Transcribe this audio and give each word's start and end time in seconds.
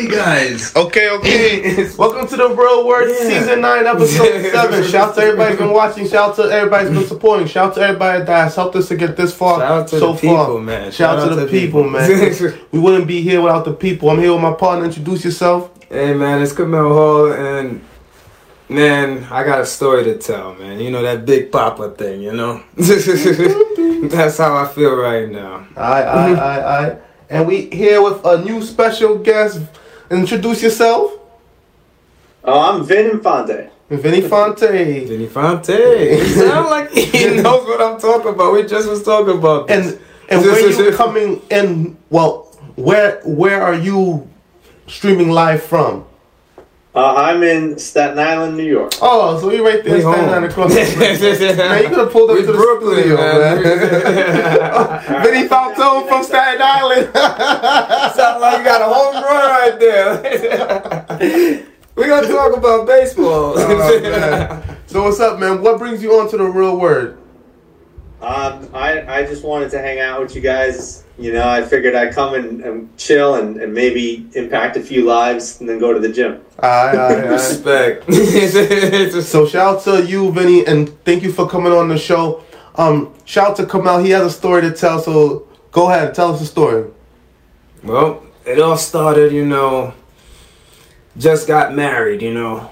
Eagles 0.00 0.16
guys. 0.16 0.76
Okay, 0.76 1.10
okay. 1.10 1.90
Welcome 1.98 2.26
to 2.28 2.36
the 2.36 2.48
Real 2.48 2.86
Word 2.86 3.08
Yeah. 3.10 3.40
Season 3.40 3.60
9, 3.60 3.86
Episode 3.86 4.50
7. 4.52 4.84
Shout 4.84 5.08
out 5.10 5.14
to 5.16 5.20
everybody 5.22 5.50
who's 5.50 5.58
been 5.58 5.72
watching. 5.72 6.08
Shout 6.08 6.30
out 6.30 6.36
to 6.36 6.42
everybody 6.44 6.88
who's 6.88 6.98
been 6.98 7.06
supporting. 7.08 7.46
Shout 7.46 7.70
out 7.70 7.74
to 7.76 7.80
everybody 7.82 8.24
that 8.24 8.44
has 8.44 8.54
helped 8.56 8.76
us 8.76 8.88
to 8.88 8.96
get 8.96 9.16
this 9.16 9.34
far 9.34 9.60
Shout 9.60 9.70
out 9.70 9.88
to 9.88 9.98
so 9.98 10.12
the 10.12 10.20
people, 10.20 10.36
far. 10.46 10.58
man. 10.60 10.90
Shout, 10.92 11.18
out 11.18 11.28
to 11.28 11.34
the 11.34 11.46
people, 11.46 11.84
man. 11.88 12.08
we 12.72 12.78
wouldn't 12.78 13.06
be 13.06 13.20
here 13.22 13.40
without 13.42 13.64
the 13.64 13.72
people. 13.74 14.10
I'm 14.10 14.18
here 14.18 14.32
with 14.32 14.42
my 14.42 14.54
partner. 14.54 14.86
Introduce 14.86 15.24
yourself. 15.24 15.70
Hey 15.88 16.14
man, 16.14 16.40
it's 16.40 16.52
Camille 16.52 16.88
Hall 16.88 17.32
and 17.32 17.84
man, 18.68 19.24
I 19.24 19.42
got 19.42 19.60
a 19.60 19.66
story 19.66 20.04
to 20.04 20.16
tell, 20.18 20.54
man. 20.54 20.78
You 20.78 20.90
know 20.92 21.02
that 21.02 21.26
Big 21.26 21.50
Papa 21.50 21.90
thing, 21.90 22.22
you 22.22 22.32
know? 22.32 22.62
That's 22.76 24.38
how 24.38 24.56
I 24.56 24.68
feel 24.68 24.94
right 24.94 25.28
now. 25.28 25.66
Alright, 25.76 26.06
alright, 26.06 26.38
alright, 26.38 26.62
alright. 26.62 27.02
And 27.28 27.46
we 27.48 27.68
here 27.70 28.00
with 28.02 28.24
a 28.24 28.42
new 28.44 28.62
special 28.62 29.18
guest. 29.18 29.60
Introduce 30.10 30.62
yourself. 30.62 31.12
Oh, 32.42 32.58
I'm 32.60 32.84
Vin 32.84 33.10
Infante. 33.10 33.70
Vinny 33.90 34.20
Fonte. 34.20 34.60
Vinny 35.06 35.26
Fonte. 35.26 35.66
He 35.68 36.24
sound 36.34 36.70
like 36.70 36.90
he 36.90 37.26
knows 37.42 37.66
what 37.66 37.80
I'm 37.80 38.00
talking 38.00 38.32
about. 38.32 38.52
We 38.52 38.62
just 38.64 38.88
was 38.88 39.02
talking 39.02 39.36
about 39.38 39.66
this. 39.66 39.92
And 39.92 40.00
and 40.28 40.42
where 40.42 40.90
you 40.90 40.96
coming 40.96 41.42
in? 41.50 41.96
Well, 42.08 42.42
where 42.76 43.20
where 43.24 43.62
are 43.62 43.74
you 43.74 44.28
streaming 44.86 45.30
live 45.30 45.62
from? 45.62 46.04
Uh, 46.92 47.14
I'm 47.14 47.44
in 47.44 47.78
Staten 47.78 48.18
Island, 48.18 48.56
New 48.56 48.64
York. 48.64 48.94
Oh, 49.00 49.38
so 49.40 49.52
you 49.52 49.64
right 49.64 49.84
there, 49.84 49.94
We 49.94 50.00
standing 50.00 50.24
home. 50.24 50.34
on 50.34 50.44
across 50.44 50.74
the 50.74 50.84
street. 51.36 51.56
Man, 51.56 51.82
you 51.84 51.88
could 51.88 51.98
have 51.98 52.10
pulled 52.10 52.30
up 52.30 52.36
We 52.36 52.42
to 52.42 52.46
the 52.48 52.52
Brooklyn, 52.58 52.98
studio, 52.98 53.16
man. 53.16 53.62
man. 53.62 55.22
Vinny 55.22 55.46
Faltone 55.46 56.08
from 56.08 56.24
Staten 56.24 56.60
Island. 56.60 57.10
Sound 58.16 58.40
like 58.40 58.58
you 58.58 58.64
got 58.64 58.82
a 58.82 58.92
home 58.92 59.14
run 59.22 59.50
right 59.50 59.78
there. 59.78 61.66
we 61.94 62.06
gonna 62.08 62.26
talk 62.26 62.56
about 62.56 62.88
baseball. 62.88 63.54
Oh, 63.56 64.62
so 64.86 65.04
what's 65.04 65.20
up, 65.20 65.38
man? 65.38 65.62
What 65.62 65.78
brings 65.78 66.02
you 66.02 66.18
on 66.18 66.28
to 66.30 66.36
the 66.38 66.44
real 66.44 66.76
word? 66.76 67.18
Um, 68.22 68.68
I, 68.74 69.20
I 69.20 69.22
just 69.22 69.44
wanted 69.44 69.70
to 69.70 69.78
hang 69.78 69.98
out 69.98 70.20
with 70.20 70.34
you 70.34 70.42
guys. 70.42 71.04
You 71.18 71.32
know, 71.32 71.48
I 71.48 71.62
figured 71.62 71.94
I'd 71.94 72.14
come 72.14 72.34
and, 72.34 72.60
and 72.62 72.96
chill 72.98 73.36
and, 73.36 73.56
and 73.58 73.72
maybe 73.72 74.26
impact 74.34 74.76
a 74.76 74.80
few 74.80 75.04
lives 75.04 75.60
and 75.60 75.68
then 75.68 75.78
go 75.78 75.92
to 75.92 76.00
the 76.00 76.08
gym. 76.10 76.42
Alright, 76.62 76.96
alright, 76.96 77.24
alright. 77.24 78.06
Respect. 78.06 79.22
So 79.24 79.46
shout 79.46 79.76
out 79.76 79.84
to 79.84 80.06
you, 80.06 80.32
Vinny, 80.32 80.66
and 80.66 80.88
thank 81.04 81.22
you 81.22 81.32
for 81.32 81.48
coming 81.48 81.72
on 81.72 81.88
the 81.88 81.98
show. 81.98 82.42
Um, 82.74 83.12
shout 83.24 83.50
out 83.50 83.56
to 83.56 83.66
Kamal. 83.66 84.02
He 84.02 84.10
has 84.10 84.22
a 84.26 84.30
story 84.30 84.62
to 84.62 84.72
tell, 84.72 84.98
so 85.00 85.46
go 85.72 85.90
ahead, 85.90 86.14
tell 86.14 86.32
us 86.32 86.40
the 86.40 86.46
story. 86.46 86.90
well, 87.82 88.22
it 88.44 88.58
all 88.60 88.76
started, 88.76 89.32
you 89.32 89.44
know. 89.46 89.94
Just 91.18 91.46
got 91.46 91.74
married, 91.74 92.22
you 92.22 92.32
know. 92.32 92.70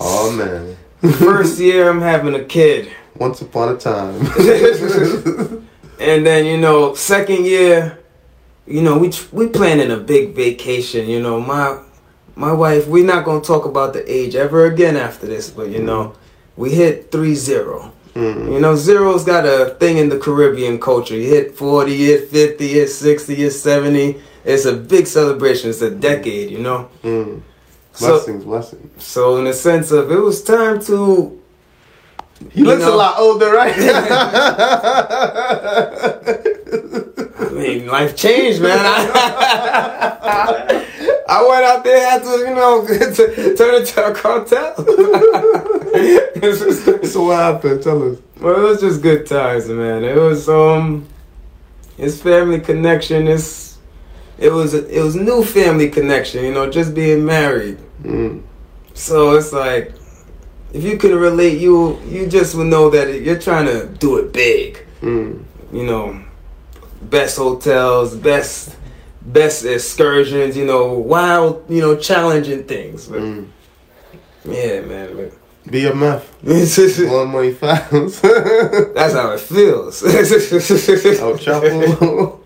Oh 0.00 0.30
man. 0.30 0.76
First 1.18 1.58
year, 1.58 1.90
I'm 1.90 2.00
having 2.00 2.34
a 2.34 2.44
kid. 2.44 2.90
Once 3.18 3.40
upon 3.42 3.74
a 3.74 3.76
time. 3.78 4.14
And 5.98 6.26
then 6.26 6.44
you 6.44 6.58
know, 6.58 6.94
second 6.94 7.46
year, 7.46 7.98
you 8.66 8.82
know, 8.82 8.98
we 8.98 9.10
we 9.32 9.48
planning 9.48 9.90
a 9.90 9.96
big 9.96 10.34
vacation. 10.34 11.08
You 11.08 11.20
know, 11.22 11.40
my 11.40 11.80
my 12.34 12.52
wife. 12.52 12.86
We're 12.86 13.04
not 13.06 13.24
gonna 13.24 13.40
talk 13.40 13.64
about 13.64 13.94
the 13.94 14.04
age 14.12 14.34
ever 14.34 14.66
again 14.66 14.96
after 14.96 15.26
this, 15.26 15.48
but 15.48 15.70
you 15.70 15.82
know, 15.82 16.14
we 16.56 16.70
hit 16.70 17.10
three 17.10 17.34
zero. 17.34 17.92
You 18.14 18.60
know, 18.60 18.76
zero's 18.76 19.24
got 19.24 19.44
a 19.44 19.74
thing 19.78 19.98
in 19.98 20.08
the 20.08 20.18
Caribbean 20.18 20.78
culture. 20.80 21.14
You 21.14 21.28
hit 21.28 21.54
forty, 21.56 21.94
you 21.94 22.06
hit 22.12 22.28
fifty, 22.30 22.66
you 22.68 22.80
hit 22.80 22.88
sixty, 22.88 23.34
you 23.34 23.44
hit 23.44 23.52
seventy. 23.52 24.20
It's 24.44 24.64
a 24.66 24.74
big 24.74 25.06
celebration. 25.06 25.70
It's 25.70 25.80
a 25.82 25.90
decade. 25.90 26.50
You 26.50 26.58
know. 26.60 26.88
Mm. 27.02 27.40
So- 27.92 28.08
Blessings, 28.08 28.44
blessings. 28.44 29.02
So 29.04 29.38
in 29.38 29.44
the 29.44 29.54
sense 29.54 29.90
of 29.92 30.10
it 30.10 30.18
was 30.20 30.42
time 30.44 30.80
to 30.84 31.40
He 32.52 32.62
looks 32.62 32.82
know- 32.82 32.94
a 32.94 32.96
lot 32.96 33.18
older, 33.18 33.50
right? 33.50 33.74
I 37.38 37.48
mean, 37.52 37.86
life 37.86 38.16
changed, 38.16 38.60
man. 38.60 38.78
I, 38.78 39.02
I 41.28 41.48
went 41.48 41.64
out 41.64 41.82
there, 41.84 42.10
had 42.10 42.22
to, 42.22 42.38
you 42.38 42.54
know, 42.54 42.86
to, 42.86 43.54
turn 43.56 43.74
into 43.74 44.04
a 44.04 44.14
cartel. 44.14 44.74
It's 45.94 46.60
just- 46.60 47.12
so 47.12 47.24
what 47.24 47.38
happened? 47.38 47.82
Tell 47.82 48.12
us. 48.12 48.18
well, 48.40 48.56
it 48.56 48.62
was 48.62 48.80
just 48.80 49.00
good 49.02 49.26
times, 49.26 49.68
man. 49.68 50.04
It 50.04 50.16
was 50.16 50.48
um, 50.48 51.06
it's 51.98 52.20
family 52.20 52.60
connection. 52.60 53.26
It's 53.28 53.78
it 54.38 54.52
was 54.52 54.74
it 54.74 55.02
was 55.02 55.16
new 55.16 55.42
family 55.44 55.88
connection. 55.88 56.44
You 56.44 56.52
know, 56.52 56.68
just 56.70 56.94
being 56.94 57.24
married. 57.24 57.78
Mm. 58.02 58.42
So 58.94 59.32
it's 59.36 59.52
like, 59.52 59.92
if 60.76 60.82
you 60.84 60.96
can 60.98 61.14
relate, 61.14 61.58
you 61.58 61.98
you 62.08 62.26
just 62.26 62.54
will 62.54 62.64
know 62.64 62.90
that 62.90 63.20
you're 63.22 63.38
trying 63.38 63.66
to 63.66 63.86
do 63.98 64.18
it 64.18 64.32
big. 64.32 64.78
Mm. 65.02 65.44
you 65.72 65.84
know, 65.84 66.22
best 67.02 67.36
hotels, 67.38 68.16
best 68.16 68.76
best 69.22 69.64
excursions, 69.64 70.56
you 70.56 70.64
know, 70.64 70.92
wild, 70.94 71.64
you 71.68 71.80
know, 71.80 71.96
challenging 71.96 72.64
things. 72.64 73.06
But 73.08 73.20
Mm. 73.20 73.46
yeah, 74.44 74.80
man, 74.80 75.08
but 75.16 75.32
BMF. 75.72 76.22
it's 76.44 76.98
One 77.12 77.28
money 77.32 77.52
files. 77.52 78.20
that's 78.20 79.14
how 79.14 79.32
it 79.32 79.40
feels. 79.40 80.02
El 80.04 81.36
Chapo. 81.44 82.38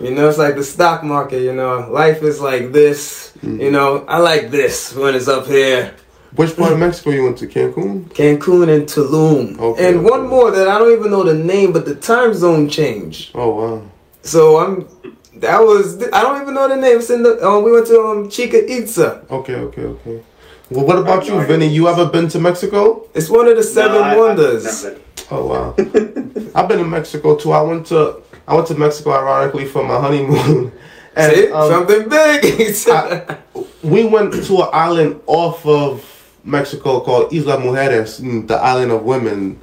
you 0.00 0.10
know, 0.14 0.28
it's 0.28 0.38
like 0.38 0.56
the 0.56 0.64
stock 0.64 1.04
market. 1.04 1.42
You 1.42 1.52
know, 1.52 1.88
life 1.90 2.22
is 2.22 2.40
like 2.40 2.72
this. 2.72 3.32
You 3.42 3.70
know, 3.70 4.04
I 4.08 4.18
like 4.18 4.50
this 4.50 4.94
when 4.94 5.14
it's 5.14 5.28
up 5.28 5.46
here. 5.46 5.92
Which 6.36 6.56
part 6.56 6.72
of 6.72 6.78
Mexico 6.78 7.10
you 7.10 7.24
went 7.24 7.38
to? 7.38 7.46
Cancun? 7.46 8.04
Cancun 8.14 8.68
and 8.74 8.84
Tulum, 8.86 9.58
Okay. 9.58 9.88
and 9.88 10.02
one 10.04 10.26
more 10.26 10.50
that 10.50 10.66
I 10.66 10.78
don't 10.78 10.92
even 10.98 11.10
know 11.10 11.22
the 11.24 11.34
name, 11.34 11.72
but 11.72 11.84
the 11.84 11.94
time 11.94 12.32
zone 12.32 12.68
changed. 12.70 13.32
Oh 13.34 13.50
wow. 13.54 13.82
So 14.22 14.58
I'm. 14.58 14.88
That 15.36 15.60
was 15.60 16.02
I 16.12 16.22
don't 16.22 16.40
even 16.42 16.54
know 16.54 16.68
the 16.68 16.76
name. 16.76 16.98
It's 16.98 17.08
the. 17.08 17.38
Um, 17.46 17.64
we 17.64 17.72
went 17.72 17.86
to 17.88 18.00
um 18.00 18.30
Chica 18.30 18.58
Itza. 18.70 19.24
Okay, 19.30 19.54
okay, 19.56 19.82
okay. 19.82 20.22
Well, 20.70 20.86
what 20.86 20.98
about 20.98 21.26
you, 21.26 21.38
Vinny? 21.44 21.66
You 21.66 21.88
ever 21.88 22.06
been 22.06 22.28
to 22.28 22.38
Mexico? 22.38 23.06
It's 23.14 23.28
one 23.28 23.46
of 23.48 23.56
the 23.56 23.62
seven 23.62 23.96
No, 24.00 24.02
I- 24.02 24.14
I- 24.14 24.16
wonders. 24.16 24.84
no, 24.84 24.96
Oh 25.30 25.46
wow. 25.46 25.74
I've 26.54 26.68
been 26.68 26.78
to 26.78 26.84
Mexico 26.84 27.36
too. 27.36 27.52
I 27.52 27.60
went 27.62 27.86
to 27.88 28.22
I 28.48 28.54
went 28.54 28.66
to 28.68 28.74
Mexico 28.74 29.10
ironically 29.12 29.66
for 29.66 29.82
my 29.84 30.00
honeymoon. 30.00 30.72
And 31.14 31.30
See, 31.34 31.50
um, 31.52 31.68
something 31.70 32.08
big. 32.08 32.74
I- 32.88 33.36
we 33.82 34.04
went 34.06 34.32
to 34.46 34.62
an 34.62 34.68
island 34.72 35.20
off 35.26 35.66
of 35.66 36.02
Mexico 36.44 37.00
called 37.00 37.32
Isla 37.32 37.56
Mujeres, 37.58 38.20
mm, 38.20 38.46
the 38.46 38.56
island 38.56 38.92
of 38.92 39.02
women. 39.04 39.58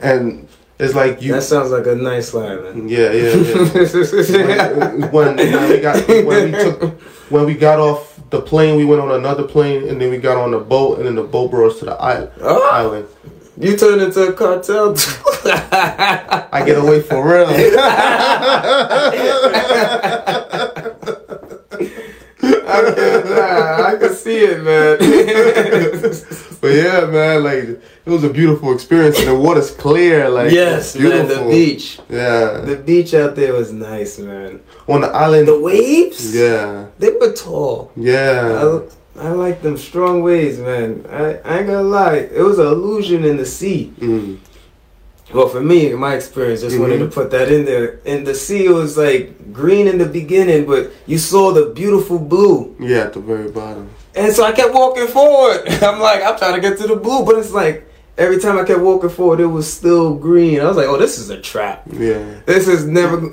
And 0.00 0.48
It's 0.78 0.94
like 0.94 1.22
you. 1.22 1.32
That 1.32 1.42
sounds 1.42 1.70
like 1.70 1.86
a 1.86 1.94
nice 1.94 2.34
line. 2.34 2.62
Man. 2.62 2.88
Yeah, 2.88 3.12
yeah, 3.12 3.34
yeah. 3.36 5.06
when, 5.10 5.36
when 5.36 5.68
we 5.70 5.80
got 5.80 6.08
when 6.08 6.50
we 6.50 6.58
took 6.58 7.00
when 7.30 7.46
we 7.46 7.54
got 7.54 7.78
off 7.78 8.20
the 8.30 8.40
plane, 8.40 8.76
we 8.76 8.84
went 8.84 9.00
on 9.00 9.12
another 9.12 9.44
plane, 9.44 9.88
and 9.88 10.00
then 10.00 10.10
we 10.10 10.18
got 10.18 10.36
on 10.36 10.50
the 10.50 10.58
boat, 10.58 10.98
and 10.98 11.06
then 11.06 11.14
the 11.14 11.22
boat 11.22 11.50
brought 11.52 11.70
us 11.72 11.78
to 11.78 11.84
the 11.84 11.92
island. 11.92 12.32
Oh. 12.40 12.68
island. 12.72 13.06
you 13.56 13.76
turned 13.76 14.02
into 14.02 14.20
a 14.26 14.32
cartel. 14.32 14.96
I 15.46 16.62
get 16.66 16.76
away 16.78 17.00
for 17.02 17.22
real. 17.24 17.46
I 22.74 22.94
can, 22.94 23.30
nah, 23.30 23.86
I 23.86 23.96
can 23.96 24.14
see 24.14 24.38
it, 24.38 24.62
man. 24.62 24.98
but 26.60 26.68
yeah, 26.72 27.06
man, 27.06 27.44
like 27.44 27.64
it 27.64 28.10
was 28.10 28.24
a 28.24 28.30
beautiful 28.30 28.72
experience, 28.72 29.18
and 29.18 29.28
the 29.28 29.34
water's 29.34 29.70
clear. 29.70 30.28
Like 30.28 30.52
yes, 30.52 30.96
man. 30.96 31.28
The 31.28 31.46
beach, 31.50 31.98
Yeah, 32.08 32.60
the 32.60 32.76
beach 32.76 33.14
out 33.14 33.34
there 33.36 33.52
was 33.54 33.72
nice, 33.72 34.18
man. 34.18 34.60
on 34.88 35.00
the 35.02 35.08
island. 35.08 35.48
The 35.48 35.58
waves, 35.58 36.34
Yeah, 36.34 36.86
they 36.98 37.10
were 37.10 37.32
tall. 37.32 37.92
yeah. 37.96 38.80
I, 39.16 39.26
I 39.26 39.28
like 39.30 39.62
them 39.62 39.76
strong 39.76 40.22
waves, 40.22 40.58
man. 40.58 41.06
I, 41.08 41.36
I 41.44 41.58
ain't 41.58 41.66
gonna 41.68 41.82
lie, 41.82 42.16
it 42.16 42.42
was 42.42 42.58
an 42.58 42.66
illusion 42.66 43.24
in 43.24 43.36
the 43.36 43.46
sea. 43.46 43.92
Mm. 44.00 44.38
Well, 45.32 45.48
for 45.48 45.60
me, 45.60 45.90
in 45.90 45.98
my 45.98 46.14
experience, 46.14 46.60
just 46.60 46.78
wanted 46.78 46.98
to 46.98 47.06
Mhm. 47.06 47.14
put 47.14 47.30
that 47.30 47.50
in 47.50 47.64
there. 47.64 47.98
And 48.04 48.26
the 48.26 48.34
sea, 48.34 48.68
was 48.68 48.96
like 48.96 49.52
green 49.52 49.88
in 49.88 49.98
the 49.98 50.04
beginning, 50.04 50.64
but 50.66 50.90
you 51.06 51.18
saw 51.18 51.50
the 51.52 51.66
beautiful 51.66 52.18
blue. 52.18 52.74
Yeah, 52.78 53.04
at 53.04 53.14
the 53.14 53.20
very 53.20 53.48
bottom. 53.50 53.88
And 54.14 54.32
so 54.32 54.44
I 54.44 54.52
kept 54.52 54.74
walking 54.74 55.08
forward. 55.08 55.62
I'm 55.82 55.98
like, 56.00 56.22
I'm 56.24 56.36
trying 56.38 56.54
to 56.54 56.60
get 56.60 56.78
to 56.78 56.86
the 56.86 56.96
blue, 56.96 57.24
but 57.24 57.36
it's 57.38 57.52
like 57.52 57.84
every 58.16 58.38
time 58.38 58.58
I 58.58 58.62
kept 58.64 58.80
walking 58.80 59.08
forward, 59.10 59.40
it 59.40 59.46
was 59.46 59.66
still 59.72 60.14
green. 60.14 60.60
I 60.60 60.66
was 60.68 60.76
like, 60.76 60.86
oh, 60.86 60.96
this 60.98 61.18
is 61.18 61.30
a 61.30 61.40
trap. 61.40 61.82
Yeah. 61.90 62.22
This 62.46 62.68
is 62.68 62.84
never. 62.86 63.16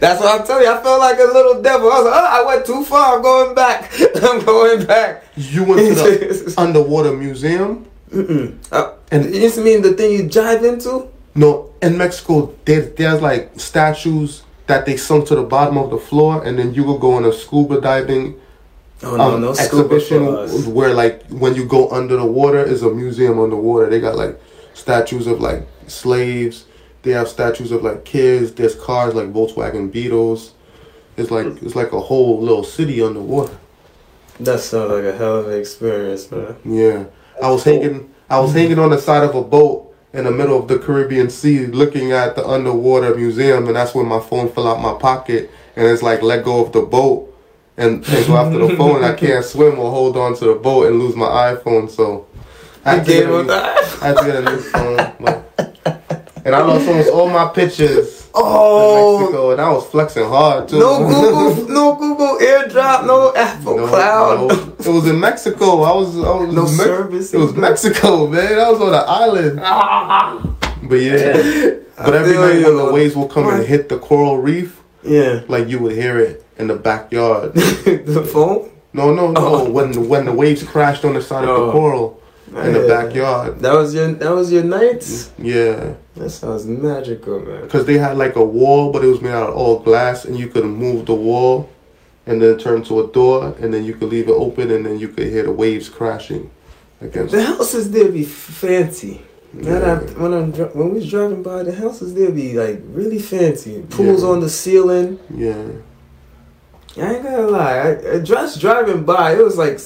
That's 0.00 0.20
what 0.20 0.40
I'm 0.40 0.46
telling 0.46 0.64
you. 0.64 0.72
I 0.72 0.82
felt 0.82 0.98
like 1.00 1.18
a 1.20 1.24
little 1.32 1.62
devil. 1.62 1.90
I 1.92 1.96
was 1.98 2.04
like, 2.06 2.14
oh, 2.20 2.42
I 2.42 2.46
went 2.46 2.66
too 2.66 2.84
far. 2.84 3.16
I'm 3.16 3.22
going 3.22 3.54
back. 3.54 3.92
I'm 4.22 4.44
going 4.44 4.86
back. 4.86 5.24
You 5.36 5.64
went 5.64 5.80
to 5.88 5.94
the 5.94 6.54
underwater 6.58 7.12
museum. 7.12 7.86
Uh, 8.70 8.92
And- 9.10 9.34
you 9.34 9.50
mean 9.62 9.82
the 9.82 9.92
thing 9.92 10.12
you 10.12 10.28
dive 10.28 10.64
into? 10.64 11.08
No, 11.34 11.70
in 11.80 11.96
Mexico, 11.96 12.52
there, 12.64 12.80
there's 12.80 13.20
like 13.22 13.50
statues 13.56 14.42
that 14.66 14.86
they 14.86 14.96
sunk 14.96 15.26
to 15.28 15.34
the 15.34 15.42
bottom 15.42 15.78
of 15.78 15.90
the 15.90 15.98
floor, 15.98 16.42
and 16.44 16.58
then 16.58 16.74
you 16.74 16.84
will 16.84 16.98
go 16.98 17.14
on 17.14 17.24
a 17.24 17.32
scuba 17.32 17.80
diving 17.80 18.34
Oh 19.04 19.16
no, 19.16 19.34
um, 19.34 19.40
no 19.40 19.50
exhibition 19.50 20.26
where 20.74 20.94
like 20.94 21.26
when 21.28 21.54
you 21.56 21.64
go 21.64 21.90
under 21.90 22.16
the 22.16 22.24
water 22.24 22.62
is 22.62 22.82
a 22.82 22.90
museum 22.90 23.40
underwater. 23.40 23.90
They 23.90 24.00
got 24.00 24.16
like 24.16 24.40
statues 24.74 25.26
of 25.26 25.40
like 25.40 25.66
slaves. 25.88 26.66
They 27.02 27.10
have 27.10 27.28
statues 27.28 27.72
of 27.72 27.82
like 27.82 28.04
kids. 28.04 28.52
There's 28.52 28.76
cars 28.76 29.14
like 29.14 29.32
Volkswagen 29.32 29.90
Beetles. 29.90 30.52
It's 31.16 31.30
like 31.32 31.46
it's 31.62 31.74
like 31.74 31.92
a 31.92 32.00
whole 32.00 32.40
little 32.40 32.62
city 32.62 33.02
underwater. 33.02 33.58
That 34.38 34.60
sounds 34.60 34.92
like 34.92 35.04
a 35.04 35.16
hell 35.16 35.38
of 35.40 35.48
an 35.48 35.58
experience, 35.58 36.30
man. 36.30 36.56
Yeah, 36.64 37.04
I 37.42 37.50
was 37.50 37.64
hanging. 37.64 38.12
I 38.30 38.38
was 38.40 38.52
hanging 38.54 38.78
on 38.78 38.90
the 38.90 38.98
side 38.98 39.24
of 39.24 39.34
a 39.34 39.42
boat 39.42 39.94
in 40.14 40.24
the 40.24 40.30
middle 40.30 40.58
of 40.58 40.68
the 40.68 40.78
Caribbean 40.78 41.28
Sea, 41.30 41.66
looking 41.66 42.12
at 42.12 42.36
the 42.36 42.46
underwater 42.46 43.14
museum, 43.14 43.66
and 43.66 43.76
that's 43.76 43.94
when 43.94 44.06
my 44.06 44.20
phone 44.20 44.50
fell 44.52 44.66
out 44.68 44.80
my 44.80 44.94
pocket, 44.98 45.50
and 45.76 45.86
it's 45.86 46.02
like 46.02 46.22
let 46.22 46.44
go 46.44 46.64
of 46.64 46.72
the 46.72 46.82
boat 46.82 47.34
and, 47.76 48.04
and 48.08 48.26
go 48.26 48.36
after 48.36 48.58
the 48.58 48.76
phone. 48.76 49.02
I 49.04 49.14
can't 49.14 49.44
swim 49.44 49.78
or 49.78 49.90
hold 49.90 50.16
on 50.16 50.34
to 50.36 50.44
the 50.46 50.54
boat 50.54 50.86
and 50.86 50.98
lose 50.98 51.16
my 51.16 51.26
iPhone, 51.54 51.90
so 51.90 52.26
I 52.84 52.94
had 52.96 53.06
to 53.06 53.12
get 53.12 53.24
a 53.24 53.28
new. 53.28 53.50
I 53.50 54.06
had 54.06 54.16
to 54.18 54.24
get 54.24 54.36
a 54.36 54.42
new 54.50 54.58
phone. 54.60 54.96
like- 55.20 55.42
and 56.44 56.56
I 56.56 56.62
lost 56.62 56.88
almost 56.88 57.10
all 57.10 57.28
my 57.28 57.48
pictures. 57.48 58.21
Oh, 58.34 59.18
Mexico, 59.20 59.50
and 59.52 59.60
I 59.60 59.70
was 59.70 59.86
flexing 59.86 60.24
hard 60.26 60.68
too. 60.68 60.78
no 60.78 60.98
Google, 61.06 61.68
no 61.68 61.94
Google 61.96 62.38
AirDrop, 62.38 63.06
no 63.06 63.34
Apple 63.36 63.76
No, 63.76 63.86
Cloud. 63.88 64.48
no. 64.48 64.54
It 64.78 64.86
was 64.88 65.06
in 65.06 65.20
Mexico. 65.20 65.82
I 65.82 65.94
was, 65.94 66.16
I 66.16 66.20
was 66.20 66.54
No 66.54 66.62
Mex- 66.62 66.76
service. 66.76 67.34
It 67.34 67.38
was 67.38 67.54
Mexico, 67.54 68.26
man. 68.26 68.58
I 68.58 68.70
was 68.70 68.80
on 68.80 68.92
the 68.92 68.98
island. 68.98 69.60
Ah. 69.62 70.40
But 70.84 70.96
yeah, 70.96 71.32
but 71.96 72.14
every 72.14 72.34
night 72.36 72.64
when 72.64 72.76
the 72.76 72.90
waves 72.92 73.14
will 73.14 73.28
come 73.28 73.48
and 73.48 73.64
hit 73.64 73.88
the 73.88 73.98
coral 73.98 74.38
reef, 74.38 74.80
Yeah, 75.02 75.42
like 75.48 75.68
you 75.68 75.78
would 75.80 75.92
hear 75.92 76.18
it 76.18 76.44
in 76.58 76.68
the 76.68 76.76
backyard. 76.76 77.52
the 77.54 78.28
phone. 78.32 78.70
No, 78.94 79.12
no, 79.14 79.30
no. 79.30 79.40
Oh. 79.40 79.70
When 79.70 80.08
when 80.08 80.24
the 80.26 80.32
waves 80.32 80.62
crashed 80.62 81.04
on 81.04 81.14
the 81.14 81.22
side 81.22 81.44
of 81.44 81.50
Oh. 81.50 81.66
the 81.66 81.72
coral 81.72 82.21
in 82.54 82.72
the 82.72 82.86
backyard. 82.86 83.60
That 83.60 83.72
was 83.74 83.94
your 83.94 84.12
that 84.12 84.30
was 84.30 84.52
your 84.52 84.62
nights. 84.64 85.30
Yeah, 85.38 85.94
That 86.16 86.30
sounds 86.30 86.66
magical, 86.66 87.40
man. 87.40 87.62
because 87.62 87.86
they 87.86 87.98
had 87.98 88.16
like 88.18 88.36
a 88.36 88.44
wall, 88.44 88.92
but 88.92 89.04
it 89.04 89.08
was 89.08 89.20
made 89.20 89.32
out 89.32 89.50
of 89.50 89.56
all 89.56 89.78
glass, 89.80 90.24
and 90.24 90.38
you 90.38 90.48
could 90.48 90.64
move 90.64 91.06
the 91.06 91.14
wall, 91.14 91.68
and 92.26 92.40
then 92.42 92.58
turn 92.58 92.82
to 92.84 93.00
a 93.00 93.06
door, 93.12 93.54
and 93.60 93.72
then 93.72 93.84
you 93.84 93.94
could 93.94 94.08
leave 94.10 94.28
it 94.28 94.32
open, 94.32 94.70
and 94.70 94.84
then 94.86 94.98
you 94.98 95.08
could 95.08 95.26
hear 95.28 95.44
the 95.44 95.52
waves 95.52 95.88
crashing 95.88 96.50
against. 97.00 97.32
The 97.32 97.42
houses 97.42 97.90
there 97.90 98.10
be 98.10 98.24
fancy. 98.24 99.22
Yeah. 99.58 100.00
I- 100.00 100.20
when 100.20 100.32
I'm 100.32 100.52
when 100.52 100.88
we 100.90 100.94
was 101.00 101.10
driving 101.10 101.42
by, 101.42 101.62
the 101.62 101.74
houses 101.74 102.14
there 102.14 102.30
be 102.30 102.52
like 102.54 102.80
really 102.92 103.18
fancy. 103.18 103.82
Pools 103.90 104.22
Yeah. 104.22 104.28
on 104.28 104.40
the 104.40 104.48
ceiling. 104.48 105.18
Yeah. 105.34 105.62
I 106.98 107.14
ain't 107.14 107.22
gonna 107.22 107.46
lie. 107.48 107.78
I, 107.78 108.14
I 108.14 108.18
just 108.20 108.60
driving 108.60 109.04
by, 109.04 109.32
it 109.34 109.42
was 109.42 109.56
like 109.56 109.78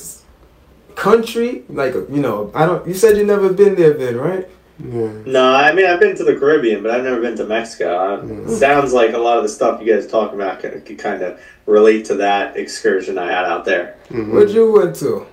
country. 0.96 1.62
Like 1.68 1.94
you 1.94 2.20
know, 2.20 2.50
I 2.54 2.66
don't. 2.66 2.86
You 2.86 2.94
said 2.94 3.16
you 3.16 3.24
never 3.24 3.52
been 3.52 3.74
there, 3.76 3.94
Ben, 3.94 4.16
right? 4.16 4.48
Yeah. 4.84 5.10
No, 5.24 5.54
I 5.54 5.72
mean 5.72 5.86
I've 5.86 6.00
been 6.00 6.16
to 6.16 6.24
the 6.24 6.36
Caribbean, 6.36 6.82
but 6.82 6.90
I've 6.90 7.02
never 7.04 7.20
been 7.20 7.36
to 7.36 7.46
Mexico. 7.46 7.88
Uh, 7.96 8.22
Mm. 8.22 8.50
Sounds 8.50 8.92
like 8.92 9.12
a 9.14 9.18
lot 9.18 9.36
of 9.38 9.42
the 9.42 9.48
stuff 9.48 9.80
you 9.80 9.90
guys 9.94 10.06
talk 10.06 10.34
about 10.34 10.60
could, 10.60 10.84
could 10.84 10.98
kind 10.98 11.22
of 11.22 11.38
relate 11.66 12.04
to 12.06 12.14
that 12.16 12.56
excursion 12.58 13.16
I 13.16 13.26
had 13.32 13.44
out 13.46 13.64
there. 13.64 13.96
Mhm. 14.10 14.32
Where'd 14.32 14.50
you 14.50 14.70
went 14.72 14.94
to? 14.96 15.24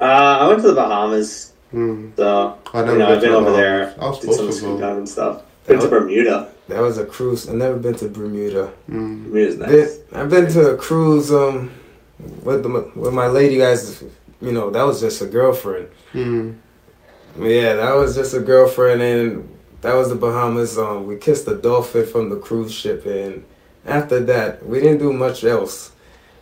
Uh, 0.00 0.38
I 0.40 0.48
went 0.48 0.60
to 0.62 0.68
the 0.68 0.74
Bahamas, 0.74 1.52
Mm. 1.74 2.10
so 2.16 2.54
I 2.74 2.80
you 2.90 2.98
know 2.98 3.12
I've 3.12 3.20
been 3.20 3.30
over 3.30 3.50
the 3.52 3.56
there, 3.56 3.94
Bahamas. 3.96 4.02
I 4.02 4.08
was 4.08 4.18
did 4.18 4.32
some 4.34 4.52
scuba 4.52 4.74
go. 4.74 4.80
diving 4.80 5.06
stuff. 5.06 5.42
Been 5.68 5.78
to 5.78 5.88
Bermuda. 5.88 6.48
That 6.68 6.80
was 6.80 6.98
a 6.98 7.04
cruise. 7.04 7.48
I've 7.48 7.54
never 7.54 7.76
been 7.76 7.94
to 7.94 8.08
Bermuda. 8.08 8.72
Mm. 8.90 9.24
Bermuda's 9.24 9.56
nice. 9.58 9.70
Been, 9.70 10.18
I've 10.20 10.30
been 10.30 10.48
to 10.52 10.70
a 10.70 10.76
cruise 10.76 11.30
um 11.32 11.70
with 12.42 12.62
the, 12.64 12.90
with 12.96 13.12
my 13.14 13.28
lady 13.28 13.56
guys. 13.58 14.02
You 14.40 14.52
know, 14.52 14.70
that 14.70 14.82
was 14.82 15.00
just 15.00 15.20
a 15.22 15.26
girlfriend. 15.26 15.88
Mm. 16.12 16.56
Yeah, 17.38 17.74
that 17.74 17.92
was 17.94 18.14
just 18.14 18.34
a 18.34 18.40
girlfriend, 18.40 19.02
and 19.02 19.58
that 19.82 19.94
was 19.94 20.08
the 20.08 20.14
Bahamas. 20.14 20.78
Um, 20.78 21.06
we 21.06 21.16
kissed 21.16 21.46
the 21.46 21.56
dolphin 21.56 22.06
from 22.06 22.30
the 22.30 22.36
cruise 22.36 22.72
ship, 22.72 23.06
and 23.06 23.44
after 23.84 24.20
that, 24.20 24.66
we 24.66 24.80
didn't 24.80 24.98
do 24.98 25.12
much 25.12 25.44
else. 25.44 25.92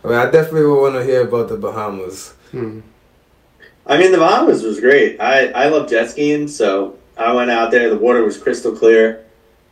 I, 0.03 0.07
mean, 0.07 0.17
I 0.17 0.25
definitely 0.25 0.65
would 0.65 0.81
want 0.81 0.95
to 0.95 1.03
hear 1.03 1.27
about 1.27 1.49
the 1.49 1.57
Bahamas. 1.57 2.33
Mm. 2.53 2.81
I 3.85 3.97
mean, 3.97 4.11
the 4.11 4.17
Bahamas 4.17 4.63
was 4.63 4.79
great. 4.79 5.19
I, 5.19 5.47
I 5.47 5.67
love 5.67 5.89
jet 5.89 6.09
skiing, 6.09 6.47
so 6.47 6.97
I 7.17 7.33
went 7.33 7.51
out 7.51 7.71
there. 7.71 7.89
The 7.89 7.97
water 7.97 8.23
was 8.23 8.37
crystal 8.37 8.71
clear. 8.71 9.25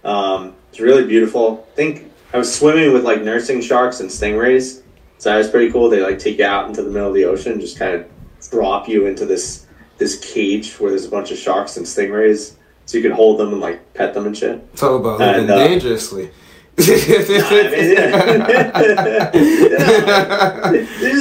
Um, 0.04 0.54
it's 0.70 0.80
really 0.80 1.06
beautiful. 1.06 1.68
I 1.72 1.76
think 1.76 2.12
I 2.34 2.38
was 2.38 2.54
swimming 2.54 2.94
with 2.94 3.04
like 3.04 3.22
nursing 3.22 3.62
sharks 3.62 4.00
and 4.00 4.10
stingrays, 4.10 4.82
so 5.18 5.30
that 5.30 5.38
was 5.38 5.50
pretty 5.50 5.72
cool. 5.72 5.90
They 5.90 6.02
like 6.02 6.20
take 6.20 6.40
you 6.40 6.46
out 6.46 6.68
into 6.68 6.84
the 6.84 6.90
middle 6.90 7.10
of 7.10 7.16
the 7.16 7.26
ocean, 7.26 7.60
just 7.60 7.80
kind 7.80 7.96
of 7.96 8.08
drop 8.50 8.88
you 8.88 9.06
into 9.06 9.26
this 9.26 9.66
this 9.98 10.34
cage 10.34 10.80
where 10.80 10.92
there's 10.92 11.06
a 11.06 11.10
bunch 11.10 11.32
of 11.32 11.38
sharks 11.38 11.78
and 11.78 11.86
stingrays, 11.86 12.54
so 12.86 12.98
you 12.98 13.04
can 13.04 13.12
hold 13.12 13.40
them 13.40 13.52
and 13.52 13.60
like 13.60 13.94
pet 13.94 14.14
them 14.14 14.28
and 14.28 14.38
shit. 14.38 14.76
Talk 14.76 15.00
about 15.00 15.20
And, 15.22 15.48
living 15.48 15.50
uh, 15.50 15.68
dangerously. 15.68 16.30
Just 16.78 17.08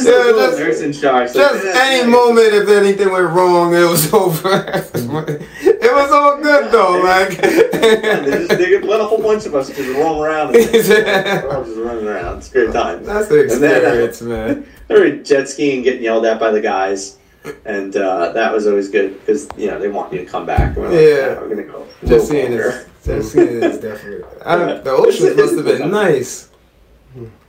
Yeah, 0.06 0.12
little 0.12 0.40
just- 0.46 0.58
nursing 0.58 0.92
sharks. 0.92 1.32
Just 1.32 1.64
Like, 1.64 1.74
any 1.76 2.10
moment, 2.10 2.52
if 2.54 2.68
anything 2.68 3.10
went 3.10 3.30
wrong, 3.30 3.74
it 3.74 3.84
was 3.84 4.12
over. 4.22 4.48
it 4.94 5.92
was 5.94 6.10
all 6.12 6.36
good 6.42 6.70
though. 6.70 7.00
Like 7.02 7.40
they 7.40 8.24
just 8.26 8.48
they 8.50 8.78
let 8.80 9.00
a 9.00 9.04
whole 9.04 9.22
bunch 9.22 9.46
of 9.46 9.54
us 9.54 9.68
just 9.68 9.80
roam 9.96 10.20
around. 10.20 10.54
And, 10.54 10.70
we're 10.72 11.56
all 11.56 11.64
just 11.64 11.78
running 11.78 12.06
around. 12.06 12.38
It's 12.38 12.48
great 12.50 12.72
time. 12.72 13.04
that's 13.04 13.28
the 13.28 13.40
And 13.42 13.50
then, 13.62 13.84
uh, 13.84 13.88
experience, 14.04 14.22
man. 14.22 14.66
I 14.90 14.92
remember 14.92 15.22
jet 15.24 15.48
skiing, 15.48 15.82
getting 15.82 16.02
yelled 16.02 16.26
at 16.26 16.38
by 16.38 16.50
the 16.50 16.60
guys, 16.60 17.16
and 17.64 17.96
uh, 17.96 18.32
that 18.32 18.52
was 18.52 18.66
always 18.66 18.88
good 18.88 19.18
because 19.20 19.48
you 19.56 19.68
know 19.68 19.78
they 19.78 19.88
want 19.88 20.12
you 20.12 20.20
to 20.20 20.26
come 20.26 20.46
back. 20.46 20.76
Like, 20.76 20.92
Yeah. 20.92 20.98
"Yeah, 21.00 21.40
we're 21.40 21.48
gonna 21.48 21.62
go. 21.64 21.86
Just 22.04 22.28
seeing 22.28 22.50
longer." 22.52 22.68
is 22.68 23.04
just 23.04 23.32
seeing 23.32 23.62
is 23.62 23.78
definitely. 23.78 24.24
I 24.44 24.56
don't, 24.56 24.84
the 24.84 24.90
ocean 24.90 25.36
must 25.36 25.56
have 25.56 25.64
been 25.64 25.90
nice. 25.90 26.50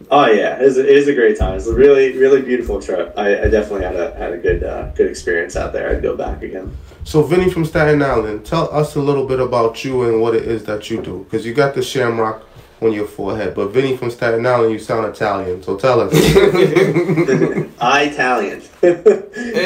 Oh 0.10 0.26
yeah, 0.28 0.56
it 0.56 0.62
is, 0.62 0.78
it 0.78 0.86
is 0.86 1.08
a 1.10 1.14
great 1.14 1.38
time. 1.38 1.56
It's 1.56 1.68
a 1.68 1.74
really 1.74 2.18
really 2.18 2.42
beautiful 2.42 2.82
trip. 2.82 3.14
I, 3.18 3.44
I 3.44 3.48
definitely 3.50 3.84
had 3.84 3.96
a 3.96 4.16
had 4.16 4.34
a 4.34 4.38
good 4.38 4.64
uh, 4.64 4.92
good 4.92 5.10
experience 5.10 5.56
out 5.56 5.74
there. 5.74 5.90
I'd 5.90 6.02
go 6.02 6.16
back 6.16 6.42
again. 6.44 6.76
So, 7.04 7.24
Vinny 7.24 7.50
from 7.50 7.64
Staten 7.64 8.02
Island, 8.02 8.46
tell 8.46 8.70
us 8.74 8.96
a 8.96 9.00
little 9.02 9.26
bit 9.26 9.40
about 9.40 9.86
you 9.86 10.04
and 10.04 10.22
what 10.22 10.36
it 10.36 10.44
is 10.44 10.66
that 10.66 10.90
you 10.90 11.02
do. 11.02 11.24
Because 11.24 11.46
you 11.46 11.54
got 11.54 11.74
the 11.74 11.82
shamrock 11.82 12.44
on 12.82 12.94
your 12.94 13.08
forehead, 13.08 13.56
but 13.56 13.70
Vinny 13.70 13.98
from 13.98 14.12
Staten 14.12 14.46
Island, 14.46 14.72
you 14.72 14.80
sound 14.80 15.06
Italian. 15.08 15.64
So 15.64 15.78
tell 15.78 16.02
us. 16.02 16.14
I 17.80 18.10
Italian. 18.12 18.62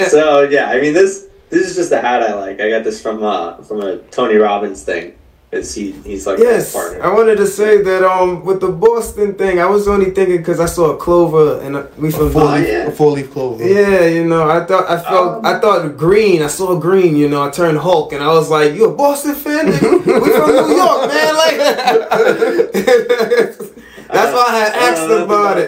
so 0.09 0.41
yeah, 0.43 0.69
I 0.69 0.79
mean 0.81 0.93
this 0.93 1.27
this 1.49 1.69
is 1.69 1.75
just 1.75 1.91
a 1.91 1.99
hat 1.99 2.23
I 2.23 2.33
like. 2.35 2.61
I 2.61 2.69
got 2.69 2.83
this 2.83 3.01
from 3.01 3.23
uh 3.23 3.61
from 3.63 3.81
a 3.81 3.97
Tony 3.97 4.35
Robbins 4.35 4.83
thing. 4.83 5.15
It's 5.51 5.73
he 5.73 5.91
he's 5.91 6.25
like 6.25 6.39
Yes, 6.39 6.73
my 6.73 6.79
partner. 6.79 7.03
I 7.03 7.13
wanted 7.13 7.35
to 7.35 7.45
say 7.45 7.81
that 7.81 8.03
um 8.03 8.45
with 8.45 8.61
the 8.61 8.69
Boston 8.69 9.33
thing, 9.35 9.59
I 9.59 9.65
was 9.65 9.85
only 9.85 10.11
thinking 10.11 10.37
because 10.37 10.61
I 10.61 10.65
saw 10.65 10.91
a 10.91 10.97
clover 10.97 11.59
and 11.61 11.75
uh, 11.75 11.87
we 11.97 12.09
from 12.09 12.31
Four 12.31 12.45
leaf, 12.45 12.65
yeah. 12.67 12.87
a 12.87 12.91
four 12.91 13.11
leaf 13.11 13.31
clover. 13.33 13.61
Yeah, 13.61 14.05
you 14.05 14.23
know, 14.23 14.49
I 14.49 14.63
thought 14.65 14.89
I 14.89 14.97
felt 15.03 15.39
Um, 15.39 15.45
I 15.45 15.59
thought 15.59 15.97
green. 15.97 16.41
I 16.41 16.47
saw 16.47 16.73
green. 16.79 17.17
You 17.17 17.27
know, 17.27 17.43
I 17.43 17.49
turned 17.49 17.79
Hulk, 17.79 18.13
and 18.13 18.23
I 18.23 18.27
was 18.27 18.49
like, 18.49 18.73
"You 18.75 18.85
a 18.91 18.93
Boston 18.95 19.35
fan? 19.35 19.65
nigga? 19.67 20.21
we 20.23 20.29
from 20.31 20.51
New 20.55 20.75
York, 20.77 21.07
man!" 21.09 21.35
Like, 21.35 21.57
that's 24.07 24.31
why 24.33 24.45
I 24.47 24.49
had 24.57 24.71
I 24.73 24.75
asked 24.89 25.07
don't 25.09 25.23
about 25.23 25.57
it. 25.57 25.67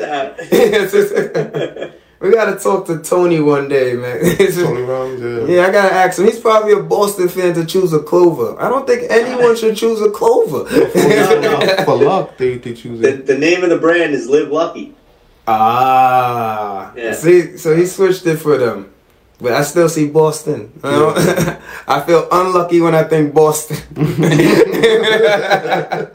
that. 2.24 2.28
we 2.28 2.34
gotta 2.34 2.58
talk 2.60 2.88
to 2.88 3.00
Tony 3.00 3.40
one 3.42 3.68
day, 3.68 3.94
man. 3.94 4.20
Tony 4.54 4.82
Robbins, 4.82 5.22
yeah. 5.50 5.56
yeah, 5.56 5.68
I 5.68 5.72
gotta 5.72 5.94
ask 5.94 6.18
him. 6.20 6.26
He's 6.26 6.40
probably 6.40 6.74
a 6.74 6.82
Boston 6.82 7.28
fan 7.30 7.54
to 7.56 7.66
choose 7.66 7.94
a 7.94 8.00
clover. 8.00 8.60
I 8.60 8.70
don't 8.70 8.88
think 8.88 9.10
anyone 9.12 9.56
should 9.56 9.76
choose 9.78 10.02
a 10.02 10.10
clover. 10.10 10.64
No, 11.14 11.40
no. 11.42 11.84
For 11.86 11.96
luck, 11.96 12.38
they, 12.38 12.58
they 12.58 12.74
choose 12.74 13.00
the, 13.02 13.10
it. 13.10 13.26
the 13.26 13.38
name 13.38 13.64
of 13.64 13.70
the 13.70 13.78
brand 13.78 14.14
is 14.14 14.28
Live 14.30 14.50
Lucky. 14.50 14.94
Ah, 15.48 16.94
Yeah. 16.96 17.14
see, 17.14 17.58
so 17.58 17.76
he 17.76 17.86
switched 17.86 18.26
it 18.26 18.38
for 18.38 18.58
them, 18.58 18.94
but 19.40 19.54
I 19.54 19.64
still 19.64 19.90
see 19.90 20.08
Boston. 20.08 20.72
I, 20.84 20.92
don't- 20.92 21.18
I 21.88 22.02
feel 22.02 22.28
unlucky 22.32 22.82
when 22.82 22.96
I 22.96 23.04
think 23.04 23.34
Boston. 23.34 23.78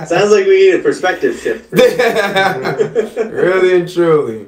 Sounds 0.06 0.30
like 0.32 0.46
we 0.46 0.56
need 0.70 0.74
a 0.76 0.82
perspective 0.82 1.36
shift. 1.38 1.72
really 1.72 3.80
and 3.80 3.92
truly. 3.92 4.46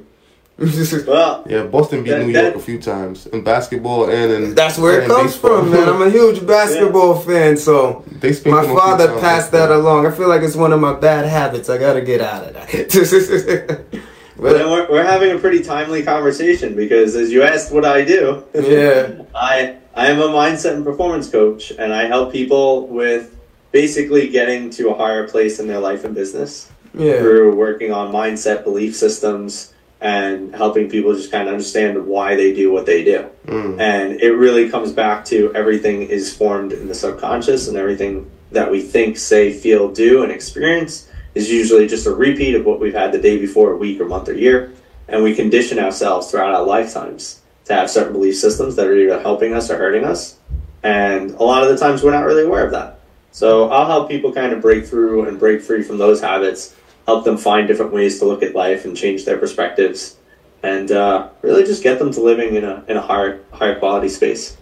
Well, 1.07 1.43
Yeah, 1.49 1.63
Boston 1.63 2.03
beat 2.03 2.11
That- 2.11 2.25
New 2.25 2.33
that- 2.33 2.43
York 2.43 2.55
a 2.55 2.59
few 2.59 2.79
times 2.79 3.25
in 3.27 3.43
basketball 3.43 4.09
and 4.09 4.31
in 4.31 4.55
That's 4.55 4.77
where 4.77 5.01
it 5.01 5.07
comes 5.07 5.31
baseball. 5.33 5.59
from, 5.61 5.71
man. 5.71 5.89
I'm 5.89 6.01
a 6.01 6.09
huge 6.09 6.45
basketball 6.55 7.15
fan, 7.19 7.57
so 7.57 8.03
They 8.19 8.29
my 8.29 8.35
them 8.35 8.53
a 8.53 8.63
few 8.65 8.77
father 8.77 9.07
passed 9.19 9.51
that 9.53 9.71
along. 9.71 10.05
I 10.05 10.11
feel 10.11 10.27
like 10.29 10.41
it's 10.43 10.55
one 10.55 10.71
of 10.73 10.79
my 10.79 10.93
bad 10.93 11.25
habits. 11.25 11.69
I 11.69 11.77
gotta 11.77 12.01
get 12.01 12.21
out 12.21 12.43
of 12.47 12.53
that. 12.53 13.81
But 14.37 14.53
then 14.53 14.71
we're, 14.71 14.89
we're 14.89 15.03
having 15.03 15.31
a 15.33 15.37
pretty 15.37 15.61
timely 15.61 16.01
conversation 16.01 16.75
because 16.75 17.15
as 17.15 17.31
you 17.31 17.43
asked 17.43 17.71
what 17.71 17.85
I 17.85 18.03
do, 18.03 18.43
yeah, 18.55 19.21
I 19.35 19.75
I 19.93 20.07
am 20.07 20.19
a 20.19 20.29
mindset 20.29 20.73
and 20.73 20.83
performance 20.83 21.29
coach 21.29 21.71
and 21.77 21.93
I 21.93 22.05
help 22.05 22.31
people 22.31 22.87
with 22.87 23.37
basically 23.71 24.29
getting 24.29 24.71
to 24.71 24.89
a 24.89 24.95
higher 24.97 25.27
place 25.27 25.59
in 25.59 25.67
their 25.67 25.77
life 25.79 26.05
and 26.05 26.15
business 26.15 26.71
yeah, 26.97 27.19
through 27.19 27.55
working 27.55 27.91
on 27.93 28.11
mindset, 28.11 28.63
belief 28.63 28.95
systems, 28.95 29.73
and 30.01 30.53
helping 30.55 30.89
people 30.89 31.13
just 31.13 31.31
kind 31.31 31.47
of 31.47 31.53
understand 31.53 32.07
why 32.07 32.35
they 32.35 32.53
do 32.53 32.71
what 32.71 32.87
they 32.87 33.03
do. 33.03 33.29
Mm. 33.45 33.79
And 33.79 34.19
it 34.19 34.31
really 34.31 34.67
comes 34.67 34.91
back 34.91 35.23
to 35.25 35.53
everything 35.53 36.01
is 36.01 36.35
formed 36.35 36.73
in 36.73 36.87
the 36.87 36.95
subconscious 36.95 37.67
and 37.67 37.77
everything 37.77 38.29
that 38.51 38.69
we 38.69 38.81
think, 38.81 39.17
say, 39.17 39.53
feel, 39.53 39.91
do, 39.91 40.23
and 40.23 40.31
experience 40.31 41.07
is 41.35 41.49
usually 41.49 41.87
just 41.87 42.07
a 42.07 42.11
repeat 42.11 42.55
of 42.55 42.65
what 42.65 42.79
we've 42.79 42.95
had 42.95 43.11
the 43.11 43.19
day 43.19 43.37
before, 43.37 43.71
a 43.73 43.77
week, 43.77 44.01
or 44.01 44.05
month, 44.05 44.27
or 44.27 44.33
year. 44.33 44.73
And 45.07 45.23
we 45.23 45.35
condition 45.35 45.77
ourselves 45.77 46.31
throughout 46.31 46.53
our 46.53 46.65
lifetimes 46.65 47.41
to 47.65 47.75
have 47.75 47.89
certain 47.89 48.13
belief 48.13 48.37
systems 48.37 48.75
that 48.75 48.87
are 48.87 48.97
either 48.97 49.21
helping 49.21 49.53
us 49.53 49.69
or 49.69 49.77
hurting 49.77 50.03
us. 50.03 50.37
And 50.83 51.31
a 51.31 51.43
lot 51.43 51.61
of 51.63 51.69
the 51.69 51.77
times 51.77 52.01
we're 52.01 52.11
not 52.11 52.25
really 52.25 52.43
aware 52.43 52.65
of 52.65 52.71
that. 52.71 52.99
So 53.31 53.69
I'll 53.69 53.85
help 53.85 54.09
people 54.09 54.33
kind 54.33 54.51
of 54.51 54.61
break 54.61 54.85
through 54.85 55.27
and 55.27 55.39
break 55.39 55.61
free 55.61 55.83
from 55.83 55.97
those 55.97 56.19
habits, 56.19 56.75
help 57.05 57.25
them 57.25 57.37
find 57.37 57.67
different 57.67 57.91
ways 57.91 58.19
to 58.19 58.25
look 58.25 58.43
at 58.43 58.55
life 58.55 58.85
and 58.85 58.95
change 58.95 59.25
their 59.25 59.37
perspectives, 59.37 60.17
and 60.63 60.91
uh, 60.91 61.29
really 61.41 61.63
just 61.63 61.83
get 61.83 61.99
them 61.99 62.11
to 62.11 62.21
living 62.21 62.55
in 62.55 62.63
a 62.63 62.83
in 62.87 62.97
a 62.97 63.01
higher 63.01 63.41
higher 63.51 63.77
quality 63.79 64.09
space. 64.09 64.57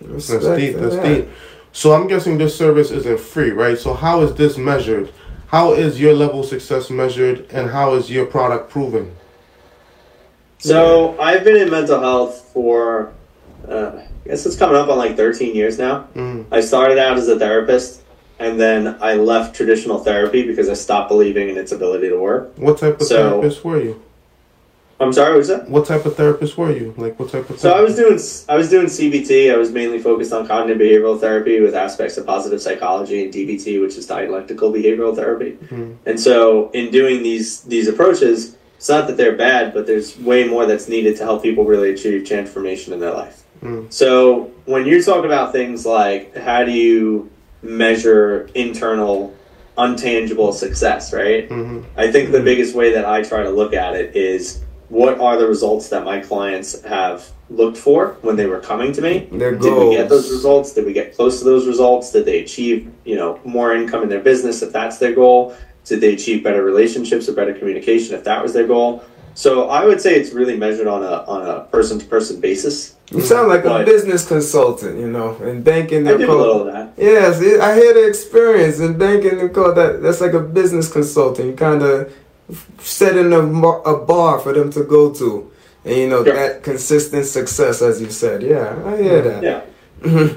That's 0.00 0.28
deep. 0.28 0.76
That's 0.76 0.96
that. 0.96 1.04
deep. 1.04 1.28
So 1.72 1.92
I'm 1.92 2.08
guessing 2.08 2.38
this 2.38 2.56
service 2.56 2.90
isn't 2.90 3.20
free, 3.20 3.50
right? 3.50 3.78
So 3.78 3.94
how 3.94 4.22
is 4.22 4.34
this 4.34 4.56
measured? 4.56 5.12
How 5.48 5.72
is 5.72 6.00
your 6.00 6.14
level 6.14 6.40
of 6.40 6.46
success 6.46 6.90
measured, 6.90 7.46
and 7.50 7.70
how 7.70 7.94
is 7.94 8.10
your 8.10 8.26
product 8.26 8.70
proven? 8.70 9.16
So 10.58 11.18
I've 11.18 11.42
been 11.42 11.56
in 11.56 11.70
mental 11.70 12.00
health 12.00 12.50
for 12.52 13.12
uh, 13.68 14.02
I 14.24 14.28
guess 14.28 14.46
it's 14.46 14.56
coming 14.56 14.76
up 14.76 14.88
on 14.88 14.98
like 14.98 15.16
13 15.16 15.54
years 15.54 15.78
now. 15.78 16.08
Mm. 16.14 16.46
I 16.50 16.60
started 16.60 16.98
out 16.98 17.16
as 17.16 17.28
a 17.28 17.38
therapist, 17.38 18.02
and 18.40 18.58
then 18.58 18.96
I 19.00 19.14
left 19.14 19.54
traditional 19.54 19.98
therapy 19.98 20.42
because 20.46 20.68
I 20.68 20.74
stopped 20.74 21.10
believing 21.10 21.50
in 21.50 21.56
its 21.58 21.70
ability 21.72 22.08
to 22.08 22.16
work. 22.18 22.52
What 22.56 22.78
type 22.78 23.00
of 23.00 23.06
So- 23.06 23.16
therapist 23.16 23.64
were 23.64 23.80
you? 23.80 24.00
I'm 24.98 25.14
sorry, 25.14 25.30
what 25.30 25.38
was 25.38 25.48
that? 25.48 25.70
What 25.70 25.86
type 25.86 26.04
of 26.04 26.14
therapist 26.14 26.58
were 26.58 26.70
you? 26.70 26.92
Like 26.98 27.18
what 27.18 27.30
type 27.30 27.48
of? 27.48 27.58
So 27.58 27.70
I 27.72 27.80
was 27.80 27.96
doing 27.96 28.18
I 28.50 28.56
was 28.56 28.68
doing 28.68 28.86
CBT. 28.86 29.50
I 29.50 29.56
was 29.56 29.70
mainly 29.72 29.98
focused 29.98 30.30
on 30.30 30.46
cognitive 30.46 30.78
behavioral 30.78 31.18
therapy 31.18 31.58
with 31.60 31.74
aspects 31.74 32.18
of 32.18 32.26
positive 32.26 32.60
psychology 32.60 33.24
and 33.24 33.32
DBT, 33.32 33.80
which 33.80 33.96
is 33.96 34.06
dialectical 34.06 34.70
behavioral 34.70 35.14
therapy. 35.16 35.56
Mhm. 35.70 35.94
And 36.04 36.20
so 36.20 36.68
in 36.74 36.90
doing 36.90 37.22
these 37.22 37.60
these 37.62 37.88
approaches, 37.88 38.56
it's 38.76 38.90
not 38.90 39.06
that 39.06 39.16
they're 39.16 39.36
bad, 39.36 39.72
but 39.72 39.86
there's 39.86 40.18
way 40.20 40.44
more 40.46 40.66
that's 40.66 40.86
needed 40.86 41.16
to 41.16 41.24
help 41.24 41.42
people 41.42 41.64
really 41.64 41.90
achieve 41.90 42.26
transformation 42.26 42.92
in 42.92 43.00
their 43.00 43.12
life. 43.12 43.42
Mm. 43.64 43.86
So 43.88 44.50
when 44.66 44.84
you 44.84 45.02
talk 45.02 45.24
about 45.24 45.52
things 45.52 45.86
like 45.86 46.36
how 46.36 46.62
do 46.64 46.72
you 46.72 47.30
measure 47.62 48.48
internal 48.54 49.34
untangible 49.78 50.52
success, 50.52 51.12
right? 51.12 51.48
Mhm. 51.48 51.84
I 51.96 52.10
think 52.10 52.32
the 52.32 52.40
biggest 52.40 52.74
way 52.74 52.92
that 52.92 53.04
I 53.04 53.22
try 53.22 53.42
to 53.42 53.50
look 53.50 53.72
at 53.72 53.94
it 53.94 54.14
is 54.14 54.60
what 54.88 55.20
are 55.20 55.38
the 55.38 55.46
results 55.46 55.88
that 55.88 56.04
my 56.04 56.18
clients 56.18 56.82
have 56.82 57.28
looked 57.48 57.76
for 57.76 58.16
when 58.22 58.36
they 58.36 58.46
were 58.46 58.58
coming 58.58 58.92
to 58.92 59.00
me? 59.00 59.28
Their 59.32 59.52
Did 59.52 59.72
we 59.72 59.96
get 59.96 60.08
those 60.08 60.30
results? 60.30 60.72
Did 60.72 60.84
we 60.84 60.92
get 60.92 61.16
close 61.16 61.38
to 61.38 61.44
those 61.44 61.66
results? 61.66 62.10
Did 62.12 62.24
they 62.26 62.40
achieve, 62.40 62.88
you 63.04 63.16
know, 63.16 63.38
more 63.44 63.74
income 63.74 64.02
in 64.02 64.08
their 64.08 64.20
business 64.20 64.62
if 64.62 64.72
that's 64.72 64.98
their 64.98 65.12
goal? 65.12 65.54
Did 65.84 66.00
they 66.00 66.12
achieve 66.12 66.44
better 66.44 66.62
relationships 66.62 67.28
or 67.28 67.32
better 67.32 67.54
communication 67.54 68.14
if 68.14 68.24
that 68.24 68.42
was 68.42 68.52
their 68.52 68.66
goal? 68.66 69.02
So 69.40 69.70
I 69.70 69.86
would 69.86 70.02
say 70.02 70.16
it's 70.16 70.32
really 70.34 70.54
measured 70.54 70.86
on 70.86 71.02
a 71.02 71.24
on 71.26 71.46
a 71.48 71.60
person 71.72 71.98
to 71.98 72.04
person 72.04 72.40
basis. 72.42 72.96
You 73.10 73.22
sound 73.22 73.48
like 73.48 73.64
a 73.64 73.82
business 73.84 74.28
consultant, 74.28 75.00
you 75.00 75.08
know, 75.08 75.34
in 75.36 75.62
banking. 75.62 76.06
I 76.06 76.12
They're 76.12 76.28
a 76.28 76.34
little 76.34 76.68
of 76.68 76.74
that. 76.74 76.92
Yes, 76.98 77.40
it, 77.40 77.58
I 77.58 77.74
hear 77.74 77.94
the 77.94 78.06
experience 78.06 78.80
in 78.80 78.98
banking. 78.98 79.40
and 79.40 79.54
call 79.54 79.72
that 79.72 80.02
that's 80.02 80.20
like 80.20 80.34
a 80.34 80.40
business 80.40 80.92
consultant. 80.92 81.46
You 81.48 81.54
kind 81.56 81.82
of 81.82 82.12
setting 82.80 83.32
a, 83.32 83.40
a 83.40 84.04
bar 84.04 84.40
for 84.40 84.52
them 84.52 84.70
to 84.72 84.84
go 84.84 85.10
to, 85.14 85.50
and 85.86 85.96
you 85.96 86.08
know 86.10 86.22
Sure. 86.22 86.34
that 86.34 86.62
consistent 86.62 87.24
success, 87.24 87.80
as 87.80 87.98
you 87.98 88.10
said. 88.10 88.42
Yeah, 88.42 88.76
I 88.84 88.96
hear 89.02 89.22
that. 89.22 89.42
Yeah. 89.42 90.34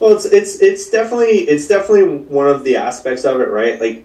Well, 0.00 0.16
it's 0.16 0.24
it's 0.24 0.56
it's 0.60 0.90
definitely 0.90 1.40
it's 1.52 1.68
definitely 1.68 2.08
one 2.38 2.48
of 2.48 2.64
the 2.64 2.76
aspects 2.76 3.24
of 3.24 3.40
it, 3.40 3.48
right? 3.48 3.78
Like, 3.80 4.04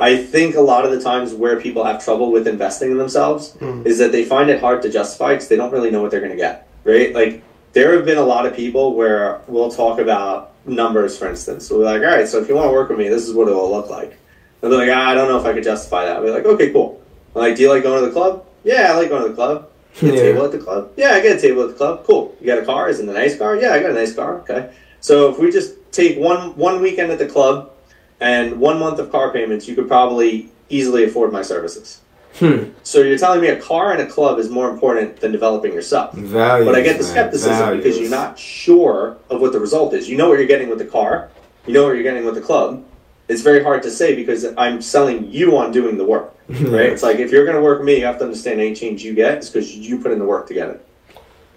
I 0.00 0.16
think 0.16 0.56
a 0.56 0.60
lot 0.60 0.84
of 0.86 0.90
the 0.90 1.00
times 1.00 1.34
where 1.34 1.60
people 1.60 1.84
have 1.84 2.02
trouble 2.02 2.32
with 2.32 2.48
investing 2.48 2.90
in 2.90 2.98
themselves 2.98 3.54
Mm. 3.60 3.86
is 3.86 3.98
that 3.98 4.12
they 4.12 4.24
find 4.24 4.48
it 4.50 4.58
hard 4.60 4.80
to 4.82 4.88
justify 4.88 5.34
because 5.34 5.48
they 5.48 5.56
don't 5.56 5.70
really 5.72 5.90
know 5.90 6.00
what 6.02 6.10
they're 6.10 6.20
going 6.20 6.32
to 6.32 6.36
get, 6.38 6.66
right? 6.84 7.14
Like, 7.14 7.42
there 7.74 7.94
have 7.94 8.04
been 8.04 8.18
a 8.18 8.24
lot 8.24 8.46
of 8.46 8.54
people 8.56 8.94
where 8.94 9.40
we'll 9.46 9.70
talk 9.70 9.98
about 10.00 10.52
numbers, 10.66 11.16
for 11.18 11.28
instance. 11.28 11.66
So 11.68 11.78
we're 11.78 11.84
like, 11.84 12.00
all 12.02 12.08
right, 12.16 12.26
so 12.26 12.38
if 12.40 12.48
you 12.48 12.54
want 12.56 12.68
to 12.68 12.72
work 12.72 12.88
with 12.88 12.98
me, 12.98 13.08
this 13.08 13.28
is 13.28 13.34
what 13.34 13.46
it 13.48 13.52
will 13.52 13.70
look 13.70 13.88
like. 13.90 14.16
And 14.62 14.72
they're 14.72 14.78
like, 14.86 14.90
ah, 14.96 15.10
I 15.10 15.14
don't 15.14 15.28
know 15.28 15.38
if 15.38 15.44
I 15.46 15.52
could 15.52 15.64
justify 15.64 16.04
that. 16.06 16.20
We're 16.22 16.32
like, 16.34 16.44
okay, 16.46 16.70
cool. 16.72 17.00
I'm 17.36 17.42
like, 17.42 17.56
do 17.56 17.62
you 17.62 17.68
like 17.70 17.82
going 17.82 18.00
to 18.00 18.06
the 18.06 18.12
club? 18.12 18.44
Yeah, 18.64 18.92
I 18.92 18.96
like 18.96 19.08
going 19.08 19.22
to 19.22 19.28
the 19.28 19.34
club. 19.34 19.68
You 20.00 20.10
get 20.12 20.14
a 20.14 20.16
Yeah. 20.24 20.32
table 20.32 20.44
at 20.44 20.52
the 20.52 20.58
club? 20.58 20.90
Yeah, 20.96 21.10
I 21.12 21.20
get 21.20 21.36
a 21.36 21.40
table 21.40 21.62
at 21.62 21.68
the 21.68 21.74
club. 21.74 22.04
Cool. 22.04 22.34
You 22.40 22.46
got 22.46 22.58
a 22.58 22.64
car? 22.64 22.88
Is 22.88 23.00
it 23.00 23.08
a 23.08 23.12
nice 23.12 23.36
car? 23.38 23.56
Yeah, 23.56 23.72
I 23.74 23.80
got 23.80 23.90
a 23.90 23.94
nice 23.94 24.14
car. 24.14 24.38
Okay. 24.40 24.70
So 25.00 25.30
if 25.30 25.38
we 25.38 25.50
just 25.50 25.74
take 25.92 26.18
one 26.18 26.56
one 26.56 26.80
weekend 26.82 27.10
at 27.10 27.18
the 27.18 27.26
club 27.26 27.70
and 28.20 28.60
one 28.60 28.78
month 28.78 28.98
of 28.98 29.10
car 29.10 29.32
payments, 29.32 29.66
you 29.66 29.74
could 29.74 29.88
probably 29.88 30.48
easily 30.68 31.04
afford 31.04 31.32
my 31.32 31.42
services. 31.42 32.00
Hmm. 32.38 32.70
So 32.84 33.00
you're 33.02 33.18
telling 33.18 33.40
me 33.40 33.48
a 33.48 33.60
car 33.60 33.92
and 33.92 34.00
a 34.00 34.06
club 34.06 34.38
is 34.38 34.48
more 34.48 34.70
important 34.70 35.18
than 35.20 35.32
developing 35.32 35.72
yourself. 35.72 36.14
Values, 36.14 36.66
But 36.66 36.76
I 36.76 36.80
get 36.82 36.96
the 36.98 37.02
man, 37.02 37.12
skepticism 37.12 37.76
because 37.76 37.98
you're 37.98 38.10
not 38.10 38.38
sure 38.38 39.16
of 39.30 39.40
what 39.40 39.52
the 39.52 39.58
result 39.58 39.94
is. 39.94 40.08
You 40.08 40.16
know 40.16 40.28
what 40.28 40.38
you're 40.38 40.46
getting 40.46 40.68
with 40.68 40.78
the 40.78 40.84
car, 40.86 41.30
you 41.66 41.74
know 41.74 41.84
what 41.84 41.94
you're 41.94 42.04
getting 42.04 42.24
with 42.24 42.36
the 42.36 42.40
club. 42.40 42.84
It's 43.28 43.42
very 43.42 43.62
hard 43.62 43.82
to 43.82 43.90
say 43.90 44.14
because 44.14 44.44
I'm 44.56 44.80
selling 44.80 45.30
you 45.30 45.56
on 45.56 45.72
doing 45.72 45.96
the 45.98 46.04
work, 46.04 46.34
right? 46.48 46.90
It's 46.90 47.02
like 47.02 47.16
if 47.18 47.32
you're 47.32 47.44
going 47.44 47.56
to 47.56 47.62
work 47.62 47.78
with 47.80 47.86
me, 47.86 47.98
you 47.98 48.04
have 48.04 48.18
to 48.18 48.24
understand 48.24 48.60
any 48.60 48.74
change 48.74 49.02
you 49.02 49.14
get 49.14 49.38
is 49.38 49.50
because 49.50 49.76
you 49.76 49.98
put 49.98 50.12
in 50.12 50.18
the 50.18 50.24
work 50.24 50.46
to 50.48 50.54
get 50.54 50.68
it. 50.70 50.86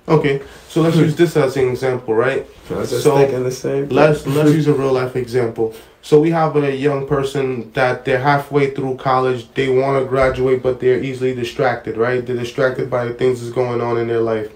Okay, 0.07 0.41
so 0.67 0.81
let's 0.81 0.97
use 0.97 1.15
this 1.15 1.37
as 1.37 1.55
an 1.55 1.69
example, 1.69 2.13
right? 2.13 2.45
I 2.69 2.73
was 2.73 2.89
just 2.89 3.03
So, 3.03 3.15
thinking 3.15 3.43
the 3.43 3.51
same. 3.51 3.87
Let's 3.89 4.27
let's 4.27 4.51
use 4.59 4.67
a 4.67 4.73
real 4.73 4.91
life 4.91 5.15
example. 5.15 5.73
So 6.03 6.19
we 6.19 6.31
have 6.31 6.55
a 6.57 6.75
young 6.75 7.07
person 7.07 7.71
that 7.71 8.03
they're 8.03 8.19
halfway 8.19 8.71
through 8.71 8.97
college. 8.97 9.51
They 9.53 9.69
want 9.69 10.03
to 10.03 10.07
graduate, 10.07 10.61
but 10.61 10.79
they're 10.79 11.01
easily 11.01 11.33
distracted, 11.33 11.97
right? 11.97 12.23
They're 12.23 12.35
distracted 12.35 12.89
by 12.89 13.05
the 13.05 13.13
things 13.13 13.41
that's 13.41 13.53
going 13.53 13.79
on 13.81 13.97
in 13.97 14.07
their 14.07 14.19
life. 14.19 14.51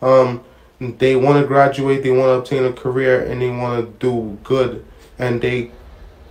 Um, 0.00 0.44
they 0.80 1.16
want 1.16 1.40
to 1.40 1.46
graduate, 1.46 2.02
they 2.02 2.10
want 2.10 2.28
to 2.28 2.54
obtain 2.54 2.64
a 2.64 2.72
career, 2.72 3.24
and 3.24 3.42
they 3.42 3.50
want 3.50 3.84
to 3.84 4.06
do 4.06 4.38
good, 4.44 4.84
and 5.18 5.40
they 5.40 5.72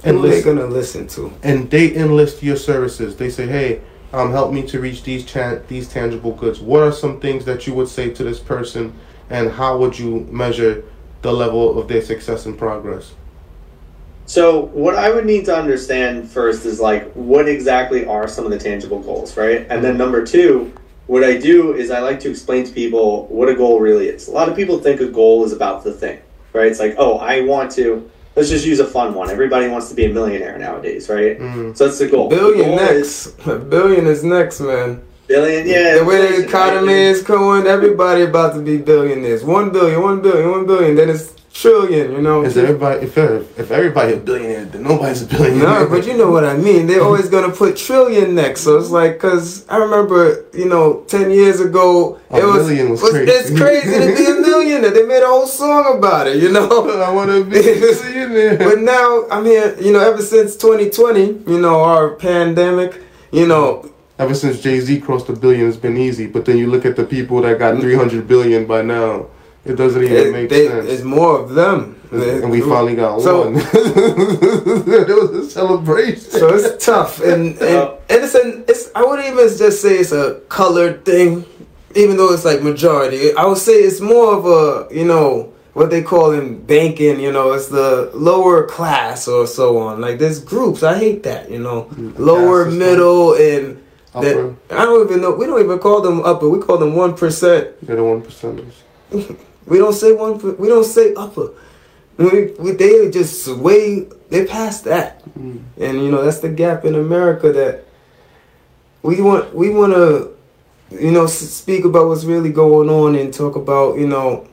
enlist 0.04 0.46
gonna 0.46 0.66
listen 0.66 1.06
to? 1.08 1.32
and 1.44 1.70
they 1.70 1.94
enlist 1.96 2.42
your 2.42 2.58
services. 2.58 3.18
They 3.18 3.30
say, 3.30 3.48
"Hey, 3.48 3.82
um, 4.14 4.32
help 4.32 4.52
me 4.52 4.64
to 4.64 4.80
reach 4.80 5.04
these 5.04 5.24
chan- 5.24 5.64
these 5.68 5.88
tangible 5.88 6.32
goods." 6.32 6.60
What 6.60 6.82
are 6.82 6.92
some 6.92 7.20
things 7.20 7.46
that 7.46 7.68
you 7.68 7.74
would 7.76 7.88
say 7.88 8.10
to 8.10 8.24
this 8.24 8.40
person, 8.40 8.94
and 9.30 9.52
how 9.52 9.78
would 9.78 10.00
you 10.00 10.28
measure 10.32 10.84
the 11.22 11.32
level 11.32 11.80
of 11.80 11.88
their 11.88 12.02
success 12.02 12.46
and 12.46 12.58
progress. 12.58 13.14
So 14.32 14.68
what 14.68 14.96
I 14.96 15.14
would 15.14 15.26
need 15.26 15.44
to 15.48 15.54
understand 15.58 16.32
first 16.32 16.66
is 16.66 16.80
like 16.80 17.12
what 17.16 17.50
exactly 17.50 18.06
are 18.06 18.30
some 18.30 18.46
of 18.46 18.52
the 18.52 18.58
tangible 18.58 19.02
goals, 19.02 19.36
right? 19.36 19.68
And 19.70 19.84
then 19.84 19.98
number 19.98 20.26
two, 20.26 20.74
what 21.08 21.22
I 21.22 21.38
do 21.38 21.74
is 21.74 21.92
I 21.92 22.00
like 22.00 22.22
to 22.22 22.30
explain 22.30 22.64
to 22.64 22.72
people 22.72 23.26
what 23.26 23.50
a 23.50 23.56
goal 23.56 23.82
really 23.82 24.08
is. 24.08 24.30
A 24.30 24.32
lot 24.32 24.48
of 24.48 24.56
people 24.56 24.80
think 24.80 25.02
a 25.02 25.08
goal 25.08 25.44
is 25.44 25.52
about 25.52 25.84
the 25.84 25.92
thing, 25.92 26.22
right? 26.54 26.68
It's 26.68 26.80
like, 26.80 26.96
oh, 26.98 27.18
I 27.18 27.42
want 27.42 27.72
to. 27.72 28.10
Let's 28.38 28.48
just 28.48 28.66
use 28.66 28.80
a 28.80 28.88
fun 28.88 29.14
one. 29.16 29.30
Everybody 29.30 29.68
wants 29.68 29.90
to 29.90 29.96
be 29.96 30.06
a 30.06 30.14
millionaire 30.14 30.58
nowadays, 30.58 31.10
right? 31.10 31.38
Mm. 31.38 31.76
So 31.76 31.88
that's 31.88 32.00
the 32.00 32.08
goal. 32.08 32.30
The 32.30 32.38
Billion 32.38 32.68
goal 32.70 32.76
next. 32.78 33.28
is 33.28 33.34
billion 33.66 34.08
is 34.08 34.24
next, 34.24 34.62
man. 34.62 35.04
billion, 35.28 35.68
yeah. 35.68 35.98
the 35.98 36.06
way 36.06 36.32
the 36.32 36.46
economy 36.46 36.94
is 36.94 37.22
going, 37.22 37.68
everybody 37.68 38.22
about 38.22 38.54
to 38.54 38.62
be 38.62 38.78
billionaires. 38.78 39.44
One 39.44 39.72
billion, 39.72 40.02
one 40.02 40.22
billion, 40.22 40.52
one 40.52 40.66
billion. 40.66 40.96
Then 40.96 41.10
it's 41.10 41.41
trillion. 41.54 42.12
You 42.12 42.22
know. 42.22 42.44
Is 42.44 42.58
everybody 42.58 43.06
if 43.06 43.18
if 43.18 43.72
everybody 43.72 44.14
a 44.14 44.18
billionaire, 44.18 44.66
then 44.66 44.84
nobody's 44.84 45.22
a 45.24 45.26
billionaire. 45.26 45.64
No, 45.64 45.88
but 45.90 46.06
you 46.06 46.18
know 46.18 46.32
what 46.32 46.46
I 46.46 46.58
mean. 46.58 46.88
They're 46.88 47.04
always 47.04 47.30
gonna 47.30 47.52
put 47.52 47.78
trillion 47.78 48.36
next, 48.36 48.62
so 48.62 48.78
it's 48.78 48.90
like, 48.90 49.20
cause 49.20 49.68
I 49.70 49.78
remember, 49.78 50.46
you 50.54 50.66
know, 50.66 51.04
ten 51.08 51.32
years 51.32 51.60
ago, 51.60 52.20
A 52.30 52.40
it 52.40 52.46
was, 52.46 52.68
million 52.68 52.90
was 52.90 53.02
was 53.02 53.12
crazy. 53.12 53.32
it's 53.32 53.60
crazy 53.60 53.92
to 53.92 54.16
be 54.16 54.26
a 54.26 54.42
millionaire. 54.42 54.92
They 54.92 55.06
made 55.06 55.24
a 55.24 55.28
whole 55.28 55.48
song 55.48 55.98
about 55.98 56.28
it, 56.28 56.42
you 56.42 56.52
know. 56.52 57.02
I 57.02 57.12
want 57.12 57.30
to 57.32 57.44
be 57.44 57.60
a 57.60 57.64
billionaire. 57.64 58.58
But 58.72 58.80
now, 58.80 59.26
I'm 59.30 59.46
here, 59.46 59.76
you 59.80 59.92
know, 59.92 60.00
ever 60.00 60.22
since 60.22 60.56
2020, 60.56 61.52
you 61.52 61.60
know, 61.60 61.82
our 61.82 62.12
pandemic, 62.16 63.02
you 63.32 63.48
know, 63.48 63.92
Ever 64.22 64.36
since 64.36 64.62
Jay 64.62 64.80
Z 64.80 65.00
crossed 65.02 65.30
a 65.30 65.34
billion, 65.34 65.68
it's 65.68 65.78
been 65.78 65.98
easy. 65.98 66.28
But 66.28 66.46
then 66.46 66.60
you 66.60 66.68
look 66.68 66.86
at 66.86 66.96
the 66.96 67.04
people 67.04 67.42
that 67.42 67.58
got 67.58 67.82
300 67.82 68.28
billion 68.28 68.68
by 68.68 68.84
now, 68.84 69.26
it 69.66 69.76
doesn't 69.76 70.04
even 70.04 70.18
it, 70.18 70.32
make 70.34 70.50
they, 70.50 70.68
sense. 70.68 70.88
it's 70.90 71.04
more 71.04 71.40
of 71.40 71.52
them. 71.54 72.00
and 72.12 72.50
we 72.50 72.62
finally 72.62 72.96
got 72.96 73.22
So- 73.22 73.52
one. 73.52 73.56
it 73.58 75.08
was 75.08 75.30
a 75.32 75.50
celebration. 75.50 76.22
So 76.32 76.54
it's 76.56 76.84
tough, 76.84 77.22
and 77.22 77.58
and, 77.62 77.90
and 78.10 78.24
it's 78.24 78.36
an 78.36 78.66
it's 78.68 78.90
I 78.96 79.04
wouldn't 79.04 79.28
even 79.28 79.48
just 79.58 79.82
say 79.82 79.98
it's 80.00 80.12
a 80.12 80.42
colored 80.50 81.06
thing, 81.06 81.46
even 81.96 82.18
though 82.18 82.34
it's 82.34 82.44
like 82.46 82.62
majority. 82.64 83.34
I 83.36 83.46
would 83.46 83.58
say 83.60 83.74
it's 83.74 84.02
more 84.02 84.34
of 84.34 84.46
a 84.46 84.94
you 84.94 85.06
know 85.06 85.54
what 85.74 85.90
they 85.90 86.02
call 86.02 86.32
in 86.32 86.62
banking. 86.66 87.20
You 87.20 87.32
know, 87.32 87.54
it's 87.54 87.68
the 87.68 88.12
lower 88.14 88.66
class 88.68 89.28
or 89.28 89.48
so 89.48 89.78
on. 89.78 90.02
Like 90.02 90.20
there's 90.20 90.40
groups. 90.44 90.84
I 90.84 90.98
hate 90.98 91.24
that. 91.24 91.50
You 91.52 91.60
know, 91.60 91.88
lower, 92.18 92.66
Caste 92.66 92.78
system. 92.78 92.80
middle, 92.80 93.34
and 93.36 93.78
that 94.14 94.36
Upper. 94.38 94.56
I 94.72 94.84
don't 94.86 95.08
even 95.08 95.22
know. 95.22 95.32
We 95.36 95.46
don't 95.46 95.62
even 95.64 95.80
call 95.80 96.02
them 96.02 96.20
upper. 96.26 96.50
We 96.50 96.60
call 96.60 96.78
them 96.78 96.96
one 96.96 97.14
percent. 97.16 97.70
They're 97.86 97.96
the 97.96 98.04
one 98.04 98.22
percenters. 98.22 98.74
We 99.66 99.78
don't 99.78 99.94
say 99.94 100.12
one. 100.14 100.40
per- 100.40 100.54
We 100.54 100.68
don't 100.68 100.84
say 100.84 101.14
upper. 101.14 101.52
We, 102.18 102.52
we 102.60 102.72
they 102.72 103.10
just 103.10 103.48
way 103.48 104.08
they 104.30 104.46
past 104.46 104.84
that, 104.84 105.24
mm. 105.34 105.64
and 105.80 106.04
you 106.04 106.12
know 106.12 106.24
that's 106.24 106.40
the 106.40 106.50
gap 106.50 106.86
in 106.86 106.96
America 106.96 107.52
that 107.52 107.86
we 109.02 109.22
want. 109.22 109.56
We 109.56 109.70
want 109.70 109.94
to, 109.94 110.36
you 110.92 111.12
know, 111.12 111.26
speak 111.26 111.86
about 111.86 112.08
what's 112.08 112.24
really 112.26 112.52
going 112.52 112.90
on 112.90 113.16
and 113.16 113.34
talk 113.34 113.56
about 113.56 113.98
you 113.98 114.08
know 114.08 114.48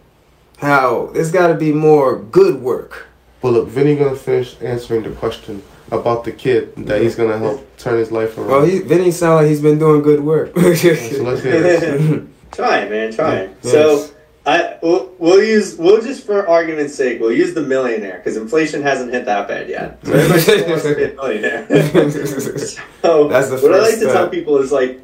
how 0.59 1.11
there's 1.12 1.31
got 1.33 1.49
to 1.49 1.55
be 1.55 1.73
more 1.73 2.19
good 2.19 2.62
work. 2.62 3.07
But 3.43 3.53
look, 3.53 3.69
Vinny 3.69 3.97
gonna 3.97 4.17
finish 4.17 4.57
answering 4.61 5.03
the 5.03 5.11
question 5.11 5.62
about 5.91 6.25
the 6.25 6.33
kid 6.33 6.75
that 6.87 7.00
he's 7.00 7.15
gonna 7.15 7.38
help 7.38 7.77
turn 7.77 7.99
his 7.99 8.11
life 8.11 8.37
around. 8.37 8.49
Well, 8.49 8.65
he 8.65 8.81
Vinny 8.81 9.11
sound 9.11 9.37
like 9.37 9.47
he's 9.47 9.62
been 9.62 9.79
doing 9.79 10.03
good 10.03 10.21
work. 10.21 10.49
so 10.57 10.62
let's 10.62 11.43
hear 11.43 11.61
this. 11.61 12.25
Trying, 12.50 12.91
man, 12.91 13.12
trying. 13.12 13.55
Yes. 13.62 13.73
So 13.73 14.11
I 14.49 14.78
we'll, 14.81 15.12
we'll 15.19 15.43
use 15.43 15.76
we'll 15.76 16.00
just 16.00 16.25
for 16.25 16.49
argument's 16.49 16.95
sake 16.95 17.21
we'll 17.21 17.33
use 17.33 17.52
the 17.52 17.61
millionaire 17.61 18.17
because 18.17 18.38
inflation 18.38 18.81
hasn't 18.81 19.12
hit 19.12 19.26
that 19.26 19.47
bad 19.47 19.69
yet. 19.69 19.99
So 20.05 20.69
wants 20.69 20.85
to 20.85 20.95
be 20.95 21.05
a 21.05 21.14
millionaire. 21.14 21.67
so 23.02 23.28
That's 23.28 23.50
the 23.50 23.59
what 23.62 23.75
I 23.75 23.81
like 23.81 23.99
to 23.99 24.07
tell 24.07 24.31
people 24.31 24.57
is 24.57 24.73
like 24.73 25.00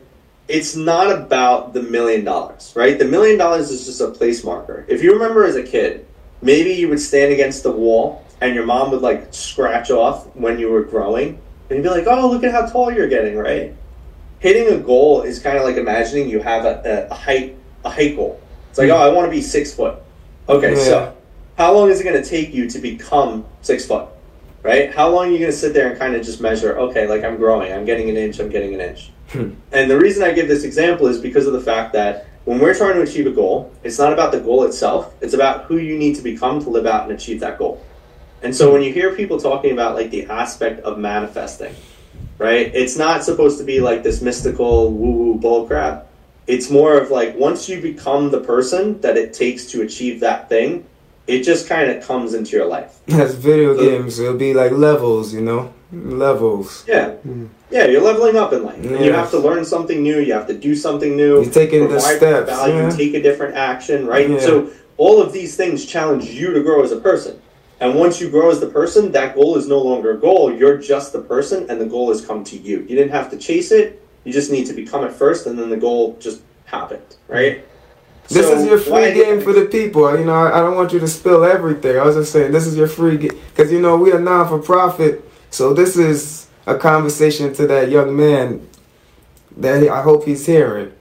it's 0.48 0.74
not 0.74 1.12
about 1.12 1.74
the 1.74 1.82
million 1.82 2.24
dollars, 2.24 2.72
right? 2.74 2.98
The 2.98 3.04
million 3.04 3.36
dollars 3.36 3.70
is 3.70 3.84
just 3.84 4.00
a 4.00 4.08
place 4.08 4.44
marker. 4.44 4.86
If 4.88 5.02
you 5.02 5.12
remember 5.12 5.44
as 5.44 5.56
a 5.56 5.62
kid, 5.62 6.06
maybe 6.40 6.70
you 6.70 6.88
would 6.88 7.00
stand 7.00 7.32
against 7.32 7.64
the 7.64 7.72
wall 7.72 8.24
and 8.40 8.54
your 8.54 8.64
mom 8.64 8.90
would 8.92 9.02
like 9.02 9.28
scratch 9.34 9.90
off 9.90 10.26
when 10.34 10.58
you 10.58 10.70
were 10.70 10.84
growing, 10.84 11.38
and 11.68 11.76
you'd 11.76 11.82
be 11.82 11.90
like, 11.90 12.06
"Oh, 12.06 12.30
look 12.30 12.44
at 12.44 12.52
how 12.52 12.64
tall 12.66 12.90
you're 12.90 13.08
getting!" 13.08 13.36
Right? 13.36 13.74
Hitting 14.38 14.68
a 14.74 14.78
goal 14.78 15.22
is 15.22 15.38
kind 15.38 15.58
of 15.58 15.64
like 15.64 15.76
imagining 15.76 16.30
you 16.30 16.40
have 16.40 16.64
a, 16.64 17.08
a 17.10 17.14
height 17.14 17.56
a 17.84 17.90
height 17.90 18.16
goal. 18.16 18.40
It's 18.74 18.78
like, 18.80 18.88
hmm. 18.88 18.94
oh, 18.94 18.96
I 18.96 19.08
want 19.12 19.24
to 19.26 19.30
be 19.30 19.40
six 19.40 19.72
foot. 19.72 20.02
Okay, 20.48 20.72
Yeah. 20.72 20.82
so 20.82 21.16
how 21.56 21.72
long 21.72 21.90
is 21.90 22.00
it 22.00 22.04
going 22.04 22.20
to 22.20 22.28
take 22.28 22.52
you 22.52 22.68
to 22.68 22.80
become 22.80 23.44
six 23.62 23.86
foot? 23.86 24.08
Right? 24.64 24.92
How 24.92 25.10
long 25.10 25.28
are 25.28 25.30
you 25.30 25.38
going 25.38 25.52
to 25.52 25.56
sit 25.56 25.74
there 25.74 25.90
and 25.90 25.96
kind 25.96 26.16
of 26.16 26.24
just 26.24 26.40
measure? 26.40 26.76
Okay, 26.76 27.06
like 27.06 27.22
I'm 27.22 27.36
growing, 27.36 27.72
I'm 27.72 27.84
getting 27.84 28.10
an 28.10 28.16
inch, 28.16 28.40
I'm 28.40 28.48
getting 28.48 28.74
an 28.74 28.80
inch. 28.80 29.12
Hmm. 29.28 29.50
and 29.70 29.88
the 29.88 29.96
reason 29.96 30.24
I 30.24 30.32
give 30.32 30.48
this 30.48 30.64
example 30.64 31.06
is 31.06 31.20
because 31.20 31.46
of 31.46 31.52
the 31.52 31.60
fact 31.60 31.92
that 31.92 32.26
when 32.46 32.58
we're 32.58 32.74
trying 32.74 32.94
to 32.94 33.02
achieve 33.02 33.28
a 33.28 33.30
goal, 33.30 33.72
it's 33.84 33.98
not 33.98 34.12
about 34.12 34.32
the 34.32 34.40
goal 34.40 34.64
itself. 34.64 35.14
It's 35.20 35.34
about 35.34 35.66
who 35.66 35.78
you 35.78 35.96
need 35.96 36.16
to 36.16 36.22
become 36.22 36.60
to 36.64 36.68
live 36.68 36.84
out 36.86 37.04
and 37.04 37.12
achieve 37.12 37.38
that 37.40 37.58
goal. 37.58 37.80
And 38.42 38.54
so 38.54 38.72
when 38.72 38.82
you 38.82 38.92
hear 38.92 39.14
people 39.14 39.38
talking 39.38 39.70
about 39.70 39.94
like 39.94 40.10
the 40.10 40.26
aspect 40.26 40.80
of 40.80 40.98
manifesting, 40.98 41.76
right? 42.38 42.74
It's 42.74 42.96
not 42.96 43.22
supposed 43.22 43.58
to 43.58 43.64
be 43.64 43.80
like 43.80 44.02
this 44.02 44.20
mystical 44.20 44.90
woo 44.90 45.12
woo 45.12 45.38
bullcrap. 45.38 46.06
It's 46.46 46.70
more 46.70 46.98
of 46.98 47.10
like 47.10 47.36
once 47.36 47.68
you 47.68 47.80
become 47.80 48.30
the 48.30 48.40
person 48.40 49.00
that 49.00 49.16
it 49.16 49.32
takes 49.32 49.66
to 49.66 49.82
achieve 49.82 50.20
that 50.20 50.48
thing, 50.48 50.86
it 51.26 51.42
just 51.42 51.68
kind 51.68 51.90
of 51.90 52.06
comes 52.06 52.34
into 52.34 52.56
your 52.56 52.66
life. 52.66 53.00
That's 53.06 53.34
video 53.34 53.76
games. 53.76 54.18
It'll 54.18 54.36
be 54.36 54.52
like 54.52 54.72
levels, 54.72 55.32
you 55.32 55.40
know, 55.40 55.72
levels. 55.92 56.84
Yeah. 56.86 57.12
Hmm. 57.12 57.46
Yeah, 57.70 57.86
you're 57.86 58.02
leveling 58.02 58.36
up 58.36 58.52
in 58.52 58.62
life. 58.62 58.76
And 58.76 59.04
you 59.04 59.12
have 59.12 59.30
to 59.30 59.38
learn 59.38 59.64
something 59.64 60.02
new, 60.02 60.20
you 60.20 60.32
have 60.34 60.46
to 60.46 60.56
do 60.56 60.76
something 60.76 61.16
new. 61.16 61.42
You're 61.42 61.52
taking 61.52 61.80
the 61.80 61.88
provide 61.88 62.16
steps, 62.18 62.50
Value, 62.50 62.74
yeah. 62.74 62.90
take 62.90 63.14
a 63.14 63.22
different 63.22 63.56
action, 63.56 64.06
right? 64.06 64.28
Yeah. 64.28 64.38
So 64.38 64.70
all 64.96 65.20
of 65.20 65.32
these 65.32 65.56
things 65.56 65.84
challenge 65.84 66.26
you 66.26 66.52
to 66.52 66.62
grow 66.62 66.84
as 66.84 66.92
a 66.92 67.00
person. 67.00 67.40
And 67.80 67.96
once 67.96 68.20
you 68.20 68.30
grow 68.30 68.50
as 68.50 68.60
the 68.60 68.68
person, 68.68 69.10
that 69.12 69.34
goal 69.34 69.56
is 69.56 69.66
no 69.66 69.80
longer 69.80 70.12
a 70.12 70.18
goal. 70.18 70.54
You're 70.54 70.78
just 70.78 71.12
the 71.12 71.20
person, 71.20 71.68
and 71.68 71.80
the 71.80 71.86
goal 71.86 72.10
has 72.10 72.24
come 72.24 72.44
to 72.44 72.56
you. 72.56 72.80
You 72.80 72.96
didn't 72.96 73.10
have 73.10 73.30
to 73.30 73.36
chase 73.36 73.72
it. 73.72 74.03
You 74.24 74.32
just 74.32 74.50
need 74.50 74.66
to 74.66 74.72
become 74.72 75.04
it 75.04 75.12
first, 75.12 75.46
and 75.46 75.58
then 75.58 75.70
the 75.70 75.76
goal 75.76 76.16
just 76.20 76.42
happened, 76.64 77.16
right? 77.28 77.58
Mm. 77.58 78.28
This 78.28 78.46
So 78.46 78.56
is 78.56 78.66
your 78.66 78.78
free 78.78 79.12
game 79.12 79.40
for 79.42 79.52
the 79.52 79.66
people. 79.66 80.18
You 80.18 80.24
know, 80.24 80.32
I, 80.32 80.58
I 80.58 80.60
don't 80.60 80.76
want 80.76 80.92
you 80.92 80.98
to 80.98 81.08
spill 81.08 81.44
everything. 81.44 81.98
I 81.98 82.04
was 82.04 82.16
just 82.16 82.32
saying, 82.32 82.52
this 82.52 82.66
is 82.66 82.74
your 82.74 82.88
free 82.88 83.18
game. 83.18 83.38
Because, 83.50 83.70
you 83.70 83.80
know, 83.80 83.96
we 83.96 84.12
are 84.12 84.18
non 84.18 84.48
for 84.48 84.58
profit. 84.58 85.30
So 85.50 85.74
this 85.74 85.96
is 85.96 86.48
a 86.66 86.76
conversation 86.76 87.52
to 87.54 87.66
that 87.66 87.90
young 87.90 88.16
man 88.16 88.66
that 89.58 89.82
he, 89.82 89.90
I 89.90 90.00
hope 90.00 90.24
he's 90.24 90.46
hearing. 90.46 90.92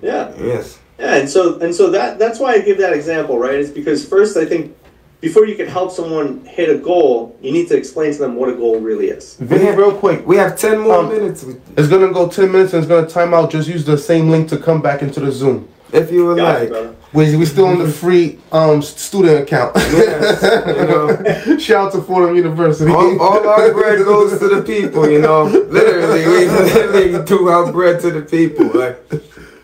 Yeah. 0.00 0.32
Yes. 0.38 0.78
Yeah, 0.98 1.16
and 1.16 1.28
so 1.28 1.58
and 1.60 1.74
so 1.74 1.90
that 1.90 2.18
that's 2.18 2.38
why 2.38 2.54
I 2.54 2.60
give 2.60 2.78
that 2.78 2.94
example, 2.94 3.38
right? 3.38 3.56
Is 3.56 3.70
because 3.70 4.08
first 4.08 4.36
I 4.38 4.46
think 4.46 4.74
before 5.20 5.46
you 5.46 5.56
can 5.56 5.66
help 5.66 5.90
someone 5.92 6.44
hit 6.44 6.68
a 6.68 6.78
goal, 6.78 7.36
you 7.42 7.52
need 7.52 7.68
to 7.68 7.76
explain 7.76 8.12
to 8.12 8.18
them 8.18 8.36
what 8.36 8.48
a 8.48 8.54
goal 8.54 8.78
really 8.80 9.08
is. 9.08 9.34
Vinny, 9.36 9.70
real 9.76 9.92
quick. 9.92 10.26
We 10.26 10.36
have 10.36 10.58
10 10.58 10.78
more 10.80 10.96
Um, 10.98 11.08
minutes 11.08 11.44
It's 11.76 11.88
gonna 11.88 12.12
go 12.12 12.28
10 12.28 12.52
minutes 12.52 12.72
and 12.74 12.82
it's 12.82 12.88
gonna 12.88 13.06
time 13.08 13.32
out. 13.34 13.50
Just 13.50 13.68
use 13.68 13.84
the 13.84 13.96
same 13.98 14.30
link 14.30 14.48
to 14.50 14.56
come 14.58 14.80
back 14.82 15.02
into 15.02 15.20
the 15.20 15.32
Zoom. 15.32 15.68
if 15.92 16.10
you 16.12 16.26
would 16.26 16.36
Got 16.36 16.60
like. 16.60 16.68
brother. 16.68 16.94
We 17.12 17.34
we 17.36 17.46
still 17.46 17.66
on 17.66 17.78
the 17.78 17.88
free 18.02 18.38
um 18.52 18.82
student 18.82 19.36
account. 19.44 19.72
Yes, 19.76 20.42
you 20.76 20.84
know. 20.90 21.58
Shout 21.66 21.86
out 21.86 21.92
to 21.92 22.02
Fordham 22.02 22.34
University. 22.36 22.90
All, 22.90 23.18
all 23.22 23.48
our 23.48 23.72
bread 23.72 24.04
goes 24.04 24.38
to 24.40 24.48
the 24.48 24.62
people, 24.62 25.08
you 25.08 25.20
know. 25.20 25.44
Literally, 25.44 26.26
we 26.26 26.38
literally 26.60 27.24
do 27.24 27.48
our 27.48 27.72
bread 27.72 28.00
to 28.00 28.10
the 28.10 28.22
people. 28.22 28.66
Like, 28.82 28.96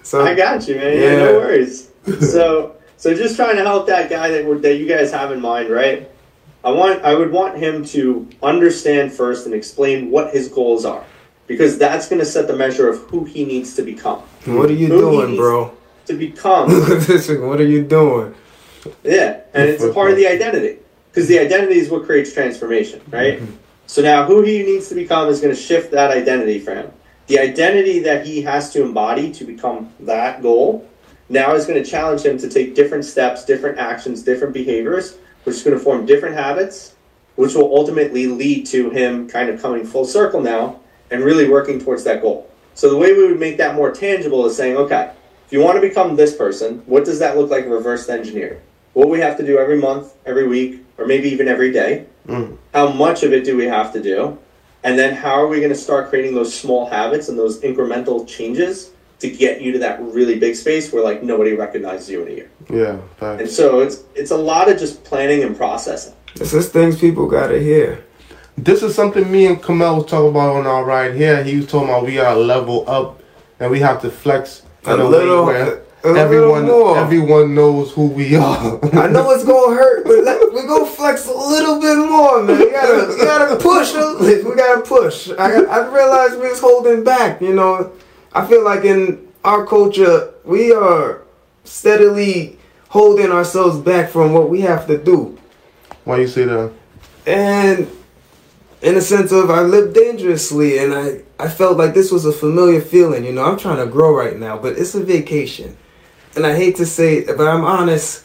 so 0.03 0.25
I 0.25 0.35
got 0.35 0.67
you, 0.67 0.77
man. 0.77 0.93
Yeah, 0.97 1.03
Yeah. 1.03 1.25
no 1.27 1.33
worries. 1.41 1.89
so, 2.21 2.77
so 3.03 3.13
just 3.13 3.35
trying 3.35 3.57
to 3.57 3.65
help 3.65 3.89
that 3.89 4.09
guy 4.09 4.29
that 4.29 4.63
that 4.63 4.77
you 4.77 4.87
guys 4.87 5.11
have 5.11 5.33
in 5.33 5.41
mind, 5.41 5.71
right? 5.71 6.09
I 6.63 6.71
want, 6.71 7.03
I 7.03 7.15
would 7.15 7.33
want 7.33 7.59
him 7.59 7.85
to 7.87 8.29
understand 8.45 9.13
first 9.13 9.45
and 9.45 9.53
explain 9.53 10.09
what 10.09 10.33
his 10.33 10.47
goals 10.47 10.85
are, 10.85 11.05
because 11.49 11.79
that's 11.79 12.09
going 12.09 12.21
to 12.21 12.25
set 12.25 12.47
the 12.47 12.55
measure 12.55 12.89
of 12.89 13.01
who 13.11 13.25
he 13.25 13.45
needs 13.45 13.75
to 13.75 13.83
become. 13.83 14.21
what 14.45 14.71
are 14.71 14.75
you 14.75 14.87
Who 14.87 15.01
doing, 15.01 15.35
bro? 15.35 15.77
To 16.07 16.13
become, 16.13 16.71
what 17.49 17.61
are 17.61 17.67
you 17.67 17.83
doing? 17.83 18.37
yeah, 19.03 19.41
and 19.53 19.69
it's 19.69 19.83
a 19.83 19.93
part 19.93 20.13
of 20.13 20.17
the 20.17 20.29
identity, 20.29 20.79
because 21.11 21.27
the 21.27 21.41
identity 21.41 21.81
is 21.81 21.91
what 21.91 22.05
creates 22.05 22.33
transformation, 22.33 23.01
right? 23.11 23.41
Mm-hmm. 23.41 23.57
So 23.89 24.03
now, 24.03 24.27
who 24.27 24.43
he 24.43 24.63
needs 24.63 24.89
to 24.91 24.95
become 24.95 25.29
is 25.29 25.41
going 25.41 25.53
to 25.53 25.61
shift 25.61 25.91
that 25.91 26.13
identity 26.13 26.61
for 26.61 26.73
him. 26.73 26.93
The 27.27 27.41
identity 27.41 27.99
that 27.99 28.25
he 28.25 28.43
has 28.43 28.73
to 28.75 28.83
embody 28.85 29.33
to 29.33 29.45
become 29.45 29.93
that 29.99 30.41
goal 30.41 30.89
now 31.33 31.55
is 31.55 31.67
going 31.67 31.83
to 31.83 31.89
challenge 31.89 32.23
him 32.23 32.39
to 32.39 32.49
take 32.49 32.75
different 32.75 33.05
steps, 33.05 33.45
different 33.45 33.79
actions, 33.79 34.23
different 34.23 34.55
behaviors, 34.55 35.17
which 35.45 35.57
is 35.57 35.63
going 35.63 35.77
to 35.77 35.83
form 35.83 36.07
different 36.07 36.37
habits, 36.37 36.95
which 37.37 37.55
will 37.55 37.75
ultimately 37.77 38.27
lead 38.27 38.67
to 38.67 38.91
him 38.91 39.29
kind 39.29 39.49
of 39.49 39.61
coming 39.61 39.85
full 39.85 40.05
circle 40.05 40.41
now 40.41 40.79
and 41.11 41.25
really 41.25 41.49
working 41.49 41.81
towards 41.81 42.05
that 42.05 42.23
goal. 42.23 42.49
So 42.75 42.89
the 42.89 42.97
way 42.97 43.13
we 43.13 43.27
would 43.27 43.41
make 43.41 43.57
that 43.59 43.75
more 43.75 43.91
tangible 43.91 44.47
is 44.47 44.57
saying, 44.57 44.77
okay, 44.77 45.13
if 45.47 45.53
you 45.53 45.61
want 45.61 45.77
to 45.77 45.81
become 45.81 46.17
this 46.17 46.37
person, 46.37 46.83
what 46.87 47.05
does 47.05 47.19
that 47.19 47.37
look 47.37 47.51
like 47.51 47.67
reverse 47.67 48.09
engineered? 48.09 48.61
what 48.93 49.09
we 49.09 49.21
have 49.21 49.37
to 49.39 49.47
do 49.47 49.59
every 49.59 49.79
month, 49.79 50.15
every 50.27 50.47
week, 50.47 50.85
or 50.99 51.07
maybe 51.07 51.29
even 51.29 51.49
every 51.49 51.73
day. 51.73 52.07
Mm. 52.27 52.59
How 52.75 52.93
much 52.93 53.23
of 53.23 53.33
it 53.33 53.45
do 53.45 53.57
we 53.57 53.65
have 53.65 53.93
to 53.95 54.03
do? 54.03 54.39
And 54.85 54.99
then 54.99 55.15
how 55.15 55.35
are 55.35 55.47
we 55.47 55.59
going 55.59 55.71
to 55.71 55.79
start 55.79 56.09
creating 56.09 56.35
those 56.35 56.57
small 56.57 56.87
habits 56.87 57.29
and 57.29 57.39
those 57.39 57.61
incremental 57.61 58.27
changes 58.27 58.91
to 59.23 59.31
get 59.31 59.61
you 59.63 59.73
to 59.73 59.79
that 59.79 60.01
really 60.03 60.39
big 60.39 60.55
space 60.55 60.93
where 60.93 61.03
like 61.03 61.23
nobody 61.23 61.55
recognizes 61.55 62.11
you 62.11 62.23
in 62.23 62.29
a 62.29 62.35
year? 62.35 62.51
Yeah, 62.71 62.99
And 63.21 63.49
so 63.49 63.81
it's 63.81 64.03
it's 64.15 64.31
a 64.31 64.37
lot 64.37 64.69
of 64.71 64.79
just 64.79 65.03
planning 65.05 65.43
and 65.43 65.57
processing. 65.57 66.15
It's 66.37 66.53
just 66.53 66.73
things 66.73 66.99
people 66.99 67.27
gotta 67.27 67.59
hear. 67.59 68.05
This 68.59 68.83
is 68.83 68.95
something 68.95 69.31
me 69.31 69.47
and 69.47 69.63
Kamel 69.63 69.97
was 69.97 70.07
talking 70.07 70.31
about 70.31 70.57
on 70.57 70.67
our 70.67 70.85
ride 70.85 71.15
here. 71.15 71.43
He 71.43 71.57
was 71.57 71.67
talking 71.67 71.89
about 71.89 72.05
we 72.05 72.15
gotta 72.15 72.39
level 72.41 72.85
up 72.89 73.23
and 73.61 73.71
we 73.71 73.81
have 73.81 74.01
to 74.03 74.11
flex 74.11 74.63
in 74.85 74.91
A 74.93 74.97
a, 74.97 75.09
little- 75.09 75.47
way 75.47 75.53
where 75.55 75.83
a 76.05 76.09
little 76.09 76.19
everyone 76.19 76.65
more. 76.67 76.99
everyone 76.99 77.55
knows 77.55 77.93
who 77.93 78.09
we 78.09 78.35
are. 78.35 78.81
I 78.93 79.07
know 79.07 79.31
it's 79.31 79.45
gonna 79.45 79.77
hurt, 79.77 80.05
but 80.05 80.19
let, 80.25 80.53
we 80.53 80.63
gonna 80.67 80.85
flex 80.85 81.29
a 81.29 81.33
little 81.33 81.81
bit 81.81 81.97
more, 81.97 82.43
man. 82.43 82.59
We 82.59 82.71
gotta, 82.73 83.07
we 83.09 83.17
gotta 83.25 83.57
push. 83.57 83.95
We 84.45 84.55
gotta 84.57 84.81
push. 84.83 85.31
I, 85.39 85.63
I 85.63 85.79
realized 85.95 86.41
we 86.41 86.49
was 86.49 86.59
holding 86.61 87.05
back. 87.05 87.41
You 87.41 87.55
know, 87.55 87.93
I 88.35 88.47
feel 88.47 88.65
like 88.65 88.85
in 88.85 89.29
our 89.45 89.67
culture, 89.67 90.33
we 90.45 90.73
are 90.73 91.23
steadily 91.65 92.59
holding 92.89 93.31
ourselves 93.31 93.79
back 93.79 94.11
from 94.11 94.33
what 94.33 94.49
we 94.51 94.61
have 94.63 94.87
to 94.87 94.99
do, 94.99 95.39
Why 96.05 96.19
you 96.19 96.29
say 96.29 96.45
that? 96.45 96.73
and 97.27 97.89
in 98.83 98.95
the 98.97 99.01
sense 99.01 99.31
of 99.33 99.51
I 99.51 99.61
live 99.63 99.95
dangerously, 99.95 100.79
and 100.79 100.93
I 100.95 101.23
I 101.39 101.49
felt 101.49 101.79
like 101.79 101.95
this 101.95 102.11
was 102.11 102.25
a 102.27 102.33
familiar 102.33 102.81
feeling. 102.81 103.25
You 103.25 103.33
know, 103.33 103.45
I'm 103.45 103.59
trying 103.59 103.79
to 103.79 103.87
grow 103.87 104.15
right 104.15 104.39
now, 104.39 104.59
but 104.59 104.77
it's 104.79 104.95
a 104.95 105.03
vacation, 105.03 105.77
and 106.37 106.45
I 106.47 106.55
hate 106.57 106.77
to 106.77 106.87
say 106.87 107.19
it, 107.19 107.37
but 107.37 107.47
I'm 107.47 107.65
honest. 107.65 108.25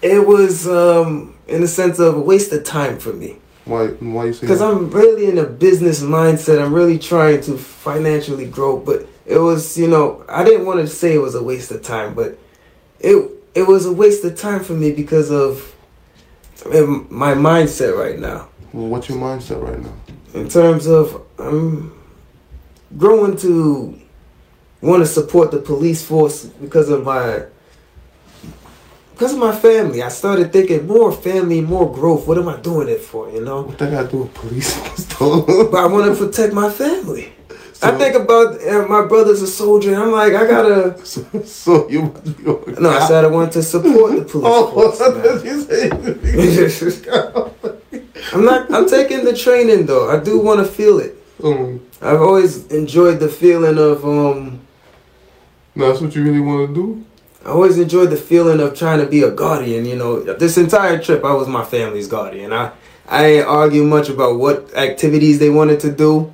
It 0.00 0.26
was 0.26 0.66
um, 0.68 1.36
in 1.48 1.60
the 1.60 1.68
sense 1.68 1.98
of 1.98 2.16
a 2.16 2.20
waste 2.20 2.52
of 2.52 2.64
time 2.64 2.98
for 2.98 3.12
me 3.12 3.38
Why 3.68 3.86
why 3.88 4.24
you 4.26 4.32
say 4.32 4.40
because? 4.42 4.62
I'm 4.62 4.90
really 4.90 5.26
in 5.26 5.38
a 5.38 5.44
business 5.44 6.02
mindset. 6.02 6.60
I'm 6.64 6.72
really 6.72 6.98
trying 6.98 7.40
to 7.42 7.56
financially 7.58 8.46
grow, 8.46 8.78
but 8.78 9.06
it 9.26 9.38
was 9.38 9.76
you 9.76 9.86
know 9.86 10.24
I 10.28 10.42
didn't 10.44 10.66
want 10.66 10.80
to 10.80 10.86
say 10.88 11.14
it 11.14 11.18
was 11.18 11.34
a 11.34 11.42
waste 11.42 11.70
of 11.70 11.82
time, 11.82 12.14
but 12.14 12.38
it 12.98 13.30
it 13.54 13.66
was 13.66 13.86
a 13.86 13.92
waste 13.92 14.24
of 14.24 14.36
time 14.36 14.64
for 14.64 14.72
me 14.72 14.90
because 14.92 15.30
of 15.30 15.74
my 17.10 17.34
mindset 17.34 17.96
right 17.96 18.18
now 18.18 18.48
Well, 18.72 18.88
what's 18.88 19.08
your 19.08 19.18
mindset 19.18 19.62
right 19.62 19.80
now? 19.80 19.92
in 20.34 20.48
terms 20.48 20.86
of 20.86 21.22
I'm 21.38 21.92
growing 22.96 23.36
to 23.38 23.98
want 24.80 25.02
to 25.02 25.06
support 25.06 25.50
the 25.50 25.58
police 25.58 26.04
force 26.04 26.44
because 26.46 26.88
of 26.88 27.04
my 27.04 27.44
because 29.18 29.32
of 29.32 29.40
my 29.40 29.54
family. 29.54 30.00
I 30.00 30.10
started 30.10 30.52
thinking 30.52 30.86
more 30.86 31.10
family, 31.10 31.60
more 31.60 31.92
growth. 31.92 32.28
What 32.28 32.38
am 32.38 32.48
I 32.48 32.56
doing 32.58 32.88
it 32.88 33.00
for? 33.00 33.28
You 33.30 33.44
know, 33.44 33.62
What 33.62 33.76
that 33.78 33.90
got 33.90 34.02
to 34.04 34.08
do 34.08 34.18
with 34.18 34.34
police 34.34 34.70
but 35.18 35.74
I 35.74 35.86
want 35.86 36.06
to 36.06 36.24
protect 36.24 36.54
my 36.54 36.70
family. 36.70 37.32
I 37.82 37.90
think 37.98 38.14
about 38.14 38.60
uh, 38.66 38.86
my 38.88 39.06
brother's 39.06 39.42
a 39.42 39.46
soldier, 39.46 39.92
and 39.94 40.02
I'm 40.02 40.12
like, 40.12 40.34
I 40.34 40.46
gotta. 40.46 41.04
so, 41.04 41.24
so 41.44 41.88
you 41.88 42.02
must 42.02 42.36
be 42.38 42.46
on 42.46 42.82
No, 42.82 42.90
I 42.90 43.06
said 43.08 43.24
I 43.24 43.28
want 43.28 43.52
to 43.54 43.62
support 43.62 44.16
the 44.18 44.24
police 44.24 44.46
Oh, 44.46 44.70
force. 44.72 44.98
what 45.00 45.16
man. 45.16 45.22
did 45.22 45.44
you 45.44 46.68
say? 46.70 47.10
I'm 48.32 48.44
not. 48.44 48.72
I'm 48.72 48.88
taking 48.88 49.24
the 49.24 49.36
training 49.36 49.86
though. 49.86 50.10
I 50.10 50.18
do 50.22 50.38
want 50.40 50.60
to 50.60 50.66
feel 50.66 50.98
it. 50.98 51.16
um, 51.42 51.80
I've 52.02 52.20
always 52.20 52.66
enjoyed 52.68 53.18
the 53.20 53.28
feeling 53.28 53.78
of 53.78 54.04
um. 54.04 54.60
that's 55.76 56.00
what 56.00 56.14
you 56.14 56.22
really 56.24 56.40
want 56.40 56.68
to 56.68 56.74
do? 56.74 57.04
I 57.44 57.50
always 57.50 57.78
enjoyed 57.78 58.10
the 58.10 58.16
feeling 58.16 58.60
of 58.60 58.76
trying 58.76 59.00
to 59.00 59.06
be 59.06 59.22
a 59.22 59.30
guardian. 59.30 59.84
You 59.84 59.96
know, 59.96 60.22
this 60.22 60.58
entire 60.58 61.00
trip 61.00 61.24
I 61.24 61.32
was 61.32 61.48
my 61.48 61.64
family's 61.64 62.08
guardian. 62.08 62.52
I 62.52 62.72
I 63.08 63.26
ain't 63.26 63.46
argue 63.46 63.84
much 63.84 64.08
about 64.08 64.38
what 64.38 64.76
activities 64.76 65.38
they 65.38 65.48
wanted 65.48 65.80
to 65.80 65.92
do. 65.92 66.32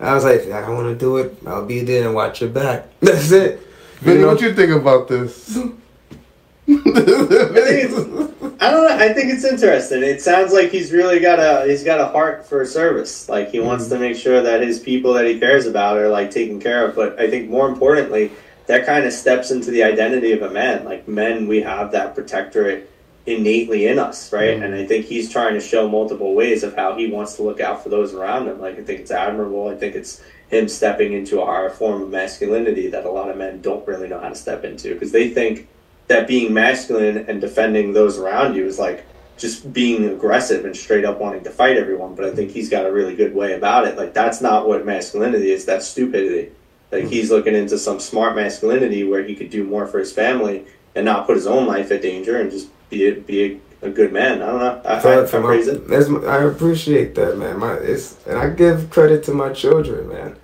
I 0.00 0.14
was 0.14 0.24
like, 0.24 0.50
I 0.50 0.68
want 0.70 0.88
to 0.88 0.94
do 0.94 1.18
it. 1.18 1.36
I'll 1.46 1.64
be 1.64 1.80
there 1.80 2.06
and 2.06 2.14
watch 2.14 2.40
your 2.40 2.50
back. 2.50 2.86
That's 3.00 3.30
it. 3.30 3.60
Vinny, 4.00 4.20
know? 4.20 4.28
what 4.28 4.40
you 4.40 4.54
think 4.54 4.72
about 4.72 5.08
this? 5.08 5.56
I 6.68 8.70
don't 8.70 8.88
know. 8.88 8.96
I 8.98 9.12
think 9.12 9.32
it's 9.32 9.44
interesting. 9.44 10.02
It 10.02 10.20
sounds 10.20 10.52
like 10.52 10.70
he's 10.70 10.92
really 10.92 11.20
got 11.20 11.38
a 11.38 11.68
he's 11.68 11.84
got 11.84 12.00
a 12.00 12.06
heart 12.06 12.44
for 12.44 12.64
service. 12.66 13.28
Like 13.28 13.50
he 13.50 13.60
wants 13.60 13.84
mm-hmm. 13.84 13.94
to 13.94 14.00
make 14.00 14.16
sure 14.16 14.42
that 14.42 14.62
his 14.62 14.80
people 14.80 15.12
that 15.14 15.26
he 15.26 15.38
cares 15.38 15.66
about 15.66 15.96
are 15.96 16.08
like 16.08 16.30
taken 16.30 16.60
care 16.60 16.86
of. 16.86 16.96
But 16.96 17.18
I 17.20 17.30
think 17.30 17.48
more 17.48 17.68
importantly, 17.68 18.32
that 18.66 18.86
kind 18.86 19.04
of 19.04 19.12
steps 19.12 19.50
into 19.50 19.70
the 19.70 19.82
identity 19.82 20.32
of 20.32 20.42
a 20.42 20.50
man. 20.50 20.84
Like 20.84 21.06
men, 21.06 21.46
we 21.46 21.62
have 21.62 21.92
that 21.92 22.14
protectorate 22.14 22.90
innately 23.26 23.86
in 23.86 23.98
us, 23.98 24.32
right? 24.32 24.54
Mm-hmm. 24.54 24.62
And 24.62 24.74
I 24.74 24.86
think 24.86 25.06
he's 25.06 25.30
trying 25.30 25.54
to 25.54 25.60
show 25.60 25.88
multiple 25.88 26.34
ways 26.34 26.62
of 26.62 26.76
how 26.76 26.96
he 26.96 27.08
wants 27.08 27.34
to 27.36 27.42
look 27.42 27.60
out 27.60 27.82
for 27.82 27.88
those 27.88 28.14
around 28.14 28.48
him. 28.48 28.60
Like 28.60 28.78
I 28.78 28.82
think 28.82 29.00
it's 29.00 29.10
admirable. 29.10 29.68
I 29.68 29.76
think 29.76 29.94
it's 29.94 30.22
him 30.48 30.68
stepping 30.68 31.12
into 31.12 31.40
a 31.40 31.46
higher 31.46 31.70
form 31.70 32.02
of 32.02 32.10
masculinity 32.10 32.88
that 32.88 33.04
a 33.04 33.10
lot 33.10 33.30
of 33.30 33.36
men 33.36 33.60
don't 33.60 33.86
really 33.86 34.08
know 34.08 34.20
how 34.20 34.28
to 34.28 34.34
step 34.34 34.64
into 34.64 34.94
because 34.94 35.10
they 35.10 35.28
think 35.28 35.68
that 36.06 36.28
being 36.28 36.54
masculine 36.54 37.18
and 37.28 37.40
defending 37.40 37.92
those 37.92 38.16
around 38.16 38.54
you 38.54 38.64
is 38.64 38.78
like 38.78 39.04
just 39.36 39.72
being 39.72 40.08
aggressive 40.08 40.64
and 40.64 40.74
straight 40.76 41.04
up 41.04 41.18
wanting 41.18 41.42
to 41.42 41.50
fight 41.50 41.76
everyone. 41.76 42.14
But 42.14 42.26
I 42.26 42.30
think 42.34 42.52
he's 42.52 42.68
got 42.68 42.86
a 42.86 42.92
really 42.92 43.16
good 43.16 43.34
way 43.34 43.54
about 43.54 43.86
it. 43.86 43.96
Like 43.96 44.14
that's 44.14 44.40
not 44.40 44.68
what 44.68 44.86
masculinity 44.86 45.50
is. 45.50 45.64
That's 45.64 45.86
stupidity. 45.86 46.52
Like 46.92 47.04
he's 47.04 47.30
looking 47.30 47.54
into 47.54 47.78
some 47.78 47.98
smart 48.00 48.36
masculinity 48.36 49.04
where 49.04 49.22
he 49.24 49.34
could 49.34 49.50
do 49.50 49.64
more 49.64 49.86
for 49.86 49.98
his 49.98 50.12
family 50.12 50.64
and 50.94 51.04
not 51.04 51.26
put 51.26 51.36
his 51.36 51.46
own 51.46 51.66
life 51.66 51.90
at 51.90 52.02
danger 52.02 52.40
and 52.40 52.50
just 52.50 52.68
be 52.90 53.08
a, 53.08 53.12
be 53.14 53.60
a, 53.82 53.86
a 53.86 53.90
good 53.90 54.12
man. 54.12 54.40
I 54.42 54.46
don't 54.46 54.58
know. 54.60 54.82
I, 54.84 54.96
I, 54.96 55.00
For- 55.00 55.26
for 55.26 55.36
I'm 55.38 55.42
my- 55.42 55.48
praising. 55.48 56.22
my- 56.22 56.28
I 56.28 56.44
appreciate 56.44 57.14
that, 57.16 57.36
man. 57.38 57.58
My, 57.58 57.74
it's, 57.74 58.16
and 58.26 58.38
I 58.38 58.50
give 58.50 58.90
credit 58.90 59.24
to 59.24 59.32
my 59.32 59.52
children, 59.52 60.08
man. 60.08 60.36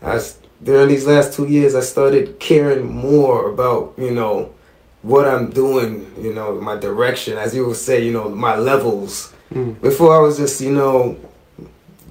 I 0.00 0.14
s 0.16 0.38
during 0.62 0.88
these 0.88 1.06
last 1.06 1.34
two 1.34 1.46
years, 1.46 1.74
I 1.74 1.80
started 1.80 2.38
caring 2.40 2.84
more 2.92 3.50
about, 3.50 3.94
you 3.96 4.10
know, 4.12 4.52
what 5.02 5.26
I'm 5.28 5.50
doing, 5.50 6.10
you 6.20 6.32
know, 6.34 6.60
my 6.60 6.76
direction, 6.76 7.38
as 7.38 7.54
you 7.54 7.64
would 7.66 7.76
say, 7.76 8.04
you 8.04 8.12
know, 8.12 8.28
my 8.28 8.56
levels. 8.56 9.32
Mm. 9.54 9.80
Before 9.80 10.16
I 10.16 10.20
was 10.20 10.36
just, 10.36 10.60
you 10.60 10.72
know, 10.72 11.16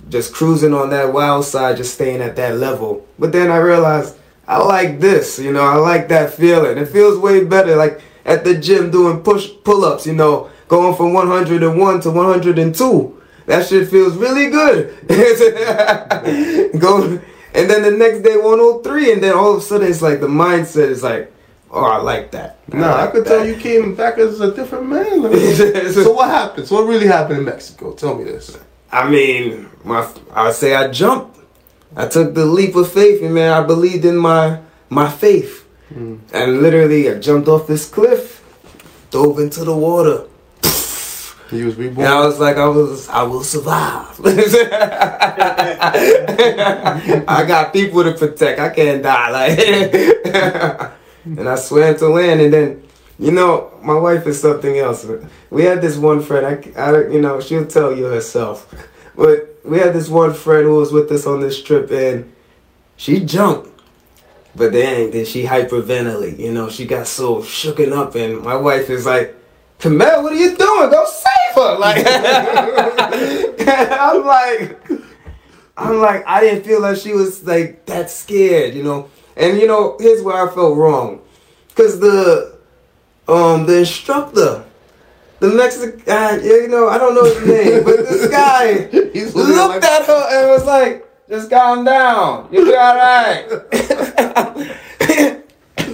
just 0.09 0.33
cruising 0.33 0.73
on 0.73 0.89
that 0.91 1.13
wild 1.13 1.45
side, 1.45 1.77
just 1.77 1.93
staying 1.93 2.21
at 2.21 2.35
that 2.35 2.57
level. 2.57 3.05
But 3.19 3.31
then 3.31 3.51
I 3.51 3.57
realized 3.57 4.15
I 4.47 4.59
like 4.59 4.99
this, 4.99 5.39
you 5.39 5.51
know, 5.51 5.63
I 5.63 5.75
like 5.75 6.07
that 6.09 6.33
feeling. 6.33 6.77
It 6.77 6.87
feels 6.87 7.17
way 7.17 7.43
better, 7.43 7.75
like 7.75 8.01
at 8.25 8.43
the 8.43 8.55
gym 8.57 8.91
doing 8.91 9.21
push 9.21 9.49
pull 9.63 9.83
ups, 9.85 10.05
you 10.05 10.13
know, 10.13 10.49
going 10.67 10.95
from 10.95 11.13
101 11.13 12.01
to 12.01 12.11
102. 12.11 13.21
That 13.45 13.65
shit 13.65 13.89
feels 13.89 14.15
really 14.17 14.49
good. 14.49 15.07
Go 16.79 17.19
and 17.57 17.67
then 17.67 17.81
the 17.81 17.91
next 17.91 18.19
day 18.19 18.37
103, 18.37 19.13
and 19.13 19.23
then 19.23 19.33
all 19.33 19.53
of 19.53 19.57
a 19.57 19.61
sudden 19.61 19.87
it's 19.87 20.03
like 20.03 20.19
the 20.19 20.27
mindset 20.27 20.89
is 20.89 21.01
like, 21.01 21.33
oh, 21.71 21.83
I 21.83 21.97
like 21.97 22.29
that. 22.31 22.59
Nah, 22.71 22.85
I 22.85 23.01
like 23.01 23.11
could 23.13 23.25
that. 23.25 23.29
tell 23.29 23.47
you 23.47 23.55
came 23.55 23.95
back 23.95 24.19
as 24.19 24.39
a 24.41 24.53
different 24.53 24.85
man. 24.87 25.21
so 25.91 26.13
what 26.13 26.29
happens? 26.29 26.69
What 26.69 26.85
really 26.85 27.07
happened 27.07 27.39
in 27.39 27.45
Mexico? 27.45 27.93
Tell 27.93 28.15
me 28.15 28.25
this. 28.25 28.59
I 28.91 29.09
mean, 29.09 29.69
my 29.83 30.07
I 30.33 30.51
say 30.51 30.75
I 30.75 30.87
jumped. 30.89 31.37
I 31.95 32.07
took 32.07 32.33
the 32.33 32.45
leap 32.45 32.75
of 32.75 32.91
faith, 32.91 33.21
and 33.23 33.33
man, 33.33 33.51
I 33.51 33.61
believed 33.65 34.05
in 34.05 34.17
my 34.17 34.59
my 34.89 35.09
faith, 35.09 35.65
hmm. 35.89 36.17
and 36.33 36.61
literally 36.61 37.09
I 37.09 37.19
jumped 37.19 37.47
off 37.47 37.67
this 37.67 37.89
cliff, 37.89 38.43
dove 39.11 39.39
into 39.39 39.63
the 39.65 39.75
water, 39.75 40.25
He 41.49 41.63
was 41.63 41.75
reborn. 41.75 42.05
and 42.05 42.13
I 42.13 42.25
was 42.25 42.39
like, 42.39 42.57
I 42.57 42.67
was, 42.67 43.07
I 43.09 43.23
will 43.23 43.43
survive. 43.43 44.19
I 47.27 47.45
got 47.47 47.71
people 47.73 48.03
to 48.03 48.11
protect. 48.13 48.59
I 48.59 48.69
can't 48.69 49.01
die. 49.01 49.29
Like, 49.31 49.57
and 51.25 51.47
I 51.49 51.55
swam 51.55 51.95
to 51.97 52.07
land, 52.09 52.41
and 52.41 52.53
then, 52.53 52.83
you 53.19 53.31
know, 53.31 53.71
my 53.81 53.95
wife 53.95 54.27
is 54.27 54.39
something 54.39 54.77
else. 54.77 55.05
We 55.49 55.63
had 55.63 55.81
this 55.81 55.97
one 55.97 56.21
friend. 56.21 56.45
I, 56.75 56.79
I, 56.79 57.07
you 57.07 57.19
know, 57.19 57.41
she'll 57.41 57.65
tell 57.65 57.95
you 57.95 58.05
herself, 58.05 58.73
but 59.15 59.59
we 59.63 59.79
had 59.79 59.93
this 59.93 60.07
one 60.07 60.33
friend 60.33 60.65
who 60.65 60.75
was 60.75 60.91
with 60.91 61.11
us 61.11 61.25
on 61.25 61.41
this 61.41 61.61
trip, 61.61 61.89
and 61.91 62.31
she 62.95 63.19
jumped. 63.19 63.69
But 64.55 64.71
then, 64.71 65.11
then 65.11 65.25
she 65.25 65.43
hyperventilate. 65.43 66.39
You 66.39 66.51
know, 66.51 66.69
she 66.69 66.85
got 66.85 67.07
so 67.07 67.41
shooken 67.41 67.91
up, 67.91 68.15
and 68.15 68.41
my 68.41 68.55
wife 68.55 68.89
is 68.89 69.05
like, 69.05 69.35
Camille, 69.79 70.23
what 70.23 70.33
are 70.33 70.35
you 70.35 70.57
doing? 70.57 70.89
Go 70.89 71.05
save 71.05 71.55
her! 71.55 71.77
Like, 71.77 72.03
I'm 73.67 74.25
like, 74.25 74.89
I'm 75.77 75.99
like, 75.99 76.23
I 76.25 76.41
didn't 76.41 76.63
feel 76.63 76.81
like 76.81 76.97
she 76.97 77.13
was 77.13 77.43
like 77.45 77.85
that 77.85 78.09
scared, 78.09 78.73
you 78.73 78.83
know. 78.83 79.09
And 79.35 79.59
you 79.59 79.67
know, 79.67 79.95
here's 79.99 80.23
where 80.23 80.35
I 80.35 80.51
felt 80.51 80.75
wrong, 80.75 81.21
cause 81.75 81.99
the, 81.99 82.56
um, 83.27 83.65
the 83.65 83.79
instructor, 83.79 84.63
the 85.39 85.49
Mexican 85.49 86.01
guy, 86.05 86.37
you 86.37 86.67
know, 86.67 86.87
I 86.89 86.97
don't 86.97 87.15
know 87.15 87.23
his 87.25 87.45
name, 87.47 87.83
but 87.83 87.97
this 87.97 88.27
guy 88.31 88.89
looked 88.91 89.35
like- 89.35 89.83
at 89.83 90.05
her 90.05 90.27
and 90.31 90.49
was 90.49 90.65
like, 90.65 91.05
"Just 91.29 91.49
calm 91.49 91.83
down, 91.85 92.47
you'll 92.51 92.65
be 92.65 92.75
all 92.75 92.95
right." 92.95 93.45
and 95.79 95.93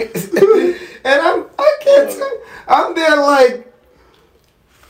I'm, 1.05 1.45
I 1.59 1.77
can't, 1.81 2.09
t- 2.09 2.21
I'm 2.67 2.95
there 2.95 3.15
like, 3.17 3.71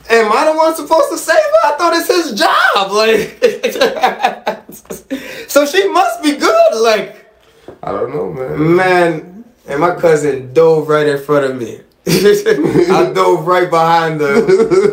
am 0.10 0.32
I 0.32 0.46
the 0.52 0.58
one 0.58 0.74
supposed 0.76 1.10
to 1.12 1.18
save 1.18 1.36
her? 1.36 1.66
I 1.66 1.76
thought 1.78 1.94
it's 1.96 2.08
his 2.08 2.34
job. 2.40 2.50
Like, 2.94 3.40
so 5.50 5.66
she 5.66 5.88
must 5.90 6.22
be 6.24 6.36
good. 6.36 6.82
Like, 6.82 7.26
I 7.84 7.92
don't 7.92 8.12
know, 8.14 8.32
man. 8.32 8.76
man, 8.76 9.44
and 9.68 9.80
my 9.80 9.96
cousin 9.96 10.54
dove 10.54 10.88
right 10.90 11.08
in 11.08 11.22
front 11.24 11.46
of 11.46 11.56
me. 11.58 11.82
I 12.06 13.12
dove 13.16 13.48
right 13.48 13.70
behind 13.70 14.20
her, 14.20 14.44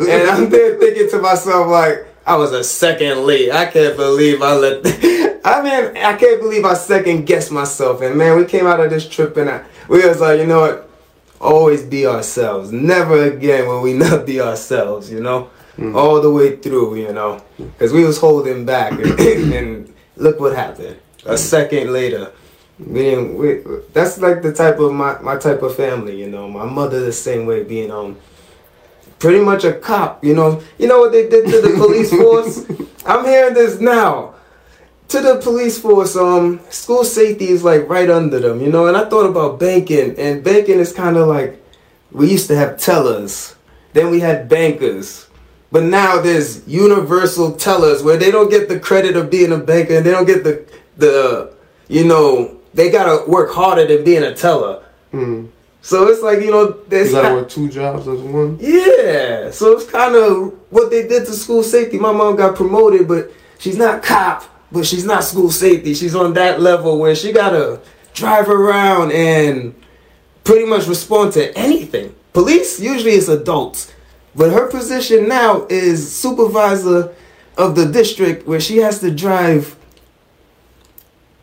and 0.09 0.29
I'm 0.29 0.49
there 0.49 0.77
thinking 0.77 1.09
to 1.09 1.19
myself 1.19 1.67
like. 1.67 2.07
I 2.23 2.35
was 2.35 2.51
a 2.51 2.63
second 2.63 3.25
late. 3.25 3.51
I 3.51 3.65
can't 3.65 3.97
believe 3.97 4.43
I 4.43 4.53
let. 4.55 4.81
I 5.43 5.61
mean, 5.61 5.97
I 5.97 6.15
can't 6.15 6.39
believe 6.39 6.65
I 6.65 6.75
second 6.75 7.25
guessed 7.25 7.51
myself. 7.51 8.01
And 8.01 8.15
man, 8.15 8.37
we 8.37 8.45
came 8.45 8.67
out 8.67 8.79
of 8.79 8.91
this 8.91 9.09
trip 9.09 9.35
and 9.37 9.49
I, 9.49 9.63
we 9.89 10.07
was 10.07 10.21
like, 10.21 10.39
you 10.39 10.45
know 10.45 10.61
what? 10.61 10.89
Always 11.39 11.83
be 11.83 12.05
ourselves. 12.05 12.71
Never 12.71 13.23
again 13.23 13.67
will 13.67 13.81
we 13.81 13.93
not 14.05 14.25
be 14.25 14.39
ourselves. 14.39 15.11
You 15.11 15.21
know, 15.21 15.49
mm. 15.77 15.95
all 15.95 16.21
the 16.21 16.31
way 16.31 16.57
through. 16.57 16.97
You 16.97 17.11
know, 17.11 17.43
because 17.57 17.91
we 17.91 18.03
was 18.03 18.19
holding 18.19 18.65
back, 18.65 18.91
and, 18.91 19.19
and 19.53 19.93
look 20.15 20.39
what 20.39 20.55
happened. 20.55 20.99
A 21.25 21.37
second 21.37 21.91
later, 21.91 22.31
we. 22.87 23.17
We, 23.17 23.63
that's 23.93 24.17
like 24.19 24.41
the 24.41 24.53
type 24.53 24.79
of 24.79 24.93
my 24.93 25.19
my 25.21 25.37
type 25.37 25.61
of 25.61 25.75
family. 25.75 26.19
You 26.19 26.29
know, 26.29 26.47
my 26.47 26.65
mother 26.65 26.99
the 27.01 27.11
same 27.13 27.45
way, 27.45 27.63
being 27.63 27.91
um 27.91 28.17
pretty 29.19 29.43
much 29.43 29.63
a 29.63 29.73
cop. 29.73 30.23
You 30.23 30.33
know, 30.33 30.61
you 30.77 30.87
know 30.87 30.99
what 30.99 31.11
they 31.11 31.29
did 31.29 31.45
to 31.45 31.61
the 31.61 31.77
police 31.77 32.09
force. 32.09 32.65
I'm 33.05 33.25
hearing 33.25 33.53
this 33.53 33.79
now. 33.79 34.35
To 35.09 35.19
the 35.19 35.41
police 35.41 35.77
force, 35.77 36.15
um, 36.15 36.61
school 36.69 37.03
safety 37.03 37.49
is 37.49 37.65
like 37.65 37.89
right 37.89 38.09
under 38.09 38.39
them. 38.39 38.61
You 38.61 38.71
know, 38.71 38.87
and 38.87 38.95
I 38.95 39.09
thought 39.09 39.29
about 39.29 39.59
banking, 39.59 40.17
and 40.17 40.43
banking 40.43 40.79
is 40.79 40.93
kind 40.93 41.17
of 41.17 41.27
like 41.27 41.61
we 42.11 42.29
used 42.29 42.47
to 42.47 42.55
have 42.55 42.77
tellers, 42.77 43.55
then 43.93 44.09
we 44.09 44.19
had 44.19 44.49
bankers. 44.49 45.27
But 45.71 45.83
now 45.83 46.21
there's 46.21 46.67
universal 46.67 47.53
tellers 47.53 48.03
where 48.03 48.17
they 48.17 48.31
don't 48.31 48.49
get 48.49 48.67
the 48.67 48.79
credit 48.79 49.15
of 49.15 49.29
being 49.29 49.53
a 49.53 49.57
banker 49.57 49.95
and 49.95 50.05
they 50.05 50.11
don't 50.11 50.25
get 50.25 50.43
the 50.43 50.65
the 50.97 51.53
you 51.87 52.03
know 52.03 52.60
they 52.73 52.89
gotta 52.89 53.29
work 53.29 53.51
harder 53.51 53.85
than 53.85 54.03
being 54.03 54.23
a 54.23 54.33
teller. 54.33 54.83
Hmm. 55.11 55.47
So 55.81 56.07
it's 56.07 56.21
like 56.21 56.41
you 56.41 56.51
know 56.51 56.71
there's 56.87 57.09
You 57.09 57.21
gotta 57.21 57.35
work 57.35 57.49
two 57.49 57.69
jobs 57.69 58.07
as 58.07 58.19
one. 58.19 58.57
yeah. 58.61 59.49
So 59.51 59.71
it's 59.73 59.89
kind 59.89 60.15
of 60.15 60.53
what 60.69 60.89
they 60.91 61.07
did 61.07 61.25
to 61.25 61.33
school 61.33 61.63
safety. 61.63 61.97
My 61.97 62.11
mom 62.11 62.35
got 62.35 62.55
promoted, 62.55 63.07
but 63.07 63.31
she's 63.59 63.77
not 63.77 64.03
cop, 64.03 64.43
but 64.71 64.85
she's 64.85 65.05
not 65.05 65.23
school 65.23 65.49
safety. 65.51 65.93
She's 65.93 66.15
on 66.15 66.33
that 66.33 66.61
level 66.61 66.99
where 66.99 67.15
she 67.15 67.31
gotta 67.31 67.81
drive 68.13 68.47
around 68.49 69.11
and 69.11 69.73
pretty 70.43 70.65
much 70.65 70.87
respond 70.87 71.33
to 71.33 71.57
anything. 71.57 72.13
Police 72.33 72.79
usually 72.79 73.11
it's 73.13 73.27
adults, 73.27 73.91
but 74.35 74.51
her 74.51 74.67
position 74.69 75.27
now 75.27 75.65
is 75.69 76.15
supervisor 76.15 77.13
of 77.57 77.75
the 77.75 77.85
district 77.91 78.47
where 78.47 78.59
she 78.61 78.77
has 78.77 78.99
to 78.99 79.11
drive 79.13 79.75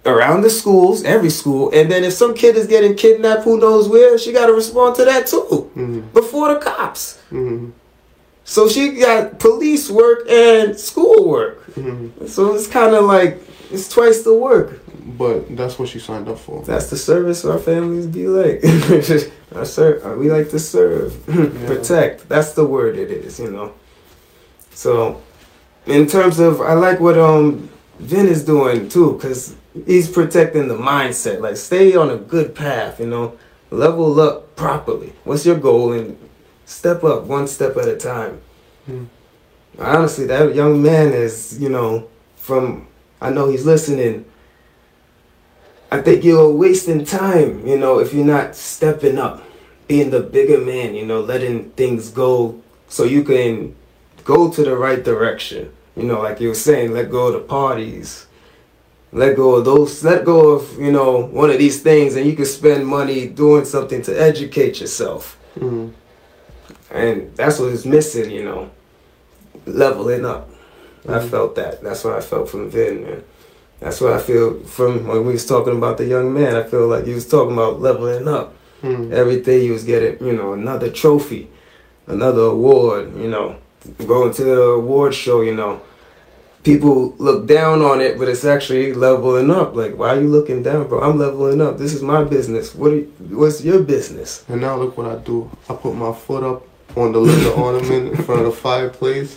around 0.09 0.41
the 0.43 0.51
schools, 0.51 1.05
every 1.05 1.31
school, 1.31 1.71
and 1.73 1.91
then 1.91 2.03
if 2.05 2.13
some 2.13 2.35
kid 2.35 2.57
is 2.57 2.67
getting 2.67 2.95
kidnapped, 2.97 3.43
who 3.45 3.59
knows 3.59 3.89
where, 3.89 4.19
she 4.19 4.33
got 4.33 4.47
to 4.47 4.53
respond 4.53 4.97
to 4.97 5.05
that 5.05 5.27
too 5.27 5.71
Mhm. 5.77 6.13
before 6.13 6.55
the 6.55 6.61
cops. 6.61 7.19
Mhm. 7.33 7.73
So 8.45 8.69
she 8.69 8.83
got 9.07 9.39
police 9.39 9.91
work 9.91 10.21
and 10.31 10.79
school 10.79 11.29
work. 11.29 11.59
Mhm. 11.75 12.29
So 12.29 12.55
it's 12.55 12.67
kind 12.67 12.95
of 12.95 13.05
like 13.05 13.41
it's 13.71 13.89
twice 13.89 14.23
the 14.23 14.35
work. 14.35 14.81
But 15.19 15.57
that's 15.57 15.79
what 15.79 15.89
she 15.89 15.99
signed 15.99 16.29
up 16.29 16.39
for. 16.39 16.63
That's 16.65 16.89
the 16.91 16.97
service 16.97 17.45
our 17.45 17.59
families 17.59 18.07
be 18.07 18.27
like. 18.29 18.61
Ser- 19.65 20.01
we 20.19 20.31
like 20.31 20.51
to 20.51 20.59
serve, 20.59 21.15
protect. 21.67 22.29
That's 22.29 22.53
the 22.53 22.65
word 22.65 22.99
it 22.99 23.11
is, 23.11 23.39
you 23.41 23.51
know. 23.51 23.73
So, 24.75 25.17
in 25.87 26.07
terms 26.07 26.39
of, 26.39 26.61
I 26.61 26.75
like 26.75 27.01
what 27.01 27.19
um 27.19 27.69
Vin 27.99 28.29
is 28.29 28.45
doing 28.45 28.89
too, 28.89 29.19
cause 29.21 29.55
he's 29.87 30.11
protecting 30.11 30.69
the 30.69 30.77
mindset. 30.77 31.41
Like, 31.41 31.57
stay 31.57 31.95
on 31.95 32.11
a 32.11 32.17
good 32.17 32.55
path, 32.55 33.01
you 33.01 33.07
know. 33.07 33.39
Level 33.71 34.19
up 34.21 34.57
properly. 34.57 35.13
What's 35.25 35.45
your 35.45 35.57
goal, 35.57 35.93
and 35.93 36.17
step 36.65 37.03
up 37.05 37.25
one 37.25 37.47
step 37.47 37.77
at 37.77 37.89
a 37.89 37.97
time. 37.97 38.41
Hmm. 38.87 39.05
Honestly, 39.79 40.27
that 40.27 40.55
young 40.55 40.83
man 40.83 41.13
is, 41.13 41.59
you 41.61 41.69
know, 41.69 42.09
from 42.37 42.89
I 43.21 43.31
know 43.31 43.49
he's 43.49 43.67
listening. 43.67 44.25
I 45.91 46.03
think 46.03 46.23
you're 46.23 46.51
wasting 46.51 47.05
time, 47.05 47.67
you 47.67 47.79
know, 47.79 47.99
if 47.99 48.13
you're 48.13 48.25
not 48.25 48.55
stepping 48.55 49.19
up, 49.19 49.43
being 49.87 50.11
the 50.11 50.21
bigger 50.21 50.59
man, 50.59 50.95
you 50.95 51.07
know, 51.07 51.21
letting 51.21 51.71
things 51.71 52.11
go 52.11 52.61
so 52.89 53.05
you 53.05 53.25
can 53.25 53.75
go 54.25 54.51
to 54.51 54.63
the 54.63 54.77
right 54.77 55.03
direction. 55.03 55.73
You 55.97 56.05
know, 56.05 56.21
like 56.21 56.41
you 56.41 56.49
were 56.49 56.55
saying, 56.55 56.93
let 56.93 57.11
go 57.11 57.29
of 57.29 57.33
the 57.33 57.41
parties. 57.41 58.27
Let 59.13 59.37
go 59.37 59.55
of 59.57 59.65
those, 59.65 60.05
let 60.05 60.25
go 60.25 60.51
of, 60.51 60.79
you 60.79 60.93
know, 60.93 61.25
one 61.27 61.51
of 61.51 61.59
these 61.59 61.81
things 61.81 62.15
and 62.17 62.27
you 62.27 62.35
can 62.37 62.45
spend 62.45 62.87
money 62.87 63.27
doing 63.27 63.65
something 63.65 64.03
to 64.03 64.13
educate 64.21 64.81
yourself. 64.81 65.39
Mhm. 65.59 65.93
And 66.91 67.31
that's 67.35 67.59
what 67.59 67.71
is 67.71 67.87
missing, 67.87 68.31
you 68.31 68.45
know, 68.45 68.71
leveling 69.67 70.25
up. 70.25 70.51
I 71.09 71.21
felt 71.21 71.55
that. 71.57 71.83
That's 71.83 72.05
what 72.05 72.15
I 72.15 72.21
felt 72.21 72.51
from 72.51 72.69
Vin, 72.69 73.03
man. 73.03 73.23
That's 73.81 74.01
what 74.01 74.13
I 74.13 74.19
feel 74.19 74.59
from 74.67 75.07
when 75.07 75.25
we 75.25 75.33
was 75.33 75.47
talking 75.47 75.77
about 75.77 75.97
the 75.97 76.05
young 76.05 76.35
man. 76.35 76.55
I 76.57 76.65
feel 76.65 76.87
like 76.87 77.07
he 77.07 77.15
was 77.15 77.27
talking 77.27 77.53
about 77.55 77.81
leveling 77.81 78.29
up. 78.29 78.53
Mhm. 78.83 79.11
Every 79.13 79.41
day 79.41 79.61
he 79.61 79.71
was 79.71 79.85
getting, 79.85 80.19
you 80.27 80.35
know, 80.35 80.53
another 80.53 80.91
trophy, 80.91 81.49
another 82.07 82.43
award, 82.43 83.13
you 83.17 83.29
know, 83.29 83.57
going 84.07 84.33
to 84.35 84.45
the 84.45 84.61
award 84.63 85.15
show, 85.15 85.41
you 85.41 85.55
know. 85.55 85.81
People 86.69 87.17
look 87.17 87.47
down 87.47 87.81
on 87.81 88.03
it, 88.03 88.19
but 88.19 88.29
it's 88.29 88.45
actually 88.45 88.93
leveling 88.93 89.51
up. 89.51 89.75
Like, 89.75 89.97
why 89.97 90.11
are 90.11 90.21
you 90.21 90.29
looking 90.29 90.63
down, 90.63 90.87
bro? 90.87 91.01
I'm 91.01 91.19
leveling 91.19 91.63
up. 91.63 91.79
This 91.79 91.95
is 91.95 92.03
my 92.03 92.23
business. 92.23 92.75
What? 92.75 92.93
Are 92.93 92.97
you, 92.97 93.05
what's 93.31 93.65
your 93.65 93.83
business? 93.83 94.45
And 94.51 94.61
now 94.61 94.77
look 94.77 94.99
what 94.99 95.07
I 95.07 95.17
do. 95.17 95.51
I 95.71 95.75
put 95.75 95.95
my 95.95 96.13
foot 96.13 96.45
up 96.45 96.67
on 96.95 97.13
the 97.13 97.21
little 97.21 97.53
ornament 97.65 98.09
in 98.09 98.17
front 98.23 98.43
of 98.43 98.49
the 98.49 98.53
fireplace. 98.53 99.35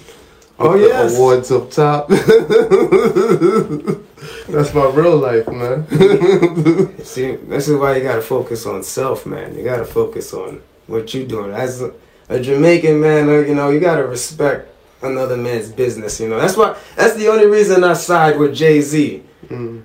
Oh, 0.60 0.76
yes. 0.76 1.16
Awards 1.16 1.50
up 1.54 1.72
top. 1.72 2.10
That's 4.50 4.74
my 4.74 4.90
real 4.90 5.16
life, 5.16 5.48
man. 5.48 5.88
See, 7.02 7.38
this 7.38 7.70
is 7.70 7.80
why 7.80 7.96
you 7.96 8.04
gotta 8.04 8.22
focus 8.22 8.66
on 8.66 8.84
self, 8.84 9.26
man. 9.26 9.56
You 9.56 9.64
gotta 9.64 9.86
focus 9.86 10.34
on 10.34 10.62
what 10.86 11.14
you're 11.14 11.26
doing. 11.26 11.54
As 11.54 11.82
a, 11.82 11.94
a 12.28 12.42
Jamaican 12.42 13.00
man, 13.00 13.30
uh, 13.30 13.40
you 13.40 13.56
know, 13.56 13.70
you 13.70 13.80
gotta 13.80 14.06
respect 14.06 14.71
another 15.02 15.38
man's 15.38 15.72
business. 15.72 16.20
You 16.20 16.30
know, 16.30 16.40
that's 16.40 16.58
why. 16.58 16.76
That's 16.96 17.16
the 17.16 17.28
only 17.28 17.48
reason 17.48 17.84
I 17.84 17.94
side 17.94 18.38
with 18.40 18.56
Jay 18.56 18.82
Z. 18.82 19.24
Mm. 19.48 19.84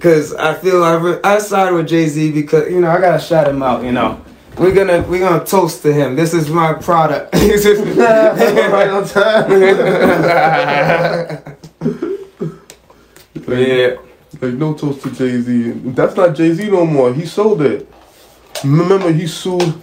Cause 0.00 0.34
I 0.34 0.54
feel 0.54 0.82
I, 0.82 0.94
re- 0.94 1.20
I 1.22 1.38
side 1.38 1.72
with 1.72 1.86
Jay 1.86 2.08
Z 2.08 2.32
because 2.32 2.70
you 2.70 2.80
know 2.80 2.90
I 2.90 2.98
gotta 3.00 3.20
shout 3.20 3.46
him 3.46 3.62
out. 3.62 3.84
You 3.84 3.92
know, 3.92 4.20
we're 4.58 4.74
gonna 4.74 5.02
we're 5.02 5.20
gonna 5.20 5.44
toast 5.44 5.82
to 5.82 5.92
him. 5.92 6.16
This 6.16 6.32
is 6.34 6.48
my 6.48 6.72
product. 6.72 7.34
right 7.34 8.88
on 8.88 9.06
time. 9.06 9.50
yeah. 13.48 13.96
Like 14.40 14.54
no 14.54 14.74
toast 14.74 15.02
to 15.02 15.10
Jay 15.10 15.40
Z. 15.40 15.70
That's 15.92 16.16
not 16.16 16.34
Jay 16.34 16.52
Z 16.54 16.70
no 16.70 16.86
more. 16.86 17.12
He 17.12 17.26
sold 17.26 17.62
it. 17.62 17.86
Remember 18.64 19.12
he 19.12 19.26
sued. 19.26 19.74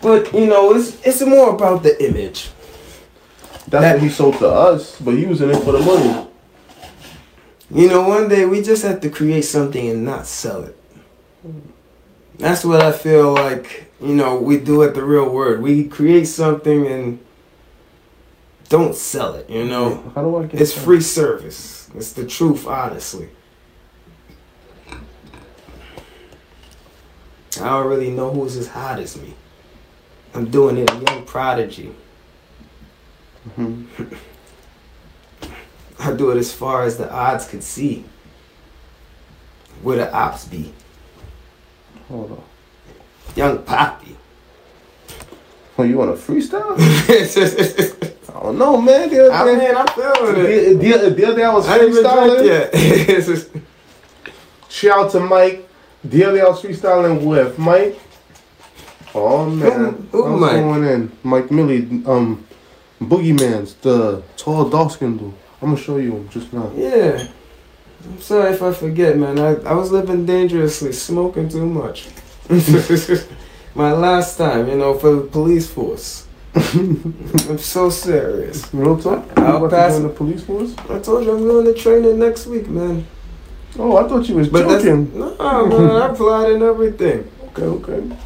But 0.00 0.32
you 0.32 0.46
know, 0.46 0.74
it's 0.74 0.96
it's 1.06 1.20
more 1.20 1.50
about 1.54 1.82
the 1.82 2.02
image. 2.08 2.50
That's 3.70 3.82
That- 3.84 3.94
what 3.96 4.02
he 4.02 4.08
sold 4.08 4.38
to 4.38 4.48
us. 4.48 4.96
But 5.00 5.14
he 5.14 5.26
was 5.26 5.40
in 5.40 5.50
it 5.50 5.62
for 5.62 5.72
the 5.72 5.80
money. 5.80 6.26
You 7.70 7.88
know, 7.88 8.08
one 8.08 8.28
day 8.28 8.46
we 8.46 8.62
just 8.62 8.82
have 8.82 9.00
to 9.02 9.10
create 9.10 9.44
something 9.44 9.88
and 9.88 10.04
not 10.04 10.26
sell 10.26 10.62
it. 10.64 10.74
That's 12.38 12.64
what 12.64 12.80
I 12.80 12.92
feel 12.92 13.32
like, 13.34 13.90
you 14.00 14.14
know, 14.14 14.36
we 14.36 14.58
do 14.58 14.82
at 14.84 14.94
the 14.94 15.04
real 15.04 15.28
word. 15.28 15.60
We 15.60 15.84
create 15.84 16.26
something 16.26 16.86
and 16.86 17.18
don't 18.70 18.94
sell 18.94 19.34
it, 19.34 19.50
you 19.50 19.64
know. 19.64 20.12
How 20.14 20.22
do 20.22 20.36
I 20.36 20.42
get? 20.44 20.54
It? 20.54 20.60
It's 20.62 20.74
that? 20.74 20.80
free 20.80 21.00
service. 21.00 21.90
It's 21.94 22.12
the 22.12 22.24
truth, 22.24 22.66
honestly. 22.66 23.28
I 27.60 27.68
don't 27.70 27.86
really 27.86 28.10
know 28.10 28.30
who's 28.30 28.56
as 28.56 28.68
hot 28.68 28.98
as 29.00 29.16
me. 29.20 29.34
I'm 30.34 30.50
doing 30.50 30.76
it, 30.78 30.90
young 31.08 31.24
prodigy. 31.24 31.92
Mhm. 33.56 33.86
I 36.00 36.12
do 36.12 36.30
it 36.30 36.36
as 36.36 36.52
far 36.52 36.84
as 36.84 36.96
the 36.96 37.12
odds 37.12 37.48
could 37.48 37.62
see. 37.62 38.04
Where 39.82 39.96
the 39.96 40.12
ops 40.12 40.44
be. 40.46 40.72
Hold 42.08 42.32
on. 42.32 42.42
Young 43.36 43.62
Poppy. 43.62 44.16
Oh, 45.76 45.82
you 45.84 45.96
want 45.96 46.10
a 46.10 46.14
freestyle? 46.14 46.74
I 46.78 48.08
I 48.38 48.42
don't 48.42 48.58
know, 48.58 48.80
man. 48.80 49.08
The 49.10 49.32
other 49.32 49.56
day, 49.56 49.66
mean, 49.68 49.76
I'm 49.76 49.86
feeling 49.88 50.44
it. 50.44 50.78
the, 50.80 51.08
the, 51.08 51.10
the 51.14 51.24
other 51.26 51.36
day 51.36 51.44
I 51.44 51.52
was 51.54 51.68
I 51.68 51.78
freestyling. 51.78 52.34
drank 52.34 52.46
yet. 52.46 52.70
It's 52.74 53.26
just- 53.28 53.50
Shout 54.68 54.98
out 55.06 55.10
to 55.12 55.20
Mike. 55.20 55.68
The 56.04 56.24
other 56.24 56.36
day 56.36 56.42
I 56.42 56.48
was 56.48 56.62
freestyling 56.62 57.24
with 57.24 57.58
Mike. 57.58 57.98
Oh 59.14 59.48
man, 59.48 60.08
Who- 60.12 60.22
who 60.24 60.36
I 60.36 60.52
Mike? 60.52 60.62
going 60.62 60.84
in. 60.84 61.12
Mike 61.22 61.50
Millie. 61.50 62.02
Um, 62.06 62.44
Boogeyman's 63.00 63.74
the 63.74 64.22
tall 64.36 64.68
dark 64.68 64.90
skinned 64.90 65.20
dude. 65.20 65.32
I'm 65.62 65.70
gonna 65.70 65.76
show 65.80 65.96
you 65.98 66.12
him 66.16 66.28
just 66.28 66.52
now. 66.52 66.70
Yeah. 66.76 67.26
I'm 68.04 68.20
sorry 68.20 68.52
if 68.52 68.62
I 68.62 68.72
forget, 68.72 69.16
man. 69.16 69.38
I, 69.38 69.54
I 69.68 69.74
was 69.74 69.90
living 69.90 70.24
dangerously, 70.24 70.92
smoking 70.92 71.48
too 71.48 71.66
much. 71.66 72.08
My 73.74 73.92
last 73.92 74.36
time, 74.38 74.68
you 74.68 74.76
know, 74.76 74.94
for 74.94 75.16
the 75.16 75.22
police 75.22 75.68
force. 75.68 76.26
I'm 76.54 77.58
so 77.58 77.90
serious. 77.90 78.72
Real 78.72 78.96
talk? 78.98 79.24
I'll 79.38 79.68
pass- 79.68 79.98
the 79.98 80.08
police 80.08 80.42
force? 80.44 80.74
I 80.88 80.98
told 80.98 81.24
you 81.24 81.36
I'm 81.36 81.42
going 81.46 81.66
to 81.66 81.74
training 81.74 82.18
next 82.18 82.46
week, 82.46 82.68
man. 82.68 83.06
Oh, 83.78 83.96
I 83.96 84.08
thought 84.08 84.28
you 84.28 84.36
was 84.36 84.48
But 84.48 84.66
joking. 84.68 85.16
no, 85.18 85.34
man. 85.66 85.90
I 85.90 86.06
applied 86.08 86.52
and 86.52 86.62
everything. 86.62 87.30
Okay, 87.58 87.62
okay. 87.62 88.16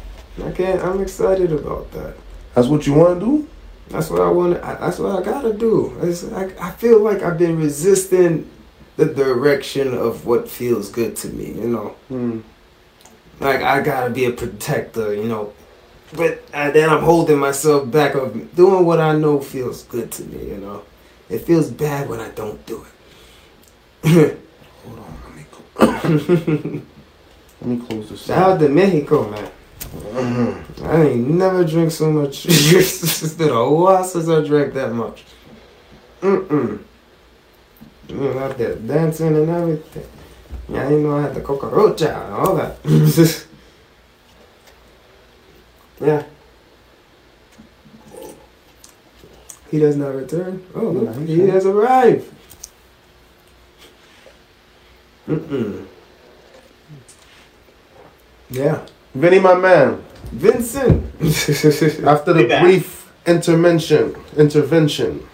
I 0.45 0.51
can't. 0.51 0.81
I'm 0.83 1.01
excited 1.01 1.51
about 1.51 1.91
that. 1.93 2.15
That's 2.53 2.67
what 2.67 2.85
you 2.85 2.93
want 2.93 3.19
to 3.19 3.25
do? 3.25 3.47
That's 3.89 4.09
what 4.09 4.21
I 4.21 4.29
want. 4.29 4.61
That's 4.61 4.97
what 4.99 5.19
I 5.19 5.23
gotta 5.23 5.53
do. 5.53 5.95
It's, 6.01 6.23
I, 6.31 6.51
I 6.59 6.71
feel 6.71 6.99
like 7.01 7.21
I've 7.21 7.37
been 7.37 7.57
resisting 7.57 8.49
the 8.97 9.05
direction 9.05 9.93
of 9.93 10.25
what 10.25 10.49
feels 10.49 10.89
good 10.89 11.15
to 11.17 11.27
me. 11.29 11.51
You 11.53 11.67
know, 11.67 11.87
Hmm. 12.09 12.39
like 13.39 13.61
I 13.61 13.81
gotta 13.81 14.09
be 14.09 14.25
a 14.25 14.31
protector. 14.31 15.13
You 15.13 15.25
know, 15.25 15.53
but 16.15 16.43
uh, 16.53 16.71
then 16.71 16.89
I'm 16.89 17.03
holding 17.03 17.37
myself 17.39 17.89
back 17.91 18.15
of 18.15 18.55
doing 18.55 18.85
what 18.85 18.99
I 18.99 19.15
know 19.15 19.39
feels 19.39 19.83
good 19.83 20.11
to 20.13 20.23
me. 20.23 20.47
You 20.49 20.57
know, 20.57 20.83
it 21.29 21.39
feels 21.39 21.69
bad 21.69 22.09
when 22.09 22.19
I 22.19 22.29
don't 22.29 22.65
do 22.65 22.85
it. 24.03 24.39
Hold 24.85 24.99
on, 24.99 25.15
let 25.25 25.35
me 25.35 25.45
go. 25.51 26.81
let 27.61 27.69
me 27.69 27.85
close 27.87 28.09
this. 28.09 28.25
Shout 28.25 28.51
out 28.53 28.59
to 28.59 28.69
Mexico, 28.69 29.29
man. 29.29 29.49
I 30.83 31.01
ain't 31.01 31.27
never 31.29 31.63
drink 31.63 31.91
so 31.91 32.11
much. 32.11 32.45
it's 32.45 33.33
been 33.33 33.49
a 33.49 33.69
while 33.69 34.03
since 34.03 34.27
I 34.27 34.41
drank 34.41 34.73
that 34.73 34.91
much. 34.93 35.23
Mm-mm. 36.21 36.79
Mm, 38.07 38.37
out 38.37 38.57
there 38.57 38.75
dancing 38.75 39.35
and 39.35 39.49
everything. 39.49 40.07
Yeah, 40.69 40.89
you 40.89 40.99
know 40.99 41.17
I 41.17 41.23
had 41.23 41.35
the 41.35 41.41
cockroach 41.41 42.01
and 42.01 42.33
all 42.33 42.55
that. 42.55 42.77
yeah. 46.01 46.23
He 49.69 49.79
does 49.79 49.95
not 49.95 50.13
return. 50.15 50.65
Oh, 50.75 50.81
look, 50.81 51.15
he's 51.19 51.27
he 51.29 51.47
has 51.47 51.65
arrived. 51.65 52.31
Mm-mm. 55.27 55.87
Yeah. 58.49 58.85
Vinny, 59.13 59.39
my 59.39 59.55
man. 59.55 60.03
Vincent. 60.31 61.03
After 62.05 62.33
the 62.33 62.57
brief 62.61 63.11
intervention, 63.25 64.15
intervention, 64.37 65.25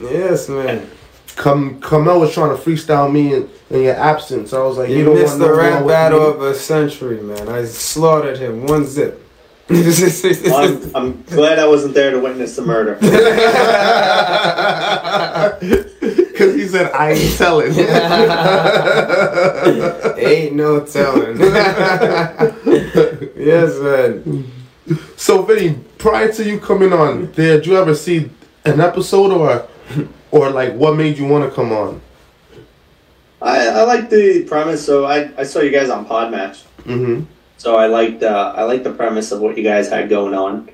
yes, 0.00 0.48
man. 0.48 0.88
Come, 1.36 1.80
Kamal 1.82 2.20
was 2.20 2.32
trying 2.32 2.56
to 2.56 2.62
freestyle 2.62 3.12
me 3.12 3.34
in, 3.34 3.50
in 3.68 3.82
your 3.82 3.94
absence. 3.94 4.54
I 4.54 4.62
was 4.62 4.78
like, 4.78 4.88
you, 4.88 4.96
You 4.98 5.04
don't 5.04 5.14
missed 5.16 5.38
want 5.38 5.40
the 5.40 5.48
no 5.48 5.56
rap 5.56 5.86
battle 5.86 6.30
of 6.30 6.40
a 6.40 6.54
century, 6.54 7.20
man. 7.20 7.48
I 7.50 7.66
slaughtered 7.66 8.38
him 8.38 8.66
one 8.66 8.86
zip. 8.86 9.22
Well, 9.68 10.54
I'm, 10.54 10.94
I'm 10.94 11.22
glad 11.24 11.58
I 11.58 11.66
wasn't 11.66 11.94
there 11.94 12.12
to 12.12 12.20
witness 12.20 12.54
the 12.56 12.62
murder. 12.62 12.96
Because 16.36 16.55
he 16.66 16.72
said, 16.72 16.90
I 16.90 17.12
ain't 17.12 17.36
telling. 17.36 17.72
Ain't 20.18 20.56
no 20.56 20.84
telling. 20.84 21.38
yes, 23.36 23.78
man. 23.78 24.50
so, 25.16 25.42
Vinny, 25.42 25.78
prior 25.98 26.32
to 26.32 26.44
you 26.44 26.58
coming 26.58 26.92
on, 26.92 27.30
did 27.32 27.66
you 27.66 27.76
ever 27.76 27.94
see 27.94 28.30
an 28.64 28.80
episode 28.80 29.30
or, 29.30 29.68
or 30.32 30.50
like 30.50 30.72
what 30.72 30.96
made 30.96 31.18
you 31.18 31.26
want 31.26 31.48
to 31.48 31.54
come 31.54 31.70
on? 31.70 32.00
I, 33.40 33.68
I 33.68 33.82
like 33.82 34.10
the 34.10 34.42
premise. 34.48 34.84
So 34.84 35.04
I, 35.04 35.30
I 35.38 35.44
saw 35.44 35.60
you 35.60 35.70
guys 35.70 35.88
on 35.88 36.04
Podmatch. 36.04 36.64
Mm-hmm. 36.82 37.26
So 37.58 37.76
I 37.76 37.86
liked 37.86 38.24
uh, 38.24 38.54
I 38.56 38.64
liked 38.64 38.82
the 38.82 38.92
premise 38.92 39.30
of 39.30 39.40
what 39.40 39.56
you 39.56 39.62
guys 39.62 39.88
had 39.88 40.08
going 40.08 40.34
on, 40.34 40.68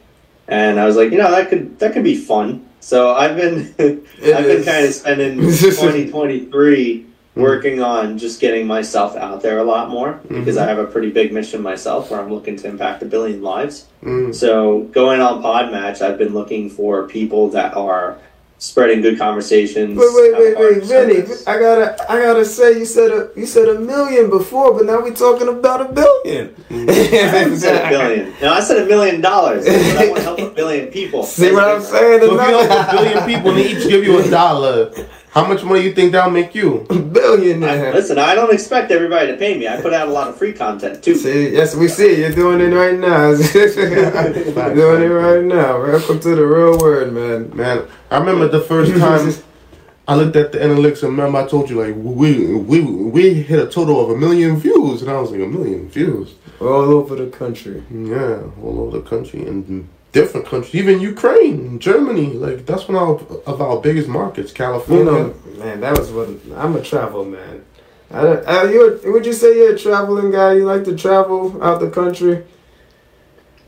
and 0.49 0.81
I 0.81 0.87
was 0.87 0.97
like, 0.97 1.13
you 1.13 1.19
know, 1.19 1.31
that 1.31 1.51
could 1.51 1.79
that 1.81 1.93
could 1.93 2.03
be 2.03 2.17
fun. 2.17 2.67
So 2.83 3.15
I've 3.15 3.37
been 3.37 3.75
I've 3.79 4.45
been 4.45 4.65
kind 4.65 4.87
of 4.87 4.93
spending 4.93 5.39
2023 5.41 7.07
working 7.35 7.81
on 7.81 8.19
just 8.19 8.41
getting 8.41 8.67
myself 8.67 9.17
out 9.17 9.41
there 9.41 9.59
a 9.59 9.65
lot 9.65 9.89
more 9.89 10.21
because 10.29 10.59
I 10.59 10.67
have 10.67 10.79
a 10.79 10.85
pretty 10.85 11.11
big 11.11 11.33
mission 11.33 11.63
myself 11.63 12.11
where 12.11 12.21
I'm 12.21 12.31
looking 12.31 12.57
to 12.57 12.69
impact 12.69 13.03
a 13.03 13.07
billion 13.07 13.41
lives. 13.41 13.87
Mm. 14.03 14.35
So 14.35 14.83
going 14.93 15.23
on 15.23 15.43
Podmatch, 15.43 16.03
I've 16.03 16.19
been 16.19 16.35
looking 16.35 16.69
for 16.69 17.09
people 17.09 17.49
that 17.51 17.75
are 17.75 18.19
spreading 18.63 19.03
good 19.03 19.19
conversations. 19.19 19.99
Wait, 19.99 20.09
wait, 20.15 20.33
wait, 20.39 20.57
wait, 20.57 20.85
Vinny. 20.85 21.15
service. 21.17 21.47
I 21.49 21.59
gotta, 21.59 22.11
I 22.11 22.21
gotta 22.21 22.45
say, 22.45 22.79
you 22.79 22.85
said 22.85 23.11
a, 23.11 23.29
you 23.35 23.45
said 23.45 23.69
a 23.69 23.81
million 23.81 24.31
before, 24.31 24.73
but 24.73 24.87
now 24.87 25.01
we 25.01 25.11
talking 25.11 25.49
about 25.49 25.81
a 25.81 25.93
billion. 25.93 26.49
Mm-hmm. 26.71 26.89
I 26.91 27.39
haven't 27.39 27.59
said 27.59 27.85
a 27.85 27.89
billion. 27.89 28.33
No, 28.41 28.53
I 28.53 28.61
said 28.61 28.85
a 28.85 28.87
million 28.87 29.21
dollars. 29.21 29.65
But 29.65 29.75
I 29.75 30.09
want 30.09 30.17
to 30.19 30.23
help 30.23 30.39
a 30.39 30.51
billion 30.55 30.93
people. 30.93 31.25
See 31.25 31.53
what 31.53 31.65
I'm 31.65 31.83
saying? 31.83 32.21
So 32.21 32.27
if 32.27 32.31
you 32.31 32.39
help 32.39 32.89
a 32.89 32.93
billion 32.93 33.27
people 33.27 33.51
and 33.51 33.59
they 33.59 33.73
each 33.73 33.89
give 33.89 34.05
you 34.05 34.21
a 34.21 34.31
dollar, 34.31 34.93
how 35.33 35.47
much 35.47 35.65
money 35.65 35.81
you 35.81 35.93
think 35.95 36.13
that'll 36.13 36.31
make 36.31 36.55
you? 36.55 36.85
Billionaire. 36.89 37.89
I- 37.89 37.93
Listen, 37.93 38.19
I 38.19 38.35
don't 38.35 38.53
expect 38.53 38.91
everybody 38.91 39.29
to 39.33 39.37
pay 39.39 39.57
me. 39.59 39.67
I 39.67 39.81
put 39.81 39.93
out 39.95 40.09
a 40.09 40.13
lot 40.13 40.29
of 40.29 40.37
free 40.37 40.53
content 40.53 41.03
too. 41.03 41.15
See, 41.15 41.49
yes, 41.51 41.75
we 41.75 41.89
see. 41.89 42.21
You're 42.21 42.33
doing 42.33 42.61
it 42.61 42.75
right 42.75 42.99
now. 42.99 43.31
You're 43.55 44.75
doing 44.75 45.03
it 45.03 45.15
right 45.15 45.43
now. 45.43 45.81
Welcome 45.83 46.21
to 46.21 46.35
the 46.35 46.47
real 46.47 46.79
world, 46.79 47.13
man. 47.15 47.57
Man, 47.57 47.89
I 48.11 48.19
remember 48.19 48.49
the 48.49 48.61
first 48.61 48.93
time 48.99 49.33
I 50.09 50.17
looked 50.17 50.37
at 50.37 50.53
the 50.53 50.59
analytics 50.59 51.03
and 51.03 51.17
remember 51.17 51.39
I 51.39 51.47
told 51.47 51.71
you 51.71 51.81
like 51.83 51.95
we 51.97 52.55
we 52.57 52.81
we 52.83 53.35
hit 53.35 53.59
a 53.59 53.71
total 53.71 54.05
of 54.05 54.11
a 54.11 54.17
million 54.17 54.57
views 54.59 55.01
and 55.01 55.11
I 55.11 55.19
was 55.21 55.31
like 55.31 55.41
a 55.41 55.47
million 55.47 55.89
views. 55.89 56.35
All 56.61 56.69
over 56.69 57.17
the 57.17 57.29
country. 57.31 57.83
Yeah, 57.91 58.43
all 58.63 58.81
over 58.81 58.99
the 58.99 59.05
country 59.09 59.47
and 59.47 59.89
different 60.13 60.47
countries, 60.47 60.75
even 60.75 61.01
Ukraine, 61.01 61.79
Germany. 61.79 62.35
Like 62.35 62.67
that's 62.67 62.87
one 62.89 62.97
of 62.97 63.31
our, 63.31 63.55
of 63.55 63.61
our 63.61 63.81
biggest 63.81 64.09
markets. 64.09 64.51
You 64.51 64.57
California. 64.57 65.05
know, 65.05 65.35
man, 65.59 65.81
that 65.81 65.99
was 65.99 66.11
what 66.11 66.29
I'm 66.57 66.77
a 66.77 66.83
travel 66.83 67.25
man. 67.25 67.65
I, 68.11 68.27
I, 68.27 68.71
you 68.71 69.01
would 69.05 69.25
you 69.27 69.33
say 69.33 69.57
you're 69.57 69.75
a 69.75 69.79
traveling 69.79 70.31
guy? 70.31 70.55
You 70.55 70.67
like 70.67 70.85
to 70.85 70.97
travel 70.97 71.63
out 71.63 71.81
the 71.81 71.91
country? 71.91 72.45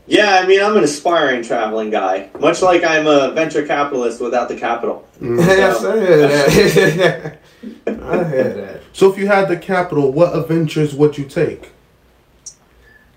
Yeah, 0.07 0.39
I 0.41 0.45
mean, 0.45 0.61
I'm 0.61 0.77
an 0.77 0.83
aspiring 0.83 1.41
traveling 1.41 1.89
guy, 1.89 2.29
much 2.39 2.61
like 2.61 2.83
I'm 2.83 3.07
a 3.07 3.31
venture 3.31 3.65
capitalist 3.65 4.21
without 4.21 4.49
the 4.49 4.55
capital. 4.55 5.07
yes, 5.19 5.83
I 5.83 5.99
hear 5.99 6.27
that. 6.27 7.39
I 7.87 8.29
hear 8.29 8.53
that. 8.53 8.81
So 8.93 9.11
if 9.11 9.17
you 9.17 9.25
had 9.25 9.49
the 9.49 9.57
capital, 9.57 10.11
what 10.11 10.37
adventures 10.37 10.93
would 10.93 11.17
you 11.17 11.25
take? 11.25 11.71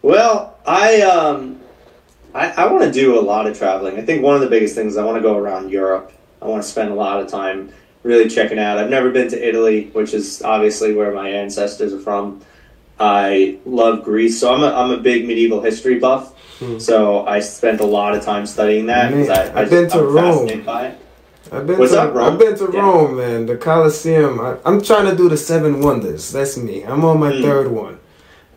Well, 0.01 0.57
I 0.65 1.03
um, 1.03 1.58
I, 2.35 2.51
I 2.51 2.73
want 2.73 2.85
to 2.85 2.93
do 2.93 3.19
a 3.19 3.23
lot 3.23 3.47
of 3.47 3.57
traveling. 3.59 3.99
I 3.99 4.03
think 4.03 4.23
one 4.23 4.35
of 4.35 4.41
the 4.41 4.49
biggest 4.49 4.75
things 4.75 4.97
I 4.97 5.05
want 5.05 5.17
to 5.17 5.23
go 5.23 5.37
around 5.37 5.71
Europe. 5.71 6.13
I 6.43 6.47
want 6.47 6.63
to 6.63 6.69
spend 6.69 6.91
a 6.91 6.95
lot 6.95 7.21
of 7.21 7.29
time 7.29 7.73
really 8.03 8.29
checking 8.29 8.59
out. 8.59 8.79
I've 8.79 8.91
never 8.91 9.11
been 9.11 9.29
to 9.31 9.49
Italy, 9.49 9.91
which 9.93 10.15
is 10.15 10.43
obviously 10.43 10.95
where 10.95 11.13
my 11.13 11.29
ancestors 11.29 11.93
are 11.93 11.99
from. 12.01 12.41
I 13.01 13.59
love 13.65 14.05
Greece, 14.05 14.39
so 14.41 14.53
I'm 14.55 14.63
a, 14.63 14.67
I'm 14.75 14.91
a 14.91 14.97
big 14.99 15.27
medieval 15.27 15.61
history 15.63 15.99
buff. 15.99 16.35
So 16.79 17.25
I 17.25 17.39
spent 17.39 17.81
a 17.81 17.87
lot 17.87 18.17
of 18.17 18.25
time 18.25 18.45
studying 18.45 18.87
that 18.87 19.13
Man, 19.13 19.31
I, 19.31 19.61
I've 19.63 19.71
been 19.71 19.89
to 19.91 19.99
I'm 19.99 20.13
Rome. 20.13 20.69
I've 21.53 21.67
been 21.69 21.79
What's 21.79 21.93
to 21.93 22.03
up, 22.03 22.15
Rome? 22.15 22.33
I've 22.33 22.39
been 22.41 22.59
to 22.59 22.71
Yeah. 22.73 22.81
Rome, 22.81 23.17
man. 23.17 23.47
The 23.47 23.57
Colosseum. 23.57 24.41
I, 24.41 24.57
I'm 24.65 24.83
trying 24.83 25.09
to 25.09 25.17
do 25.17 25.29
the 25.29 25.37
seven 25.37 25.81
wonders. 25.81 26.33
That's 26.33 26.57
me. 26.57 26.83
I'm 26.83 27.05
on 27.05 27.21
my 27.21 27.31
Mm. 27.31 27.43
third 27.43 27.69
one. 27.71 27.99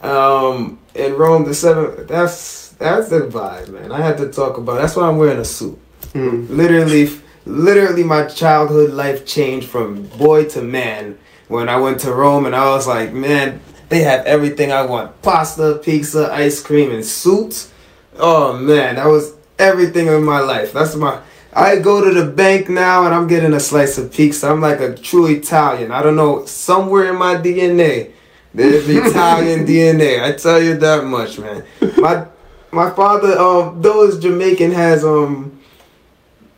Um, 0.01 0.79
in 0.95 1.13
Rome, 1.13 1.45
the 1.45 1.53
seven. 1.53 2.07
That's 2.07 2.60
that's 2.81 3.09
the 3.09 3.21
vibe, 3.21 3.69
man. 3.69 3.91
I 3.91 4.01
had 4.01 4.17
to 4.17 4.31
talk 4.31 4.57
about. 4.57 4.81
That's 4.81 4.95
why 4.95 5.07
I'm 5.07 5.17
wearing 5.17 5.39
a 5.39 5.45
suit. 5.45 5.77
Hmm. 6.13 6.45
Literally, 6.49 7.09
literally, 7.45 8.03
my 8.03 8.25
childhood 8.25 8.91
life 8.91 9.25
changed 9.25 9.67
from 9.67 10.03
boy 10.17 10.45
to 10.49 10.61
man 10.61 11.17
when 11.47 11.69
I 11.69 11.77
went 11.77 11.99
to 12.01 12.13
Rome, 12.13 12.45
and 12.45 12.55
I 12.55 12.69
was 12.71 12.87
like, 12.87 13.13
man, 13.13 13.61
they 13.89 14.01
have 14.01 14.25
everything 14.25 14.71
I 14.71 14.85
want: 14.85 15.21
pasta, 15.21 15.79
pizza, 15.83 16.31
ice 16.33 16.61
cream, 16.61 16.91
and 16.91 17.05
suits. 17.05 17.71
Oh 18.17 18.57
man, 18.57 18.95
that 18.95 19.07
was 19.07 19.35
everything 19.59 20.07
in 20.07 20.23
my 20.23 20.39
life. 20.39 20.73
That's 20.73 20.95
my. 20.95 21.21
I 21.53 21.79
go 21.79 22.03
to 22.03 22.13
the 22.13 22.31
bank 22.31 22.69
now 22.69 23.05
and 23.05 23.13
I'm 23.13 23.27
getting 23.27 23.53
a 23.53 23.59
slice 23.59 23.97
of 23.97 24.13
pizza. 24.13 24.49
I'm 24.49 24.61
like 24.61 24.79
a 24.79 24.95
true 24.95 25.27
Italian. 25.27 25.91
I 25.91 26.01
don't 26.01 26.15
know, 26.15 26.45
somewhere 26.45 27.09
in 27.09 27.17
my 27.17 27.35
DNA, 27.35 28.13
there's 28.53 28.87
Italian 28.87 29.65
DNA. 29.67 30.23
I 30.23 30.31
tell 30.31 30.61
you 30.61 30.77
that 30.77 31.03
much, 31.03 31.39
man. 31.39 31.65
My 31.97 32.25
my 32.71 32.89
father, 32.91 33.37
um, 33.37 33.81
though 33.81 34.03
is 34.05 34.19
Jamaican, 34.19 34.71
has 34.71 35.03
um, 35.03 35.59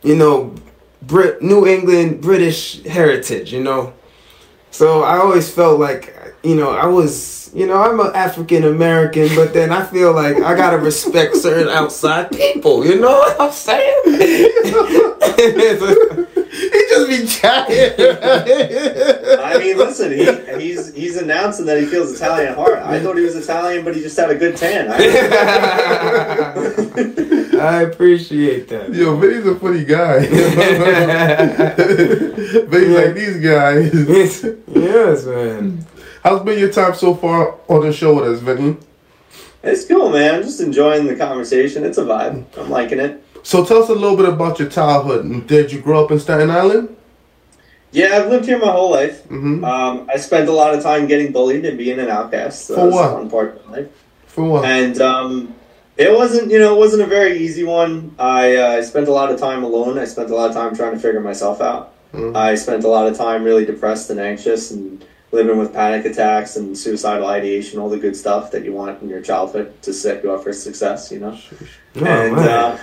you 0.02 0.16
know, 0.16 0.54
Brit 1.02 1.42
New 1.42 1.66
England 1.66 2.20
British 2.20 2.82
heritage. 2.84 3.52
You 3.52 3.62
know, 3.62 3.92
so 4.70 5.02
I 5.02 5.18
always 5.18 5.50
felt 5.50 5.80
like 5.80 6.14
you 6.44 6.54
know, 6.54 6.70
I 6.70 6.86
was, 6.86 7.50
you 7.54 7.66
know, 7.66 7.76
I'm 7.82 7.98
an 8.00 8.14
African 8.14 8.64
American, 8.64 9.34
but 9.34 9.54
then 9.54 9.72
I 9.72 9.84
feel 9.84 10.12
like 10.12 10.36
I 10.36 10.54
gotta 10.54 10.78
respect 10.78 11.36
certain 11.36 11.68
outside 11.68 12.30
people. 12.30 12.84
You 12.84 13.00
know 13.00 13.12
what 13.12 13.40
I'm 13.40 13.52
saying? 13.52 14.00
He 17.08 17.16
just 17.18 17.34
be 17.34 17.40
chatting. 17.40 17.92
I 19.40 19.58
mean, 19.58 19.76
listen, 19.78 20.12
he, 20.12 20.24
he's 20.60 20.94
he's 20.94 21.16
announcing 21.16 21.66
that 21.66 21.78
he 21.78 21.86
feels 21.86 22.12
Italian 22.14 22.48
at 22.50 22.56
heart. 22.56 22.78
I 22.78 23.00
thought 23.00 23.16
he 23.16 23.22
was 23.24 23.34
Italian, 23.36 23.84
but 23.84 23.94
he 23.94 24.02
just 24.02 24.16
had 24.16 24.30
a 24.30 24.34
good 24.34 24.56
tan. 24.56 24.90
I, 24.90 24.96
I 27.58 27.82
appreciate 27.82 28.68
that. 28.68 28.92
Yo, 28.92 29.16
Vinny's 29.16 29.46
a 29.46 29.54
funny 29.56 29.84
guy. 29.84 30.20
Vinny's 32.66 32.96
like 32.96 33.14
these 33.14 33.38
guys. 33.38 34.44
yes, 34.74 35.24
man. 35.24 35.84
How's 36.22 36.42
been 36.42 36.58
your 36.58 36.72
time 36.72 36.94
so 36.94 37.14
far 37.14 37.56
on 37.68 37.82
the 37.82 37.92
show 37.92 38.14
with 38.14 38.24
us, 38.24 38.40
Vinny? 38.40 38.76
it's 39.62 39.86
cool, 39.86 40.10
man. 40.10 40.34
I'm 40.36 40.42
just 40.42 40.60
enjoying 40.60 41.06
the 41.06 41.16
conversation. 41.16 41.84
It's 41.84 41.98
a 41.98 42.04
vibe. 42.04 42.44
I'm 42.56 42.70
liking 42.70 43.00
it. 43.00 43.23
So 43.44 43.62
tell 43.64 43.82
us 43.82 43.90
a 43.90 43.94
little 43.94 44.16
bit 44.16 44.26
about 44.26 44.58
your 44.58 44.68
childhood. 44.70 45.46
Did 45.46 45.70
you 45.70 45.80
grow 45.80 46.02
up 46.02 46.10
in 46.10 46.18
Staten 46.18 46.50
Island? 46.50 46.96
Yeah, 47.92 48.16
I've 48.16 48.28
lived 48.28 48.46
here 48.46 48.58
my 48.58 48.72
whole 48.72 48.90
life. 48.90 49.22
Mm-hmm. 49.24 49.62
Um, 49.62 50.08
I 50.12 50.16
spent 50.16 50.48
a 50.48 50.52
lot 50.52 50.74
of 50.74 50.82
time 50.82 51.06
getting 51.06 51.30
bullied 51.30 51.64
and 51.66 51.76
being 51.76 52.00
an 52.00 52.08
outcast. 52.08 52.66
So 52.66 52.74
For 52.74 52.90
what? 52.90 53.12
fun 53.12 53.30
part 53.30 53.56
of 53.56 53.66
my 53.66 53.76
life. 53.76 54.04
For 54.26 54.44
what? 54.44 54.64
And 54.64 54.98
um, 55.00 55.54
it 55.98 56.10
wasn't, 56.10 56.50
you 56.50 56.58
know, 56.58 56.74
it 56.74 56.78
wasn't 56.78 57.02
a 57.02 57.06
very 57.06 57.38
easy 57.38 57.64
one. 57.64 58.14
I 58.18 58.56
uh, 58.56 58.82
spent 58.82 59.08
a 59.08 59.12
lot 59.12 59.30
of 59.30 59.38
time 59.38 59.62
alone. 59.62 59.98
I 59.98 60.06
spent 60.06 60.30
a 60.30 60.34
lot 60.34 60.48
of 60.48 60.56
time 60.56 60.74
trying 60.74 60.94
to 60.94 60.98
figure 60.98 61.20
myself 61.20 61.60
out. 61.60 61.92
Mhm. 62.14 62.34
I 62.34 62.54
spent 62.54 62.82
a 62.84 62.88
lot 62.88 63.06
of 63.06 63.16
time 63.16 63.44
really 63.44 63.66
depressed 63.66 64.08
and 64.08 64.18
anxious 64.18 64.70
and 64.70 65.04
living 65.34 65.58
with 65.58 65.72
panic 65.72 66.06
attacks 66.06 66.56
and 66.56 66.76
suicidal 66.78 67.26
ideation, 67.26 67.78
all 67.80 67.88
the 67.90 67.98
good 67.98 68.16
stuff 68.16 68.50
that 68.52 68.64
you 68.64 68.72
want 68.72 69.02
in 69.02 69.08
your 69.08 69.20
childhood 69.20 69.74
to 69.82 69.92
set 69.92 70.22
you 70.22 70.32
up 70.32 70.42
for 70.44 70.52
success, 70.52 71.10
you 71.10 71.18
know? 71.18 71.36
Oh, 71.96 72.04
and 72.06 72.36
man. 72.36 72.48
uh, 72.48 72.78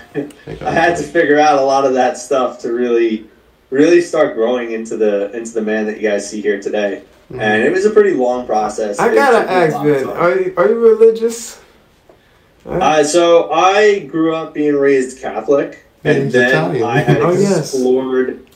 I 0.65 0.71
had 0.71 0.97
to 0.97 1.03
figure 1.03 1.39
out 1.39 1.57
a 1.57 1.61
lot 1.61 1.85
of 1.85 1.93
that 1.93 2.17
stuff 2.17 2.59
to 2.59 2.73
really, 2.73 3.25
really 3.69 4.01
start 4.01 4.35
growing 4.35 4.71
into 4.73 4.97
the 4.97 5.31
into 5.31 5.53
the 5.53 5.61
man 5.61 5.85
that 5.87 5.99
you 5.99 6.07
guys 6.09 6.29
see 6.29 6.41
here 6.41 6.61
today. 6.61 7.03
And 7.29 7.63
it 7.63 7.71
was 7.71 7.85
a 7.85 7.91
pretty 7.91 8.13
long 8.13 8.45
process. 8.45 8.99
I 8.99 9.09
It 9.11 9.15
gotta 9.15 9.37
took 9.37 9.47
me 9.47 9.53
a 9.53 9.57
ask, 9.57 10.05
Ben, 10.05 10.17
are 10.17 10.37
you, 10.37 10.53
are 10.57 10.67
you 10.67 10.75
religious? 10.79 11.61
Uh, 12.65 13.03
so 13.03 13.49
I 13.51 13.99
grew 13.99 14.35
up 14.35 14.53
being 14.53 14.75
raised 14.75 15.19
Catholic, 15.19 15.85
and 16.03 16.29
then 16.31 16.49
Italian. 16.49 16.83
I 16.83 16.99
had 16.99 17.17
Oh, 17.21 17.31
yes. 17.31 17.73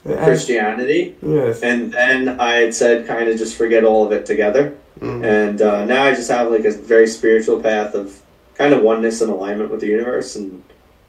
Explored 0.06 0.20
Ask- 0.20 0.28
Christianity, 0.28 1.16
Yes. 1.26 1.62
and 1.62 1.92
then 1.92 2.40
I 2.40 2.56
had 2.58 2.74
said 2.76 3.08
kind 3.08 3.28
of 3.30 3.38
just 3.38 3.56
forget 3.58 3.84
all 3.84 4.06
of 4.06 4.12
it 4.12 4.26
together. 4.26 4.74
Mhm. 5.02 5.24
And 5.26 5.62
uh, 5.62 5.86
now 5.86 6.04
I 6.04 6.14
just 6.16 6.30
have 6.30 6.52
like 6.52 6.64
a 6.66 6.72
very 6.72 7.08
spiritual 7.08 7.60
path 7.60 7.96
of 7.96 8.22
kind 8.56 8.74
of 8.74 8.82
oneness 8.84 9.22
and 9.22 9.32
alignment 9.32 9.72
with 9.72 9.82
the 9.82 9.88
universe, 9.88 10.36
and 10.36 10.62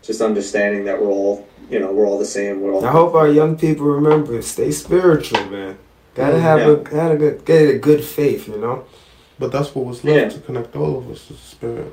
just 0.02 0.20
understanding 0.20 0.84
that 0.86 1.00
we're 1.00 1.08
all, 1.10 1.46
you 1.70 1.78
know, 1.78 1.92
we're 1.92 2.06
all 2.06 2.18
the 2.18 2.24
same. 2.24 2.62
We're 2.62 2.72
all. 2.72 2.84
I 2.84 2.90
hope 2.90 3.14
our 3.14 3.28
young 3.28 3.56
people 3.56 3.86
remember, 3.86 4.40
stay 4.42 4.70
spiritual, 4.70 5.44
man. 5.50 5.76
Gotta 6.14 6.38
have 6.40 6.60
Yeah. 6.60 6.70
a 6.70 6.76
gotta 6.76 7.16
get, 7.16 7.44
get 7.44 7.68
a 7.68 7.78
good 7.78 8.02
faith, 8.02 8.48
you 8.48 8.56
know. 8.56 8.84
But 9.38 9.52
that's 9.52 9.74
what 9.74 9.84
was 9.84 10.02
left 10.02 10.16
Yeah. 10.16 10.28
to 10.30 10.38
connect 10.46 10.74
all 10.74 10.96
of 10.98 11.10
us 11.10 11.26
to 11.26 11.34
the 11.34 11.38
spirit. 11.38 11.92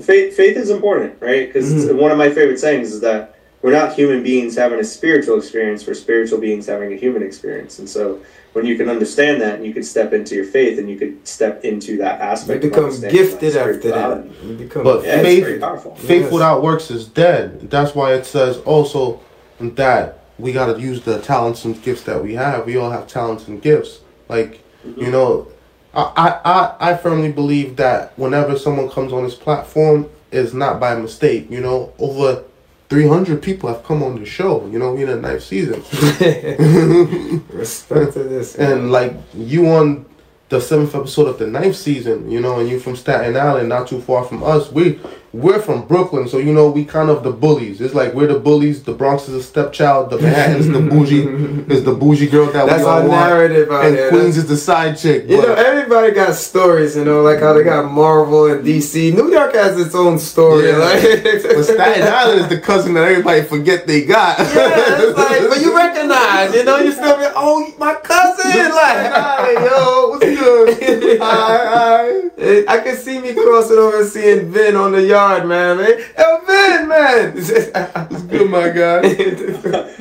faith 0.00 0.34
faith 0.36 0.56
is 0.56 0.70
important, 0.70 1.14
right? 1.18 1.52
Because 1.52 1.74
Mhm. 1.86 1.96
one 1.96 2.12
of 2.12 2.18
my 2.18 2.30
favorite 2.30 2.60
sayings 2.60 2.92
is 2.92 3.00
that 3.00 3.34
we're 3.62 3.72
not 3.72 3.94
human 3.94 4.22
beings 4.22 4.56
having 4.56 4.78
a 4.78 4.84
spiritual 4.84 5.36
experience; 5.38 5.86
we're 5.86 5.94
spiritual 5.94 6.38
beings 6.38 6.66
having 6.66 6.92
a 6.92 6.96
human 6.96 7.22
experience. 7.22 7.78
And 7.78 7.88
so, 7.88 8.20
when 8.52 8.64
you 8.66 8.76
can 8.76 8.88
understand 8.88 9.40
that, 9.42 9.56
and 9.56 9.66
you 9.66 9.74
can 9.74 9.82
step 9.82 10.12
into 10.12 10.34
your 10.34 10.44
faith, 10.44 10.78
and 10.78 10.88
you 10.88 10.96
could 10.96 11.26
step 11.26 11.64
into 11.64 11.96
that 11.98 12.20
aspect. 12.20 12.64
of 12.64 12.70
become 12.70 12.84
understanding 12.84 13.18
gifted 13.18 13.52
that 13.54 13.60
after 13.60 13.72
that. 13.72 13.82
spirituality. 13.82 14.46
You 14.46 14.54
become 14.54 14.84
But 14.84 15.04
Yeah, 15.04 15.22
Faith- 15.22 15.46
it's 15.46 15.60
powerful. 15.60 15.94
Faith 15.96 16.22
Yes. 16.22 16.32
without 16.32 16.62
works 16.62 16.90
is 16.90 17.06
dead. 17.06 17.70
That's 17.70 17.94
why 17.94 18.14
it 18.14 18.26
says 18.26 18.58
also 18.58 19.20
that 19.60 20.20
we 20.38 20.52
got 20.52 20.72
to 20.72 20.80
use 20.80 21.02
the 21.02 21.18
talents 21.18 21.64
and 21.64 21.80
gifts 21.82 22.02
that 22.02 22.22
we 22.22 22.34
have. 22.34 22.64
We 22.64 22.76
all 22.76 22.90
have 22.90 23.08
talents 23.08 23.48
and 23.48 23.60
gifts. 23.60 24.00
Like, 24.28 24.60
mm-hmm. 24.86 25.00
you 25.00 25.10
know, 25.10 25.48
I, 25.94 26.12
I, 26.16 26.50
I, 26.52 26.90
I 26.92 26.96
firmly 26.96 27.32
believe 27.32 27.76
that 27.76 28.16
whenever 28.16 28.56
someone 28.56 28.88
comes 28.88 29.12
on 29.12 29.24
this 29.24 29.34
platform, 29.34 30.08
it's 30.30 30.52
not 30.52 30.78
by 30.78 30.94
mistake. 30.94 31.50
You 31.50 31.60
know, 31.60 31.92
over 31.98 32.44
300 32.88 33.42
people 33.42 33.68
have 33.72 33.84
come 33.84 34.02
on 34.02 34.18
the 34.18 34.24
show, 34.24 34.66
you 34.66 34.78
know, 34.78 34.96
in 34.96 35.06
the 35.06 35.16
ninth 35.16 35.42
season. 35.42 35.82
respect 37.50 38.14
to 38.14 38.24
this. 38.24 38.54
And 38.56 38.90
like 38.90 39.14
you 39.34 39.68
on 39.68 40.06
the 40.48 40.60
seventh 40.60 40.94
episode 40.94 41.28
of 41.28 41.38
the 41.38 41.46
ninth 41.46 41.76
season, 41.76 42.30
you 42.30 42.40
know, 42.40 42.60
and 42.60 42.68
you 42.68 42.80
from 42.80 42.96
Staten 42.96 43.36
Island, 43.36 43.68
not 43.68 43.88
too 43.88 44.00
far 44.00 44.24
from 44.24 44.42
us. 44.42 44.72
We 44.72 44.98
we're 45.38 45.60
from 45.60 45.86
Brooklyn, 45.86 46.28
so 46.28 46.38
you 46.38 46.52
know 46.52 46.70
we 46.70 46.84
kind 46.84 47.10
of 47.10 47.22
the 47.22 47.30
bullies. 47.30 47.80
It's 47.80 47.94
like 47.94 48.12
we're 48.14 48.26
the 48.26 48.38
bullies. 48.38 48.82
The 48.82 48.92
Bronx 48.92 49.28
is 49.28 49.34
a 49.34 49.42
stepchild. 49.42 50.10
The 50.10 50.18
Manhattan's 50.18 50.66
the 50.68 50.80
bougie 50.80 51.22
is 51.74 51.84
the 51.84 51.94
bougie 51.94 52.26
girl 52.28 52.46
that 52.52 52.66
that's 52.66 52.80
we 52.82 52.84
all 52.88 53.02
our 53.02 53.08
want. 53.08 53.20
narrative 53.30 53.70
out 53.70 53.84
And 53.86 53.94
here. 53.96 54.08
Queens 54.10 54.36
is 54.36 54.46
the 54.48 54.56
side 54.56 54.98
chick. 54.98 55.28
You 55.28 55.40
know, 55.42 55.54
everybody 55.54 56.12
got 56.12 56.34
stories, 56.34 56.96
you 56.96 57.04
know, 57.04 57.22
like 57.22 57.40
how 57.40 57.52
they 57.52 57.62
got 57.64 57.90
Marvel 57.90 58.50
and 58.50 58.64
DC. 58.66 59.14
New 59.14 59.30
York 59.30 59.54
has 59.54 59.78
its 59.80 59.94
own 59.94 60.18
story. 60.18 60.68
Yeah. 60.68 60.76
Like, 60.78 61.02
but 61.56 61.62
Staten 61.64 62.02
Island 62.20 62.40
is 62.42 62.48
the 62.48 62.60
cousin 62.60 62.94
that 62.94 63.04
everybody 63.08 63.42
forget 63.42 63.86
they 63.86 64.04
got. 64.04 64.38
Yeah, 64.38 65.02
it's 65.02 65.16
like, 65.16 65.48
but 65.48 65.60
you 65.60 65.76
recognize, 65.84 66.54
you 66.54 66.64
know, 66.64 66.78
you 66.78 66.92
still 66.92 67.16
be, 67.16 67.26
oh, 67.36 67.72
my 67.78 67.94
cousin, 67.94 68.50
like, 68.70 69.12
hi, 69.12 69.52
yo, 69.64 70.08
what's 70.10 70.24
good? 70.24 71.20
Hi, 71.20 71.58
hi. 71.74 72.64
I 72.68 72.80
can 72.80 72.96
see 72.96 73.20
me 73.20 73.34
crossing 73.34 73.78
over 73.78 74.00
and 74.00 74.08
seeing 74.08 74.50
Vin 74.50 74.76
on 74.76 74.92
the 74.92 75.02
yard, 75.02 75.27
man. 75.44 75.76
man. 75.78 75.98
Yo, 76.18 76.40
Vin, 76.46 76.88
man. 76.88 77.32
It's 77.36 78.22
good, 78.22 78.50
my 78.50 78.68
guy. 78.70 79.00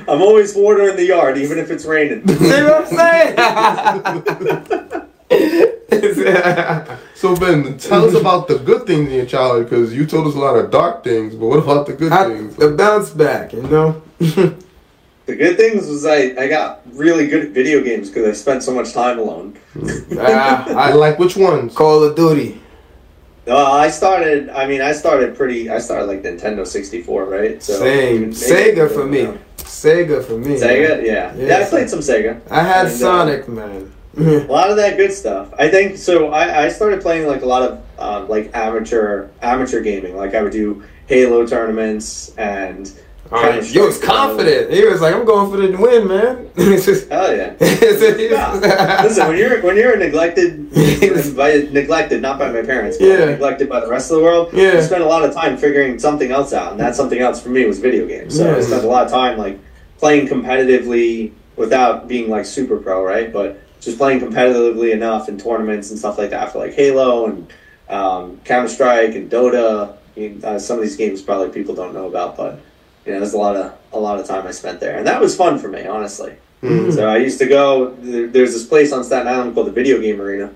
I'm 0.11 0.21
always 0.21 0.55
watering 0.55 0.95
the 0.95 1.05
yard, 1.05 1.37
even 1.37 1.57
if 1.57 1.69
it's 1.69 1.85
raining. 1.85 2.27
See 2.27 2.63
what 2.63 2.93
I'm 2.93 2.97
saying? 2.97 3.35
So 7.15 7.35
Ben, 7.35 7.77
tell 7.79 8.05
us 8.05 8.13
about 8.13 8.47
the 8.47 8.59
good 8.59 8.85
things 8.85 9.09
in 9.09 9.15
your 9.15 9.25
childhood 9.25 9.69
because 9.69 9.91
you 9.93 10.05
told 10.05 10.27
us 10.27 10.35
a 10.35 10.39
lot 10.39 10.55
of 10.55 10.69
dark 10.69 11.03
things, 11.03 11.33
but 11.33 11.47
what 11.47 11.57
about 11.57 11.87
the 11.87 11.93
good 11.93 12.11
I, 12.11 12.27
things? 12.27 12.55
the 12.55 12.69
bounce 12.69 13.09
back, 13.09 13.53
you 13.53 13.63
know? 13.63 14.01
The 14.19 15.35
good 15.35 15.57
things 15.57 15.87
was 15.87 16.05
I, 16.05 16.35
I 16.37 16.47
got 16.47 16.81
really 16.93 17.27
good 17.27 17.45
at 17.45 17.51
video 17.51 17.81
games 17.83 18.09
because 18.09 18.29
I 18.29 18.33
spent 18.33 18.61
so 18.63 18.71
much 18.73 18.93
time 18.93 19.17
alone. 19.17 19.57
Ah, 20.17 20.69
I 20.69 20.91
I 20.91 20.93
like 20.93 21.17
which 21.17 21.35
ones? 21.35 21.73
Call 21.73 22.03
of 22.03 22.15
Duty. 22.15 22.61
No, 23.47 23.55
I 23.55 23.89
started. 23.89 24.49
I 24.49 24.67
mean, 24.67 24.81
I 24.81 24.91
started 24.91 25.35
pretty. 25.35 25.69
I 25.69 25.79
started 25.79 26.05
like 26.07 26.21
Nintendo 26.21 26.67
sixty 26.67 27.01
four, 27.01 27.25
right? 27.25 27.63
Same. 27.63 28.31
Sega 28.31 28.91
for 28.91 29.05
me. 29.05 29.37
Sega 29.57 30.23
for 30.23 30.37
me. 30.37 30.55
Sega, 30.55 31.03
yeah. 31.03 31.33
Yeah. 31.35 31.47
yeah, 31.59 31.65
I 31.65 31.69
played 31.69 31.89
some 31.89 31.99
Sega. 31.99 32.41
I 32.51 32.61
had 32.61 32.87
And, 32.87 32.95
uh, 32.95 32.97
Sonic, 32.97 33.47
man. 33.47 33.93
A 34.17 34.21
lot 34.51 34.69
of 34.71 34.77
that 34.77 34.97
good 34.97 35.13
stuff. 35.13 35.53
I 35.59 35.67
think 35.69 35.95
so. 35.97 36.29
I, 36.31 36.65
I 36.65 36.69
started 36.69 37.01
playing 37.01 37.27
like 37.27 37.43
a 37.43 37.45
lot 37.45 37.61
of 37.61 37.83
um, 37.99 38.27
like 38.27 38.49
amateur 38.55 39.29
amateur 39.41 39.81
gaming. 39.81 40.17
Like 40.17 40.33
I 40.33 40.41
would 40.41 40.51
do 40.51 40.83
Halo 41.05 41.45
tournaments 41.45 42.35
and 42.37 42.91
You 43.31 43.83
was 43.85 43.99
confident. 44.01 44.71
He 44.71 44.85
was 44.85 45.01
like, 45.01 45.13
"I'm 45.13 45.25
going 45.25 45.51
for 45.51 45.57
the 45.57 45.75
win, 45.77 46.07
man." 46.07 46.49
Hell 47.09 47.35
yeah. 47.35 47.53
Yeah. 48.17 49.01
Listen, 49.03 49.27
when 49.27 49.37
you're 49.37 49.61
when 49.61 49.75
you're 49.75 49.97
neglected, 49.97 50.69
by, 51.35 51.67
neglected 51.71 52.21
not 52.21 52.39
by 52.39 52.51
my 52.51 52.61
parents, 52.61 52.97
but 52.97 53.05
Yeah. 53.07 53.25
neglected 53.25 53.69
by 53.69 53.79
the 53.81 53.87
rest 53.87 54.11
of 54.11 54.17
the 54.17 54.23
world, 54.23 54.49
Yeah. 54.53 54.73
you 54.75 54.81
spend 54.81 55.03
a 55.03 55.07
lot 55.07 55.23
of 55.23 55.33
time 55.33 55.57
figuring 55.57 55.99
something 55.99 56.31
else 56.31 56.53
out, 56.53 56.71
and 56.71 56.79
that 56.79 56.95
something 56.95 57.19
else 57.19 57.41
for 57.41 57.49
me 57.49 57.65
was 57.65 57.79
video 57.79 58.05
games. 58.07 58.37
So 58.37 58.55
I 58.55 58.61
spent 58.61 58.83
a 58.83 58.87
lot 58.87 59.05
of 59.05 59.11
time 59.11 59.37
like 59.37 59.59
playing 59.99 60.27
competitively 60.27 61.31
without 61.55 62.07
being 62.07 62.29
like 62.29 62.45
super 62.45 62.77
pro, 62.77 63.03
right? 63.03 63.31
But 63.33 63.59
just 63.81 63.97
playing 63.97 64.19
competitively 64.21 64.91
enough 64.93 65.27
in 65.29 65.37
tournaments 65.37 65.89
and 65.91 65.99
stuff 65.99 66.17
like 66.17 66.29
that 66.31 66.51
for 66.51 66.59
like 66.59 66.73
Halo 66.73 67.25
and 67.27 67.47
um, 67.89 68.39
Counter 68.45 68.67
Strike 68.69 69.15
and 69.15 69.29
Dota. 69.29 69.95
You 70.15 70.29
know, 70.29 70.47
uh, 70.49 70.59
some 70.59 70.77
of 70.77 70.83
these 70.83 70.95
games 70.95 71.21
probably 71.21 71.49
people 71.49 71.75
don't 71.75 71.93
know 71.93 72.07
about, 72.07 72.35
but 72.37 72.59
you 73.07 73.13
know, 73.13 73.19
there's 73.19 73.33
a 73.33 73.37
lot 73.37 73.55
of 73.55 73.73
a 73.93 73.99
lot 73.99 74.19
of 74.19 74.27
time 74.27 74.45
I 74.45 74.51
spent 74.51 74.81
there, 74.81 74.97
and 74.97 75.07
that 75.07 75.21
was 75.21 75.35
fun 75.35 75.57
for 75.57 75.69
me, 75.69 75.87
honestly. 75.87 76.35
Mm-hmm. 76.61 76.91
So 76.91 77.07
I 77.07 77.17
used 77.17 77.39
to 77.39 77.47
go. 77.47 77.95
There's 78.01 78.53
this 78.53 78.65
place 78.65 78.91
on 78.91 79.03
Staten 79.03 79.27
Island 79.27 79.53
called 79.55 79.67
the 79.67 79.71
Video 79.71 80.01
Game 80.01 80.19
Arena, 80.19 80.53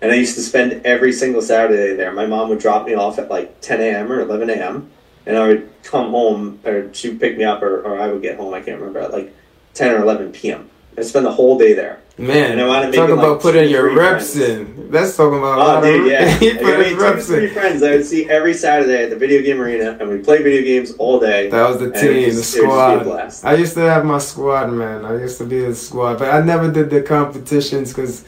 and 0.00 0.10
I 0.10 0.14
used 0.14 0.34
to 0.36 0.40
spend 0.40 0.86
every 0.86 1.12
single 1.12 1.42
Saturday 1.42 1.94
there. 1.94 2.10
My 2.12 2.26
mom 2.26 2.48
would 2.48 2.60
drop 2.60 2.86
me 2.86 2.94
off 2.94 3.18
at 3.18 3.28
like 3.28 3.60
10 3.60 3.80
a.m. 3.80 4.10
or 4.10 4.20
11 4.20 4.48
a.m., 4.48 4.90
and 5.26 5.36
I 5.36 5.46
would 5.48 5.70
come 5.82 6.10
home, 6.10 6.60
or 6.64 6.92
she'd 6.94 7.20
pick 7.20 7.36
me 7.36 7.44
up, 7.44 7.62
or, 7.62 7.82
or 7.82 8.00
I 8.00 8.10
would 8.10 8.22
get 8.22 8.38
home. 8.38 8.54
I 8.54 8.62
can't 8.62 8.78
remember 8.78 9.00
at 9.00 9.12
like 9.12 9.34
10 9.74 9.90
or 9.90 10.02
11 10.02 10.32
p.m. 10.32 10.70
I'd 10.96 11.04
spend 11.04 11.24
the 11.26 11.32
whole 11.32 11.56
day 11.58 11.72
there. 11.72 11.98
Man, 12.18 12.52
And 12.52 12.60
I 12.60 12.66
wanna 12.66 12.86
make 12.90 12.94
talk 12.96 13.08
it, 13.08 13.12
about 13.14 13.32
like, 13.32 13.40
putting 13.40 13.70
your 13.70 13.94
reps 13.96 14.36
friends. 14.36 14.50
in. 14.50 14.90
That's 14.90 15.16
talking 15.16 15.38
about 15.38 15.58
a 15.58 15.62
Oh, 15.62 15.66
lot 15.66 15.82
dude, 15.82 16.00
of 16.02 16.06
yeah. 16.06 16.28
he 16.38 16.50
I 16.50 16.54
put 16.56 16.62
got 16.66 16.78
his 16.80 16.88
two 16.92 16.96
to 16.96 17.02
reps 17.02 17.26
three 17.26 17.44
in. 17.48 17.54
friends 17.54 17.82
I 17.82 17.90
would 17.92 18.04
see 18.06 18.28
every 18.28 18.52
Saturday 18.52 19.04
at 19.04 19.10
the 19.10 19.16
Video 19.16 19.40
Game 19.40 19.60
Arena, 19.62 19.96
and 19.98 20.10
we 20.10 20.18
play 20.18 20.42
video 20.42 20.62
games 20.62 20.92
all 20.98 21.18
day. 21.18 21.48
That 21.48 21.66
was 21.68 21.78
the 21.78 21.90
team, 21.90 22.08
would 22.16 22.24
the 22.24 22.30
just- 22.32 22.56
it 22.56 22.60
would 22.60 22.68
just 22.68 23.04
be 23.04 23.10
a 23.10 23.30
squad. 23.30 23.50
I 23.50 23.54
used 23.54 23.74
to 23.74 23.80
have 23.80 24.04
my 24.04 24.18
squad, 24.18 24.70
man. 24.72 25.06
I 25.06 25.14
used 25.18 25.38
to 25.38 25.44
be 25.44 25.64
a 25.64 25.74
squad, 25.74 26.18
but 26.18 26.28
I 26.28 26.42
never 26.42 26.70
did 26.70 26.90
the 26.90 27.00
competitions 27.00 27.94
because 27.94 28.24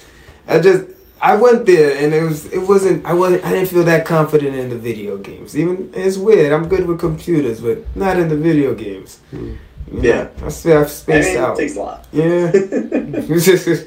I 0.49 0.59
just 0.61 0.85
I 1.21 1.37
went 1.37 1.65
there 1.67 1.97
and 2.03 2.13
it 2.15 2.23
was 2.23 2.47
it 2.53 2.59
wasn't 2.67 3.05
I 3.05 3.13
wasn't 3.13 3.45
I 3.45 3.51
didn't 3.53 3.69
feel 3.69 3.85
that 3.85 4.07
confident 4.07 4.57
in 4.57 4.71
the 4.71 4.77
video 4.79 5.19
games. 5.19 5.57
Even 5.57 5.91
it's 5.95 6.17
weird. 6.17 6.53
I'm 6.55 6.69
good 6.69 6.87
with 6.87 6.99
computers, 7.01 7.61
but 7.61 7.79
not 7.95 8.19
in 8.19 8.29
the 8.31 8.37
video 8.37 8.75
games. 8.75 9.19
Hmm. 9.31 9.53
You 9.91 10.01
know, 10.01 10.09
Yeah. 10.09 10.29
I 10.47 10.51
feel 10.51 10.79
I've 10.79 10.85
I 10.87 10.89
spaced 10.89 11.29
mean, 11.29 11.37
it 11.39 11.41
out. 11.41 11.57
takes 11.57 11.77
a 11.77 11.81
lot. 11.81 12.07
Yeah. 12.13 12.53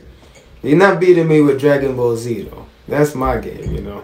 You're 0.63 0.77
not 0.77 0.99
beating 0.99 1.27
me 1.27 1.41
with 1.41 1.59
Dragon 1.59 1.95
Ball 1.95 2.15
Z 2.17 2.43
though. 2.43 2.65
That's 2.87 3.15
my 3.15 3.37
game, 3.37 3.73
you 3.73 3.81
know. 3.81 4.01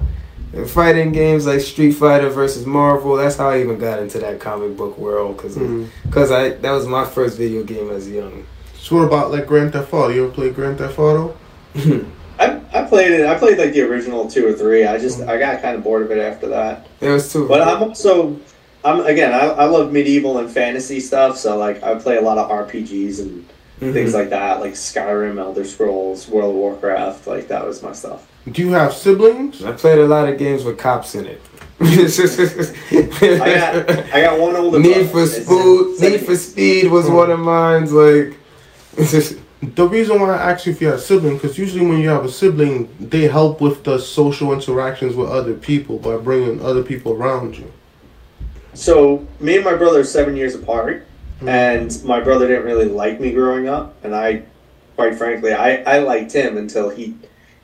And 0.54 0.70
fighting 0.70 1.12
games 1.12 1.48
like 1.48 1.62
Street 1.62 1.94
Fighter 1.94 2.30
versus 2.30 2.66
Marvel, 2.66 3.16
that's 3.16 3.38
how 3.38 3.50
I 3.50 3.60
even 3.62 3.80
got 3.80 4.00
into 4.00 4.20
that 4.20 4.40
comic 4.40 4.78
book 4.78 4.98
world 4.98 5.38
because 5.38 5.58
Mhm. 5.58 5.88
I 6.32 6.50
that 6.62 6.72
was 6.72 6.86
my 6.88 7.06
first 7.06 7.38
video 7.38 7.64
game 7.64 7.90
as 7.90 8.08
young. 8.10 8.46
So 8.78 8.98
what 8.98 9.06
about 9.06 9.32
like 9.32 9.48
Grand 9.48 9.74
Theft 9.74 9.92
Auto? 9.94 10.10
You 10.10 10.26
ever 10.26 10.34
play 10.34 10.50
Grand 10.52 10.78
Theft 10.78 11.00
Auto? 11.00 11.36
I, 12.40 12.60
I 12.74 12.84
played 12.84 13.12
it. 13.14 13.26
I 13.26 13.36
played 13.36 13.58
like 13.58 13.74
the 13.74 13.82
original 13.82 14.30
two 14.30 14.46
or 14.48 14.54
three. 14.54 14.86
I 14.86 14.98
just 15.00 15.22
I 15.22 15.40
got 15.40 15.62
kind 15.62 15.76
of 15.76 15.84
bored 15.84 16.04
of 16.04 16.12
it 16.12 16.20
after 16.20 16.48
that. 16.50 16.86
There 17.00 17.14
was 17.14 17.32
two. 17.34 17.48
But 17.48 17.62
I'm 17.62 17.82
also 17.84 18.38
I'm 18.86 19.02
again 19.06 19.34
I, 19.34 19.46
I 19.46 19.66
love 19.66 19.92
medieval 19.92 20.38
and 20.40 20.50
fantasy 20.50 21.00
stuff. 21.00 21.38
So 21.38 21.58
like 21.58 21.82
I 21.84 21.96
play 21.96 22.18
a 22.18 22.22
lot 22.22 22.38
of 22.38 22.50
RPGs 22.50 23.20
and 23.20 23.46
Mhm. 23.82 23.92
things 23.94 24.14
like 24.14 24.30
that, 24.30 24.60
like 24.62 24.74
Skyrim, 24.74 25.40
Elder 25.40 25.66
Scrolls, 25.66 26.28
World 26.30 26.52
of 26.52 26.56
Warcraft. 26.56 27.28
Like 27.28 27.48
that 27.50 27.66
was 27.66 27.82
my 27.84 27.92
stuff. 27.92 28.28
Do 28.50 28.62
you 28.62 28.72
have 28.74 28.94
siblings? 28.94 29.64
I 29.64 29.72
played 29.72 30.00
a 30.00 30.06
lot 30.06 30.30
of 30.30 30.38
games 30.38 30.64
with 30.64 30.78
cops 30.78 31.16
in 31.16 31.26
it. 31.26 31.42
I 31.82 33.38
got 33.38 33.90
I 34.14 34.22
got 34.22 34.40
one 34.40 34.56
older. 34.56 34.80
Need 34.80 35.08
for 35.08 35.14
brother. 35.14 35.24
It's, 35.24 35.98
Speed. 35.98 36.12
Need 36.12 36.26
for 36.26 36.36
Speed 36.36 36.92
was 36.92 37.10
one 37.10 37.32
of 37.32 37.40
mine. 37.40 37.86
Like, 37.92 38.38
The 39.76 39.88
reason 39.88 40.20
why 40.20 40.36
I 40.36 40.52
asked 40.52 40.66
you 40.66 40.74
if 40.74 40.82
you 40.82 40.88
had 40.88 40.98
a 40.98 41.02
sibling, 41.02 41.36
because 41.36 41.58
usually 41.58 41.86
when 41.86 42.00
you 42.02 42.10
have 42.10 42.26
a 42.26 42.30
sibling, 42.30 42.90
they 43.00 43.30
help 43.30 43.62
with 43.62 43.86
the 43.86 43.98
social 43.98 44.52
interactions 44.52 45.16
with 45.16 45.30
other 45.30 45.54
people 45.54 46.00
by 46.00 46.18
bringing 46.18 46.62
other 46.62 46.84
people 46.84 47.14
around 47.14 47.58
you. 47.58 47.72
So 48.74 49.26
me 49.40 49.56
and 49.56 49.66
my 49.66 49.76
brother 49.76 50.00
are 50.02 50.04
seven 50.06 50.36
years 50.36 50.56
apart, 50.56 51.06
and 51.46 52.04
my 52.04 52.20
brother 52.20 52.48
didn't 52.48 52.66
really 52.66 52.86
like 52.90 53.20
me 53.20 53.32
growing 53.32 53.68
up, 53.68 53.96
and 54.04 54.16
I, 54.16 54.44
quite 54.96 55.16
frankly, 55.16 55.54
I, 55.54 55.78
I 55.84 56.00
liked 56.00 56.32
him 56.32 56.58
until 56.58 56.90
he 56.90 57.16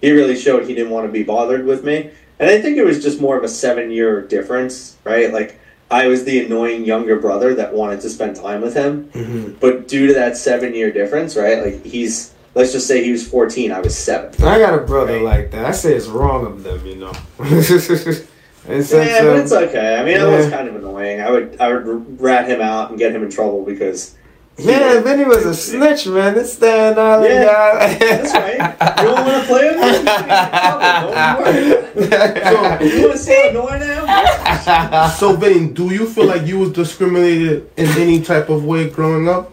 he 0.02 0.12
really 0.12 0.36
showed 0.38 0.66
he 0.66 0.74
didn't 0.74 0.92
want 0.92 1.08
to 1.08 1.12
be 1.12 1.24
bothered 1.24 1.66
with 1.66 1.84
me, 1.84 2.12
and 2.40 2.50
I 2.50 2.62
think 2.62 2.78
it 2.78 2.86
was 2.86 3.02
just 3.04 3.20
more 3.20 3.38
of 3.38 3.44
a 3.44 3.48
seven 3.50 3.92
year 3.92 4.22
difference, 4.22 4.96
right? 5.04 5.32
Like 5.34 5.60
I 5.92 6.08
was 6.08 6.24
the 6.24 6.46
annoying 6.46 6.86
younger 6.86 7.18
brother 7.20 7.54
that 7.56 7.74
wanted 7.74 8.02
to 8.02 8.10
spend 8.10 8.36
time 8.36 8.62
with 8.62 8.76
him, 8.76 9.10
Mhm. 9.14 9.60
but 9.60 9.88
due 9.88 10.08
to 10.08 10.14
that 10.14 10.38
seven 10.38 10.74
year 10.76 10.92
difference, 10.92 11.36
right? 11.36 11.64
Like 11.64 11.84
he's 11.86 12.32
let's 12.56 12.72
just 12.72 12.88
say 12.88 13.04
he 13.04 13.12
was 13.12 13.28
fourteen, 13.28 13.72
I 13.72 13.80
was 13.80 13.98
seven. 13.98 14.32
I 14.46 14.60
got 14.60 14.74
a 14.78 14.82
brother 14.84 15.14
Right. 15.16 15.22
like 15.24 15.52
that. 15.52 15.66
I 15.66 15.72
say 15.72 15.94
it's 15.96 16.08
wrong 16.08 16.46
of 16.46 16.64
them, 16.64 16.86
you 16.86 16.96
know. 16.96 17.14
In 18.70 18.84
sense 18.84 19.10
Yeah, 19.10 19.22
but 19.24 19.30
of- 19.38 19.40
it's 19.44 19.52
okay. 19.52 19.96
I 19.98 20.04
mean, 20.06 20.20
I 20.22 20.26
was 20.26 20.50
kind 20.50 20.68
of 20.68 20.76
annoying. 20.76 21.22
I 21.22 21.30
would 21.32 21.58
I 21.60 21.74
would 21.74 22.22
rat 22.22 22.48
him 22.48 22.62
out 22.62 22.90
and 22.92 23.00
get 23.00 23.14
him 23.16 23.24
in 23.24 23.30
trouble 23.32 23.66
because. 23.66 24.16
yeah, 24.58 25.00
Vinny 25.02 25.24
was 25.26 25.46
a 25.46 25.54
snitch, 25.56 26.06
man. 26.08 26.34
This 26.36 26.54
Staten 26.54 26.98
Island 27.00 27.34
Yeah, 27.34 27.46
guy. 27.46 27.94
That's 27.98 28.34
right. 28.34 29.00
You 29.00 29.06
don't 29.08 29.26
want 29.26 29.42
to 29.42 29.48
play 29.48 29.70
with 29.70 29.80
me? 29.82 30.06
Don't 30.06 31.40
worry. 31.40 32.90
You 33.00 33.08
want 33.08 33.14
to 33.14 33.18
see 33.18 33.34
how 33.34 33.50
annoying 33.50 33.82
I? 33.84 35.16
So, 35.18 35.36
Vane, 35.36 35.74
do 35.74 35.92
you 35.94 36.06
feel 36.08 36.26
like 36.26 36.46
you 36.46 36.60
was 36.60 36.72
discriminated 36.72 37.70
in 37.78 37.88
any 37.98 38.22
type 38.22 38.50
of 38.50 38.64
way 38.66 38.90
growing 38.90 39.28
up? 39.28 39.52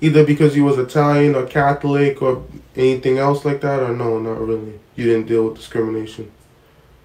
Either 0.00 0.24
because 0.26 0.54
you 0.56 0.64
was 0.64 0.76
Italian 0.78 1.34
or 1.34 1.46
Catholic 1.46 2.20
or 2.20 2.44
anything 2.76 3.16
else 3.18 3.44
like 3.44 3.60
that, 3.62 3.80
or 3.82 3.94
no, 3.94 4.18
not 4.18 4.38
really. 4.40 4.78
You 4.96 5.04
didn't 5.06 5.26
deal 5.26 5.44
with 5.46 5.56
discrimination. 5.56 6.30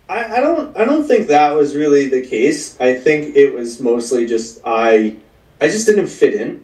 I, 0.09 0.37
I 0.37 0.39
don't. 0.39 0.75
I 0.75 0.85
don't 0.85 1.05
think 1.07 1.27
that 1.27 1.51
was 1.53 1.75
really 1.75 2.09
the 2.09 2.25
case. 2.25 2.79
I 2.81 2.95
think 2.95 3.35
it 3.35 3.53
was 3.53 3.79
mostly 3.79 4.25
just 4.25 4.59
I. 4.65 5.15
I 5.61 5.67
just 5.67 5.85
didn't 5.85 6.07
fit 6.07 6.33
in, 6.35 6.63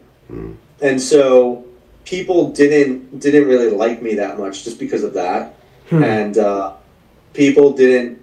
and 0.82 1.00
so 1.02 1.64
people 2.06 2.52
didn't 2.52 3.20
didn't 3.20 3.48
really 3.48 3.70
like 3.70 4.02
me 4.02 4.16
that 4.16 4.40
much 4.40 4.64
just 4.64 4.80
because 4.80 5.04
of 5.04 5.14
that, 5.14 5.54
Hmm. 5.90 6.04
and 6.04 6.38
uh, 6.38 6.74
people 7.34 7.72
didn't. 7.74 8.20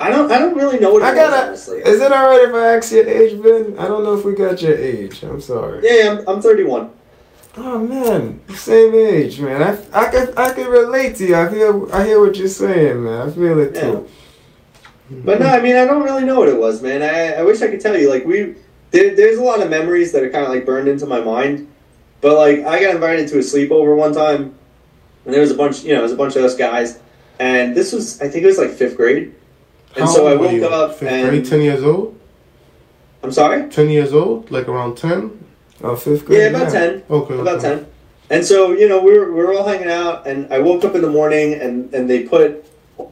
I 0.00 0.08
don't. 0.10 0.30
I 0.32 0.38
don't 0.38 0.56
really 0.56 0.78
know 0.78 0.92
what 0.92 1.02
it 1.02 1.06
I 1.06 1.10
was, 1.10 1.18
gotta. 1.30 1.46
honestly. 1.48 1.78
Is 1.80 2.00
it 2.00 2.10
alright 2.12 2.48
if 2.48 2.54
I 2.54 2.76
ask 2.76 2.90
your 2.92 3.06
age, 3.08 3.38
Vin? 3.40 3.78
I 3.78 3.86
don't 3.86 4.02
know 4.02 4.14
if 4.18 4.24
we 4.24 4.34
got 4.34 4.62
your 4.62 4.76
age. 4.76 5.22
I'm 5.22 5.40
sorry. 5.40 5.80
Yeah, 5.82 6.20
I'm, 6.26 6.28
I'm 6.36 6.42
31. 6.42 6.90
Oh 7.56 7.78
man, 7.78 8.40
same 8.56 8.94
age, 8.94 9.38
man. 9.40 9.62
I, 9.62 9.76
I 10.06 10.10
can 10.10 10.32
I 10.36 10.52
can 10.52 10.66
relate 10.68 11.16
to 11.16 11.26
you. 11.26 11.36
I 11.36 11.48
feel 11.48 11.88
I 11.92 12.04
hear 12.06 12.20
what 12.20 12.34
you're 12.36 12.48
saying, 12.48 13.04
man. 13.04 13.28
I 13.28 13.30
feel 13.30 13.58
it 13.60 13.74
too. 13.74 14.08
But 15.10 15.40
no, 15.40 15.46
I 15.46 15.60
mean, 15.60 15.76
I 15.76 15.84
don't 15.84 16.02
really 16.02 16.24
know 16.24 16.38
what 16.38 16.48
it 16.48 16.58
was, 16.58 16.82
man. 16.82 17.02
I, 17.02 17.40
I 17.40 17.42
wish 17.42 17.60
I 17.60 17.68
could 17.68 17.80
tell 17.80 17.96
you. 17.96 18.08
Like, 18.08 18.24
we, 18.24 18.54
there, 18.90 19.14
there's 19.14 19.38
a 19.38 19.42
lot 19.42 19.60
of 19.60 19.68
memories 19.68 20.12
that 20.12 20.22
are 20.22 20.30
kind 20.30 20.44
of 20.44 20.50
like 20.50 20.64
burned 20.64 20.88
into 20.88 21.06
my 21.06 21.20
mind. 21.20 21.70
But 22.20 22.36
like, 22.36 22.60
I 22.64 22.80
got 22.80 22.94
invited 22.94 23.28
to 23.28 23.36
a 23.36 23.40
sleepover 23.40 23.96
one 23.96 24.14
time, 24.14 24.54
and 25.24 25.34
there 25.34 25.42
was 25.42 25.50
a 25.50 25.54
bunch, 25.54 25.82
you 25.82 25.90
know, 25.90 25.96
there 25.96 26.02
was 26.02 26.12
a 26.12 26.16
bunch 26.16 26.36
of 26.36 26.44
us 26.44 26.56
guys, 26.56 27.00
and 27.38 27.76
this 27.76 27.92
was, 27.92 28.20
I 28.22 28.28
think 28.28 28.44
it 28.44 28.46
was 28.46 28.58
like 28.58 28.70
fifth 28.70 28.96
grade. 28.96 29.34
And 29.94 30.04
How 30.04 30.06
so 30.06 30.26
I 30.26 30.32
old 30.32 30.40
were 30.40 30.46
woke 30.46 30.54
you? 30.56 30.66
up 30.66 30.94
Fifth 30.94 31.12
and 31.12 31.28
grade, 31.28 31.44
ten 31.44 31.60
years 31.60 31.84
old. 31.84 32.18
I'm 33.22 33.30
sorry. 33.30 33.68
Ten 33.68 33.90
years 33.90 34.12
old, 34.12 34.50
like 34.50 34.68
around 34.68 34.96
ten. 34.96 35.44
Oh, 35.82 35.96
fifth 35.96 36.24
grade. 36.24 36.40
Yeah, 36.40 36.46
about 36.48 36.72
ten. 36.72 37.02
Okay, 37.10 37.34
about 37.38 37.58
okay. 37.58 37.76
10 37.76 37.86
and 38.30 38.44
so 38.44 38.72
you 38.72 38.88
know 38.88 39.02
we 39.02 39.18
were, 39.18 39.32
we 39.32 39.42
were 39.42 39.52
all 39.54 39.66
hanging 39.66 39.90
out 39.90 40.26
and 40.26 40.52
i 40.52 40.58
woke 40.58 40.84
up 40.84 40.94
in 40.94 41.02
the 41.02 41.10
morning 41.10 41.54
and, 41.54 41.92
and 41.94 42.08
they 42.08 42.22
put 42.22 42.64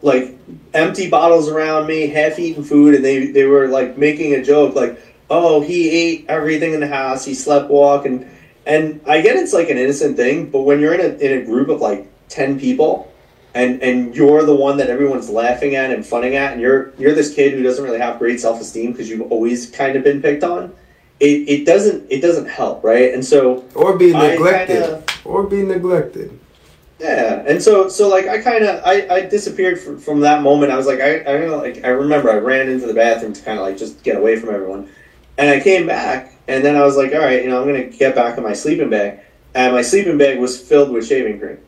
like 0.03 0.37
empty 0.75 1.09
bottles 1.11 1.49
around 1.49 1.87
me 1.87 2.07
half 2.09 2.39
eaten 2.39 2.63
food 2.65 2.95
and 2.95 3.05
they, 3.05 3.27
they 3.27 3.45
were 3.45 3.69
like 3.69 3.97
making 3.99 4.35
a 4.35 4.43
joke 4.43 4.75
like 4.75 5.01
oh 5.31 5.61
he 5.61 5.91
ate 5.91 6.25
everything 6.29 6.73
in 6.75 6.81
the 6.81 6.87
house 6.89 7.25
he 7.25 7.35
slept 7.35 7.71
walk 7.71 8.07
and 8.07 8.29
and 8.67 9.01
i 9.09 9.21
get 9.21 9.37
it's 9.37 9.53
like 9.53 9.69
an 9.71 9.79
innocent 9.79 10.17
thing 10.17 10.49
but 10.51 10.61
when 10.63 10.79
you're 10.81 10.95
in 10.95 11.01
a, 11.01 11.15
in 11.19 11.43
a 11.43 11.45
group 11.45 11.69
of 11.69 11.81
like 11.81 12.07
10 12.29 12.59
people 12.61 13.13
and 13.55 13.83
and 13.83 14.15
you're 14.15 14.45
the 14.45 14.55
one 14.55 14.77
that 14.77 14.89
everyone's 14.89 15.29
laughing 15.29 15.75
at 15.75 15.91
and 15.91 16.07
funning 16.07 16.37
at 16.37 16.53
and 16.53 16.61
you're 16.61 16.93
you're 16.99 17.15
this 17.15 17.35
kid 17.35 17.53
who 17.53 17.63
doesn't 17.63 17.85
really 17.85 17.99
have 17.99 18.19
great 18.19 18.41
self-esteem 18.41 18.93
because 18.93 19.09
you've 19.11 19.31
always 19.33 19.71
kind 19.71 19.97
of 19.97 20.05
been 20.05 20.23
picked 20.23 20.45
on 20.45 20.73
it, 21.21 21.49
it 21.49 21.65
doesn't 21.67 22.11
it 22.11 22.21
doesn't 22.21 22.47
help 22.49 22.83
right 22.85 23.13
and 23.15 23.25
so 23.25 23.65
Or 23.75 23.97
be 23.99 24.13
neglected. 24.13 24.83
kinda- 24.83 25.03
Or 25.25 25.43
be 25.45 25.63
neglected. 25.63 26.39
Yeah, 27.03 27.43
and 27.47 27.61
so 27.61 27.89
so 27.89 28.09
like 28.09 28.29
I 28.29 28.41
kind 28.41 28.65
of 28.65 28.83
I, 28.85 29.07
I 29.09 29.21
disappeared 29.23 29.81
from, 29.81 29.99
from 29.99 30.21
that 30.21 30.43
moment. 30.43 30.71
I 30.71 30.77
was 30.77 30.87
like 30.87 31.01
I 31.01 31.19
I 31.21 31.47
like 31.47 31.85
I 31.85 31.89
remember 31.89 32.31
I 32.31 32.37
ran 32.37 32.69
into 32.69 32.87
the 32.87 32.95
bathroom 32.95 33.33
to 33.33 33.43
kind 33.43 33.59
of 33.59 33.65
like 33.65 33.77
just 33.77 34.03
get 34.05 34.17
away 34.17 34.37
from 34.37 34.55
everyone, 34.55 34.89
and 35.37 35.51
I 35.51 35.61
came 35.61 35.87
back 35.87 36.35
and 36.47 36.65
then 36.65 36.77
I 36.77 36.83
was 36.83 36.97
like 36.97 37.13
all 37.13 37.21
right 37.21 37.43
you 37.43 37.51
know 37.51 37.61
I'm 37.61 37.67
gonna 37.67 37.85
get 37.85 38.15
back 38.15 38.39
in 38.39 38.45
my 38.45 38.53
sleeping 38.53 38.89
bag, 38.89 39.19
and 39.55 39.75
my 39.75 39.83
sleeping 39.83 40.17
bag 40.17 40.39
was 40.39 40.61
filled 40.61 40.91
with 40.91 41.07
shaving 41.07 41.41
cream. 41.41 41.59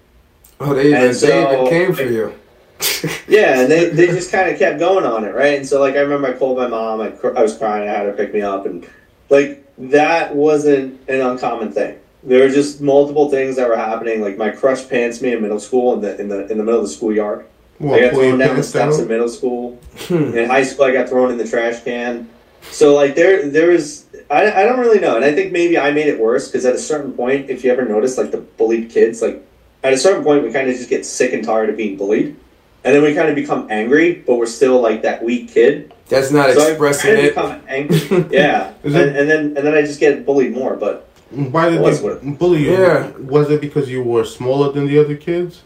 Oh, 0.61 0.73
they 0.73 0.89
even, 0.89 1.03
And 1.03 1.15
they 1.15 1.53
even 1.53 1.69
came 1.69 1.95
for 1.95 2.05
you. 2.05 2.35
Yeah, 3.29 3.61
and 3.61 3.71
they, 3.71 3.89
they 3.91 4.07
just 4.07 4.31
kind 4.31 4.51
of 4.51 4.59
kept 4.59 4.79
going 4.79 5.05
on 5.05 5.25
it, 5.25 5.35
right? 5.35 5.57
And 5.57 5.67
so, 5.67 5.81
like, 5.81 5.95
I 5.95 6.01
remember 6.01 6.29
I 6.29 6.33
called 6.33 6.59
my 6.59 6.67
mom. 6.67 7.01
I, 7.01 7.11
cr- 7.11 7.37
I 7.37 7.43
was 7.43 7.57
crying. 7.57 7.89
I 7.89 7.93
had 7.93 8.07
her 8.07 8.13
pick 8.13 8.33
me 8.33 8.43
up, 8.43 8.67
and 8.67 8.87
like 9.31 9.67
that 9.79 10.35
wasn't 10.35 11.01
an 11.09 11.21
uncommon 11.21 11.73
thing. 11.73 11.99
There 12.27 12.41
were 12.41 12.49
just 12.49 12.81
multiple 12.81 13.29
things 13.29 13.57
that 13.57 13.69
were 13.69 13.77
happening. 13.77 14.21
Like 14.23 14.37
my 14.39 14.51
crush 14.51 14.89
pants 14.89 15.21
me 15.21 15.33
in 15.33 15.43
middle 15.43 15.61
school 15.61 15.95
in 15.95 16.01
the 16.01 16.21
in 16.21 16.29
the 16.29 16.47
in 16.51 16.59
the 16.59 16.65
middle 16.65 16.81
of 16.81 16.87
the 16.87 16.93
schoolyard. 16.93 17.47
What, 17.79 17.99
I 17.99 18.07
got 18.07 18.15
thrown 18.15 18.39
down 18.39 18.49
the 18.49 18.55
pants 18.55 18.69
steps 18.69 18.99
in 18.99 19.09
middle 19.09 19.29
school. 19.29 19.79
Hmm. 20.09 20.37
In 20.37 20.49
high 20.49 20.63
school, 20.63 20.85
I 20.85 20.93
got 20.93 21.09
thrown 21.09 21.31
in 21.31 21.39
the 21.39 21.47
trash 21.47 21.83
can. 21.83 22.29
So 22.71 22.95
like 22.95 23.15
there 23.15 23.49
there 23.49 23.71
was 23.71 24.07
I, 24.31 24.63
I 24.63 24.65
don't 24.65 24.79
really 24.79 25.01
know, 25.01 25.17
and 25.17 25.25
I 25.25 25.35
think 25.35 25.53
maybe 25.53 25.79
I 25.79 25.91
made 25.91 26.07
it 26.07 26.19
worse 26.19 26.49
because 26.49 26.65
at 26.65 26.75
a 26.75 26.79
certain 26.79 27.13
point, 27.13 27.51
if 27.51 27.63
you 27.63 27.71
ever 27.71 27.85
notice, 27.85 28.17
like 28.17 28.31
the 28.31 28.39
bullied 28.39 28.91
kids, 28.91 29.21
like 29.21 29.47
at 29.83 29.93
a 29.93 29.99
certain 29.99 30.25
point, 30.25 30.43
we 30.43 30.53
kind 30.53 30.69
of 30.69 30.75
just 30.75 30.89
get 30.89 31.05
sick 31.05 31.33
and 31.33 31.45
tired 31.45 31.69
of 31.69 31.77
being 31.77 31.97
bullied, 31.97 32.37
and 32.85 32.95
then 32.95 33.03
we 33.03 33.15
kind 33.15 33.29
of 33.29 33.35
become 33.35 33.67
angry, 33.71 34.15
but 34.27 34.37
we're 34.37 34.47
still 34.47 34.81
like 34.81 35.03
that 35.03 35.23
weak 35.23 35.51
kid. 35.51 35.93
That's 36.09 36.31
not 36.31 36.55
So 36.55 36.67
I 36.67 36.71
expressing 36.71 37.15
kind 37.15 37.19
of 37.19 37.25
it. 37.25 37.35
become 37.35 37.63
angry. 37.69 38.27
yeah, 38.31 38.73
and, 38.83 38.97
and 38.97 39.31
then 39.31 39.41
and 39.47 39.57
then 39.57 39.75
I 39.75 39.83
just 39.83 40.01
get 40.01 40.25
bullied 40.25 40.53
more. 40.55 40.77
But 40.77 41.09
Why 41.35 41.71
did 41.71 41.81
What's 41.81 42.01
they 42.01 42.17
bully 42.33 42.65
you? 42.65 42.73
Yeah. 42.73 43.11
Was 43.19 43.51
it 43.51 43.61
because 43.61 43.91
you 43.91 44.03
were 44.03 44.25
smaller 44.25 44.73
than 44.73 44.87
the 44.87 44.99
other 44.99 45.17
kids? 45.17 45.63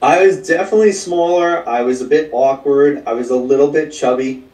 I 0.00 0.24
was 0.24 0.46
definitely 0.46 0.92
smaller. 0.92 1.68
I 1.68 1.82
was 1.82 2.00
a 2.00 2.04
bit 2.04 2.30
awkward. 2.32 3.02
I 3.06 3.12
was 3.14 3.30
a 3.30 3.36
little 3.36 3.70
bit 3.70 3.90
chubby. 3.90 4.44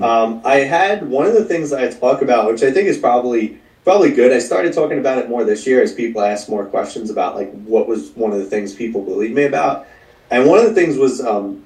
Um, 0.00 0.40
I 0.44 0.58
had 0.58 1.08
one 1.08 1.26
of 1.26 1.34
the 1.34 1.44
things 1.44 1.72
I 1.72 1.90
talk 1.90 2.22
about, 2.22 2.46
which 2.46 2.62
I 2.62 2.70
think 2.70 2.86
is 2.86 2.98
probably 2.98 3.58
probably 3.84 4.12
good. 4.12 4.32
I 4.32 4.38
started 4.38 4.72
talking 4.72 4.98
about 4.98 5.18
it 5.18 5.28
more 5.28 5.44
this 5.44 5.66
year 5.66 5.82
as 5.82 5.92
people 5.92 6.22
asked 6.22 6.48
more 6.48 6.64
questions 6.64 7.10
about 7.10 7.34
like 7.34 7.50
what 7.64 7.88
was 7.88 8.10
one 8.10 8.32
of 8.32 8.38
the 8.38 8.46
things 8.46 8.74
people 8.74 9.02
believed 9.04 9.34
me 9.34 9.44
about, 9.44 9.86
and 10.30 10.48
one 10.48 10.60
of 10.60 10.66
the 10.66 10.74
things 10.74 10.96
was 10.96 11.20
um, 11.20 11.64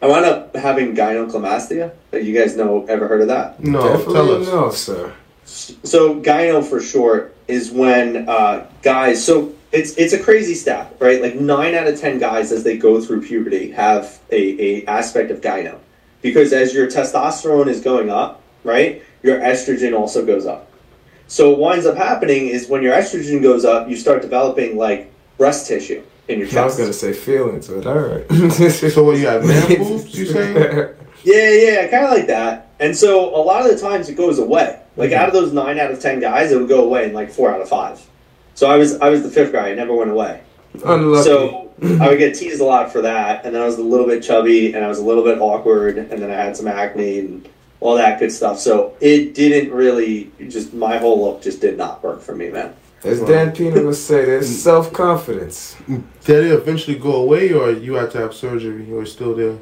I 0.00 0.06
wound 0.06 0.24
up 0.24 0.54
having 0.56 0.94
gynecomastia. 0.94 1.92
You 2.12 2.38
guys 2.38 2.56
know? 2.56 2.86
Ever 2.86 3.08
heard 3.08 3.20
of 3.20 3.28
that? 3.28 3.62
No, 3.62 3.80
tell 4.04 4.30
us. 4.30 4.46
no, 4.46 4.70
sir. 4.70 5.12
So 5.50 6.20
gyno 6.20 6.64
for 6.64 6.80
short 6.80 7.36
is 7.48 7.70
when 7.70 8.28
uh, 8.28 8.70
guys. 8.82 9.24
So 9.24 9.52
it's 9.72 9.94
it's 9.94 10.12
a 10.12 10.22
crazy 10.22 10.54
stat, 10.54 10.94
right? 11.00 11.20
Like 11.20 11.34
nine 11.34 11.74
out 11.74 11.88
of 11.88 11.98
ten 11.98 12.18
guys 12.18 12.52
as 12.52 12.62
they 12.62 12.76
go 12.78 13.00
through 13.00 13.22
puberty 13.22 13.72
have 13.72 14.20
a, 14.30 14.36
a 14.82 14.86
aspect 14.86 15.30
of 15.32 15.40
gyno, 15.40 15.78
because 16.22 16.52
as 16.52 16.72
your 16.72 16.86
testosterone 16.86 17.66
is 17.66 17.80
going 17.80 18.10
up, 18.10 18.42
right, 18.62 19.02
your 19.22 19.40
estrogen 19.40 19.98
also 19.98 20.24
goes 20.24 20.46
up. 20.46 20.70
So 21.26 21.50
what 21.50 21.58
winds 21.60 21.86
up 21.86 21.96
happening 21.96 22.46
is 22.46 22.68
when 22.68 22.82
your 22.82 22.94
estrogen 22.94 23.42
goes 23.42 23.64
up, 23.64 23.88
you 23.88 23.96
start 23.96 24.22
developing 24.22 24.76
like 24.76 25.12
breast 25.36 25.66
tissue 25.66 26.02
in 26.28 26.38
your 26.38 26.46
chest. 26.46 26.58
I 26.58 26.64
was 26.64 26.76
gonna 26.76 26.92
say 26.92 27.12
feelings, 27.12 27.66
but 27.66 27.86
all 27.86 27.98
right. 27.98 28.30
So 28.60 29.02
what 29.02 29.18
you 29.18 29.26
have 29.26 29.44
man 29.46 29.78
boobs? 29.78 30.16
You 30.16 30.26
saying? 30.26 30.94
Yeah, 31.22 31.50
yeah, 31.50 31.88
kind 31.88 32.06
of 32.06 32.12
like 32.12 32.28
that. 32.28 32.70
And 32.80 32.96
so 32.96 33.34
a 33.36 33.42
lot 33.42 33.66
of 33.66 33.70
the 33.70 33.78
times 33.78 34.08
it 34.08 34.14
goes 34.14 34.38
away. 34.38 34.80
Like 35.00 35.12
out 35.12 35.28
of 35.28 35.34
those 35.34 35.52
nine 35.52 35.78
out 35.78 35.90
of 35.90 36.00
ten 36.00 36.20
guys, 36.20 36.52
it 36.52 36.58
would 36.58 36.68
go 36.68 36.84
away 36.84 37.06
in 37.06 37.12
like 37.12 37.30
four 37.30 37.50
out 37.52 37.60
of 37.60 37.68
five. 37.68 38.00
So 38.54 38.70
I 38.70 38.76
was 38.76 38.96
I 39.00 39.08
was 39.08 39.22
the 39.22 39.30
fifth 39.30 39.52
guy. 39.52 39.68
It 39.70 39.76
never 39.76 39.94
went 39.94 40.10
away. 40.10 40.42
Unlucky. 40.84 41.24
So 41.24 41.72
I 42.00 42.08
would 42.08 42.18
get 42.18 42.34
teased 42.36 42.60
a 42.60 42.64
lot 42.64 42.92
for 42.92 43.00
that, 43.02 43.44
and 43.44 43.54
then 43.54 43.62
I 43.62 43.66
was 43.66 43.78
a 43.78 43.82
little 43.82 44.06
bit 44.06 44.22
chubby, 44.22 44.74
and 44.74 44.84
I 44.84 44.88
was 44.88 44.98
a 44.98 45.04
little 45.04 45.24
bit 45.24 45.38
awkward, 45.40 45.96
and 45.98 46.10
then 46.22 46.30
I 46.30 46.34
had 46.34 46.56
some 46.56 46.68
acne 46.68 47.18
and 47.20 47.48
all 47.80 47.96
that 47.96 48.18
good 48.20 48.30
stuff. 48.30 48.58
So 48.60 48.94
it 49.00 49.34
didn't 49.34 49.72
really 49.72 50.30
just 50.48 50.74
my 50.74 50.98
whole 50.98 51.24
look 51.24 51.42
just 51.42 51.60
did 51.60 51.78
not 51.78 52.02
work 52.04 52.20
for 52.20 52.34
me, 52.34 52.50
man. 52.50 52.74
As 53.02 53.20
Dan 53.22 53.52
Pena 53.52 53.82
would 53.82 53.94
say, 53.96 54.26
there's 54.26 54.50
Mm. 54.50 54.62
self 54.62 54.92
confidence. 54.92 55.74
Did 56.26 56.44
it 56.44 56.52
eventually 56.52 56.98
go 56.98 57.14
away, 57.14 57.50
or 57.52 57.70
you 57.70 57.94
had 57.94 58.10
to 58.10 58.18
have 58.18 58.34
surgery, 58.34 58.86
or 58.92 59.06
still 59.06 59.34
there? 59.34 59.56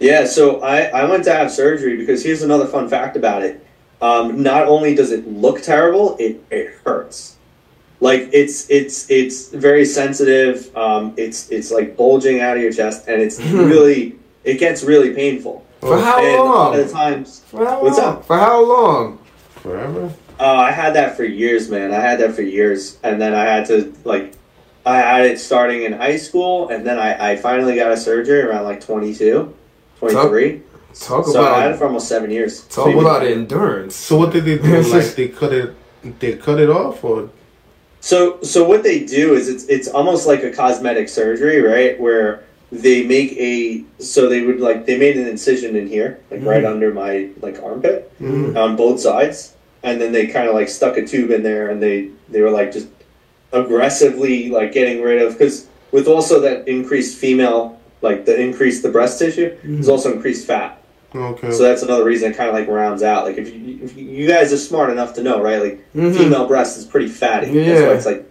Yeah, 0.00 0.24
so 0.24 0.62
I, 0.62 0.84
I 0.84 1.04
went 1.04 1.24
to 1.24 1.32
have 1.32 1.52
surgery 1.52 1.96
because 1.96 2.24
here's 2.24 2.42
another 2.42 2.66
fun 2.66 2.88
fact 2.88 3.16
about 3.16 3.42
it. 3.42 3.64
Um, 4.02 4.42
not 4.42 4.66
only 4.66 4.94
does 4.94 5.12
it 5.12 5.26
look 5.28 5.62
terrible, 5.62 6.16
it, 6.18 6.42
it 6.50 6.74
hurts. 6.84 7.36
Like 8.00 8.28
it's 8.32 8.68
it's 8.68 9.08
it's 9.08 9.48
very 9.50 9.84
sensitive. 9.84 10.76
Um, 10.76 11.14
it's 11.16 11.48
it's 11.50 11.70
like 11.70 11.96
bulging 11.96 12.40
out 12.40 12.56
of 12.56 12.62
your 12.62 12.72
chest, 12.72 13.06
and 13.06 13.22
it's 13.22 13.40
really 13.40 14.16
it 14.42 14.58
gets 14.58 14.82
really 14.82 15.14
painful. 15.14 15.64
For 15.80 15.96
how 15.98 16.18
and 16.20 16.36
long? 16.44 16.78
of 16.78 16.86
the 16.86 16.92
times, 16.92 17.40
For 17.46 17.64
how 17.64 17.80
What's 17.82 17.98
long? 17.98 18.16
up? 18.16 18.24
For 18.26 18.36
how 18.36 18.64
long? 18.64 19.18
Forever? 19.50 20.12
uh, 20.40 20.44
I 20.44 20.72
had 20.72 20.94
that 20.94 21.16
for 21.16 21.24
years, 21.24 21.70
man. 21.70 21.92
I 21.92 22.00
had 22.00 22.18
that 22.18 22.34
for 22.34 22.42
years, 22.42 22.98
and 23.04 23.20
then 23.20 23.34
I 23.34 23.44
had 23.44 23.66
to 23.66 23.94
like 24.04 24.34
I 24.84 24.96
had 24.96 25.26
it 25.26 25.38
starting 25.38 25.84
in 25.84 25.92
high 25.92 26.16
school, 26.16 26.70
and 26.70 26.84
then 26.84 26.98
I, 26.98 27.32
I 27.32 27.36
finally 27.36 27.76
got 27.76 27.92
a 27.92 27.96
surgery 27.96 28.40
around 28.42 28.64
like 28.64 28.80
22, 28.80 29.54
23. 30.00 30.62
Talk 30.94 31.26
so 31.26 31.44
I 31.44 31.62
had 31.62 31.72
it 31.72 31.78
for 31.78 31.86
almost 31.86 32.08
seven 32.08 32.30
years. 32.30 32.62
talk 32.66 32.94
about 32.94 33.24
endurance. 33.24 33.96
So 33.96 34.16
what 34.16 34.32
did 34.32 34.44
they 34.44 34.58
do? 34.58 34.82
like 34.82 35.14
they 35.14 35.28
cut 35.28 35.52
it? 35.52 35.74
They 36.18 36.36
cut 36.36 36.58
it 36.60 36.68
off, 36.68 37.04
or 37.04 37.30
So 38.00 38.42
so 38.42 38.64
what 38.64 38.82
they 38.82 39.04
do 39.04 39.34
is 39.34 39.48
it's 39.48 39.64
it's 39.66 39.88
almost 39.88 40.26
like 40.26 40.42
a 40.42 40.50
cosmetic 40.50 41.08
surgery, 41.08 41.60
right? 41.60 41.98
Where 42.00 42.44
they 42.72 43.04
make 43.04 43.32
a 43.32 43.84
so 43.98 44.28
they 44.28 44.42
would 44.42 44.60
like 44.60 44.86
they 44.86 44.98
made 44.98 45.16
an 45.16 45.28
incision 45.28 45.76
in 45.76 45.86
here, 45.86 46.20
like 46.30 46.40
mm. 46.40 46.46
right 46.46 46.64
under 46.64 46.92
my 46.92 47.28
like 47.40 47.62
armpit 47.62 48.12
mm. 48.20 48.56
on 48.56 48.76
both 48.76 49.00
sides, 49.00 49.54
and 49.82 50.00
then 50.00 50.12
they 50.12 50.26
kind 50.26 50.48
of 50.48 50.54
like 50.54 50.68
stuck 50.68 50.96
a 50.96 51.06
tube 51.06 51.30
in 51.30 51.42
there, 51.42 51.70
and 51.70 51.82
they 51.82 52.10
they 52.28 52.40
were 52.40 52.50
like 52.50 52.72
just 52.72 52.88
aggressively 53.52 54.50
like 54.50 54.72
getting 54.72 55.02
rid 55.02 55.20
of 55.20 55.34
because 55.34 55.68
with 55.92 56.08
also 56.08 56.40
that 56.40 56.66
increased 56.66 57.18
female 57.18 57.78
like 58.00 58.24
the 58.24 58.38
increased 58.38 58.82
the 58.82 58.88
breast 58.88 59.18
tissue, 59.18 59.56
there's 59.62 59.86
mm. 59.86 59.90
also 59.90 60.12
increased 60.12 60.46
fat. 60.46 60.81
Okay? 61.14 61.50
So 61.50 61.62
that's 61.64 61.82
another 61.82 62.04
reason 62.04 62.32
it 62.32 62.36
kind 62.36 62.48
of 62.48 62.54
like 62.54 62.68
rounds 62.68 63.02
out. 63.02 63.24
Like 63.24 63.36
if 63.38 63.52
you, 63.54 63.78
if 63.82 63.96
you 63.96 64.04
you 64.04 64.28
guys 64.28 64.52
are 64.52 64.56
smart 64.58 64.90
enough 64.90 65.14
to 65.14 65.22
know, 65.22 65.40
right? 65.42 65.60
Like 65.62 65.92
Mhm. 65.94 66.16
female 66.16 66.46
breast 66.46 66.78
is 66.78 66.84
pretty 66.84 67.08
fatty. 67.08 67.46
That's 67.52 67.80
Yeah. 67.80 67.86
why 67.88 67.94
it's 67.94 68.06
like 68.06 68.28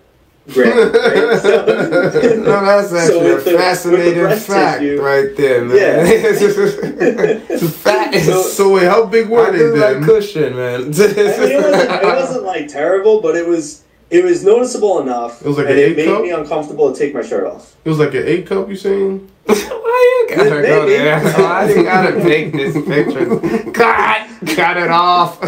Great, 0.51 0.73
Right? 0.73 1.39
So- 1.39 1.65
no, 2.43 2.65
that's 2.65 2.91
actually 2.91 3.19
with 3.32 3.45
the- 3.45 3.55
a 3.55 3.59
fascinating 3.59 4.15
the 4.15 4.19
breast 4.21 4.47
fact 4.47 4.79
tissue- 4.82 4.99
right 4.99 5.38
there, 5.38 5.63
man. 5.63 5.77
Yeah. 5.77 6.03
fat 7.67 8.13
is 8.15 8.25
So- 8.25 8.41
so 8.41 8.73
wait, 8.73 8.86
how 8.88 9.05
big 9.05 9.29
were 9.29 9.45
I 9.47 9.51
they 9.51 9.57
do 9.59 9.75
like 9.75 10.01
cushion, 10.03 10.55
man. 10.55 10.82
I 10.82 10.84
mean, 10.86 10.91
it 10.91 11.61
wasn't, 11.61 11.91
it 11.91 12.03
wasn't 12.03 12.43
like 12.43 12.67
terrible, 12.67 13.21
but 13.21 13.36
it 13.36 13.47
was 13.47 13.84
it 14.12 14.24
was 14.24 14.43
noticeable 14.43 14.99
enough, 15.01 15.41
It 15.41 15.47
was 15.47 15.57
like 15.57 15.68
and 15.68 15.76
an 15.78 15.80
it 15.80 15.84
eight 15.91 15.97
made 15.97 16.05
cup? 16.07 16.22
me 16.22 16.30
uncomfortable 16.32 16.91
to 16.93 16.99
take 16.99 17.14
my 17.14 17.22
shirt 17.22 17.45
off. 17.47 17.76
It 17.86 17.89
was 17.89 17.97
like 17.99 18.14
an 18.14 18.24
eight 18.28 18.45
cup. 18.45 18.68
You 18.70 18.76
saying? 18.76 19.30
Why 19.45 20.26
you 20.30 20.36
gotta 20.36 20.49
go 20.49 20.62
Maybe. 20.86 20.97
there? 20.97 21.20
Why 21.34 21.70
you 21.70 21.84
gotta 21.84 22.12
make 22.24 22.51
this 22.53 22.74
picture? 22.86 23.39
Cut! 23.72 24.28
Cut 24.55 24.78
it 24.78 24.89
off! 24.89 25.39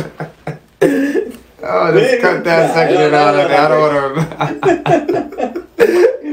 Oh, 1.66 1.94
just 1.98 2.12
Maybe. 2.12 2.22
cut 2.22 2.44
that 2.44 2.68
Nah, 2.68 2.74
section 2.74 2.98
I 2.98 3.02
don't- 3.10 3.14
out 3.14 3.36
I 3.36 3.38
of 3.44 3.48
don't 3.48 3.56
that 3.56 3.70
know. 3.70 3.80
order. 3.80 4.14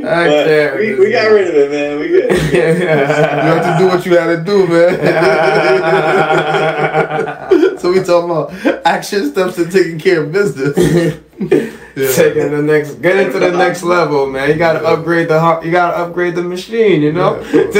But 0.03 0.27
Okay. 0.27 0.77
we, 0.77 0.87
we 0.99 1.13
got 1.13 1.31
rid 1.31 1.47
of 1.47 1.55
it, 1.55 1.71
man. 1.71 2.01
We 2.01 2.09
good. 2.09 2.31
You 2.53 2.63
had 2.89 3.63
to 3.63 3.79
do 3.79 3.87
what 3.87 4.05
you 4.07 4.17
had 4.17 4.27
to 4.35 4.43
do, 4.43 4.67
man. 4.67 4.99
so 7.79 7.93
we 7.93 8.03
talking 8.03 8.29
about 8.31 8.51
action 8.85 9.31
steps 9.31 9.55
to 9.55 9.71
taking 9.71 10.01
care 10.01 10.25
of 10.25 10.33
business. 10.33 10.75
Yeah. 11.97 12.13
Taking 12.15 12.51
the 12.51 12.63
next, 12.63 12.95
get 13.03 13.17
into 13.17 13.39
the 13.39 13.53
next 13.53 13.83
level, 13.83 14.27
man. 14.27 14.49
You 14.49 14.57
gotta 14.57 14.85
upgrade 14.87 15.29
the, 15.29 15.61
you 15.65 15.71
gotta 15.71 15.97
upgrade 15.97 16.35
the 16.35 16.43
machine, 16.43 17.03
you 17.03 17.13
know. 17.13 17.41
It's 17.43 17.77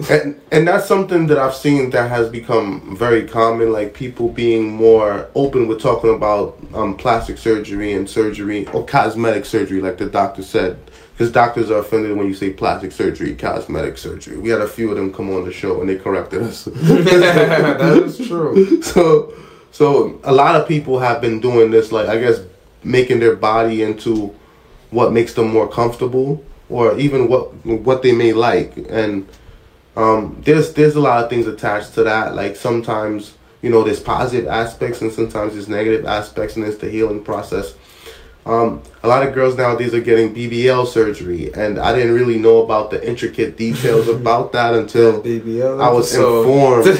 And, 0.10 0.40
and 0.50 0.66
that's 0.66 0.86
something 0.86 1.26
that 1.28 1.38
I've 1.38 1.54
seen 1.54 1.90
that 1.90 2.10
has 2.10 2.28
become 2.28 2.96
very 2.96 3.26
common, 3.26 3.72
like 3.72 3.94
people 3.94 4.28
being 4.28 4.70
more 4.70 5.28
open 5.34 5.68
with 5.68 5.80
talking 5.80 6.14
about 6.14 6.58
um, 6.74 6.96
plastic 6.96 7.38
surgery 7.38 7.92
and 7.92 8.08
surgery 8.08 8.66
or 8.68 8.84
cosmetic 8.84 9.44
surgery, 9.44 9.80
like 9.80 9.98
the 9.98 10.06
doctor 10.06 10.42
said. 10.42 10.78
Because 11.12 11.32
doctors 11.32 11.70
are 11.70 11.78
offended 11.78 12.16
when 12.16 12.28
you 12.28 12.34
say 12.34 12.52
plastic 12.52 12.92
surgery, 12.92 13.34
cosmetic 13.34 13.98
surgery. 13.98 14.38
We 14.38 14.50
had 14.50 14.60
a 14.60 14.68
few 14.68 14.90
of 14.90 14.96
them 14.96 15.12
come 15.12 15.32
on 15.34 15.44
the 15.44 15.52
show 15.52 15.80
and 15.80 15.88
they 15.88 15.96
corrected 15.96 16.42
us. 16.42 16.64
that 16.64 18.02
is 18.04 18.28
true. 18.28 18.82
so, 18.82 19.34
so 19.70 20.20
a 20.24 20.32
lot 20.32 20.56
of 20.56 20.66
people 20.66 20.98
have 20.98 21.20
been 21.20 21.40
doing 21.40 21.70
this, 21.70 21.92
like 21.92 22.08
I 22.08 22.18
guess, 22.18 22.40
making 22.82 23.20
their 23.20 23.36
body 23.36 23.82
into 23.82 24.34
what 24.90 25.12
makes 25.12 25.34
them 25.34 25.48
more 25.48 25.68
comfortable, 25.68 26.44
or 26.68 26.98
even 26.98 27.28
what 27.28 27.54
what 27.64 28.02
they 28.02 28.12
may 28.12 28.32
like. 28.32 28.76
And 28.88 29.28
um, 29.96 30.40
there's 30.44 30.72
there's 30.72 30.94
a 30.96 31.00
lot 31.00 31.22
of 31.22 31.30
things 31.30 31.46
attached 31.46 31.94
to 31.94 32.04
that. 32.04 32.34
Like 32.34 32.56
sometimes 32.56 33.34
you 33.62 33.70
know 33.70 33.82
there's 33.82 34.00
positive 34.00 34.46
aspects, 34.48 35.00
and 35.00 35.12
sometimes 35.12 35.54
there's 35.54 35.68
negative 35.68 36.06
aspects, 36.06 36.56
and 36.56 36.64
it's 36.64 36.78
the 36.78 36.88
healing 36.88 37.22
process. 37.22 37.74
Um, 38.48 38.82
a 39.02 39.08
lot 39.08 39.26
of 39.26 39.34
girls 39.34 39.56
nowadays 39.58 39.92
are 39.92 40.00
getting 40.00 40.34
BBL 40.34 40.86
surgery, 40.86 41.52
and 41.52 41.78
I 41.78 41.94
didn't 41.94 42.14
really 42.14 42.38
know 42.38 42.62
about 42.64 42.90
the 42.90 43.06
intricate 43.06 43.58
details 43.58 44.08
about 44.18 44.52
that 44.52 44.72
until 44.74 45.22
BBL 45.22 45.78
I 45.80 45.90
was 45.92 46.10
episode. 46.14 46.38
informed 46.48 46.88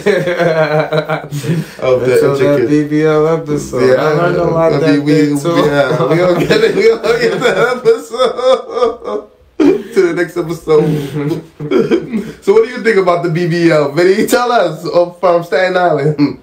of 1.81 2.01
the 2.05 2.15
Until 2.31 2.37
that. 2.37 2.69
BBL 2.69 3.39
episode. 3.41 3.89
Yeah, 3.89 4.03
I 4.03 4.13
learned 4.13 4.37
a 4.37 4.45
lot 4.45 4.73
I 4.75 4.79
that 4.79 5.03
we, 5.03 5.13
day 5.13 5.27
too. 5.41 5.57
Yeah, 5.67 6.09
we 6.09 6.17
don't 6.17 6.39
get 6.39 6.61
it. 6.65 6.77
We 6.77 6.83
don't 6.83 7.21
get 7.21 7.41
that 7.41 7.77
episode. 7.79 9.31
to 9.59 10.03
the 10.09 10.15
next 10.15 10.37
episode. 10.37 10.85
so, 12.45 12.53
what 12.53 12.65
do 12.65 12.71
you 12.71 12.83
think 12.85 12.99
about 12.99 13.23
the 13.25 13.31
BBL? 13.31 13.95
Vinny, 13.97 14.27
tell 14.27 14.53
us 14.53 14.87
of, 14.87 15.19
from 15.19 15.43
Staten 15.43 15.77
Island. 15.77 16.39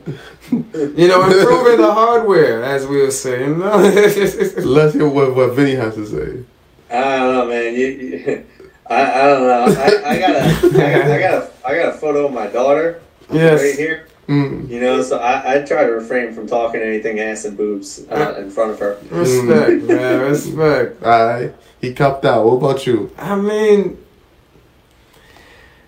You 0.95 1.07
know, 1.07 1.23
improving 1.25 1.81
the 1.81 1.91
hardware, 1.91 2.63
as 2.63 2.85
we 2.85 3.01
were 3.01 3.11
saying. 3.11 3.59
No? 3.59 3.77
Let's 3.77 4.93
hear 4.93 5.07
what, 5.07 5.35
what 5.35 5.53
Vinny 5.53 5.75
has 5.75 5.95
to 5.95 6.05
say. 6.05 6.43
I 6.89 7.17
don't 7.17 7.33
know, 7.33 7.47
man. 7.47 7.73
You, 7.73 7.87
you, 7.87 8.45
I, 8.89 9.03
I 9.03 9.23
don't 9.23 9.41
know. 9.41 9.81
I, 9.81 10.11
I 10.11 10.19
got 10.19 10.29
a, 10.35 10.39
I, 10.39 11.15
I 11.15 11.19
got 11.19 11.33
a, 11.33 11.51
I 11.65 11.75
got 11.75 11.95
a 11.95 11.97
photo 11.97 12.27
of 12.27 12.33
my 12.33 12.47
daughter 12.47 13.01
right 13.29 13.75
here. 13.75 14.07
Mm. 14.27 14.69
You 14.69 14.79
know, 14.79 15.01
so 15.03 15.17
I, 15.17 15.55
I 15.55 15.61
try 15.61 15.85
to 15.85 15.91
refrain 15.91 16.33
from 16.33 16.47
talking 16.47 16.81
anything 16.81 17.19
ass 17.19 17.45
and 17.45 17.55
boobs 17.55 18.05
uh, 18.09 18.35
in 18.37 18.49
front 18.49 18.71
of 18.71 18.79
her. 18.79 18.99
Respect, 19.09 19.83
man. 19.83 20.21
Respect. 20.21 21.03
All 21.03 21.25
right, 21.27 21.55
he 21.79 21.93
copped 21.93 22.25
out. 22.25 22.45
What 22.45 22.53
about 22.53 22.87
you? 22.87 23.11
I 23.17 23.35
mean, 23.35 24.03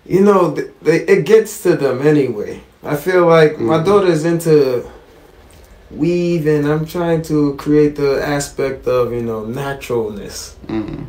you 0.06 0.20
know, 0.20 0.54
th- 0.54 0.70
they, 0.82 1.00
it 1.00 1.26
gets 1.26 1.62
to 1.64 1.76
them 1.76 2.06
anyway. 2.06 2.62
I 2.88 2.96
feel 2.96 3.26
like 3.26 3.60
my 3.60 3.78
Mhm. 3.78 3.84
daughter's 3.84 4.24
into 4.24 4.82
weave, 5.90 6.46
and 6.46 6.66
I'm 6.66 6.84
trying 6.86 7.22
to 7.22 7.54
create 7.54 7.96
the 7.96 8.12
aspect 8.36 8.86
of 8.86 9.12
you 9.12 9.22
know 9.22 9.44
naturalness. 9.44 10.54
Mm. 10.68 11.04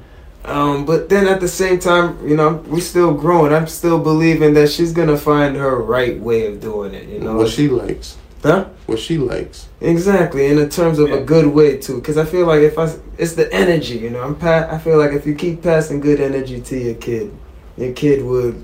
Um, 0.46 0.86
but 0.86 1.10
then 1.10 1.28
at 1.28 1.42
the 1.42 1.48
same 1.48 1.80
time, 1.80 2.18
you 2.26 2.36
know, 2.36 2.60
we're 2.70 2.80
still 2.94 3.12
growing. 3.14 3.54
I'm 3.54 3.68
still 3.68 4.00
believing 4.00 4.54
that 4.56 4.70
she's 4.70 4.94
gonna 4.94 5.18
find 5.18 5.56
her 5.58 5.76
right 5.78 6.20
way 6.20 6.48
of 6.48 6.60
doing 6.62 6.94
it. 6.94 7.08
You 7.14 7.20
know, 7.20 7.36
what 7.38 7.50
she 7.50 7.68
likes. 7.68 8.16
huh? 8.42 8.64
What 8.86 9.00
she 9.00 9.18
likes. 9.18 9.68
Exactly, 9.82 10.44
and 10.48 10.58
in 10.58 10.64
the 10.66 10.70
terms 10.80 10.98
of 10.98 11.10
Yeah. 11.10 11.16
a 11.18 11.22
good 11.34 11.48
way 11.48 11.76
too, 11.76 11.96
because 11.96 12.18
I 12.18 12.24
feel 12.24 12.46
like 12.46 12.62
if 12.62 12.80
I, 12.80 12.88
it's 13.18 13.34
the 13.34 13.52
energy, 13.54 13.98
you 13.98 14.10
know. 14.10 14.22
I'm 14.22 14.36
pa- 14.36 14.68
I 14.72 14.78
feel 14.78 14.98
like 14.98 15.12
if 15.12 15.28
you 15.28 15.34
keep 15.36 15.62
passing 15.62 16.00
good 16.00 16.22
energy 16.22 16.62
to 16.62 16.76
your 16.78 16.94
kid, 16.96 17.32
your 17.78 17.92
kid 17.92 18.24
would 18.26 18.56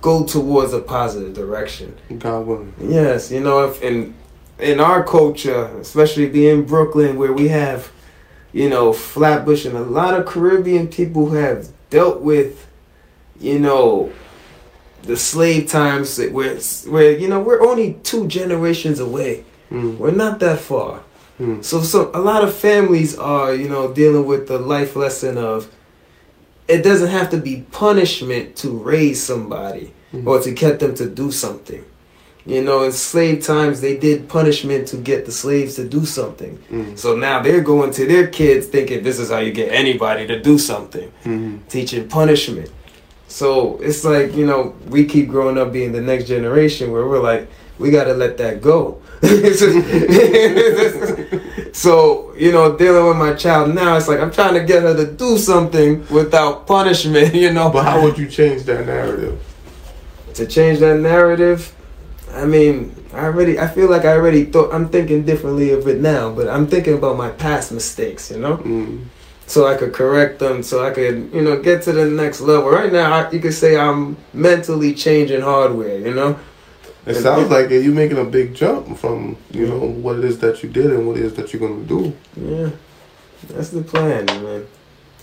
go 0.00 0.24
towards 0.24 0.72
a 0.72 0.80
positive 0.80 1.34
direction. 1.34 1.96
God 2.18 2.46
willing. 2.46 2.74
Yes, 2.80 3.30
you 3.30 3.40
know, 3.40 3.64
if 3.64 3.82
in 3.82 4.14
in 4.58 4.80
our 4.80 5.04
culture, 5.04 5.66
especially 5.80 6.28
being 6.28 6.64
Brooklyn, 6.64 7.16
where 7.16 7.32
we 7.32 7.48
have 7.48 7.90
you 8.52 8.68
know, 8.68 8.92
Flatbush 8.92 9.64
and 9.64 9.76
a 9.76 9.82
lot 9.82 10.18
of 10.18 10.26
Caribbean 10.26 10.88
people 10.88 11.30
have 11.30 11.68
dealt 11.90 12.22
with, 12.22 12.66
you 13.38 13.58
know, 13.58 14.12
the 15.02 15.16
slave 15.16 15.68
times 15.68 16.18
where 16.18 16.56
where 16.88 17.16
you 17.16 17.28
know 17.28 17.40
we're 17.40 17.62
only 17.62 17.94
two 18.02 18.26
generations 18.26 18.98
away. 18.98 19.44
Mm. 19.70 19.96
We're 19.96 20.10
not 20.10 20.40
that 20.40 20.58
far. 20.58 21.02
Mm. 21.38 21.62
So 21.62 21.82
so 21.82 22.10
a 22.14 22.18
lot 22.18 22.42
of 22.42 22.54
families 22.54 23.16
are, 23.16 23.54
you 23.54 23.68
know, 23.68 23.92
dealing 23.92 24.26
with 24.26 24.48
the 24.48 24.58
life 24.58 24.96
lesson 24.96 25.38
of 25.38 25.70
it 26.68 26.82
doesn't 26.82 27.08
have 27.08 27.30
to 27.30 27.38
be 27.38 27.64
punishment 27.72 28.54
to 28.56 28.70
raise 28.70 29.22
somebody 29.22 29.92
or 30.24 30.40
to 30.40 30.52
get 30.52 30.78
them 30.78 30.94
to 30.94 31.08
do 31.08 31.32
something. 31.32 31.84
You 32.46 32.62
know, 32.62 32.84
in 32.84 32.92
slave 32.92 33.44
times 33.44 33.82
they 33.82 33.98
did 33.98 34.28
punishment 34.28 34.88
to 34.88 34.96
get 34.96 35.26
the 35.26 35.32
slaves 35.32 35.76
to 35.76 35.86
do 35.86 36.06
something. 36.06 36.56
Mm. 36.70 36.98
So 36.98 37.14
now 37.14 37.42
they're 37.42 37.60
going 37.60 37.90
to 37.92 38.06
their 38.06 38.26
kids 38.26 38.66
thinking 38.66 39.02
this 39.02 39.18
is 39.18 39.30
how 39.30 39.38
you 39.38 39.52
get 39.52 39.70
anybody 39.70 40.26
to 40.26 40.40
do 40.40 40.56
something. 40.56 41.12
Mm. 41.24 41.68
Teaching 41.68 42.08
punishment. 42.08 42.70
So 43.26 43.76
it's 43.82 44.02
like, 44.02 44.34
you 44.34 44.46
know, 44.46 44.74
we 44.86 45.04
keep 45.04 45.28
growing 45.28 45.58
up 45.58 45.72
being 45.72 45.92
the 45.92 46.00
next 46.00 46.24
generation 46.24 46.90
where 46.90 47.06
we're 47.06 47.22
like, 47.22 47.48
we 47.78 47.90
gotta 47.90 48.14
let 48.14 48.38
that 48.38 48.62
go. 48.62 49.02
so, 51.72 52.34
you 52.36 52.52
know, 52.52 52.76
dealing 52.76 53.08
with 53.08 53.16
my 53.16 53.34
child 53.34 53.74
now, 53.74 53.96
it's 53.96 54.08
like 54.08 54.20
I'm 54.20 54.30
trying 54.30 54.54
to 54.54 54.64
get 54.64 54.82
her 54.82 54.94
to 54.94 55.12
do 55.12 55.38
something 55.38 56.06
without 56.08 56.66
punishment, 56.66 57.34
you 57.44 57.52
know. 57.52 57.70
But 57.70 57.84
how 57.84 58.02
would 58.02 58.16
you 58.16 58.28
change 58.28 58.62
that 58.64 58.86
narrative? 58.86 59.42
to 60.38 60.46
change 60.46 60.78
that 60.78 60.98
narrative, 60.98 61.74
I 62.32 62.44
mean, 62.44 62.94
I 63.12 63.24
already 63.24 63.58
I 63.58 63.68
feel 63.68 63.90
like 63.90 64.04
I 64.04 64.12
already 64.12 64.44
thought 64.44 64.72
I'm 64.72 64.88
thinking 64.88 65.24
differently 65.24 65.70
of 65.70 65.86
it 65.88 66.00
now, 66.00 66.32
but 66.32 66.48
I'm 66.48 66.66
thinking 66.66 66.94
about 66.94 67.16
my 67.16 67.30
past 67.30 67.72
mistakes, 67.72 68.30
you 68.30 68.38
know? 68.38 68.58
Mm. 68.58 69.04
so 69.46 69.66
I 69.66 69.76
could 69.76 69.92
correct 69.92 70.38
them, 70.38 70.62
so 70.62 70.84
I 70.84 70.90
could, 70.90 71.30
you 71.32 71.42
know, 71.42 71.60
get 71.60 71.82
to 71.82 71.92
the 71.92 72.06
next 72.06 72.40
level. 72.40 72.70
Right 72.70 72.92
now, 72.92 73.12
I, 73.12 73.30
you 73.30 73.40
could 73.40 73.54
say 73.54 73.76
I'm 73.76 74.16
mentally 74.32 74.94
changing 74.94 75.40
hardware, 75.40 75.98
you 75.98 76.14
know. 76.14 76.38
It 77.08 77.16
sounds 77.16 77.50
like 77.50 77.70
it. 77.70 77.82
You 77.82 77.92
making 77.92 78.18
a 78.18 78.24
big 78.24 78.54
jump 78.54 78.96
from 78.98 79.36
you 79.50 79.66
know 79.66 79.78
what 79.78 80.18
it 80.18 80.24
is 80.24 80.38
that 80.40 80.62
you 80.62 80.68
did 80.68 80.86
and 80.86 81.06
what 81.06 81.16
it 81.16 81.24
is 81.24 81.34
that 81.34 81.52
you're 81.52 81.60
gonna 81.60 81.84
do. 81.84 82.14
Yeah, 82.36 82.70
that's 83.48 83.70
the 83.70 83.82
plan, 83.82 84.26
man. 84.26 84.66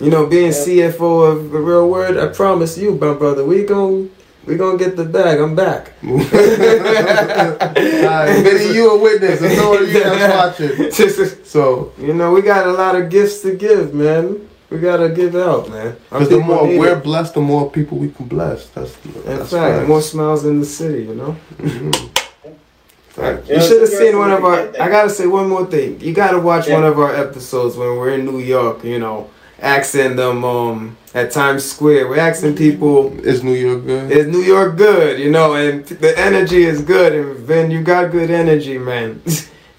You 0.00 0.10
know, 0.10 0.26
being 0.26 0.50
CFO 0.50 1.32
of 1.32 1.50
the 1.50 1.58
real 1.58 1.88
word, 1.88 2.18
I 2.18 2.26
promise 2.26 2.76
you, 2.76 2.92
my 2.96 3.14
brother, 3.14 3.44
we 3.44 3.64
gon' 3.64 4.10
we 4.46 4.56
gonna 4.56 4.78
get 4.78 4.96
the 4.96 5.04
bag. 5.04 5.40
I'm 5.40 5.54
back. 5.54 5.92
Alright, 6.02 6.24
Vinny, 8.44 8.74
you 8.74 8.90
a 8.90 8.98
witness. 8.98 9.40
And 9.42 9.56
so 9.56 9.76
are 9.76 9.82
you 9.82 9.92
that's 10.02 10.58
watching. 10.60 11.44
So, 11.44 11.92
you 11.98 12.14
know, 12.14 12.32
we 12.32 12.42
got 12.42 12.66
a 12.66 12.72
lot 12.72 12.94
of 12.94 13.10
gifts 13.10 13.42
to 13.42 13.54
give, 13.56 13.94
man. 13.94 14.48
We 14.70 14.78
gotta 14.78 15.08
give 15.10 15.36
out, 15.36 15.70
man. 15.70 15.96
Because 16.10 16.28
the 16.28 16.40
more 16.40 16.66
we're 16.66 16.96
it. 16.98 17.04
blessed, 17.04 17.34
the 17.34 17.40
more 17.40 17.70
people 17.70 17.98
we 17.98 18.10
can 18.10 18.26
bless. 18.26 18.68
That's 18.70 18.96
in 19.04 19.12
that's 19.24 19.50
fact, 19.50 19.76
facts. 19.76 19.88
more 19.88 20.02
smiles 20.02 20.44
in 20.44 20.58
the 20.60 20.66
city, 20.66 21.04
you 21.04 21.14
know. 21.14 21.36
Mhm. 21.58 22.10
Facts. 23.10 23.48
You 23.48 23.60
should 23.62 23.80
have 23.80 23.88
seen 23.90 24.18
one 24.18 24.30
of 24.32 24.44
our. 24.44 24.68
I 24.80 24.88
gotta 24.90 25.08
say 25.10 25.26
one 25.26 25.48
more 25.48 25.64
thing. 25.66 26.00
You 26.00 26.12
gotta 26.12 26.38
watch 26.38 26.68
Yeah. 26.68 26.74
one 26.74 26.84
of 26.84 26.98
our 26.98 27.14
episodes 27.14 27.76
when 27.76 27.96
we're 27.96 28.10
in 28.10 28.24
New 28.26 28.40
York. 28.40 28.84
You 28.84 28.98
know, 28.98 29.28
asking 29.62 30.16
them 30.16 30.44
um 30.44 30.96
at 31.14 31.30
Times 31.30 31.64
Square. 31.64 32.08
We're 32.08 32.18
asking 32.18 32.56
people, 32.56 33.14
Is 33.22 33.42
New 33.42 33.54
York 33.54 33.86
good? 33.86 34.10
"Is 34.10 34.26
New 34.26 34.42
York 34.42 34.76
good?" 34.76 35.18
You 35.20 35.30
know, 35.30 35.54
and 35.54 35.86
the 35.86 36.18
energy 36.18 36.64
is 36.64 36.82
good. 36.82 37.14
And 37.14 37.36
Vin, 37.36 37.70
you 37.70 37.80
got 37.82 38.10
good 38.10 38.30
energy, 38.30 38.78
man. 38.78 39.22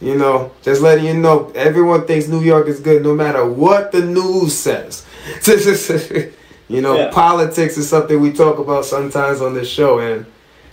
you 0.01 0.15
know, 0.15 0.51
just 0.61 0.81
letting 0.81 1.05
you 1.05 1.13
know, 1.15 1.51
everyone 1.55 2.05
thinks 2.05 2.27
New 2.27 2.41
York 2.41 2.67
is 2.67 2.79
good, 2.79 3.01
no 3.03 3.13
matter 3.15 3.45
what 3.45 3.91
the 3.91 4.01
news 4.01 4.53
says. 4.57 5.05
you 6.67 6.81
know, 6.81 6.95
Yeah. 6.95 7.11
politics 7.11 7.77
is 7.77 7.89
something 7.89 8.19
we 8.19 8.31
talk 8.33 8.59
about 8.59 8.85
sometimes 8.85 9.41
on 9.41 9.53
this 9.53 9.69
show, 9.69 9.99
and 9.99 10.25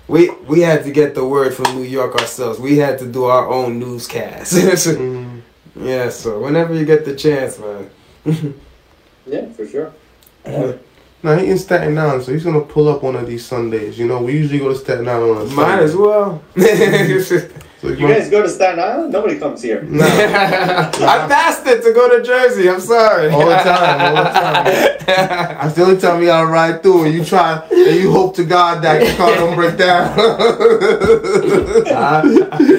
we 0.09 0.31
we 0.47 0.61
had 0.61 0.85
to 0.85 0.91
get 0.93 1.14
the 1.14 1.25
word 1.25 1.55
from 1.55 1.75
New 1.77 1.85
York 1.89 2.14
ourselves. 2.20 2.59
We 2.59 2.77
had 2.79 2.99
to 2.99 3.07
do 3.07 3.25
our 3.25 3.49
own 3.49 3.79
newscast. 3.79 4.53
Mm. 5.75 5.87
yeah, 5.91 6.09
so 6.11 6.39
whenever 6.41 6.72
you 6.75 6.85
get 6.85 7.05
the 7.05 7.14
chance, 7.16 7.59
man. 7.59 7.91
Yeah, 9.27 9.49
for 9.57 9.66
sure. 9.66 9.91
Now 11.22 11.39
he 11.39 11.47
in 11.49 11.57
Staten 11.59 11.97
Island, 11.97 12.22
so 12.25 12.33
he's 12.35 12.45
gonna 12.45 12.61
pull 12.61 12.89
up 12.89 13.03
one 13.03 13.16
of 13.16 13.27
these 13.27 13.47
Sundays. 13.47 13.99
You 13.99 14.07
know, 14.07 14.20
we 14.20 14.33
usually 14.35 14.59
go 14.59 14.68
to 14.68 14.75
Staten 14.79 15.09
Island 15.09 15.39
on 15.39 15.47
a 15.47 15.51
Might 15.55 15.79
as 15.79 15.97
well. 15.97 16.43
So 17.85 17.91
he's 17.91 17.99
You 18.01 18.07
gonna- 18.07 18.18
guys 18.20 18.30
go 18.30 18.43
to 18.43 18.49
Staten 18.49 18.80
Island? 18.80 19.12
Nobody 19.12 19.39
comes 19.39 19.61
here. 19.61 19.82
Nah. 19.82 20.05
I 20.07 21.26
passed 21.28 21.66
it 21.66 21.82
to 21.82 21.93
go 21.93 22.09
to 22.16 22.22
Jersey. 22.24 22.70
I'm 22.70 22.80
sorry. 22.80 23.28
All 23.30 23.45
the 23.47 23.57
time, 23.57 24.01
all 24.01 24.14
the 24.24 24.30
time. 24.30 24.64
That's 25.05 25.74
the 25.74 25.82
only 25.85 26.01
time 26.01 26.20
you 26.20 26.26
gotta 26.28 26.47
ride 26.47 26.82
through, 26.82 27.05
and 27.05 27.12
you 27.14 27.22
try, 27.26 27.62
and 27.70 27.97
you 27.97 28.11
hope 28.11 28.35
to 28.37 28.45
God 28.45 28.82
that 28.85 29.03
your 29.07 29.14
car 29.16 29.35
don't 29.35 29.55
break 29.55 29.76
down. 29.76 30.18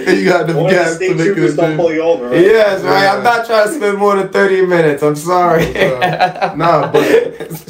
and 0.07 0.17
you 0.17 0.25
got 0.25 0.47
the 0.47 0.53
One 0.55 0.65
of 0.65 0.69
the 0.71 0.75
gas 0.75 0.89
to 0.89 0.95
state 0.95 1.15
make 1.17 1.25
troopers 1.27 1.53
it. 1.53 1.57
don't 1.57 1.77
pull 1.77 1.93
you 1.93 2.01
over, 2.01 2.29
right? 2.29 2.41
yes, 2.41 2.81
right. 2.81 3.07
I'm 3.07 3.23
not 3.23 3.45
trying 3.45 3.67
to 3.67 3.73
spend 3.75 3.97
more 3.99 4.15
than 4.15 4.29
30 4.29 4.65
minutes. 4.65 5.03
I'm 5.03 5.15
sorry. 5.15 5.71
nah, 6.55 6.91
but 6.91 7.05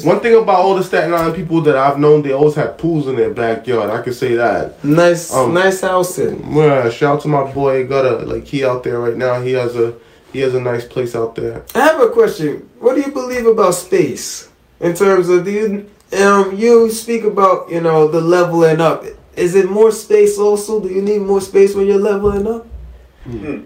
one 0.04 0.20
thing 0.20 0.34
about 0.36 0.56
all 0.60 0.74
the 0.74 0.84
Staten 0.84 1.12
Island 1.12 1.34
people 1.36 1.60
that 1.62 1.76
I've 1.76 1.98
known, 1.98 2.22
they 2.22 2.32
always 2.32 2.54
have 2.54 2.78
pools 2.78 3.08
in 3.08 3.16
their 3.16 3.30
backyard. 3.30 3.90
I 3.90 4.00
can 4.02 4.12
say 4.14 4.34
that. 4.36 4.82
nice, 4.84 5.32
Um, 5.34 5.52
nice 5.54 5.80
housing. 5.82 6.54
Yeah, 6.54 6.88
shout 6.90 7.16
out 7.16 7.25
to 7.26 7.30
my 7.30 7.50
boy. 7.52 7.86
Got 7.86 8.06
a 8.06 8.24
like 8.24 8.46
he 8.46 8.64
out 8.64 8.82
there 8.84 8.98
right 8.98 9.16
now. 9.16 9.40
He 9.42 9.52
has 9.52 9.76
a 9.76 9.94
he 10.32 10.40
has 10.40 10.54
a 10.54 10.60
nice 10.60 10.84
place 10.86 11.14
out 11.14 11.34
there. 11.34 11.64
I 11.74 11.80
have 11.80 12.00
a 12.00 12.08
question. 12.10 12.68
What 12.78 12.94
do 12.94 13.00
you 13.02 13.10
believe 13.12 13.46
about 13.46 13.74
space 13.74 14.48
in 14.80 14.94
terms 14.94 15.28
of 15.28 15.44
do 15.44 15.50
you 15.50 15.90
um 16.18 16.56
you 16.56 16.90
speak 16.90 17.24
about 17.24 17.70
you 17.70 17.80
know 17.80 18.08
the 18.08 18.20
leveling 18.20 18.80
up? 18.80 19.04
Is 19.36 19.54
it 19.54 19.68
more 19.70 19.92
space 19.92 20.38
also? 20.38 20.80
Do 20.80 20.88
you 20.88 21.02
need 21.02 21.20
more 21.20 21.40
space 21.40 21.74
when 21.74 21.86
you're 21.86 21.98
leveling 22.00 22.46
up? 22.46 22.66
Hmm. 23.24 23.60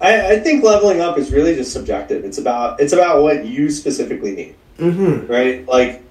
I, 0.00 0.34
I 0.34 0.38
think 0.40 0.62
leveling 0.62 1.00
up 1.00 1.16
is 1.18 1.32
really 1.32 1.54
just 1.56 1.72
subjective. 1.72 2.24
It's 2.24 2.38
about 2.38 2.80
it's 2.80 2.92
about 2.92 3.22
what 3.22 3.46
you 3.46 3.70
specifically 3.70 4.34
need, 4.36 4.54
Mm-hmm. 4.78 5.26
right? 5.32 5.66
Like 5.66 6.02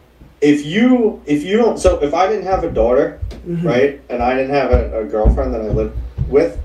if 0.42 0.66
you 0.66 1.22
if 1.26 1.44
you 1.44 1.58
don't 1.58 1.78
so 1.80 2.00
if 2.02 2.14
I 2.14 2.28
didn't 2.28 2.46
have 2.48 2.64
a 2.64 2.72
daughter, 2.72 3.20
Mm-hmm. 3.48 3.68
right, 3.68 4.02
and 4.10 4.24
I 4.24 4.34
didn't 4.34 4.56
have 4.56 4.72
a, 4.72 5.02
a 5.02 5.06
girlfriend 5.06 5.54
that 5.54 5.62
I 5.62 5.68
live 5.68 5.96
with, 6.28 6.58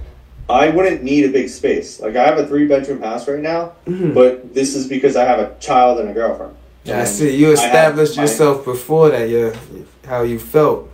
I 0.49 0.69
wouldn't 0.71 1.03
need 1.03 1.25
a 1.25 1.29
big 1.29 1.49
space. 1.49 2.01
Like 2.01 2.17
I 2.17 2.25
have 2.25 2.39
a 2.39 2.47
three 2.47 2.67
bedroom 2.67 3.03
house 3.03 3.29
right 3.29 3.39
now, 3.41 3.73
Mhm. 3.87 4.15
but 4.15 4.53
this 4.55 4.75
is 4.75 4.87
because 4.87 5.15
I 5.17 5.25
have 5.25 5.39
a 5.39 5.53
child 5.61 6.01
and 6.01 6.09
a 6.11 6.13
girlfriend. 6.13 6.55
I 6.87 6.91
And 6.91 7.09
see. 7.09 7.37
You 7.37 7.51
I 7.51 7.53
established 7.53 8.17
my- 8.17 8.23
yourself 8.25 8.65
before 8.65 9.11
that. 9.11 9.29
Yeah, 9.29 9.51
how 10.07 10.23
you 10.23 10.39
felt. 10.39 10.89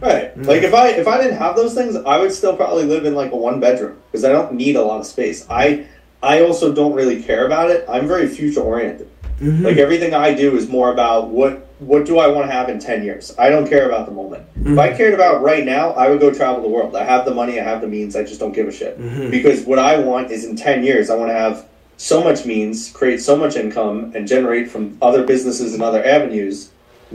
Right. 0.00 0.36
Mm. 0.36 0.46
Like 0.46 0.62
if 0.62 0.74
I 0.74 0.88
if 0.88 1.06
I 1.06 1.18
didn't 1.22 1.36
have 1.36 1.54
those 1.54 1.72
things, 1.74 1.94
I 1.94 2.18
would 2.18 2.32
still 2.32 2.56
probably 2.56 2.84
live 2.84 3.04
in 3.04 3.14
like 3.14 3.30
a 3.30 3.36
one 3.36 3.60
bedroom 3.60 3.96
because 4.10 4.24
I 4.24 4.32
don't 4.32 4.54
need 4.54 4.74
a 4.76 4.82
lot 4.82 4.98
of 5.00 5.06
space. 5.06 5.46
I 5.48 5.84
I 6.22 6.42
also 6.42 6.72
don't 6.72 6.94
really 6.94 7.22
care 7.22 7.46
about 7.46 7.70
it. 7.70 7.84
I'm 7.88 8.08
very 8.08 8.26
future 8.26 8.60
oriented. 8.60 9.06
Mhm. 9.40 9.62
Like 9.62 9.76
everything 9.76 10.12
I 10.14 10.34
do 10.34 10.56
is 10.56 10.68
more 10.68 10.90
about 10.90 11.28
what 11.28 11.64
what 11.86 12.04
do 12.04 12.18
I 12.18 12.28
want 12.28 12.46
to 12.48 12.52
have 12.52 12.68
in 12.68 12.78
10 12.78 13.04
years. 13.04 13.34
I 13.38 13.50
don't 13.50 13.68
care 13.68 13.86
about 13.86 14.06
the 14.06 14.12
moment. 14.12 14.44
If 14.64 14.78
I 14.78 14.92
cared 14.92 15.14
about 15.14 15.42
right 15.42 15.64
now, 15.64 15.90
I 15.90 16.08
would 16.08 16.20
go 16.20 16.32
travel 16.32 16.62
the 16.62 16.68
world. 16.68 16.96
I 16.96 17.04
have 17.04 17.24
the 17.24 17.34
money, 17.34 17.60
I 17.60 17.64
have 17.64 17.80
the 17.80 17.88
means, 17.88 18.16
I 18.16 18.22
just 18.22 18.40
don't 18.40 18.52
give 18.52 18.68
a 18.68 18.72
shit. 18.72 19.00
Mhm. 19.00 19.30
Because 19.30 19.62
what 19.64 19.78
I 19.78 19.98
want 19.98 20.30
is 20.30 20.44
in 20.44 20.56
10 20.56 20.82
years 20.84 21.10
I 21.10 21.16
want 21.16 21.30
to 21.30 21.34
have 21.34 21.64
so 21.96 22.22
much 22.22 22.44
means, 22.44 22.90
create 22.90 23.20
so 23.20 23.36
much 23.36 23.56
income 23.56 24.12
and 24.14 24.26
generate 24.26 24.68
from 24.70 24.96
other 25.00 25.22
businesses 25.22 25.74
and 25.74 25.82
other 25.82 26.04
avenues 26.04 26.70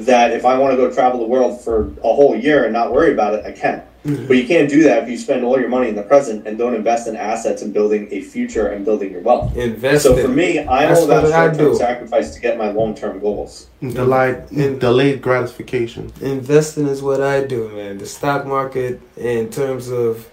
that 0.06 0.32
if 0.32 0.46
I 0.46 0.58
want 0.58 0.72
to 0.72 0.78
go 0.78 0.92
travel 0.92 1.20
the 1.20 1.28
world 1.28 1.62
for 1.62 1.94
a 2.04 2.14
whole 2.14 2.36
year 2.36 2.64
and 2.64 2.74
not 2.74 2.92
worry 2.92 3.14
about 3.14 3.34
it, 3.34 3.46
I 3.46 3.52
can. 3.52 3.84
Mm-hmm. 4.06 4.28
But 4.28 4.38
you 4.38 4.48
can't 4.48 4.70
do 4.70 4.84
that 4.84 5.04
if 5.04 5.10
you 5.10 5.18
spend 5.18 5.44
all 5.44 5.60
your 5.60 5.68
money 5.68 5.90
in 5.90 5.96
the 5.96 6.04
present 6.04 6.48
and 6.48 6.58
don't 6.58 6.74
invest 6.74 7.08
in 7.08 7.18
assets 7.18 7.62
and 7.62 7.74
building 7.74 8.08
a 8.12 8.22
future 8.22 8.68
and 8.68 8.86
building 8.86 9.12
your 9.12 9.22
wealth. 9.22 9.56
Invest. 9.58 10.04
So 10.04 10.16
for 10.16 10.30
me, 10.30 10.60
I'm 10.60 10.68
That's 10.68 11.02
all 11.02 11.12
about 11.12 11.30
short 11.30 11.58
term 11.58 11.76
sacrifice 11.76 12.34
to 12.34 12.40
get 12.40 12.58
my 12.58 12.72
long 12.72 12.96
term 12.96 13.20
goals. 13.20 13.68
Delayed 13.82 14.80
delayed 14.80 15.22
gratification. 15.22 16.14
Investing 16.22 16.88
is 16.88 17.02
what 17.02 17.22
I 17.22 17.44
do, 17.44 17.68
man. 17.70 17.98
The 17.98 18.06
stock 18.06 18.46
market, 18.46 19.02
in 19.18 19.50
terms 19.50 19.90
of, 19.90 20.30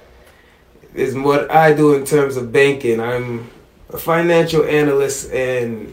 is 0.95 1.17
what 1.17 1.51
I 1.51 1.73
do 1.73 1.95
in 1.95 2.07
terms 2.07 2.37
of 2.37 2.53
banking. 2.53 3.01
I'm 3.01 3.51
a 3.91 3.99
financial 3.99 4.65
analyst, 4.65 5.33
and 5.33 5.93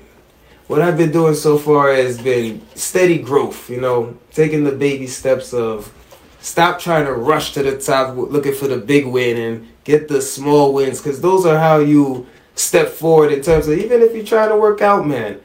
what 0.67 0.81
I've 0.81 0.97
been 0.97 1.11
doing 1.11 1.35
so 1.35 1.57
far 1.57 1.93
has 1.93 2.21
been 2.21 2.61
steady 2.75 3.17
growth. 3.17 3.69
You 3.69 3.81
know, 3.81 4.17
taking 4.31 4.63
the 4.63 4.71
baby 4.71 5.07
steps 5.07 5.53
of 5.53 5.93
stop 6.39 6.79
trying 6.79 7.05
to 7.05 7.13
rush 7.13 7.53
to 7.53 7.63
the 7.63 7.77
top, 7.77 8.15
looking 8.15 8.53
for 8.53 8.67
the 8.67 8.77
big 8.77 9.05
win, 9.05 9.37
and 9.37 9.67
get 9.83 10.07
the 10.07 10.21
small 10.21 10.73
wins, 10.73 10.99
because 11.01 11.21
those 11.21 11.45
are 11.45 11.57
how 11.57 11.79
you 11.79 12.27
step 12.55 12.89
forward 12.89 13.31
in 13.31 13.41
terms 13.41 13.67
of 13.67 13.77
even 13.77 14.01
if 14.01 14.13
you're 14.13 14.25
trying 14.25 14.49
to 14.49 14.57
work 14.57 14.81
out, 14.81 15.07
man. 15.07 15.39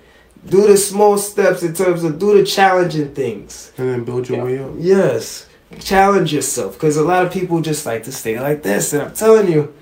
Do 0.46 0.66
the 0.66 0.76
small 0.76 1.18
steps 1.18 1.62
in 1.62 1.74
terms 1.74 2.04
of 2.04 2.18
do 2.18 2.38
the 2.38 2.44
challenging 2.44 3.12
things. 3.12 3.72
And 3.76 3.88
then 3.88 4.04
build 4.04 4.28
your 4.28 4.44
way 4.44 4.58
up. 4.58 4.70
Yes. 4.78 5.48
Challenge 5.80 6.32
yourself 6.32 6.74
because 6.74 6.96
a 6.96 7.02
lot 7.02 7.26
of 7.26 7.32
people 7.32 7.60
just 7.60 7.84
like 7.84 8.04
to 8.04 8.12
stay 8.12 8.38
like 8.40 8.62
this, 8.62 8.92
and 8.92 9.02
I'm 9.02 9.12
telling 9.12 9.50
you, 9.50 9.74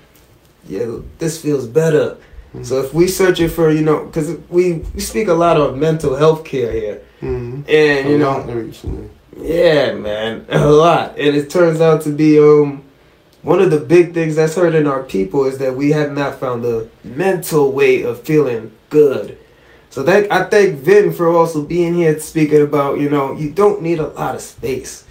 yeah, 0.67 0.97
this 1.19 1.41
feels 1.41 1.67
better. 1.67 2.17
So 2.63 2.81
if 2.81 2.93
we 2.93 3.07
searching 3.07 3.49
for, 3.49 3.69
you 3.71 3.81
know, 3.81 4.05
because 4.05 4.35
we, 4.49 4.73
we 4.95 4.99
speak 4.99 5.27
a 5.27 5.33
lot 5.33 5.57
of 5.57 5.77
mental 5.77 6.15
health 6.15 6.43
care 6.45 6.71
here, 6.71 7.01
Mm-hmm. 7.21 7.61
and 7.67 8.09
you 8.09 8.17
know, 8.19 8.41
recently. 8.43 9.09
yeah, 9.37 9.91
man, 9.93 10.45
a 10.49 10.67
lot. 10.69 11.17
And 11.17 11.35
it 11.35 11.49
turns 11.49 11.81
out 11.81 12.01
to 12.03 12.11
be 12.11 12.37
um 12.39 12.83
one 13.41 13.59
of 13.59 13.71
the 13.71 13.79
big 13.79 14.13
things 14.13 14.35
that's 14.35 14.53
hurting 14.55 14.85
our 14.87 15.01
people 15.03 15.45
is 15.45 15.57
that 15.57 15.75
we 15.75 15.91
have 15.93 16.11
not 16.13 16.39
found 16.39 16.63
a 16.65 16.87
mental 17.03 17.71
way 17.71 18.03
of 18.03 18.21
feeling 18.21 18.71
good. 18.89 19.37
So 19.89 20.03
that 20.03 20.31
I 20.31 20.43
thank 20.43 20.75
Vin 20.79 21.11
for 21.11 21.27
also 21.35 21.63
being 21.63 21.95
here 21.95 22.19
speaking 22.19 22.61
about, 22.61 22.99
you 22.99 23.09
know, 23.09 23.33
you 23.35 23.49
don't 23.51 23.81
need 23.81 23.99
a 23.99 24.07
lot 24.09 24.35
of 24.35 24.41
space. 24.41 25.03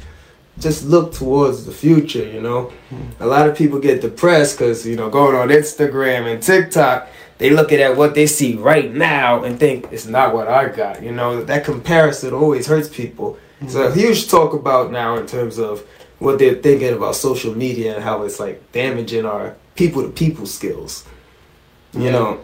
Just 0.58 0.84
look 0.84 1.12
towards 1.12 1.66
the 1.66 1.72
future, 1.72 2.24
you 2.26 2.40
know. 2.40 2.72
A 3.20 3.26
lot 3.26 3.48
of 3.48 3.56
people 3.56 3.78
get 3.80 4.00
depressed 4.00 4.58
because, 4.58 4.86
you 4.86 4.94
know, 4.96 5.10
going 5.10 5.34
on 5.36 5.48
Instagram 5.48 6.32
and 6.32 6.42
TikTok, 6.42 7.08
they 7.38 7.50
looking 7.50 7.80
at 7.80 7.96
what 7.96 8.14
they 8.14 8.26
see 8.26 8.54
right 8.54 8.92
now 8.92 9.44
and 9.44 9.58
think 9.60 9.88
it's 9.92 10.06
not 10.06 10.34
what 10.34 10.48
I 10.48 10.68
got. 10.68 11.02
You 11.02 11.12
know, 11.12 11.42
that 11.44 11.64
comparison 11.64 12.32
always 12.32 12.66
hurts 12.66 12.88
people. 12.88 13.38
So 13.68 13.80
mm-hmm. 13.80 13.98
a 13.98 14.00
huge 14.02 14.28
talk 14.28 14.52
about 14.52 14.90
now 14.90 15.16
in 15.16 15.26
terms 15.26 15.58
of 15.58 15.86
what 16.18 16.38
they're 16.38 16.54
thinking 16.54 16.94
about 16.94 17.14
social 17.14 17.54
media 17.54 17.94
and 17.94 18.04
how 18.04 18.22
it's 18.22 18.40
like 18.40 18.72
damaging 18.72 19.26
our 19.26 19.54
people 19.74 20.02
to 20.02 20.08
people 20.08 20.46
skills. 20.46 21.04
You 21.92 22.04
Yeah. 22.04 22.10
know, 22.10 22.40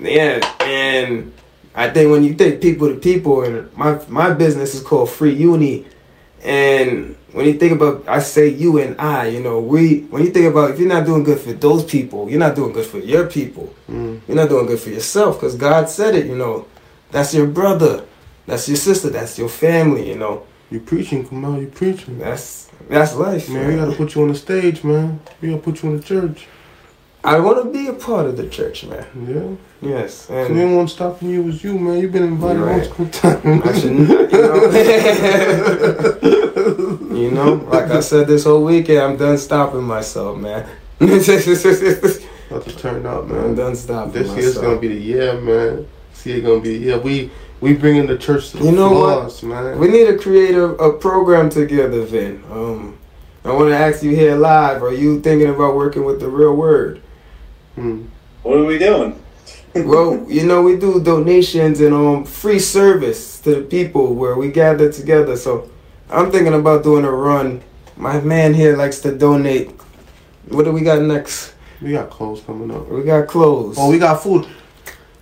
yeah, 0.00 0.54
and 0.60 1.32
I 1.74 1.88
think 1.90 2.10
when 2.10 2.24
you 2.24 2.34
think 2.34 2.60
people 2.60 2.88
to 2.88 2.94
people, 2.94 3.42
and 3.42 3.74
my 3.76 3.98
my 4.08 4.32
business 4.32 4.74
is 4.74 4.82
called 4.82 5.10
Free 5.10 5.34
Uni, 5.34 5.86
and 6.42 7.16
when 7.32 7.46
you 7.46 7.54
think 7.54 7.72
about, 7.72 8.08
I 8.08 8.18
say 8.20 8.48
you 8.48 8.78
and 8.78 9.00
I, 9.00 9.28
you 9.28 9.40
know, 9.40 9.60
we 9.60 10.00
when 10.10 10.22
you 10.24 10.30
think 10.30 10.46
about 10.46 10.70
if 10.72 10.78
you're 10.78 10.88
not 10.88 11.06
doing 11.06 11.22
good 11.22 11.38
for 11.38 11.52
those 11.52 11.84
people, 11.84 12.28
you're 12.28 12.38
not 12.40 12.54
doing 12.56 12.72
good 12.72 12.86
for 12.86 12.98
your 12.98 13.26
people. 13.26 13.72
Mm. 13.88 14.20
You're 14.26 14.36
not 14.36 14.48
doing 14.48 14.66
good 14.66 14.80
for 14.80 14.90
yourself 14.90 15.36
because 15.38 15.54
God 15.54 15.88
said 15.88 16.14
it. 16.14 16.26
You 16.26 16.36
know, 16.36 16.66
that's 17.10 17.32
your 17.34 17.46
brother, 17.46 18.04
that's 18.46 18.68
your 18.68 18.76
sister, 18.76 19.10
that's 19.10 19.38
your 19.38 19.48
family. 19.48 20.08
You 20.08 20.16
know, 20.16 20.46
You're 20.70 20.80
preaching, 20.80 21.26
Kamal, 21.28 21.60
you're 21.60 21.70
preaching. 21.70 22.18
that's 22.18 22.68
that's 22.88 23.14
life, 23.14 23.48
Man, 23.48 23.68
we 23.68 23.76
gotta 23.76 23.92
put 23.92 24.14
you 24.14 24.22
on 24.22 24.28
the 24.28 24.34
stage, 24.34 24.82
man. 24.82 25.20
We 25.40 25.50
gotta 25.50 25.62
put 25.62 25.82
you 25.82 25.90
in 25.90 25.96
the 25.98 26.02
church. 26.02 26.48
I 27.22 27.38
want 27.38 27.62
to 27.62 27.70
be 27.70 27.86
a 27.88 27.92
part 27.92 28.26
of 28.26 28.36
the 28.36 28.48
church, 28.48 28.84
man. 28.86 29.06
Yeah. 29.28 29.56
Yes, 29.90 30.26
The 30.26 30.34
and 30.34 30.58
only 30.60 30.74
one 30.76 30.88
stopping 30.88 31.28
you 31.30 31.42
was 31.42 31.62
you, 31.64 31.78
man. 31.78 31.98
You've 31.98 32.12
been 32.12 32.22
invited 32.24 32.60
Right. 32.60 32.76
multiple 32.78 33.06
times. 33.08 33.62
I 33.66 33.78
should, 33.78 33.92
you 33.92 34.06
know, 34.06 34.20
you 37.14 37.30
know, 37.30 37.52
like 37.70 37.90
I 37.90 38.00
said 38.00 38.26
this 38.26 38.44
whole 38.44 38.64
weekend, 38.64 38.98
I'm 39.00 39.16
done 39.16 39.38
stopping 39.38 39.82
myself, 39.84 40.38
man. 40.38 40.66
I'm 41.00 41.08
About 41.12 42.64
to 42.64 42.76
turn 42.76 43.06
up, 43.06 43.26
man. 43.26 43.54
done 43.54 43.74
stopping 43.76 44.12
This 44.12 44.28
year's 44.32 44.56
myself. 44.56 44.64
gonna 44.64 44.80
be 44.80 44.88
the 44.88 44.94
year, 45.00 45.34
man. 45.40 45.86
This 46.12 46.26
year 46.26 46.40
gonna 46.40 46.60
be 46.60 46.78
the 46.78 46.84
year. 46.84 46.98
We 46.98 47.30
we 47.60 47.74
bringing 47.74 48.06
the 48.06 48.16
church 48.18 48.50
to 48.50 48.56
the 48.58 48.64
You 48.64 48.72
know 48.72 48.90
what? 48.92 49.14
floors, 49.30 49.42
man. 49.42 49.78
We 49.78 49.88
need 49.88 50.06
to 50.06 50.18
create 50.18 50.54
a, 50.56 50.64
a 50.64 50.92
program 50.98 51.48
together, 51.48 52.02
Vin. 52.02 52.42
Um, 52.50 52.98
I 53.44 53.52
want 53.52 53.68
to 53.70 53.76
ask 53.76 54.02
you 54.02 54.14
here 54.16 54.34
live. 54.36 54.82
Are 54.82 54.92
you 54.92 55.20
thinking 55.20 55.48
about 55.48 55.74
working 55.76 56.04
with 56.04 56.18
the 56.20 56.28
Real 56.28 56.54
Word? 56.56 57.00
Hmm. 57.80 58.04
What 58.42 58.58
are 58.58 58.64
we 58.64 58.78
doing? 58.78 59.18
well, 59.74 60.22
you 60.28 60.44
know, 60.46 60.60
we 60.62 60.76
do 60.76 61.02
donations 61.02 61.80
and 61.80 61.94
um 61.94 62.24
free 62.24 62.58
service 62.58 63.40
to 63.40 63.54
the 63.56 63.62
people 63.62 64.14
where 64.14 64.36
we 64.36 64.50
gather 64.50 64.92
together. 64.92 65.34
So 65.36 65.70
I'm 66.10 66.30
thinking 66.30 66.52
about 66.54 66.82
doing 66.82 67.04
a 67.06 67.10
run. 67.10 67.62
My 67.96 68.20
man 68.20 68.52
here 68.52 68.76
likes 68.76 68.98
to 69.00 69.16
donate. 69.16 69.70
What 70.48 70.64
do 70.64 70.72
we 70.72 70.82
got 70.82 71.00
next? 71.00 71.54
We 71.80 71.92
got 71.92 72.10
clothes 72.10 72.42
coming 72.42 72.70
up. 72.70 72.86
We 72.88 73.02
got 73.02 73.28
clothes. 73.28 73.76
Oh, 73.78 73.90
we 73.90 73.98
got 73.98 74.22
food. 74.22 74.46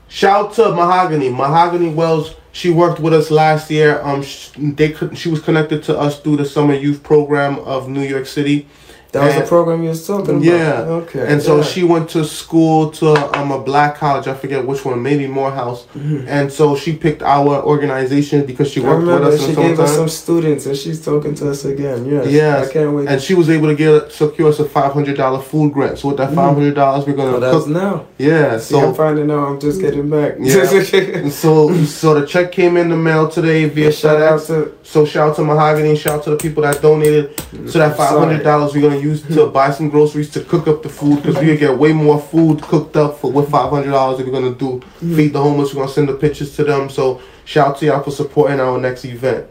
Shout 0.08 0.46
out 0.46 0.52
to 0.54 0.72
Mahogany. 0.72 1.28
Mahogany 1.28 1.90
Wells. 1.90 2.34
She 2.50 2.70
worked 2.70 2.98
with 2.98 3.12
us 3.14 3.30
last 3.30 3.70
year. 3.70 4.00
Um, 4.02 4.22
sh- 4.22 4.50
they 4.56 4.94
she 5.14 5.28
was 5.28 5.40
connected 5.40 5.84
to 5.84 5.98
us 5.98 6.18
through 6.18 6.38
the 6.38 6.44
summer 6.44 6.74
youth 6.74 7.04
program 7.04 7.60
of 7.60 7.88
New 7.88 8.02
York 8.02 8.26
City. 8.26 8.66
That 9.12 9.24
was 9.24 9.34
the 9.34 9.46
program 9.46 9.82
you 9.82 9.90
was 9.90 10.06
talking 10.06 10.36
about. 10.36 10.44
Yeah. 10.44 10.80
Okay. 11.02 11.32
And 11.32 11.40
so 11.40 11.58
yeah. 11.58 11.62
she 11.62 11.82
went 11.84 12.10
to 12.10 12.24
school 12.24 12.90
to 12.92 13.14
um, 13.38 13.52
a 13.52 13.60
black 13.60 13.96
college. 13.96 14.26
I 14.26 14.34
forget 14.34 14.66
which 14.66 14.84
one, 14.84 15.02
maybe 15.02 15.26
Morehouse. 15.26 15.86
And 15.94 16.52
so 16.52 16.76
she 16.76 16.96
picked 16.96 17.22
our 17.22 17.62
organization 17.62 18.44
because 18.46 18.70
she 18.70 18.80
Mm-hmm. 18.80 19.06
Worked 19.06 19.24
with 19.24 19.34
us 19.34 19.46
she 19.46 19.54
gave 19.54 19.80
us 19.80 19.94
some 19.94 20.08
students, 20.08 20.66
and 20.66 20.76
she's 20.76 21.04
talking 21.04 21.34
to 21.36 21.50
us 21.50 21.64
again. 21.64 22.06
Yes. 22.06 22.30
Yeah. 22.30 22.64
I 22.64 22.72
can't 22.72 22.92
wait. 22.94 23.08
And 23.08 23.20
she 23.20 23.34
was 23.34 23.50
able 23.50 23.68
to 23.68 23.74
get 23.74 24.12
secure 24.12 24.48
us 24.48 24.58
a 24.60 24.64
five 24.64 24.92
hundred 24.92 25.16
dollar 25.16 25.40
food 25.40 25.72
grant. 25.72 25.98
So 25.98 26.08
with 26.08 26.18
that 26.18 26.34
five 26.34 26.54
hundred 26.54 26.74
dollars, 26.74 27.06
we're 27.06 27.14
gonna 27.14 27.36
oh, 27.36 27.40
that's 27.40 27.64
cook. 27.64 27.68
now. 27.68 28.06
Yeah. 28.18 28.58
See, 28.58 28.78
I'm 28.78 28.94
finding 28.94 29.30
out. 29.30 29.48
I'm 29.48 29.60
just 29.60 29.80
getting 29.80 30.08
back. 30.08 30.36
Yeah. 30.38 31.28
so 31.28 31.84
so 31.84 32.18
the 32.18 32.26
check 32.26 32.52
came 32.52 32.76
in 32.76 32.88
the 32.88 32.96
mail 32.96 33.28
today 33.28 33.68
via 33.68 33.92
Shout 33.92 34.22
out 34.22 34.40
to 34.46 34.74
So 34.82 35.04
shout 35.04 35.30
out 35.30 35.36
to 35.36 35.44
Mahogany, 35.44 35.96
shout 35.96 36.18
out 36.18 36.24
to 36.24 36.30
the 36.30 36.36
people 36.36 36.62
that 36.62 36.80
donated. 36.80 37.38
So 37.70 37.78
that 37.78 37.96
five 37.96 38.18
hundred 38.18 38.42
dollars 38.42 38.74
we're 38.74 38.82
gonna 38.82 38.97
use 39.00 39.22
to 39.22 39.46
buy 39.46 39.70
some 39.70 39.88
groceries 39.88 40.30
to 40.30 40.40
cook 40.44 40.66
up 40.68 40.82
the 40.82 40.88
food 40.88 41.16
because 41.22 41.36
we 41.36 41.46
can 41.46 41.56
get 41.56 41.78
way 41.78 41.92
more 41.92 42.20
food 42.20 42.62
cooked 42.62 42.96
up 42.96 43.18
for 43.18 43.30
with 43.30 43.50
five 43.50 43.70
hundred 43.70 43.90
dollars. 43.90 44.24
We're 44.24 44.32
gonna 44.32 44.54
do 44.54 44.80
feed 45.00 45.32
the 45.32 45.40
homeless. 45.42 45.74
We're 45.74 45.82
gonna 45.82 45.92
send 45.92 46.08
the 46.08 46.14
pictures 46.14 46.54
to 46.56 46.64
them. 46.64 46.90
So 46.90 47.20
shout 47.44 47.68
out 47.68 47.78
to 47.78 47.86
y'all 47.86 48.02
for 48.02 48.10
supporting 48.10 48.60
our 48.60 48.78
next 48.78 49.04
event. 49.04 49.46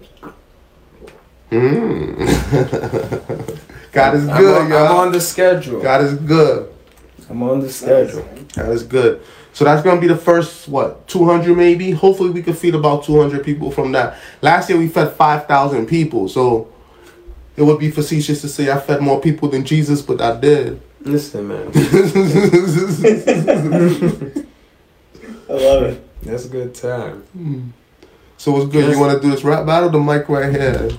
Mm. 1.51 2.17
God 3.91 4.15
is 4.15 4.27
I'm 4.27 4.37
good, 4.37 4.61
on, 4.61 4.69
y'all. 4.69 4.85
I'm 4.85 4.95
on 5.07 5.11
the 5.11 5.21
schedule. 5.21 5.81
God 5.81 6.01
is 6.03 6.13
good. 6.15 6.73
I'm 7.29 7.41
on 7.43 7.59
the 7.61 7.71
schedule. 7.71 8.27
God 8.53 8.69
is 8.69 8.83
good. 8.83 9.21
So 9.53 9.65
that's 9.65 9.81
gonna 9.81 9.99
be 9.99 10.07
the 10.07 10.15
first 10.17 10.67
what 10.67 11.07
200 11.07 11.55
maybe. 11.57 11.91
Hopefully 11.91 12.29
we 12.29 12.43
can 12.43 12.53
feed 12.53 12.75
about 12.75 13.03
200 13.05 13.43
people 13.43 13.71
from 13.71 13.91
that. 13.93 14.17
Last 14.41 14.69
year 14.69 14.77
we 14.77 14.87
fed 14.87 15.13
5,000 15.13 15.87
people. 15.87 16.29
So 16.29 16.71
it 17.57 17.63
would 17.63 17.79
be 17.79 17.91
facetious 17.91 18.39
to 18.41 18.47
say 18.47 18.71
I 18.71 18.79
fed 18.79 19.01
more 19.01 19.19
people 19.19 19.49
than 19.49 19.65
Jesus, 19.65 20.01
but 20.01 20.21
I 20.21 20.39
did. 20.39 20.79
Listen, 21.01 21.47
man, 21.47 21.71
I 25.49 25.53
love 25.53 25.83
it. 25.83 26.23
that's 26.23 26.45
a 26.45 26.49
good 26.49 26.73
time. 26.75 27.23
so 28.37 28.51
what's 28.51 28.65
good? 28.71 28.91
You 28.93 28.99
want 28.99 29.13
to 29.15 29.21
do 29.25 29.31
this 29.31 29.43
rap 29.43 29.65
battle? 29.65 29.89
The 29.89 29.99
mic 29.99 30.27
right 30.29 30.51
here. 30.51 30.89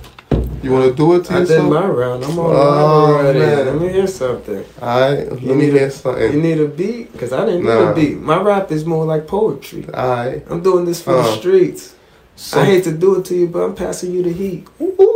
You 0.61 0.71
want 0.73 0.89
to 0.89 0.95
do 0.95 1.15
it 1.15 1.25
to 1.25 1.33
I 1.33 1.39
did 1.39 1.49
yourself? 1.49 1.71
my 1.71 1.87
round. 1.87 2.23
I'm 2.23 2.37
on 2.37 2.45
Oh, 2.49 2.51
live 2.51 3.25
already. 3.25 3.39
man. 3.39 3.65
Let 3.65 3.75
me 3.81 3.89
hear 3.89 4.07
something. 4.07 4.65
All 4.81 4.99
right. 4.99 5.31
Let 5.31 5.41
You 5.41 5.55
me 5.55 5.65
need 5.65 5.73
hear 5.73 5.87
a- 5.87 5.91
something. 5.91 6.33
You 6.33 6.41
need 6.41 6.59
a 6.59 6.67
beat? 6.67 7.11
Because 7.13 7.31
I 7.31 7.45
didn't 7.45 7.63
need 7.63 7.69
a 7.69 7.93
beat. 7.93 8.17
My 8.19 8.41
rap 8.41 8.69
is 8.71 8.83
more 8.85 9.05
like 9.05 9.25
poetry. 9.27 9.85
All 9.93 10.09
right. 10.09 10.43
I'm 10.49 10.61
doing 10.61 10.83
this 10.85 11.01
for 11.01 11.13
the 11.13 11.19
Uh. 11.19 11.35
streets. 11.37 11.95
So, 12.35 12.59
I 12.61 12.65
hate 12.65 12.83
to 12.85 12.91
do 12.91 13.15
it 13.19 13.25
to 13.25 13.35
you, 13.35 13.47
but 13.47 13.59
I'm 13.59 13.75
passing 13.75 14.11
you 14.13 14.21
the 14.23 14.31
heat. 14.33 14.67
Ooh. 14.81 15.08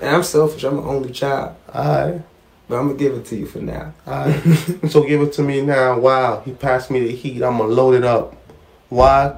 And 0.00 0.16
I'm 0.16 0.22
selfish. 0.22 0.62
I'm 0.64 0.78
an 0.78 0.84
only 0.84 1.12
child. 1.12 1.56
all 1.72 1.84
right. 1.84 2.22
But 2.68 2.78
I'm 2.78 2.86
going 2.86 2.98
to 2.98 3.04
give 3.04 3.14
it 3.14 3.24
to 3.26 3.36
you 3.36 3.46
for 3.46 3.60
now. 3.60 3.94
Alright. 4.06 4.42
so 4.90 5.04
give 5.04 5.20
it 5.20 5.32
to 5.34 5.42
me 5.42 5.60
now. 5.60 5.98
Wow, 5.98 6.40
he 6.40 6.52
passed 6.52 6.90
me 6.90 7.00
the 7.00 7.14
heat. 7.14 7.42
I'm 7.42 7.58
gonna 7.58 7.72
load 7.72 7.94
it 7.94 8.04
up. 8.04 8.36
Why? 8.88 9.36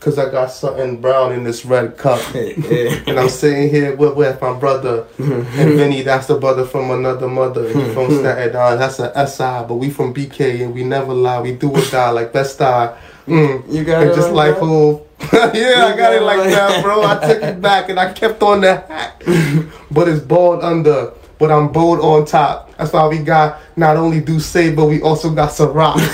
Cause 0.00 0.16
I 0.16 0.30
got 0.30 0.52
something 0.52 1.00
brown 1.00 1.32
in 1.32 1.42
this 1.42 1.64
red 1.64 1.96
cup. 1.98 2.20
yeah. 2.34 3.02
And 3.06 3.18
I'm 3.18 3.28
sitting 3.28 3.68
here 3.68 3.96
with, 3.96 4.14
with 4.14 4.40
my 4.40 4.56
brother 4.56 5.06
and 5.18 5.44
Vinny, 5.44 6.02
that's 6.02 6.28
the 6.28 6.38
brother 6.38 6.64
from 6.64 6.90
another 6.92 7.26
mother. 7.26 7.66
He 7.68 7.92
from 7.92 8.10
Staten 8.10 8.56
Island, 8.56 8.80
that's 8.80 9.00
a 9.00 9.26
SI, 9.26 9.66
but 9.66 9.74
we 9.74 9.90
from 9.90 10.14
BK 10.14 10.62
and 10.64 10.72
we 10.72 10.84
never 10.84 11.12
lie. 11.12 11.40
We 11.40 11.52
do 11.52 11.70
or 11.70 11.80
die 11.90 12.10
like 12.10 12.32
best 12.32 12.58
die. 12.60 12.96
Mm. 13.26 13.72
You 13.72 13.84
got 13.84 14.02
And 14.02 14.10
it 14.10 14.14
just 14.14 14.32
like 14.32 14.54
like 14.54 14.60
who? 14.60 15.02
yeah, 15.32 15.86
I 15.86 15.96
got 15.96 16.14
it 16.14 16.22
like 16.22 16.48
that, 16.50 16.82
bro. 16.82 17.02
I 17.02 17.14
took 17.26 17.42
it 17.42 17.60
back 17.60 17.88
and 17.88 17.98
I 17.98 18.12
kept 18.12 18.42
on 18.42 18.60
the 18.60 18.76
hat. 18.76 19.22
But 19.90 20.06
it's 20.06 20.20
bald 20.24 20.62
under, 20.62 21.12
but 21.38 21.50
I'm 21.50 21.70
bold 21.70 22.00
on 22.00 22.24
top. 22.26 22.76
That's 22.76 22.92
why 22.92 23.06
we 23.08 23.18
got 23.18 23.60
not 23.76 23.96
only 23.96 24.20
do 24.20 24.38
say, 24.40 24.72
but 24.72 24.86
we 24.86 25.00
also 25.02 25.30
got 25.30 25.52
some 25.52 25.72
rock. 25.72 25.98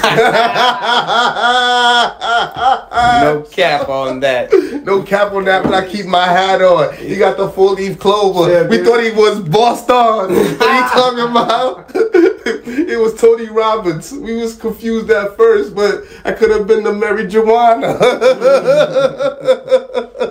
No 2.94 3.42
cap 3.50 3.88
on 3.88 4.20
that. 4.20 4.50
No 4.84 5.02
cap 5.02 5.32
on 5.32 5.44
that, 5.46 5.62
but 5.62 5.72
I 5.72 5.86
keep 5.88 6.04
my 6.04 6.26
hat 6.26 6.60
on. 6.60 6.94
He 6.96 7.16
got 7.16 7.38
the 7.38 7.48
full 7.48 7.72
leaf 7.74 7.98
clover. 7.98 8.50
Yeah, 8.52 8.68
we 8.68 8.76
dude. 8.78 8.86
thought 8.86 9.02
he 9.02 9.12
was 9.12 9.40
Boston. 9.40 10.34
what 10.58 10.62
are 10.62 10.74
you 10.76 10.88
talking 10.88 11.30
about? 11.30 11.90
it 11.94 13.00
was 13.00 13.14
Tony 13.18 13.48
Robbins. 13.48 14.12
We 14.12 14.36
was 14.36 14.56
confused 14.56 15.10
at 15.10 15.36
first, 15.38 15.74
but 15.74 16.04
I 16.26 16.32
could 16.32 16.50
have 16.50 16.66
been 16.66 16.84
the 16.84 16.92
Mary 16.92 17.26
Joanna. 17.26 17.96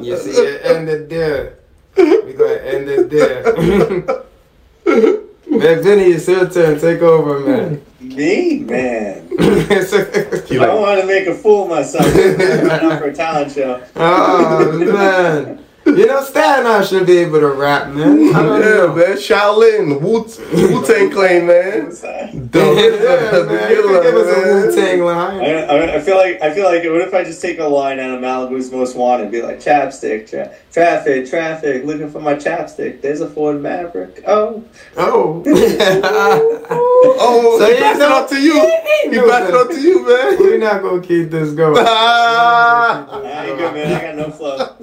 You 0.03 0.17
see, 0.17 0.31
it 0.31 0.61
ended 0.65 1.09
there. 1.09 1.57
We 1.97 2.33
going 2.33 2.59
to 2.59 2.75
end 2.75 2.89
it 2.89 3.09
there. 3.09 4.23
Man, 4.85 5.83
Vinny, 5.83 6.11
it's 6.13 6.27
your 6.27 6.49
turn. 6.49 6.79
Take 6.79 7.01
over, 7.01 7.39
man. 7.39 7.81
Me, 7.99 8.59
man. 8.59 9.27
I 9.39 10.45
don't 10.49 10.81
want 10.81 11.01
to 11.01 11.07
make 11.07 11.27
a 11.27 11.33
fool 11.33 11.63
of 11.63 11.69
myself. 11.69 12.05
I'm 12.15 12.91
up 12.91 12.99
for 12.99 13.05
a 13.05 13.13
talent 13.13 13.51
show. 13.51 13.83
oh, 13.95 14.77
man. 14.77 15.63
You 15.85 16.05
know, 16.07 16.23
Staten 16.23 16.65
Island 16.65 16.87
should 16.87 17.05
be 17.05 17.17
able 17.17 17.41
to 17.41 17.49
rap, 17.49 17.89
man. 17.89 18.33
I 18.33 18.41
don't 18.41 18.61
Yeah, 18.61 18.67
know. 18.69 18.95
man. 18.95 19.17
Shaolin, 19.17 19.99
Wu 19.99 20.21
Wu 20.21 20.85
Tang 20.85 21.11
Clan, 21.11 21.45
man. 21.45 21.83
What's 21.87 21.99
that? 22.01 22.33
Yeah, 22.33 23.43
man. 23.43 23.71
You 23.71 23.81
could 23.83 24.03
give 24.03 24.15
us 24.15 24.37
a. 24.37 24.67
Wu 24.67 24.75
Tang 24.75 25.01
I, 25.01 25.03
line. 25.03 25.41
I, 25.43 25.95
I 25.95 25.99
feel 25.99 26.15
like 26.15 26.41
I 26.41 26.53
feel 26.53 26.63
like 26.65 26.83
what 26.83 27.01
if 27.01 27.13
I 27.13 27.23
just 27.25 27.41
take 27.41 27.59
a 27.59 27.65
line 27.65 27.99
out 27.99 28.11
of 28.15 28.21
Malibu's 28.21 28.71
Most 28.71 28.95
Wanted 28.95 29.29
be 29.29 29.41
like 29.41 29.59
chapstick, 29.59 30.29
tra- 30.29 30.55
traffic, 30.71 31.29
traffic, 31.29 31.83
looking 31.83 32.09
for 32.09 32.21
my 32.21 32.35
chapstick. 32.35 33.01
There's 33.01 33.19
a 33.21 33.29
Ford 33.29 33.61
Maverick. 33.61 34.23
Oh, 34.25 34.63
Oh. 34.97 35.43
Oh, 37.25 37.57
So 37.59 37.67
he 37.73 37.79
passed 37.79 37.97
it 37.97 37.99
know- 37.99 38.21
on 38.23 38.29
to 38.29 38.41
you. 38.41 38.53
he 38.53 39.09
He 39.09 39.19
passed 39.19 39.49
it 39.49 39.51
that. 39.51 39.53
on 39.53 39.69
to 39.69 39.81
you, 39.81 40.07
man. 40.07 40.37
We're 40.39 40.57
not 40.57 40.81
gonna 40.81 41.01
keep 41.01 41.29
this 41.29 41.51
going. 41.51 41.83
Ah. 41.85 43.21
I 43.21 43.45
ain't 43.47 43.57
good, 43.57 43.73
man. 43.73 43.93
I 43.93 44.01
got 44.01 44.15
no 44.15 44.31
flow. 44.31 44.75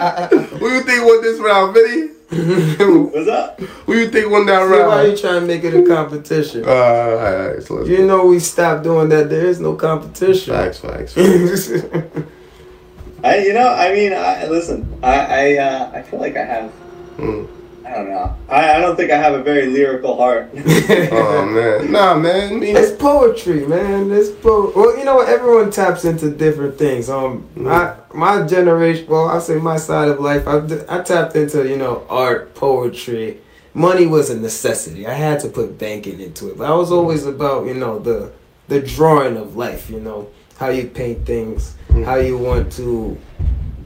Who 0.00 0.68
you 0.68 0.82
think 0.82 1.04
won 1.04 1.22
this 1.22 1.38
round, 1.38 1.74
Vinny? 1.74 2.08
What's 3.10 3.28
up? 3.28 3.60
Who 3.60 3.94
you 3.94 4.08
think 4.08 4.30
won 4.30 4.46
that 4.46 4.62
See 4.62 4.68
why 4.68 5.04
are 5.04 5.06
you 5.08 5.16
trying 5.16 5.40
to 5.40 5.46
make 5.46 5.64
it 5.64 5.74
a 5.74 5.86
competition? 5.86 6.64
Uh, 6.64 6.70
alright, 6.70 7.62
so 7.62 7.74
let's 7.74 7.88
You 7.88 8.06
know 8.06 8.26
we 8.26 8.38
stopped 8.38 8.84
doing 8.84 9.08
that. 9.10 9.28
There 9.28 9.46
is 9.46 9.60
no 9.60 9.74
competition. 9.74 10.54
Facts, 10.54 10.78
facts. 10.78 11.14
facts. 11.14 11.70
I, 13.24 13.38
you 13.38 13.52
know, 13.52 13.68
I 13.68 13.92
mean, 13.92 14.12
I, 14.14 14.46
listen, 14.46 14.98
I, 15.02 15.16
I, 15.16 15.56
uh, 15.58 15.90
I 15.92 16.02
feel 16.02 16.20
like 16.20 16.36
I 16.36 16.44
have. 16.44 16.72
Mm. 17.18 17.59
I 17.90 17.94
don't 17.94 18.10
know. 18.10 18.36
I, 18.48 18.76
I 18.76 18.80
don't 18.80 18.94
think 18.94 19.10
I 19.10 19.16
have 19.16 19.34
a 19.34 19.42
very 19.42 19.66
lyrical 19.66 20.16
heart. 20.16 20.50
Oh 21.12 21.46
man, 21.46 21.90
nah, 21.90 22.16
man. 22.16 22.52
I 22.52 22.56
mean, 22.56 22.76
It's 22.76 22.92
poetry, 22.92 23.66
man. 23.66 24.10
It's 24.12 24.30
po- 24.30 24.72
well, 24.74 24.96
you 24.96 25.04
know 25.04 25.16
what? 25.16 25.28
Everyone 25.28 25.70
taps 25.70 26.04
into 26.04 26.30
different 26.30 26.78
things. 26.78 27.08
Um, 27.10 27.48
mm. 27.56 27.62
my 27.62 27.94
my 28.14 28.46
generation. 28.46 29.06
Well, 29.08 29.28
I 29.28 29.38
say 29.40 29.56
my 29.56 29.76
side 29.76 30.08
of 30.08 30.20
life. 30.20 30.46
I 30.46 30.58
I 30.88 31.02
tapped 31.02 31.34
into 31.34 31.68
you 31.68 31.76
know 31.76 32.06
art, 32.08 32.54
poetry. 32.54 33.40
Money 33.74 34.06
was 34.06 34.30
a 34.30 34.38
necessity. 34.38 35.06
I 35.06 35.14
had 35.14 35.40
to 35.40 35.48
put 35.48 35.78
banking 35.78 36.20
into 36.20 36.50
it, 36.50 36.58
but 36.58 36.70
I 36.70 36.74
was 36.74 36.92
always 36.92 37.24
mm. 37.24 37.34
about 37.34 37.66
you 37.66 37.74
know 37.74 37.98
the 37.98 38.32
the 38.68 38.80
drawing 38.80 39.36
of 39.36 39.56
life. 39.56 39.90
You 39.90 40.00
know 40.00 40.28
how 40.58 40.68
you 40.68 40.86
paint 40.86 41.26
things, 41.26 41.74
mm. 41.88 42.04
how 42.04 42.16
you 42.16 42.38
want 42.38 42.70
to. 42.72 43.18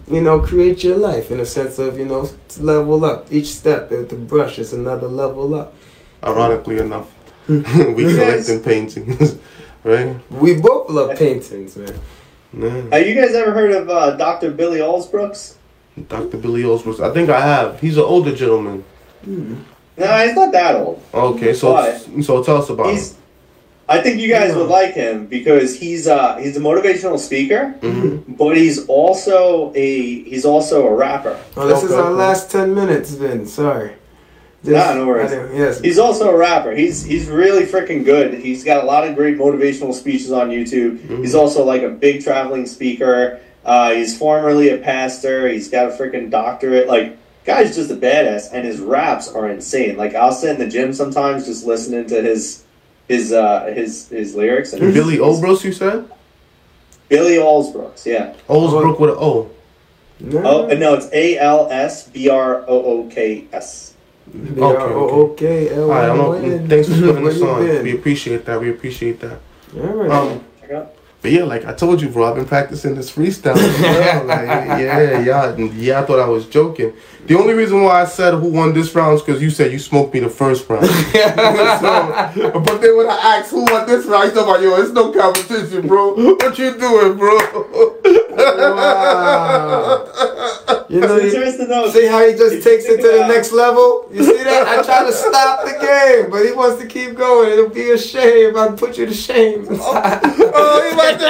You 0.07 0.21
know, 0.21 0.39
create 0.41 0.85
your 0.85 0.97
life 0.99 1.31
in 1.31 1.41
a 1.41 1.47
sense 1.47 1.79
of 1.79 1.99
you 1.99 2.05
know 2.05 2.29
level 2.61 3.05
up. 3.05 3.27
Each 3.33 3.47
step 3.55 3.91
with 3.91 4.11
the 4.11 4.17
brush 4.17 4.59
is 4.59 4.73
another 4.73 5.09
level 5.09 5.55
up. 5.55 5.73
ironically 6.23 6.79
enough, 6.79 7.09
Hmm. 7.47 7.95
we 7.95 8.05
Yes. 8.05 8.47
collecting 8.47 8.61
paintings, 8.63 9.37
right? 9.85 10.17
We 10.31 10.57
both 10.57 10.89
love 10.91 11.17
paintings, 11.19 11.77
man. 11.77 11.95
Man. 12.53 12.93
Have 12.93 13.07
you 13.07 13.15
guys 13.15 13.35
ever 13.35 13.53
heard 13.53 13.73
of 13.73 13.89
uh, 13.91 14.17
Dr. 14.17 14.51
Billy 14.53 14.79
Alsbrooks? 14.79 15.55
Dr. 16.09 16.39
Billy 16.39 16.65
Osbrooks. 16.65 17.01
I 17.01 17.11
think 17.13 17.29
I 17.31 17.41
have. 17.41 17.81
He's 17.81 17.97
an 17.97 18.05
older 18.05 18.35
gentleman. 18.35 18.85
No, 19.27 20.07
he's 20.27 20.35
not 20.35 20.51
that 20.53 20.77
old. 20.77 21.01
Okay, 21.13 21.53
so 21.55 21.69
so 22.23 22.43
tell 22.43 22.59
us 22.59 22.69
about 22.71 22.91
He's. 22.93 23.17
I 23.89 24.01
think 24.01 24.19
you 24.21 24.29
guys 24.29 24.55
would 24.55 24.69
like 24.69 24.95
him 24.95 25.27
because 25.27 25.79
he's 25.79 26.07
uh 26.07 26.37
he's 26.37 26.57
a 26.57 26.61
motivational 26.61 27.19
speaker, 27.19 27.73
him. 27.83 28.25
but 28.29 28.57
he's 28.57 28.87
also 28.87 29.73
a 29.75 30.23
he's 30.25 30.45
also 30.45 30.87
a 30.87 30.95
rapper. 30.95 31.39
Oh, 31.57 31.67
this 31.69 31.83
is 31.83 31.93
Okay. 31.93 32.01
our 32.01 32.13
last 32.13 32.51
ten 32.51 32.75
minutes, 32.75 33.11
Vin. 33.13 33.47
Sorry. 33.47 33.93
Nah, 34.63 34.95
no 34.95 35.07
worries. 35.07 35.31
Yes. 35.31 35.81
He's 35.81 35.99
also 35.99 36.31
a 36.31 36.37
rapper. 36.37 36.73
He's 36.73 37.05
he's 37.05 37.29
really 37.29 37.65
freaking 37.67 38.03
good. 38.05 38.33
He's 38.35 38.65
got 38.65 38.83
a 38.83 38.87
lot 38.87 39.07
of 39.07 39.15
great 39.15 39.37
motivational 39.37 39.93
speeches 39.93 40.33
on 40.33 40.49
YouTube. 40.49 41.21
He's 41.21 41.35
also 41.35 41.63
like 41.65 41.83
a 41.83 41.91
big 41.91 42.25
traveling 42.25 42.65
speaker. 42.65 43.41
Uh, 43.63 43.93
he's 43.93 44.17
formerly 44.17 44.71
a 44.71 44.79
pastor. 44.79 45.49
He's 45.49 45.69
got 45.69 45.87
a 45.87 45.89
freaking 45.91 46.31
doctorate. 46.31 46.89
Like 46.89 47.19
guy's 47.45 47.77
just 47.77 47.91
a 47.91 47.95
badass, 47.97 48.49
and 48.55 48.65
his 48.67 48.81
raps 48.81 49.29
are 49.29 49.51
insane. 49.51 49.99
Like 49.99 50.15
I'll 50.15 50.33
sit 50.33 50.51
in 50.53 50.59
the 50.59 50.69
gym 50.69 50.95
sometimes 50.95 51.45
just 51.45 51.67
listening 51.67 52.07
to 52.07 52.23
his 52.23 52.64
his 53.09 53.33
uh 53.33 53.67
his 53.75 54.09
his 54.09 54.35
lyrics 54.35 54.73
and. 54.73 54.81
Billy 54.95 55.19
Osbrooks, 55.21 55.65
you 55.65 55.73
said? 55.73 56.09
Billy 57.09 57.37
Alsbrooks. 57.37 58.07
Yeah. 58.07 58.35
Osbrook 58.49 58.99
with 58.99 59.11
an 59.11 59.17
O. 59.19 59.51
No. 60.21 60.43
Oh 60.45 60.67
no, 60.75 60.95
it's 60.95 61.09
A 61.13 61.39
L 61.39 61.69
S 61.71 62.09
B 62.09 62.29
R 62.31 62.63
O 62.63 62.67
O 62.67 63.09
K 63.11 63.47
S. 63.53 63.95
B 64.33 64.61
Okay, 64.61 64.63
R 64.63 64.93
O 64.93 65.09
O 65.11 65.29
K 65.35 65.69
L 65.69 65.83
All 65.83 65.89
right, 65.91 66.09
I'm 66.09 66.19
Y 66.19 66.39
not, 66.39 66.45
N. 66.45 66.69
thanks 66.69 66.89
for 66.89 66.95
putting 67.01 67.23
Where 67.23 67.33
this 67.33 67.41
you 67.43 67.49
on. 67.49 67.83
We 67.83 67.93
appreciate 67.95 68.45
that. 68.47 68.61
We 68.61 68.71
appreciate 68.71 69.21
that. 69.21 69.39
All 69.77 69.83
right. 69.83 70.11
Um, 70.11 70.45
Check 70.61 70.71
out. 70.71 70.95
But 71.25 71.33
yeah, 71.33 71.45
like 71.45 71.65
I 71.65 71.73
told 71.73 72.03
you, 72.03 72.11
bro, 72.11 72.29
I've 72.29 72.35
been 72.35 72.45
practicing 72.45 72.95
this 72.97 73.11
freestyle. 73.11 73.57
as 73.57 73.81
well. 73.81 74.25
like, 74.27 74.47
yeah, 74.47 75.21
yeah, 75.21 75.71
yeah. 75.73 76.01
I 76.01 76.05
thought 76.05 76.21
I 76.21 76.29
was 76.29 76.45
joking. 76.45 76.93
The 77.25 77.39
only 77.39 77.55
reason 77.55 77.83
why 77.83 78.03
I 78.03 78.05
said 78.05 78.35
who 78.35 78.49
won 78.51 78.75
this 78.75 78.95
round 78.95 79.15
is 79.15 79.23
because 79.23 79.41
you 79.41 79.49
said 79.49 79.73
you 79.73 79.79
smoked 79.79 80.13
me 80.13 80.21
the 80.21 80.29
first 80.29 80.69
round. 80.69 80.85
so, 80.87 80.91
but 82.61 82.79
then 82.83 82.95
when 82.99 83.09
I 83.09 83.39
asked 83.39 83.53
who 83.53 83.65
won 83.65 83.87
this 83.87 84.05
round, 84.05 84.29
you 84.29 84.35
talking 84.35 84.51
about 84.51 84.61
yo, 84.63 84.77
it's 84.83 84.93
no 84.93 85.11
competition, 85.13 85.87
bro. 85.87 86.13
What 86.15 86.59
you 86.59 86.77
doing, 86.77 87.17
bro? 87.17 87.39
wow. 88.77 90.11
You 90.95 91.01
know, 91.01 91.17
you, 91.17 91.31
see 91.91 92.07
how 92.07 92.25
he 92.25 92.35
just 92.35 92.63
takes 92.63 92.85
it 92.85 92.99
to 92.99 93.09
the 93.19 93.27
next 93.27 93.51
level? 93.51 94.09
You 94.13 94.23
see 94.23 94.45
that? 94.45 94.69
I 94.69 94.81
try 94.81 95.05
to 95.05 95.13
stop 95.27 95.65
the 95.65 95.73
game, 95.73 96.31
but 96.31 96.47
he 96.47 96.53
wants 96.53 96.81
to 96.81 96.87
keep 96.87 97.17
going. 97.17 97.51
It'll 97.51 97.69
be 97.69 97.91
a 97.91 97.99
shame. 97.99 98.57
I'd 98.57 98.79
put 98.79 98.97
you 98.97 99.07
to 99.07 99.13
shame. 99.13 99.67
oh, 99.71 100.21
oh 100.55 100.83
he 100.85 100.91
about 100.95 101.19
to 101.19 101.27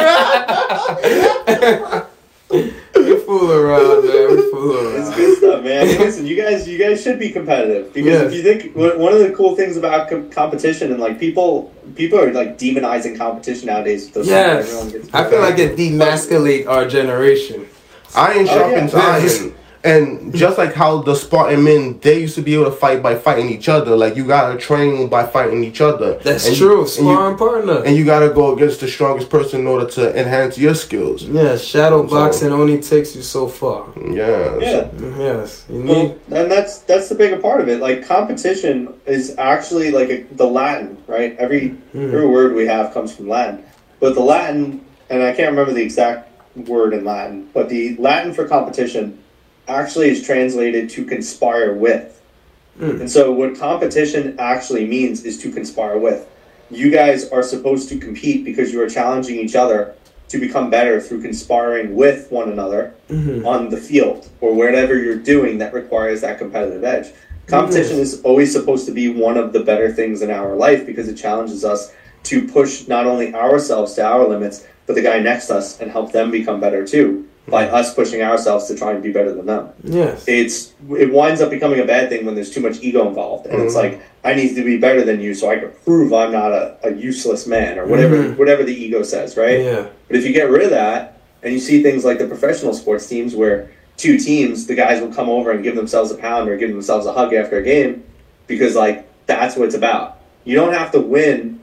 rap. 1.97 2.11
we 2.95 3.17
fool 3.21 3.53
around, 3.53 4.07
man. 4.07 4.37
We 4.37 4.51
fool 4.51 4.77
around. 4.77 5.01
It's 5.01 5.17
good 5.17 5.39
stuff, 5.39 5.65
man. 5.65 5.87
Listen, 5.87 6.27
you 6.27 6.37
guys, 6.37 6.69
you 6.69 6.77
guys 6.79 7.03
should 7.03 7.19
be 7.19 7.31
competitive 7.31 7.91
because 7.95 8.13
Yes. 8.13 8.33
if 8.33 8.35
you 8.35 8.43
think 8.43 8.77
one 8.77 9.15
of 9.15 9.21
the 9.21 9.33
cool 9.35 9.57
things 9.57 9.79
about 9.79 10.11
com- 10.11 10.29
competition 10.29 10.93
and 10.93 11.01
like 11.01 11.19
people, 11.19 11.73
people 11.95 12.21
are 12.21 12.31
like 12.35 12.59
demonizing 12.59 13.17
competition 13.17 13.69
nowadays. 13.69 14.11
Those 14.11 14.27
Yes. 14.29 14.71
I 15.15 15.25
feel 15.31 15.41
like 15.41 15.59
it 15.59 15.75
demasculate 15.75 16.67
our 16.67 16.87
generation. 16.87 17.67
Iron 18.17 18.47
Oh, 18.49 18.55
sharpens 18.55 18.93
yeah. 18.93 19.01
iron. 19.45 19.55
And 19.87 20.35
just 20.35 20.57
like 20.57 20.73
how 20.73 21.03
the 21.03 21.15
Spartan 21.15 21.63
men, 21.63 21.99
they 22.01 22.19
used 22.21 22.37
to 22.37 22.41
be 22.41 22.55
able 22.55 22.65
to 22.65 22.71
fight 22.71 23.03
by 23.03 23.17
fighting 23.17 23.51
each 23.51 23.69
other. 23.69 23.95
Like 23.95 24.17
you 24.17 24.25
gotta 24.25 24.57
train 24.59 25.09
by 25.09 25.27
fighting 25.27 25.63
each 25.63 25.83
other. 25.83 26.15
That's 26.23 26.49
And 26.49 26.57
true. 26.57 26.79
and 26.79 26.89
you- 26.89 27.13
Sparring 27.13 27.37
partner. 27.37 27.83
and 27.85 27.95
you 27.95 28.03
gotta 28.07 28.31
go 28.31 28.55
against 28.55 28.81
the 28.81 28.89
strongest 28.89 29.29
person 29.29 29.61
in 29.61 29.67
order 29.67 29.85
to 29.91 30.19
enhance 30.19 30.57
your 30.57 30.75
skills. 30.75 31.25
Yeah, 31.25 31.59
shadow 31.59 32.03
So- 32.09 32.15
boxing 32.15 32.51
only 32.51 32.79
takes 32.81 33.15
you 33.15 33.21
so 33.21 33.47
far. 33.47 33.85
Yeah. 34.11 34.57
yeah. 34.59 34.85
Yes, 35.19 35.65
you 35.69 35.83
Well, 35.83 36.15
and 36.31 36.51
that's 36.51 36.79
that's 36.79 37.11
the 37.11 37.15
bigger 37.15 37.37
part 37.37 37.61
of 37.61 37.69
it. 37.69 37.79
Like 37.79 38.09
competition 38.09 38.89
is 39.05 39.35
actually 39.37 39.91
like 39.91 40.09
a, 40.09 40.25
the 40.35 40.47
Latin, 40.47 40.97
right? 41.07 41.37
Every 41.39 41.75
Hmm. 41.93 42.05
every 42.15 42.27
word 42.27 42.55
we 42.55 42.67
have 42.67 42.95
comes 42.95 43.15
from 43.15 43.29
Latin, 43.29 43.59
but 44.01 44.15
the 44.15 44.23
Latin, 44.23 44.81
and 45.11 45.23
I 45.23 45.33
can't 45.33 45.51
remember 45.51 45.75
the 45.75 45.83
exact 45.83 46.34
word 46.57 46.93
in 46.95 47.05
Latin, 47.05 47.49
but 47.53 47.69
the 47.69 47.97
Latin 47.97 48.33
for 48.33 48.47
competition 48.47 49.19
actually 49.67 50.09
is 50.11 50.25
translated 50.25 50.91
to 50.91 51.05
conspire 51.05 51.75
with. 51.75 52.21
Hmm. 52.79 53.03
And 53.03 53.11
so, 53.11 53.33
what 53.33 53.57
competition 53.59 54.37
actually 54.39 54.87
means 54.87 55.25
is 55.25 55.39
to 55.43 55.51
conspire 55.51 55.99
with. 55.99 56.29
You 56.71 56.91
guys 56.91 57.29
are 57.31 57.43
supposed 57.43 57.89
to 57.91 57.99
compete 57.99 58.45
because 58.45 58.73
you 58.73 58.83
are 58.83 58.89
challenging 58.89 59.37
each 59.37 59.55
other 59.55 59.95
to 60.29 60.39
become 60.39 60.71
better 60.71 61.01
through 61.01 61.23
conspiring 61.23 61.95
with 61.95 62.31
one 62.33 62.51
another 62.51 62.95
Mhm. 63.11 63.47
on 63.47 63.69
the 63.69 63.77
field 63.77 64.29
or 64.41 64.55
whatever 64.55 64.97
you're 64.99 65.17
doing 65.17 65.59
that 65.59 65.73
requires 65.73 66.23
that 66.23 66.39
competitive 66.39 66.83
edge. 66.83 67.09
Competition 67.47 67.99
is 67.99 68.21
always 68.23 68.51
supposed 68.51 68.87
to 68.87 68.93
be 68.93 69.09
one 69.09 69.37
of 69.37 69.53
the 69.53 69.61
better 69.61 69.93
things 69.93 70.23
in 70.23 70.31
our 70.31 70.57
life 70.57 70.87
because 70.87 71.09
it 71.09 71.15
challenges 71.15 71.65
us 71.65 71.93
to 72.25 72.49
push 72.49 72.89
not 72.89 73.07
only 73.07 73.35
ourselves 73.35 73.93
to 73.95 74.03
our 74.05 74.27
limits, 74.27 74.65
but 74.87 74.95
the 74.95 75.03
guy 75.03 75.19
next 75.19 75.47
to 75.49 75.57
us 75.57 75.81
and 75.81 75.91
help 75.91 76.13
them 76.13 76.31
become 76.31 76.61
better 76.61 76.87
too 76.87 77.27
by 77.47 77.69
us 77.69 77.93
pushing 77.95 78.23
ourselves 78.23 78.67
to 78.69 78.75
try 78.75 78.93
and 78.93 79.03
be 79.03 79.13
better 79.13 79.35
than 79.35 79.45
them 79.47 79.69
Yes. 79.83 80.25
it's 80.27 80.73
it 80.99 81.13
winds 81.13 81.41
up 81.43 81.51
becoming 81.51 81.81
a 81.81 81.85
bad 81.85 82.09
thing 82.09 82.25
when 82.25 82.35
there's 82.35 82.51
too 82.51 82.61
much 82.61 82.81
ego 82.83 83.07
involved 83.07 83.47
and 83.47 83.61
it's 83.63 83.75
Mhm. 83.75 83.83
like 83.83 84.01
i 84.25 84.33
need 84.35 84.55
to 84.55 84.65
be 84.65 84.79
better 84.79 85.03
than 85.05 85.21
you 85.21 85.35
so 85.35 85.51
i 85.51 85.57
can 85.57 85.71
prove 85.85 86.13
i'm 86.15 86.33
not 86.33 86.53
a, 86.53 86.77
a 86.85 86.95
useless 86.95 87.47
man 87.47 87.79
or 87.79 87.87
whatever 87.87 88.17
Mhm. 88.17 88.39
whatever 88.39 88.63
the 88.65 88.73
ego 88.75 89.03
says 89.03 89.37
right 89.37 89.61
Yeah. 89.61 89.85
but 90.09 90.17
if 90.17 90.25
you 90.27 90.33
get 90.33 90.49
rid 90.51 90.63
of 90.63 90.71
that 90.71 91.19
and 91.43 91.53
you 91.53 91.59
see 91.59 91.83
things 91.83 92.03
like 92.05 92.19
the 92.19 92.27
professional 92.27 92.73
sports 92.73 93.07
teams 93.07 93.35
where 93.37 93.71
two 93.99 94.19
teams 94.19 94.67
the 94.67 94.75
guys 94.75 95.01
will 95.03 95.13
come 95.13 95.29
over 95.29 95.51
and 95.51 95.63
give 95.63 95.77
themselves 95.77 96.11
a 96.11 96.15
pound 96.17 96.49
or 96.49 96.57
give 96.57 96.71
themselves 96.71 97.05
a 97.07 97.13
hug 97.13 97.35
after 97.35 97.59
a 97.59 97.63
game 97.63 98.03
because 98.47 98.75
like 98.75 99.07
that's 99.27 99.55
what 99.55 99.67
it's 99.67 99.75
about 99.75 100.19
you 100.45 100.57
don't 100.57 100.73
have 100.73 100.91
to 100.93 101.01
win 101.01 101.61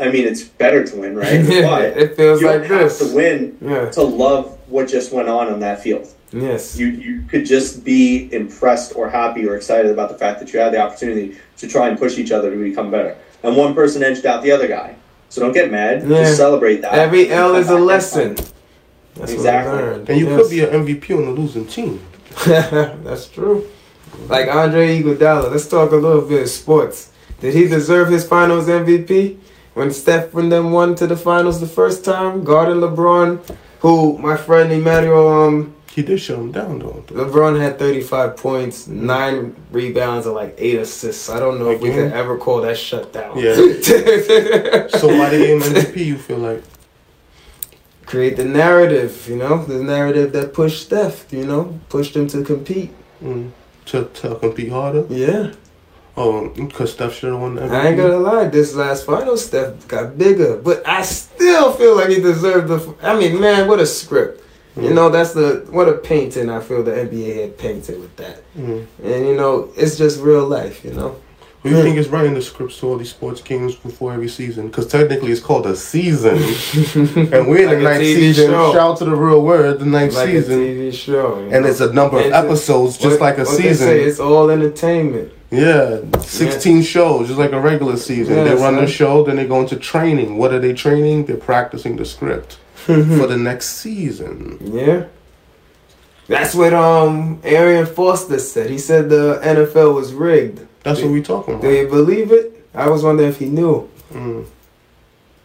i 0.00 0.10
mean 0.10 0.26
it's 0.26 0.42
better 0.42 0.84
to 0.84 0.96
win 0.96 1.14
right 1.16 1.44
but 1.46 1.96
it 1.96 2.16
feels 2.16 2.40
you 2.40 2.46
like 2.46 2.62
don't 2.62 2.70
have 2.70 2.80
this. 2.80 2.98
to 2.98 3.14
win 3.14 3.56
Yeah. 3.60 3.90
to 3.90 4.02
love 4.02 4.58
what 4.68 4.88
just 4.88 5.12
went 5.12 5.28
on 5.28 5.48
on 5.52 5.60
that 5.60 5.82
field 5.82 6.08
Yes. 6.32 6.76
you 6.76 6.86
you 6.88 7.22
could 7.30 7.46
just 7.46 7.84
be 7.84 8.28
impressed 8.32 8.96
or 8.96 9.08
happy 9.08 9.46
or 9.46 9.54
excited 9.56 9.90
about 9.92 10.08
the 10.08 10.18
fact 10.18 10.40
that 10.40 10.52
you 10.52 10.58
had 10.58 10.72
the 10.72 10.80
opportunity 10.80 11.36
to 11.58 11.68
try 11.68 11.88
and 11.88 11.96
push 11.96 12.18
each 12.18 12.32
other 12.32 12.50
to 12.50 12.56
become 12.56 12.90
better. 12.90 13.16
And 13.44 13.56
one 13.56 13.72
person 13.72 14.02
edged 14.02 14.26
out 14.26 14.42
the 14.42 14.50
other 14.50 14.66
guy. 14.66 14.96
So 15.28 15.40
don't 15.42 15.52
get 15.52 15.70
mad. 15.70 16.02
Yeah. 16.02 16.22
Just 16.24 16.36
celebrate 16.36 16.78
that. 16.82 16.92
Every 16.94 17.30
L 17.30 17.54
is 17.54 17.68
a 17.70 17.78
lesson. 17.78 18.34
That's 19.14 19.30
Exactly. 19.30 19.76
What 20.00 20.08
And 20.08 20.18
you 20.18 20.28
Yes. 20.28 20.40
could 20.42 20.50
be 20.50 20.60
an 20.64 20.70
MVP 20.84 21.14
on 21.16 21.22
a 21.24 21.30
losing 21.30 21.66
team. 21.66 22.00
That's 22.46 23.28
true. 23.28 23.68
Like 24.28 24.48
Andre 24.48 25.00
Iguodala. 25.00 25.52
Let's 25.52 25.68
talk 25.68 25.92
a 25.92 25.96
little 25.96 26.22
bit 26.22 26.42
of 26.42 26.48
sports. 26.48 27.10
Did 27.40 27.54
he 27.54 27.68
deserve 27.68 28.08
his 28.08 28.26
Finals 28.26 28.66
MVP 28.66 29.36
when 29.74 29.90
Steph 29.92 30.34
and 30.34 30.50
them 30.50 30.70
won 30.72 30.94
to 30.96 31.06
the 31.06 31.16
Finals 31.16 31.60
the 31.60 31.66
first 31.66 32.04
time, 32.04 32.44
guarding 32.44 32.76
LeBron? 32.76 33.40
Who 33.80 34.16
my 34.18 34.36
friend 34.36 34.72
Emmanuel 34.72 35.28
um 35.28 35.74
He 35.94 36.02
did 36.02 36.18
shut 36.20 36.38
him 36.38 36.52
down 36.52 36.78
though. 36.78 37.04
LeBron 37.08 37.60
had 37.60 37.78
35 37.78 38.36
points, 38.36 38.86
nine 38.88 39.54
rebounds, 39.70 40.26
and 40.26 40.34
like 40.34 40.54
eight 40.58 40.78
assists. 40.78 41.28
I 41.28 41.38
don't 41.38 41.58
know 41.58 41.70
if 41.70 41.80
we 41.80 41.90
Again? 41.90 42.10
could 42.10 42.16
ever 42.18 42.38
call 42.38 42.62
that 42.62 42.76
shut 42.78 43.12
down. 43.12 43.38
Yeah. 43.38 43.54
So 45.00 45.08
why 45.08 45.28
they 45.30 45.38
gave 45.46 45.62
him 45.62 45.72
MVP? 45.74 45.96
You 46.06 46.16
feel 46.18 46.38
like? 46.38 46.62
Create 48.06 48.36
the 48.36 48.44
narrative, 48.44 49.26
you 49.28 49.36
know, 49.36 49.64
the 49.64 49.82
narrative 49.82 50.32
that 50.34 50.52
pushed 50.54 50.82
Steph, 50.86 51.32
you 51.32 51.44
know, 51.46 51.78
pushed 51.88 52.14
him 52.14 52.26
to 52.28 52.44
compete. 52.44 52.90
Mm, 53.22 53.50
to, 53.86 54.04
to 54.04 54.34
compete 54.36 54.70
harder? 54.70 55.04
Yeah. 55.08 55.52
Oh, 56.16 56.48
because 56.50 56.92
Steph 56.92 57.14
should 57.14 57.32
have 57.32 57.40
won 57.40 57.56
that. 57.56 57.72
I 57.72 57.88
ain't 57.88 57.96
gonna 57.96 58.18
lie, 58.18 58.46
this 58.46 58.74
last 58.74 59.04
final 59.04 59.36
Steph 59.36 59.88
got 59.88 60.16
bigger, 60.16 60.56
but 60.56 60.86
I 60.86 61.02
still 61.02 61.72
feel 61.72 61.96
like 61.96 62.10
he 62.10 62.20
deserved 62.20 62.68
the. 62.68 62.94
I 63.02 63.18
mean, 63.18 63.40
man, 63.40 63.66
what 63.66 63.80
a 63.80 63.86
script. 63.86 64.42
You 64.76 64.92
know, 64.92 65.08
that's 65.08 65.34
the 65.34 65.64
what 65.70 65.88
a 65.88 65.92
painting 65.92 66.50
I 66.50 66.60
feel 66.60 66.82
the 66.82 66.90
NBA 66.90 67.40
had 67.40 67.58
painted 67.58 68.00
with 68.00 68.16
that. 68.16 68.42
Mm. 68.56 68.86
And 69.04 69.26
you 69.26 69.36
know, 69.36 69.70
it's 69.76 69.96
just 69.96 70.20
real 70.20 70.46
life, 70.46 70.84
you 70.84 70.92
know. 70.92 71.20
Who 71.64 71.70
do 71.70 71.76
you 71.78 71.82
think 71.82 71.96
is 71.96 72.08
writing 72.10 72.34
the 72.34 72.42
scripts 72.42 72.78
to 72.80 72.88
all 72.88 72.98
these 72.98 73.08
sports 73.08 73.40
games 73.40 73.74
before 73.74 74.12
every 74.12 74.28
season? 74.28 74.66
Because 74.68 74.86
technically 74.86 75.32
it's 75.32 75.40
called 75.40 75.64
a 75.66 75.74
season. 75.74 76.34
and 77.32 77.48
we're 77.48 77.62
in 77.62 77.66
Like 77.68 77.78
the 77.78 77.84
ninth 77.84 78.02
season. 78.04 78.50
show. 78.50 78.72
Shout 78.74 78.90
out 78.92 78.96
to 78.98 79.06
the 79.06 79.16
real 79.16 79.42
word, 79.42 79.78
the 79.80 79.86
ninth 79.86 80.14
Like 80.14 80.28
season. 80.28 80.60
a 80.60 80.62
TV 80.62 80.92
show. 80.92 81.38
And 81.38 81.50
know? 81.62 81.66
it's 81.66 81.80
a 81.80 81.90
number 81.90 82.18
of 82.18 82.24
And 82.26 82.32
to- 82.34 82.38
episodes, 82.38 82.98
just 82.98 83.12
what- 83.18 83.20
like 83.22 83.38
a 83.38 83.44
what 83.44 83.56
they 83.56 83.62
season. 83.70 83.86
say, 83.88 84.02
it's 84.04 84.20
all 84.20 84.50
entertainment. 84.50 85.32
Yeah, 85.50 86.00
16 86.20 86.82
shows, 86.82 87.28
just 87.28 87.38
like 87.38 87.52
a 87.52 87.60
regular 87.60 87.96
season. 87.96 88.36
Yeah, 88.36 88.44
they 88.44 88.54
run 88.56 88.76
the 88.76 88.86
show, 88.86 89.24
then 89.24 89.36
they 89.36 89.46
go 89.46 89.60
into 89.60 89.76
training. 89.76 90.36
What 90.36 90.52
are 90.52 90.58
they 90.58 90.74
training? 90.74 91.24
They're 91.26 91.36
practicing 91.38 91.96
the 91.96 92.04
script 92.04 92.58
for 92.74 92.92
the 92.94 93.38
next 93.38 93.68
season. 93.76 94.58
Yeah. 94.60 95.04
That's 96.26 96.54
what 96.54 96.74
um 96.74 97.40
Arian 97.44 97.86
Foster 97.86 98.38
said. 98.38 98.68
He 98.70 98.78
said 98.78 99.08
the 99.08 99.40
NFL 99.42 99.94
was 99.94 100.12
rigged. 100.12 100.66
That's 100.84 101.00
what 101.00 101.10
we 101.10 101.22
talking 101.22 101.54
about. 101.54 101.62
Do 101.62 101.70
you 101.74 101.88
believe 101.88 102.30
it? 102.30 102.64
I 102.74 102.88
was 102.88 103.02
wondering 103.02 103.28
if 103.30 103.38
he 103.38 103.46
knew. 103.46 103.88
Mm. 104.12 104.46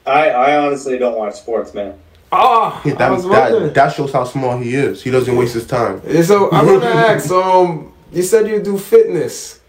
I, 0.05 0.29
I 0.29 0.57
honestly 0.65 0.97
don't 0.97 1.17
watch 1.17 1.35
sports, 1.35 1.73
man. 1.73 1.97
Oh, 2.31 2.79
Yeah, 2.85 2.93
I 2.99 3.09
was 3.09 3.23
that, 3.27 3.51
that, 3.51 3.73
that 3.73 3.93
shows 3.93 4.13
how 4.13 4.23
small 4.23 4.59
he 4.59 4.75
is. 4.75 5.01
He 5.01 5.09
doesn't 5.09 5.35
waste 5.35 5.55
his 5.55 5.65
time. 5.65 5.99
Yeah, 6.07 6.21
So 6.21 6.51
I 6.51 6.63
want 6.63 6.83
to 6.83 6.87
ask. 6.87 7.31
Um, 7.31 7.91
you 8.11 8.21
said 8.21 8.47
you 8.47 8.61
do 8.61 8.77
fitness. 8.77 9.59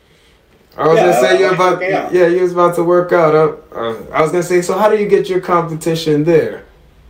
I 0.77 0.87
was 0.87 0.99
Yeah, 0.99 1.07
gonna 1.07 1.21
say 1.21 1.39
you're 1.41 1.55
about. 1.55 1.79
working. 1.81 1.91
Yeah, 2.15 2.27
you 2.27 2.43
was 2.43 2.53
about 2.53 2.75
to 2.77 2.85
work 2.85 3.13
out. 3.13 3.35
Uh, 3.35 3.57
uh, 3.75 3.97
I 4.13 4.21
was 4.21 4.31
gonna 4.31 4.43
say. 4.43 4.61
So 4.61 4.77
how 4.77 4.91
do 4.91 4.99
you 4.99 5.09
get 5.09 5.27
your 5.27 5.41
competition 5.41 6.25
there? 6.25 6.65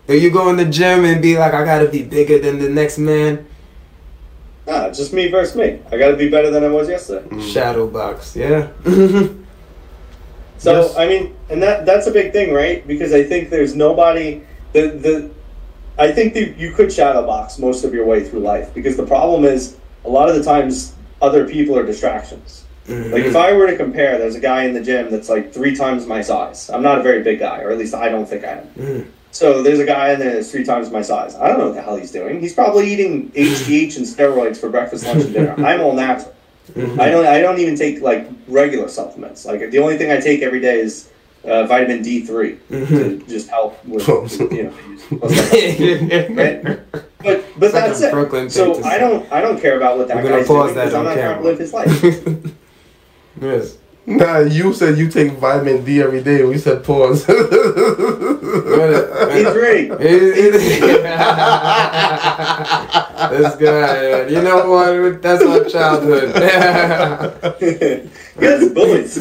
Do 0.07 0.17
you 0.17 0.31
go 0.31 0.49
in 0.51 0.57
the 0.57 0.65
gym 0.67 1.05
and 1.05 1.21
be 1.21 1.37
like, 1.37 1.53
I 1.53 1.65
gotta 1.65 1.89
be 1.89 2.05
bigger 2.05 2.39
than 2.39 2.61
the 2.61 2.69
next 2.69 2.99
man? 2.99 3.45
Nah, 4.67 4.91
just 4.91 5.13
me 5.13 5.29
versus 5.29 5.57
me. 5.57 5.81
I 5.91 5.99
gotta 5.99 6.17
be 6.17 6.29
better 6.29 6.51
than 6.51 6.65
I 6.65 6.69
was 6.69 6.89
yesterday. 6.89 7.27
Mm. 7.29 7.53
Shadow 7.53 7.87
box. 7.89 8.37
Yeah. 8.37 8.69
So 10.59 10.83
Yes. 10.83 10.97
I 10.97 11.09
mean, 11.09 11.35
and 11.49 11.63
that 11.63 11.87
that's 11.87 12.07
a 12.07 12.11
big 12.11 12.33
thing, 12.33 12.53
right? 12.53 12.87
Because 12.87 13.15
I 13.15 13.25
think 13.25 13.49
there's 13.49 13.75
nobody 13.75 14.43
the 14.75 14.89
the 14.89 15.31
I 15.99 16.13
think 16.13 16.35
that 16.35 16.59
you 16.59 16.73
could 16.73 16.93
shadow 16.93 17.25
box 17.25 17.59
most 17.59 17.83
of 17.83 17.95
your 17.95 18.05
way 18.05 18.23
through 18.23 18.41
life 18.41 18.73
because 18.75 18.97
the 18.97 19.07
problem 19.07 19.45
is 19.45 19.79
a 20.05 20.11
lot 20.11 20.29
of 20.29 20.37
the 20.37 20.43
times 20.43 20.95
other 21.23 21.49
people 21.49 21.79
are 21.79 21.85
distractions. 21.85 22.65
Like 22.89 23.25
if 23.25 23.37
I 23.37 23.53
were 23.53 23.69
to 23.69 23.77
compare, 23.77 24.19
there's 24.19 24.35
a 24.35 24.41
guy 24.41 24.65
in 24.65 24.75
the 24.75 24.81
gym 24.83 25.11
that's 25.11 25.29
like 25.29 25.53
three 25.53 25.77
times 25.77 26.07
my 26.07 26.23
size. 26.23 26.69
I'm 26.71 26.83
not 26.83 26.99
a 26.99 27.03
very 27.03 27.23
big 27.23 27.39
guy, 27.39 27.61
or 27.63 27.71
at 27.71 27.79
least 27.79 27.95
I 27.95 28.09
don't 28.09 28.27
think 28.29 28.45
I 28.45 28.49
am. 28.49 28.67
Mm. 28.77 29.07
So 29.33 29.63
there's 29.63 29.79
a 29.79 29.87
guy 29.87 30.13
in 30.13 30.19
there 30.19 30.33
that's 30.35 30.51
three 30.51 30.65
times 30.65 30.91
my 30.91 31.03
size. 31.03 31.35
I 31.37 31.49
don't 31.49 31.59
know 31.59 31.67
what 31.67 31.75
the 31.75 31.83
hell 31.83 31.97
he's 31.97 32.11
doing. 32.11 32.41
He's 32.41 32.55
probably 32.55 32.93
eating 32.93 33.31
HGH 33.31 33.97
and 33.97 34.07
steroids 34.07 34.57
for 34.59 34.69
breakfast, 34.69 35.07
lunch, 35.07 35.25
and 35.25 35.33
dinner. 35.33 35.55
I'm 35.65 35.81
all 35.81 35.95
natural. 35.95 36.35
I 36.77 37.09
don't. 37.09 37.27
I 37.27 37.41
don't 37.41 37.59
even 37.59 37.77
take 37.77 38.01
like 38.01 38.29
regular 38.49 38.89
supplements. 38.89 39.45
Like 39.45 39.71
the 39.71 39.79
only 39.79 39.99
thing 39.99 40.11
I 40.11 40.19
take 40.21 40.43
every 40.43 40.61
day 40.61 40.81
is 40.81 41.11
uh, 41.45 41.65
vitamin 41.65 42.03
D 42.03 42.21
3 42.21 42.59
to 42.69 43.25
just 43.29 43.49
help 43.49 43.83
with 43.85 44.07
you 44.53 44.65
know. 44.65 44.75
Right? 46.31 46.81
But 47.23 47.45
but 47.59 47.65
It's 47.67 47.73
that's 47.73 48.01
a 48.03 48.09
it. 48.09 48.13
Brooklyn 48.13 48.51
So 48.51 48.83
I 48.85 48.99
don't 48.99 49.31
I 49.33 49.41
don't 49.41 49.61
care 49.61 49.77
about 49.77 49.99
what 49.99 50.09
that 50.09 50.23
We're 50.23 50.31
guy's 50.31 50.47
doing 50.47 50.69
because 50.69 50.95
I'm 50.95 51.05
not 51.05 51.15
trying 51.15 51.39
to 51.39 51.45
live 51.45 51.59
his 51.59 51.73
life. 51.73 52.03
yes. 53.41 53.77
Nah, 54.11 54.41
you 54.41 54.75
said 54.75 54.99
you 54.99 55.09
take 55.09 55.35
vitamin 55.35 55.85
D 55.85 56.03
every 56.03 56.21
day. 56.21 56.43
We 56.43 56.59
said 56.59 56.83
pause. 56.83 57.25
D 57.27 57.33
three. 57.33 57.43
this 63.31 63.55
guy, 63.55 64.27
you 64.27 64.43
know 64.43 64.69
what? 64.69 65.23
That's 65.23 65.45
my 65.45 65.63
childhood. 65.69 66.35
You 68.43 68.49
guys 68.49 68.63
are 68.63 68.75
bullies. 68.75 69.17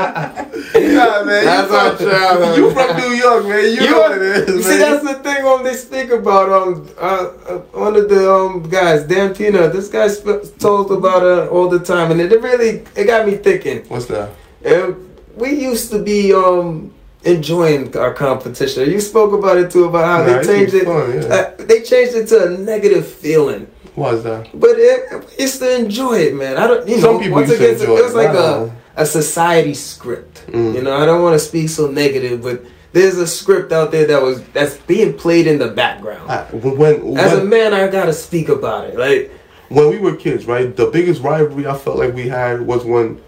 nah, 0.00 1.24
man. 1.24 1.44
That's 1.44 1.70
you 1.70 1.76
our 1.76 1.96
from, 1.96 2.06
childhood. 2.10 2.56
You 2.58 2.70
from 2.72 2.96
New 2.96 3.14
York, 3.16 3.44
man. 3.46 3.64
You, 3.64 3.70
You, 3.70 3.90
know 3.90 3.98
what 4.00 4.12
it 4.18 4.22
is, 4.22 4.48
you 4.48 4.62
see, 4.62 4.68
man. 4.70 4.78
that's 4.80 5.04
the 5.04 5.14
thing 5.22 5.44
um, 5.44 5.62
they 5.64 5.74
speak 5.74 6.10
about. 6.10 6.50
Um, 6.50 6.88
uh, 6.98 7.02
uh, 7.48 7.58
one 7.72 7.96
of 7.96 8.08
the 8.08 8.32
um 8.32 8.62
guys, 8.68 9.04
Dan 9.04 9.34
Pina, 9.34 9.68
this 9.68 9.88
guy 9.88 10.08
sp- 10.08 10.44
told 10.58 10.90
about 10.92 11.22
it 11.22 11.48
all 11.50 11.68
the 11.68 11.78
time, 11.80 12.10
and 12.10 12.20
it 12.20 12.30
really 12.40 12.84
it 12.96 13.04
got 13.04 13.26
me 13.26 13.36
thinking. 13.36 13.84
What's 13.88 14.06
that? 14.06 14.30
Uh, 14.64 14.92
we 15.36 15.50
used 15.52 15.90
to 15.92 15.98
be 16.02 16.32
um 16.32 16.92
enjoying 17.24 17.94
our 17.96 18.14
competition. 18.14 18.88
You 18.90 19.00
spoke 19.00 19.32
about 19.32 19.58
it 19.58 19.70
too 19.70 19.84
about 19.84 20.04
how 20.06 20.18
Nah, 20.26 20.38
they 20.40 20.46
changed 20.46 20.74
it. 20.74 20.84
fun, 20.84 21.12
yeah. 21.22 21.34
uh, 21.34 21.64
they 21.64 21.82
changed 21.82 22.14
it 22.14 22.26
to 22.28 22.46
a 22.46 22.50
negative 22.50 23.06
feeling. 23.06 23.66
What's 23.94 24.22
that? 24.22 24.48
But 24.54 24.70
it, 24.74 25.34
it's 25.38 25.58
to 25.58 25.78
enjoy 25.78 26.18
it, 26.18 26.34
man. 26.34 26.56
I 26.56 26.66
don't, 26.66 26.86
you 26.88 27.00
Some 27.00 27.14
know, 27.14 27.20
people 27.20 27.36
once 27.36 27.50
again, 27.50 27.74
enjoy 27.74 27.96
it 27.96 28.02
was 28.04 28.14
like 28.14 28.32
Wow. 28.34 28.72
a, 28.96 29.02
a 29.02 29.06
society 29.06 29.74
script. 29.74 30.46
Mm. 30.48 30.74
You 30.74 30.82
know, 30.82 30.96
I 30.96 31.04
don't 31.06 31.22
want 31.22 31.34
to 31.34 31.38
speak 31.38 31.68
so 31.68 31.86
negative, 31.88 32.42
but 32.42 32.62
there's 32.92 33.18
a 33.18 33.26
script 33.26 33.72
out 33.72 33.90
there 33.92 34.06
that 34.06 34.22
was 34.22 34.42
that's 34.48 34.76
being 34.78 35.14
played 35.16 35.46
in 35.46 35.58
the 35.58 35.68
background. 35.68 36.26
Ah, 36.28 36.46
when 36.52 37.16
As 37.18 37.32
a 37.34 37.44
man, 37.44 37.72
I 37.74 37.88
gotta 37.88 38.12
speak 38.12 38.48
about 38.48 38.88
it. 38.88 38.96
Like, 38.98 39.32
when 39.68 39.88
we 39.90 39.98
were 39.98 40.16
kids, 40.16 40.46
right? 40.46 40.74
The 40.74 40.86
biggest 40.86 41.22
rivalry 41.22 41.66
I 41.66 41.76
felt 41.76 41.98
like 41.98 42.14
we 42.14 42.28
had 42.28 42.62
was 42.62 42.84
when 42.84 43.20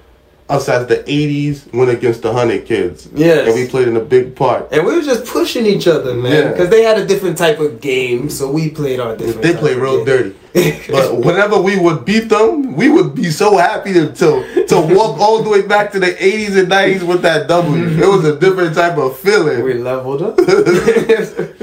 us 0.52 0.68
as 0.68 0.86
the 0.86 0.98
'80s 1.08 1.72
went 1.72 1.90
against 1.90 2.22
the 2.22 2.32
Hundred 2.32 2.64
Kids, 2.66 3.08
Yes. 3.14 3.46
and 3.46 3.54
we 3.54 3.66
played 3.68 3.88
in 3.88 3.96
a 3.96 4.00
big 4.16 4.36
part. 4.36 4.68
and 4.72 4.84
we 4.86 4.94
were 4.96 5.02
just 5.02 5.24
pushing 5.26 5.64
each 5.66 5.86
other, 5.88 6.14
man, 6.14 6.32
Yeah. 6.32 6.48
because 6.50 6.68
they 6.70 6.82
had 6.82 6.98
a 6.98 7.06
different 7.06 7.36
type 7.38 7.58
of 7.60 7.80
game, 7.80 8.28
so 8.30 8.50
we 8.50 8.68
played 8.70 9.00
our 9.00 9.16
different. 9.16 9.42
They 9.42 9.52
type 9.52 9.60
play 9.60 9.74
real 9.74 10.04
dirty. 10.04 10.34
But 10.90 11.16
whenever 11.26 11.56
we 11.68 11.78
would 11.78 12.04
beat 12.04 12.28
them, 12.28 12.76
we 12.76 12.88
would 12.90 13.14
be 13.14 13.30
so 13.30 13.56
happy 13.56 13.92
to, 13.94 14.12
to 14.20 14.28
to 14.72 14.76
walk 14.96 15.18
all 15.18 15.42
the 15.42 15.48
way 15.48 15.62
back 15.62 15.90
to 15.92 15.98
the 15.98 16.12
80s 16.12 16.54
and 16.60 16.68
90s 16.70 17.02
with 17.10 17.22
that 17.22 17.48
W. 17.48 17.82
It 18.02 18.06
was 18.06 18.24
a 18.26 18.36
different 18.38 18.74
type 18.74 18.98
of 18.98 19.16
feeling. 19.16 19.62
we 19.64 19.74
leveled 19.74 20.20
up. 20.22 20.34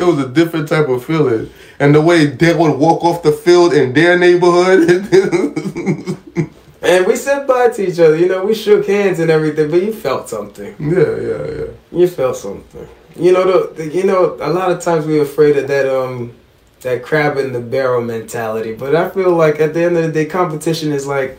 It 0.02 0.06
was 0.12 0.18
a 0.20 0.30
different 0.30 0.68
type 0.70 0.88
of 0.90 1.04
feeling. 1.06 1.50
And 1.82 1.94
the 1.94 2.02
way 2.02 2.26
they 2.26 2.54
would 2.54 2.76
walk 2.86 3.04
off 3.06 3.22
the 3.22 3.32
field 3.32 3.74
in 3.74 3.94
their 3.94 4.18
neighborhood. 4.18 4.80
and 6.90 7.06
we 7.08 7.16
said 7.16 7.46
bye 7.48 7.70
to 7.70 7.82
each 7.88 8.00
other. 8.00 8.16
You 8.18 8.28
know, 8.28 8.46
we 8.46 8.54
shook 8.56 8.86
hands 8.88 9.20
and 9.20 9.30
everything, 9.32 9.70
but 9.72 9.82
you 9.84 9.94
felt 9.94 10.28
something. 10.30 10.76
yeah, 10.80 11.16
yeah, 11.30 11.44
yeah. 11.60 11.72
You 12.00 12.08
felt 12.08 12.36
something. 12.38 12.88
You 13.16 13.32
know, 13.34 13.44
the, 13.52 13.74
the 13.74 13.86
you 13.98 14.04
know, 14.04 14.38
a 14.42 14.52
lot 14.60 14.72
of 14.72 14.80
times 14.82 15.06
we're 15.06 15.24
afraid 15.24 15.58
of 15.58 15.68
that 15.68 15.88
um 15.88 16.34
that 16.82 17.04
crab 17.04 17.38
in 17.38 17.52
the 17.52 17.60
barrel 17.60 18.02
mentality. 18.02 18.74
But 18.74 18.96
I 18.96 19.10
feel 19.10 19.32
like 19.44 19.60
at 19.60 19.74
the 19.74 19.84
end 19.84 19.98
of 19.98 20.04
the 20.04 20.12
day, 20.12 20.26
competition 20.26 20.92
is 20.94 21.06
like 21.06 21.38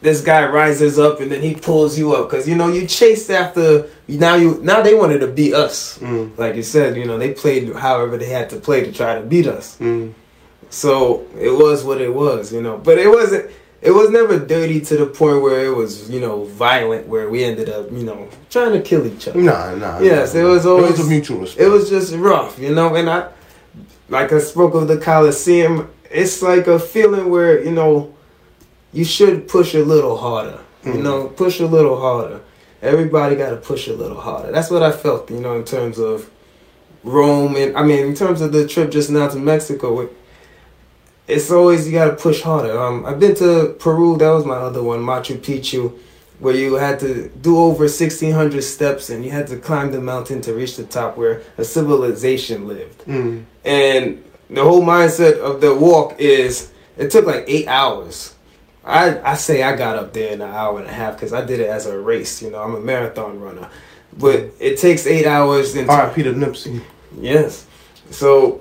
this 0.00 0.20
guy 0.20 0.44
rises 0.48 0.98
up 0.98 1.20
and 1.20 1.30
then 1.32 1.40
he 1.42 1.54
pulls 1.54 1.96
you 1.98 2.12
up 2.14 2.28
because 2.28 2.48
you 2.48 2.56
know 2.56 2.68
you 2.68 2.86
chased 2.86 3.30
after 3.30 3.86
now 4.08 4.34
you 4.34 4.58
now 4.62 4.80
they 4.82 4.94
wanted 4.94 5.18
to 5.20 5.26
beat 5.28 5.54
us. 5.54 5.98
Mm, 5.98 6.36
Like 6.38 6.54
you 6.56 6.62
said, 6.62 6.96
you 6.96 7.04
know 7.04 7.18
they 7.18 7.32
played 7.34 7.72
however 7.74 8.16
they 8.18 8.26
had 8.38 8.48
to 8.50 8.56
play 8.56 8.84
to 8.84 8.92
try 8.92 9.14
to 9.14 9.22
beat 9.32 9.46
us. 9.46 9.76
mm. 9.80 10.12
So 10.70 11.26
it 11.38 11.50
was 11.50 11.84
what 11.84 12.00
it 12.00 12.12
was, 12.14 12.52
you 12.52 12.62
know. 12.62 12.78
But 12.78 12.98
it 12.98 13.08
wasn't. 13.08 13.50
It 13.82 13.90
was 13.90 14.10
never 14.10 14.38
dirty 14.38 14.80
to 14.80 14.96
the 14.96 15.06
point 15.06 15.42
where 15.42 15.66
it 15.66 15.74
was, 15.74 16.08
you 16.08 16.20
know, 16.20 16.44
violent. 16.44 17.08
Where 17.08 17.28
we 17.28 17.42
ended 17.42 17.68
up, 17.68 17.90
you 17.90 18.04
know, 18.04 18.28
trying 18.48 18.72
to 18.72 18.80
kill 18.80 19.04
each 19.06 19.26
other. 19.28 19.40
Nah, 19.42 19.74
nah. 19.74 19.98
Yes, 20.00 20.34
nah, 20.34 20.40
it 20.40 20.44
was 20.44 20.64
always- 20.66 20.84
It 20.90 20.98
was 20.98 21.06
a 21.06 21.10
mutual 21.10 21.38
respect. 21.40 21.60
It 21.60 21.68
was 21.68 21.90
just 21.90 22.14
rough, 22.14 22.58
you 22.60 22.72
know. 22.72 22.94
And 22.94 23.10
I, 23.10 23.26
like 24.08 24.32
I 24.32 24.38
spoke 24.38 24.74
of 24.74 24.86
the 24.86 24.98
Coliseum, 24.98 25.88
it's 26.10 26.42
like 26.42 26.68
a 26.68 26.78
feeling 26.78 27.28
where 27.28 27.62
you 27.62 27.72
know, 27.72 28.12
you 28.92 29.04
should 29.04 29.48
push 29.48 29.74
a 29.74 29.84
little 29.84 30.16
harder. 30.16 30.58
You 30.84 30.92
Mhm. 30.92 31.02
know, 31.02 31.24
push 31.36 31.58
a 31.60 31.66
little 31.66 31.98
harder. 31.98 32.40
Everybody 32.82 33.36
got 33.36 33.50
to 33.50 33.56
push 33.56 33.86
a 33.88 33.92
little 33.94 34.18
harder. 34.18 34.50
That's 34.52 34.70
what 34.70 34.82
I 34.82 34.90
felt, 34.92 35.30
you 35.30 35.38
know, 35.40 35.54
in 35.54 35.64
terms 35.64 35.98
of 35.98 36.28
Rome 37.04 37.56
and 37.56 37.76
I 37.76 37.82
mean, 37.82 38.00
in 38.06 38.14
terms 38.14 38.40
of 38.40 38.52
the 38.52 38.66
trip 38.66 38.90
just 38.90 39.10
now 39.10 39.26
to 39.28 39.38
Mexico. 39.38 40.00
It, 40.02 40.16
it's 41.28 41.50
always 41.50 41.86
you 41.86 41.92
gotta 41.92 42.14
push 42.14 42.42
harder. 42.42 42.78
Um, 42.78 43.06
I've 43.06 43.20
been 43.20 43.34
to 43.36 43.76
Peru. 43.78 44.16
That 44.16 44.30
was 44.30 44.44
my 44.44 44.56
other 44.56 44.82
one, 44.82 45.00
Machu 45.00 45.38
Picchu, 45.38 45.96
where 46.40 46.54
you 46.54 46.74
had 46.74 46.98
to 47.00 47.28
do 47.28 47.58
over 47.58 47.88
sixteen 47.88 48.32
hundred 48.32 48.62
steps 48.62 49.10
and 49.10 49.24
you 49.24 49.30
had 49.30 49.46
to 49.48 49.56
climb 49.56 49.92
the 49.92 50.00
mountain 50.00 50.40
to 50.42 50.54
reach 50.54 50.76
the 50.76 50.84
top 50.84 51.16
where 51.16 51.42
a 51.58 51.64
civilization 51.64 52.66
lived. 52.66 53.04
Mm. 53.04 53.44
And 53.64 54.24
the 54.50 54.62
whole 54.62 54.82
mindset 54.82 55.38
of 55.38 55.60
the 55.60 55.74
walk 55.74 56.18
is 56.18 56.72
it 56.96 57.10
took 57.10 57.26
like 57.26 57.44
eight 57.46 57.68
hours. 57.68 58.34
I 58.84 59.20
I 59.20 59.34
say 59.34 59.62
I 59.62 59.76
got 59.76 59.96
up 59.96 60.12
there 60.12 60.32
in 60.32 60.40
an 60.40 60.50
hour 60.50 60.80
and 60.80 60.88
a 60.88 60.92
half 60.92 61.14
because 61.14 61.32
I 61.32 61.44
did 61.44 61.60
it 61.60 61.68
as 61.68 61.86
a 61.86 61.98
race. 61.98 62.42
You 62.42 62.50
know, 62.50 62.60
I'm 62.60 62.74
a 62.74 62.80
marathon 62.80 63.40
runner, 63.40 63.70
but 64.18 64.50
it 64.58 64.78
takes 64.78 65.06
eight 65.06 65.26
hours. 65.26 65.76
And 65.76 65.88
R.I.P. 65.88 66.24
to 66.24 66.32
Nipsey. 66.32 66.82
yes, 67.16 67.66
so 68.10 68.60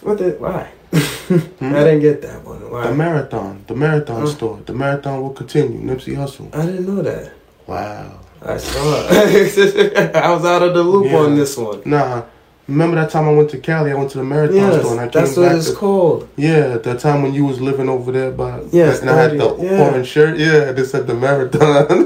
what 0.00 0.18
the 0.18 0.32
why? 0.32 0.72
Hmm? 0.92 1.74
I 1.74 1.84
didn't 1.84 2.00
get 2.00 2.22
that 2.22 2.44
one. 2.44 2.60
The 2.60 2.94
marathon, 2.94 3.64
the 3.66 3.74
marathon 3.74 4.20
Huh? 4.22 4.26
store. 4.26 4.58
The 4.64 4.72
marathon 4.72 5.22
will 5.22 5.30
continue. 5.30 5.80
Nipsey 5.80 6.14
Hussle. 6.16 6.54
I 6.54 6.64
didn't 6.66 6.86
know 6.86 7.02
that. 7.02 7.32
Wow. 7.66 8.12
I 8.42 8.56
saw 8.58 9.06
it. 9.10 10.14
I 10.16 10.30
was 10.30 10.44
out 10.44 10.62
of 10.62 10.74
the 10.74 10.82
loop 10.82 11.06
Yeah. 11.06 11.16
on 11.18 11.34
this 11.36 11.56
one. 11.56 11.82
Nah. 11.84 12.22
Remember 12.68 12.96
that 12.96 13.10
time 13.10 13.28
I 13.28 13.32
went 13.32 13.50
to 13.50 13.58
Cali? 13.58 13.92
I 13.92 13.94
went 13.94 14.10
to 14.10 14.18
the 14.18 14.24
marathon 14.24 14.56
Yes, 14.56 14.80
store 14.80 14.90
and 14.92 15.00
I 15.00 15.04
came 15.08 15.22
that's 15.22 15.34
came 15.34 15.42
what 15.44 15.48
back. 15.50 15.58
it's 15.58 15.70
to- 15.70 15.76
called. 15.76 16.28
Yeah, 16.36 16.78
that 16.78 16.98
time 16.98 17.22
when 17.22 17.32
you 17.32 17.44
was 17.44 17.60
living 17.60 17.88
over 17.88 18.10
there 18.10 18.32
by 18.32 18.60
Yes, 18.72 19.00
and 19.02 19.10
I 19.10 19.16
had 19.22 19.32
the 19.38 19.56
yeah. 19.60 19.88
orange 19.88 20.08
shirt. 20.08 20.36
Yeah, 20.36 20.72
they 20.72 20.82
said 20.84 21.06
the 21.06 21.14
marathon. 21.14 21.62
I 21.62 21.82
didn't 21.86 22.04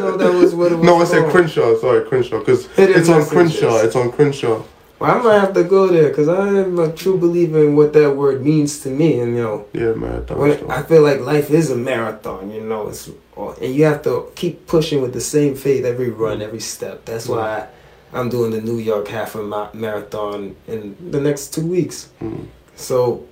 know 0.00 0.16
that 0.16 0.32
was 0.32 0.54
what 0.54 0.72
it 0.72 0.76
was 0.78 0.84
no, 0.86 1.00
I 1.00 1.04
said. 1.04 1.30
Crenshaw. 1.30 1.76
Sorry, 1.78 2.04
Crenshaw, 2.06 2.38
because 2.38 2.68
it's 2.78 3.08
on. 3.10 3.24
Crenshaw. 3.26 3.76
It's 3.84 3.94
on 3.96 4.10
Crenshaw. 4.12 4.62
Well, 5.02 5.18
I 5.18 5.20
might 5.20 5.40
have 5.40 5.52
to 5.54 5.64
go 5.64 5.88
there 5.88 6.10
because 6.10 6.28
I 6.28 6.46
am 6.46 6.78
a 6.78 6.92
true 6.92 7.18
believer 7.18 7.64
in 7.66 7.74
what 7.74 7.92
that 7.94 8.16
word 8.16 8.44
means 8.44 8.78
to 8.84 8.88
me. 8.88 9.18
And 9.18 9.34
you 9.34 9.42
know, 9.42 9.66
Yeah, 9.72 9.94
marathon. 9.94 10.70
I 10.70 10.84
feel 10.84 11.02
like 11.02 11.18
life 11.18 11.50
is 11.50 11.70
a 11.70 11.76
marathon. 11.76 12.52
You 12.52 12.60
know, 12.60 12.88
it's 12.88 13.10
and 13.36 13.74
you 13.74 13.82
have 13.82 14.02
to 14.02 14.30
keep 14.36 14.68
pushing 14.68 15.02
with 15.02 15.12
the 15.12 15.20
same 15.20 15.56
faith 15.56 15.84
every 15.84 16.10
run, 16.10 16.40
every 16.40 16.60
step. 16.60 17.04
That's 17.04 17.26
why 17.26 17.66
I, 18.12 18.16
I'm 18.16 18.28
doing 18.28 18.52
the 18.52 18.60
New 18.60 18.78
York 18.78 19.08
half 19.08 19.34
marathon 19.34 20.54
in 20.68 20.96
the 21.10 21.20
next 21.20 21.52
two 21.52 21.66
weeks. 21.66 22.10
Mm. 22.20 22.46
So 22.76 23.26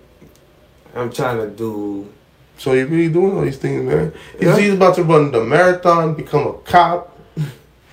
I'm 0.96 1.12
trying 1.12 1.38
to 1.38 1.48
do. 1.48 2.12
So 2.58 2.72
you're 2.72 2.88
really 2.88 3.12
doing 3.12 3.36
all 3.36 3.42
these 3.42 3.58
things, 3.58 3.84
man. 3.84 4.12
Yeah. 4.40 4.58
He's 4.58 4.74
about 4.74 4.96
to 4.96 5.04
run 5.04 5.30
the 5.30 5.44
marathon, 5.44 6.16
become 6.16 6.48
a 6.48 6.54
cop. 6.54 7.16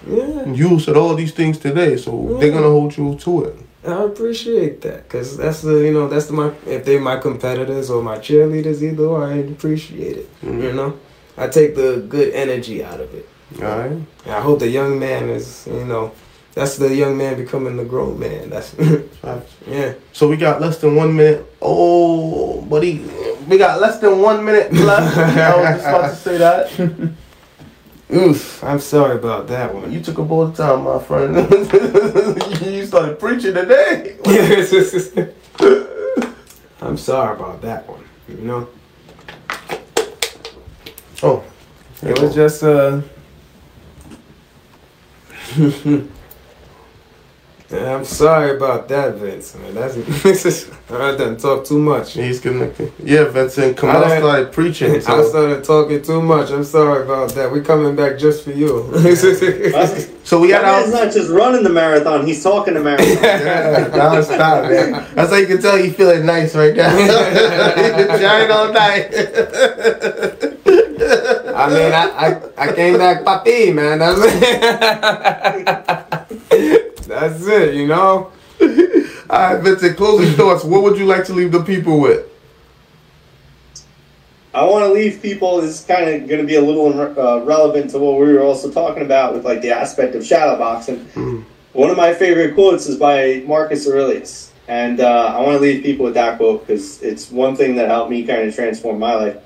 Yeah, 0.09 0.45
You 0.53 0.79
said 0.79 0.95
all 0.95 1.15
these 1.15 1.33
things 1.33 1.57
today, 1.57 1.97
so 1.97 2.37
they're 2.39 2.51
gonna 2.51 2.69
hold 2.69 2.95
you 2.95 3.15
to 3.15 3.43
it. 3.43 3.66
I 3.88 4.03
appreciate 4.03 4.81
that 4.81 5.03
because 5.03 5.38
that's 5.38 5.61
the 5.61 5.76
you 5.85 5.93
know 5.93 6.07
that's 6.07 6.27
the 6.27 6.34
my 6.34 6.51
if 6.65 6.84
they're 6.84 6.99
my 6.99 7.18
competitors 7.18 7.89
or 7.89 8.03
my 8.03 8.18
cheerleaders 8.18 8.81
either 8.81 9.15
I 9.15 9.35
appreciate 9.35 10.18
it. 10.18 10.41
Mm-hmm. 10.41 10.61
You 10.61 10.73
know, 10.73 10.99
I 11.38 11.47
take 11.47 11.76
the 11.76 12.05
good 12.09 12.34
energy 12.34 12.84
out 12.84 12.99
of 12.99 13.14
it. 13.14 13.30
All 13.55 13.64
right. 13.64 13.91
And 13.91 14.07
I 14.26 14.41
hope 14.41 14.59
the 14.59 14.69
young 14.69 14.99
man 14.99 15.30
is 15.30 15.68
you 15.68 15.85
know 15.85 16.11
that's 16.53 16.76
the 16.76 16.93
young 16.93 17.18
man 17.18 17.38
becoming 17.38 17.77
the 17.77 17.85
grown 17.85 18.19
man. 18.19 18.49
That's 18.49 18.76
yeah. 19.68 19.93
So 20.11 20.27
we 20.27 20.38
got 20.38 20.59
less 20.59 20.80
than 20.80 20.95
one 20.95 21.15
minute. 21.15 21.45
Oh, 21.61 22.61
buddy, 22.61 23.05
we 23.47 23.57
got 23.57 23.80
less 23.80 23.99
than 23.99 24.22
one 24.22 24.43
minute 24.43 24.73
left. 24.73 25.18
I 25.38 25.55
was 25.55 25.69
just 25.69 25.88
about 25.88 26.09
to 26.09 26.15
say 26.15 26.38
that. 26.39 27.14
Oof, 28.13 28.63
I'm 28.63 28.79
sorry 28.79 29.17
about 29.17 29.47
that 29.47 29.73
one. 29.73 29.91
You 29.91 29.99
took 30.01 30.17
up 30.19 30.31
all 30.31 30.47
the 30.47 30.55
time, 30.55 30.84
my 30.84 30.97
friend. 30.99 31.35
you 32.65 32.85
started 32.85 33.19
preaching 33.19 33.53
today. 33.53 34.15
I'm 36.81 36.97
sorry 36.97 37.35
about 37.35 37.61
that 37.61 37.88
one. 37.88 38.03
You 38.29 38.38
know, 38.38 38.67
Oh, 41.23 41.43
it 42.03 42.21
was 42.21 42.35
just 42.35 42.63
uh. 42.63 43.01
Yeah, 47.69 47.95
I'm 47.98 48.06
sorry 48.06 48.56
about 48.56 48.88
that, 48.88 49.15
Vince. 49.15 49.53
Man, 49.56 49.73
that's 49.76 49.98
I 50.89 51.18
done 51.18 51.35
talk 51.35 51.65
too 51.65 51.77
much. 51.80 52.14
He's 52.14 52.39
gonna. 52.39 52.72
Yeah, 53.03 53.26
Vincent, 53.26 53.76
come 53.76 53.89
on, 53.89 54.03
I- 54.06 54.19
started 54.19 54.53
preaching. 54.53 54.95
I 54.95 54.99
started 54.99 55.65
talking 55.65 56.02
too 56.02 56.22
much. 56.22 56.49
I'm 56.52 56.64
sorry 56.64 57.03
about 57.03 57.31
that. 57.35 57.52
We're 57.52 57.64
coming 57.64 57.94
back 57.95 58.18
just 58.18 58.44
for 58.45 58.52
you. 58.52 58.89
So 60.27 60.41
we 60.41 60.49
got 60.49 60.64
That 60.64 60.81
man's 60.81 60.94
our. 60.94 61.06
not 61.06 61.14
just 61.14 61.30
running 61.30 61.64
the 61.64 61.69
marathon; 61.69 62.26
he's 62.27 62.44
talking 62.44 62.73
the 62.73 62.81
marathon. 62.81 63.07
Yeah, 63.23 63.88
now 63.95 64.19
stop, 64.19 64.64
man. 64.69 64.91
That's 65.15 65.30
how 65.31 65.38
you 65.38 65.48
can 65.48 65.61
tell 65.61 65.77
he 65.77 65.89
feeling 65.89 66.26
nice 66.26 66.53
right 66.53 66.76
now. 66.76 66.89
He's 66.98 67.07
been 67.95 68.19
trying 68.19 68.52
all 68.52 68.73
night. 68.73 69.07
I 71.56 71.69
mean, 71.69 71.94
I, 71.94 72.10
I, 72.27 72.41
I 72.57 72.73
came 72.76 72.98
back 72.98 73.23
papi, 73.23 73.73
man. 73.73 74.02
That's 77.07 77.45
it. 77.47 77.75
You 77.75 77.88
know? 77.88 78.31
All 79.29 79.53
right, 79.53 79.61
Vincent, 79.61 79.97
closing 79.97 80.34
thoughts. 80.35 80.63
What 80.63 80.84
would 80.84 80.97
you 80.97 81.05
like 81.05 81.25
to 81.25 81.34
leave 81.34 81.51
the 81.51 81.63
people 81.63 81.99
with? 81.99 82.25
I 84.53 84.63
want 84.63 84.85
to 84.85 84.91
leave 84.91 85.21
people. 85.21 85.61
This 85.61 85.81
is 85.81 85.85
kind 85.85 86.09
of 86.09 86.27
going 86.27 86.41
to 86.41 86.47
be 86.47 86.55
a 86.55 86.61
little 86.61 86.99
uh, 86.99 87.43
relevant 87.43 87.91
to 87.91 87.99
what 87.99 88.19
we 88.19 88.34
were 88.34 88.41
also 88.41 88.71
talking 88.71 89.03
about 89.03 89.34
with 89.34 89.45
like 89.45 89.61
the 89.61 89.69
aspect 89.69 90.15
of 90.15 90.25
shadow 90.25 90.57
boxing. 90.57 91.45
One 91.73 91.91
of 91.91 91.97
my 91.97 92.13
favorite 92.13 92.55
quotes 92.55 92.88
is 92.88 92.97
by 92.97 93.43
Marcus 93.45 93.88
Aurelius, 93.88 94.51
and 94.67 94.99
uh, 94.99 95.35
I 95.38 95.41
want 95.41 95.57
to 95.57 95.59
leave 95.59 95.84
people 95.84 96.05
with 96.05 96.15
that 96.15 96.38
quote 96.38 96.65
because 96.65 97.03
it's 97.03 97.29
one 97.29 97.55
thing 97.55 97.75
that 97.75 97.88
helped 97.89 98.09
me 98.09 98.25
kind 98.25 98.47
of 98.47 98.55
transform 98.55 98.97
my 98.97 99.13
life. 99.13 99.38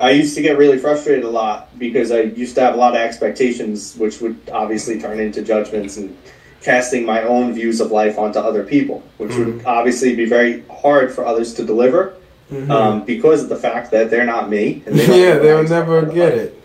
I 0.00 0.10
used 0.10 0.34
to 0.34 0.42
get 0.42 0.58
really 0.58 0.78
frustrated 0.78 1.24
a 1.24 1.30
lot 1.30 1.78
because 1.78 2.10
I 2.10 2.22
used 2.22 2.56
to 2.56 2.62
have 2.62 2.74
a 2.74 2.76
lot 2.78 2.94
of 2.94 3.00
expectations, 3.00 3.94
which 3.96 4.20
would 4.20 4.36
obviously 4.52 5.00
turn 5.00 5.20
into 5.20 5.42
judgments 5.42 5.98
and 5.98 6.16
casting 6.68 7.06
my 7.06 7.22
own 7.22 7.54
views 7.54 7.80
of 7.80 7.90
life 7.90 8.18
onto 8.18 8.38
other 8.38 8.62
people, 8.62 9.02
which 9.16 9.34
would 9.34 9.64
obviously 9.64 10.14
be 10.14 10.26
very 10.26 10.62
hard 10.68 11.10
for 11.10 11.24
others 11.24 11.54
to 11.54 11.64
deliver 11.64 12.14
um, 12.68 13.06
because 13.06 13.42
of 13.42 13.48
the 13.48 13.56
fact 13.56 13.90
that 13.90 14.10
they're 14.10 14.26
not 14.26 14.50
me. 14.50 14.82
And 14.84 14.98
they 14.98 15.06
Yeah, 15.22 15.38
they'll 15.38 15.56
what 15.56 15.56
I 15.56 15.60
expect 15.62 15.88
never 15.88 16.02
get 16.12 16.32
life. 16.34 16.42
it. 16.42 16.62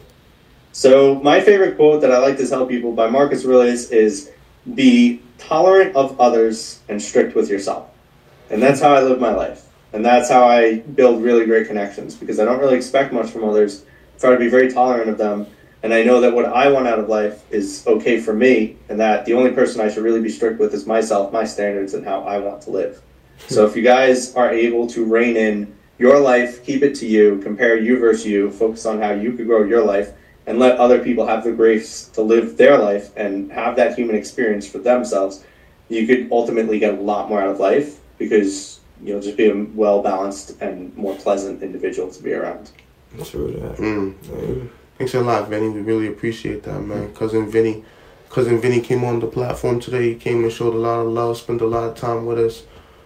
So 0.73 1.15
my 1.23 1.39
favorite 1.39 1.77
quote 1.77 2.01
that 2.01 2.11
I 2.11 2.17
like 2.17 2.35
to 2.37 2.47
tell 2.47 2.65
people 2.65 2.91
by 2.91 3.09
Marcus 3.09 3.45
Aurelius 3.45 3.91
is 3.91 4.31
be 4.75 5.21
tolerant 5.37 5.95
of 5.95 6.19
others 6.19 6.81
and 6.89 7.01
strict 7.01 7.33
with 7.33 7.49
yourself. 7.49 7.89
And 8.49 8.61
that's 8.61 8.81
how 8.81 8.93
I 8.93 9.01
live 9.03 9.21
my 9.21 9.33
life. 9.33 9.69
And 9.93 10.03
that's 10.03 10.29
how 10.29 10.45
I 10.45 10.79
build 10.79 11.23
really 11.23 11.45
great 11.45 11.67
connections 11.67 12.13
because 12.13 12.41
I 12.41 12.45
don't 12.45 12.59
really 12.59 12.75
expect 12.75 13.13
much 13.13 13.29
from 13.29 13.45
others. 13.45 13.85
Try 14.19 14.31
to 14.31 14.37
be 14.37 14.49
very 14.49 14.69
tolerant 14.69 15.09
of 15.09 15.17
them. 15.17 15.47
And 15.83 15.93
I 15.93 16.01
know 16.03 16.21
that 16.21 16.33
what 16.33 16.45
I 16.45 16.69
want 16.69 16.87
out 16.87 16.97
of 16.97 17.09
life 17.09 17.43
is 17.51 17.85
okay 17.85 18.19
for 18.19 18.33
me 18.33 18.77
and 18.87 18.97
that 19.01 19.25
the 19.25 19.33
only 19.33 19.51
person 19.51 19.81
I 19.81 19.89
should 19.89 20.03
really 20.03 20.21
be 20.21 20.29
strict 20.29 20.59
with 20.59 20.73
is 20.73 20.87
myself, 20.87 21.33
my 21.33 21.43
standards, 21.43 21.93
and 21.93 22.05
how 22.05 22.21
I 22.21 22.37
want 22.39 22.61
to 22.63 22.71
live. 22.71 23.01
So 23.47 23.65
if 23.65 23.75
you 23.75 23.83
guys 23.83 24.33
are 24.35 24.49
able 24.49 24.87
to 24.87 25.03
rein 25.03 25.35
in 25.35 25.75
your 25.97 26.19
life, 26.19 26.63
keep 26.63 26.83
it 26.83 26.95
to 26.95 27.05
you, 27.05 27.39
compare 27.43 27.77
you 27.77 27.99
versus 27.99 28.25
you, 28.25 28.49
focus 28.49 28.85
on 28.85 29.01
how 29.01 29.11
you 29.11 29.33
could 29.33 29.45
grow 29.45 29.63
your 29.63 29.83
life, 29.83 30.13
and 30.47 30.57
let 30.57 30.77
other 30.77 30.99
people 31.03 31.27
have 31.27 31.43
the 31.43 31.51
grace 31.51 32.07
to 32.09 32.21
live 32.21 32.57
their 32.57 32.77
life 32.77 33.11
and 33.17 33.51
have 33.51 33.75
that 33.75 33.97
human 33.97 34.15
experience 34.15 34.67
for 34.67 34.77
themselves, 34.77 35.43
you 35.89 36.07
could 36.07 36.29
ultimately 36.31 36.79
get 36.79 36.93
a 36.93 37.01
lot 37.01 37.29
more 37.29 37.41
out 37.41 37.49
of 37.49 37.59
life 37.59 37.99
because 38.17 38.79
you'll 39.01 39.21
just 39.21 39.37
be 39.37 39.49
a 39.49 39.65
well 39.73 40.01
balanced 40.01 40.61
and 40.61 40.95
more 40.95 41.15
pleasant 41.15 41.61
individual 41.61 42.09
to 42.09 42.23
be 42.23 42.33
around. 42.33 42.71
True 43.25 43.51
that. 43.51 43.77
Mm. 43.77 44.13
Mm. 44.13 44.69
Thanks 45.03 45.15
a 45.15 45.19
lot, 45.19 45.49
Vinny. 45.49 45.67
We 45.67 45.81
really 45.81 46.07
appreciate 46.07 46.63
that, 46.63 46.79
man. 46.79 47.13
Cousin 47.13 47.51
Vinny, 47.51 47.83
cousin 48.29 48.61
Vinny 48.61 48.79
came 48.79 49.03
on 49.03 49.19
the 49.19 49.27
platform 49.27 49.81
today. 49.81 50.13
He 50.13 50.15
came 50.15 50.45
and 50.45 50.53
showed 50.53 50.73
a 50.73 50.77
lot 50.77 51.01
of 51.01 51.07
love, 51.07 51.37
spent 51.37 51.59
a 51.59 51.65
lot 51.65 51.83
of 51.89 51.97
time 51.97 52.25
with 52.25 52.39
us. 52.39 52.63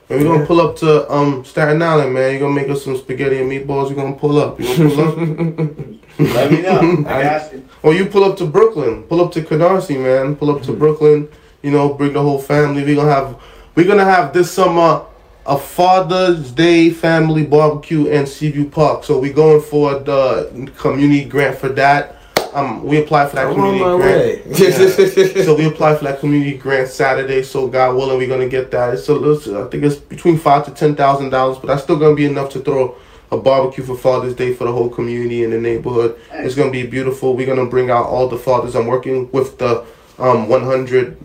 And 0.07 0.21
we're 0.21 0.27
gonna 0.35 0.45
pull 0.45 0.61
up 0.61 0.75
to 0.75 1.11
um 1.11 1.43
Staten 1.43 1.81
Island, 1.81 2.13
man. 2.13 2.29
You're 2.29 2.41
gonna 2.41 2.53
make 2.53 2.69
us 2.69 2.83
some 2.83 2.97
spaghetti 2.97 3.39
and 3.39 3.51
meatballs. 3.51 3.89
You're 3.89 3.95
gonna 3.95 4.15
pull 4.15 4.37
up. 4.37 4.59
You 4.59 4.77
gonna 4.77 4.89
pull 4.91 5.07
up? 5.07 5.17
Let 6.19 6.51
me 6.51 6.61
know. 6.61 7.03
I 7.09 7.23
got 7.23 7.51
you. 7.53 7.67
or 7.81 7.95
you 7.95 8.05
pull 8.05 8.23
up 8.25 8.37
to 8.37 8.45
Brooklyn. 8.45 9.01
Pull 9.05 9.19
up 9.19 9.31
to 9.31 9.41
Canarsie, 9.41 9.99
man. 9.99 10.35
Pull 10.35 10.51
up 10.55 10.61
to 10.65 10.71
Brooklyn. 10.73 11.27
You 11.63 11.71
know, 11.71 11.95
bring 11.95 12.13
the 12.13 12.21
whole 12.21 12.37
family. 12.37 12.83
We're 12.83 12.97
gonna 12.97 13.11
have 13.11 13.41
we're 13.73 13.87
gonna 13.87 14.05
have 14.05 14.33
this 14.33 14.51
summer 14.51 15.03
a 15.47 15.57
Father's 15.57 16.51
Day 16.51 16.89
family 16.89 17.45
barbecue 17.45 18.07
in 18.07 18.25
Seaview 18.27 18.69
Park. 18.69 19.03
So 19.05 19.17
we're 19.19 19.33
going 19.33 19.61
for 19.61 19.97
the 19.99 20.71
community 20.77 21.23
grant 21.25 21.57
for 21.57 21.69
that. 21.69 22.15
Um, 22.53 22.83
we 22.83 23.01
applied 23.01 23.29
for 23.29 23.35
that 23.37 23.45
I'm 23.47 23.51
on 23.51 23.55
community 23.55 23.83
my 23.83 23.97
grant. 23.97 24.45
way. 24.45 25.35
Yeah. 25.37 25.43
so 25.45 25.55
we 25.55 25.65
applied 25.67 25.97
for 25.99 26.05
that 26.05 26.19
community 26.19 26.57
grant 26.57 26.89
Saturday. 26.89 27.43
So 27.43 27.67
God 27.67 27.95
willing, 27.95 28.17
we're 28.17 28.27
gonna 28.27 28.49
get 28.49 28.71
that. 28.71 28.93
It's 28.93 29.07
a 29.09 29.13
little, 29.13 29.65
I 29.65 29.69
think 29.69 29.83
it's 29.83 29.95
between 29.95 30.37
five 30.37 30.65
to 30.65 30.71
ten 30.71 30.95
thousand 30.95 31.29
dollars, 31.29 31.57
but 31.57 31.67
that's 31.67 31.83
still 31.83 31.97
gonna 31.97 32.15
be 32.15 32.25
enough 32.25 32.49
to 32.51 32.59
throw 32.59 32.95
a 33.31 33.37
barbecue 33.37 33.83
for 33.83 33.95
Father's 33.97 34.33
Day 34.33 34.53
for 34.53 34.63
the 34.65 34.71
whole 34.71 34.89
community 34.89 35.43
in 35.43 35.51
the 35.51 35.59
neighborhood. 35.59 36.19
It's 36.31 36.55
gonna 36.55 36.71
be 36.71 36.85
beautiful. 36.85 37.35
We're 37.35 37.47
gonna 37.47 37.65
bring 37.69 37.89
out 37.91 38.05
all 38.05 38.27
the 38.27 38.37
fathers. 38.37 38.75
I'm 38.75 38.87
working 38.87 39.29
with 39.31 39.57
the 39.59 39.85
um 40.17 40.47
100, 40.47 41.17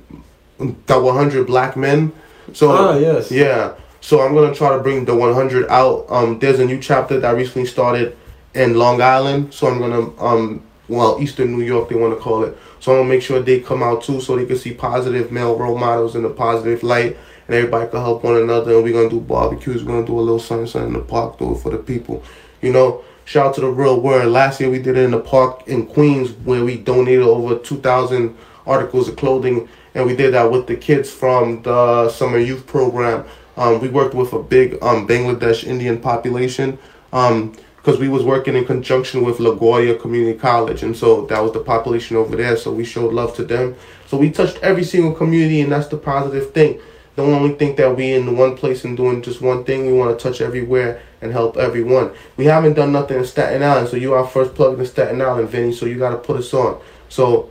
the 0.87 1.01
100 1.01 1.47
black 1.47 1.77
men. 1.77 2.13
So 2.53 2.71
Ah, 2.73 2.97
yes. 2.99 3.31
yeah. 3.31 3.73
So 4.03 4.21
I'm 4.21 4.35
gonna 4.35 4.53
try 4.53 4.77
to 4.77 4.83
bring 4.83 5.05
the 5.05 5.15
100 5.15 5.71
out. 5.71 6.07
Um, 6.09 6.41
there's 6.41 6.59
a 6.59 6.65
new 6.65 6.81
chapter 6.81 7.21
that 7.21 7.37
recently 7.37 7.67
started 7.69 8.17
in 8.53 8.75
Long 8.75 9.01
Island, 9.01 9.55
so 9.55 9.69
I'm 9.69 9.79
gonna 9.79 10.21
um, 10.21 10.65
well, 10.89 11.19
Eastern 11.21 11.57
New 11.57 11.65
York 11.65 11.89
they 11.89 11.95
want 11.95 12.13
to 12.13 12.21
call 12.21 12.43
it. 12.43 12.59
So 12.81 12.91
I'm 12.91 12.99
gonna 12.99 13.09
make 13.09 13.23
sure 13.23 13.41
they 13.41 13.61
come 13.61 13.81
out 13.81 14.03
too, 14.03 14.21
so 14.21 14.35
they 14.35 14.45
can 14.45 14.57
see 14.57 14.75
positive 14.75 15.31
male 15.31 15.57
role 15.57 15.79
models 15.79 16.17
in 16.17 16.25
a 16.25 16.31
positive 16.31 16.83
light, 16.83 17.17
and 17.47 17.55
everybody 17.55 17.89
can 17.89 18.01
help 18.01 18.25
one 18.25 18.37
another. 18.39 18.75
And 18.75 18.83
we're 18.83 18.93
gonna 18.93 19.09
do 19.09 19.21
barbecues. 19.21 19.85
We're 19.85 19.93
gonna 19.93 20.07
do 20.07 20.19
a 20.19 20.21
little 20.21 20.41
something, 20.41 20.67
something 20.67 20.95
in 20.95 20.99
the 20.99 21.07
park, 21.07 21.39
do 21.39 21.55
it 21.55 21.59
for 21.59 21.71
the 21.71 21.79
people. 21.79 22.25
You 22.61 22.73
know, 22.73 23.05
shout 23.25 23.47
out 23.47 23.55
to 23.55 23.61
the 23.61 23.69
real 23.69 24.01
word. 24.01 24.27
Last 24.27 24.59
year 24.61 24.69
we 24.69 24.81
did 24.81 24.97
it 24.97 25.05
in 25.05 25.13
the 25.13 25.21
park 25.21 25.69
in 25.69 25.87
Queens 25.87 26.33
where 26.45 26.65
we 26.65 26.77
donated 26.77 27.23
over 27.23 27.57
2,000 27.57 28.37
articles 28.67 29.09
of 29.09 29.15
clothing, 29.15 29.69
and 29.95 30.07
we 30.07 30.17
did 30.17 30.35
that 30.35 30.51
with 30.51 30.67
the 30.67 30.75
kids 30.75 31.09
from 31.09 31.63
the 31.63 32.11
summer 32.11 32.39
youth 32.39 32.67
program. 32.67 33.25
Um, 33.57 33.81
we 33.81 33.89
worked 33.89 34.15
with 34.15 34.33
a 34.33 34.43
big 34.43 34.75
um, 34.83 35.07
Bangladesh 35.07 35.65
Indian 35.65 36.01
population. 36.01 36.79
Um, 37.13 37.55
because 37.83 37.99
we 37.99 38.09
was 38.09 38.23
working 38.23 38.55
in 38.55 38.65
conjunction 38.65 39.25
with 39.25 39.39
LaGuardia 39.39 40.01
Community 40.01 40.39
College, 40.39 40.85
and 40.85 40.97
so 40.97 41.27
that 41.27 41.43
was 41.43 41.51
the 41.51 41.59
population 41.59 42.17
over 42.17 42.37
there. 42.37 42.57
So 42.57 42.73
we 42.73 42.85
showed 42.85 43.13
love 43.13 43.35
to 43.37 43.45
them. 43.45 43.75
So 44.07 44.17
we 44.17 44.31
touched 44.31 44.59
every 44.59 44.85
single 44.85 45.13
community, 45.13 45.63
and 45.63 45.73
that's 45.73 45.89
the 45.89 45.97
positive 45.97 46.53
thing. 46.53 46.81
Don't 47.17 47.35
only 47.35 47.55
think 47.57 47.77
that 47.79 47.95
we 47.97 48.13
in 48.13 48.37
one 48.37 48.57
place 48.57 48.85
and 48.85 48.97
doing 48.97 49.21
just 49.21 49.43
one 49.43 49.65
thing. 49.65 49.87
We 49.87 49.93
want 49.93 50.17
to 50.17 50.23
touch 50.23 50.41
everywhere 50.41 51.03
and 51.21 51.33
help 51.33 51.57
everyone. 51.57 52.13
We 52.37 52.45
haven't 52.45 52.75
done 52.75 52.93
nothing 52.93 53.19
in 53.19 53.25
Staten 53.25 53.63
Island, 53.63 53.89
so 53.89 53.97
you 53.97 54.15
our 54.15 54.27
first 54.27 54.55
plug 54.55 54.79
in 54.79 54.87
Staten 54.87 55.21
Island, 55.21 55.49
Vinny. 55.49 55.73
So 55.73 55.87
you 55.87 55.99
got 55.99 56.11
to 56.11 56.19
put 56.19 56.37
us 56.37 56.55
on. 56.55 56.81
So 57.09 57.51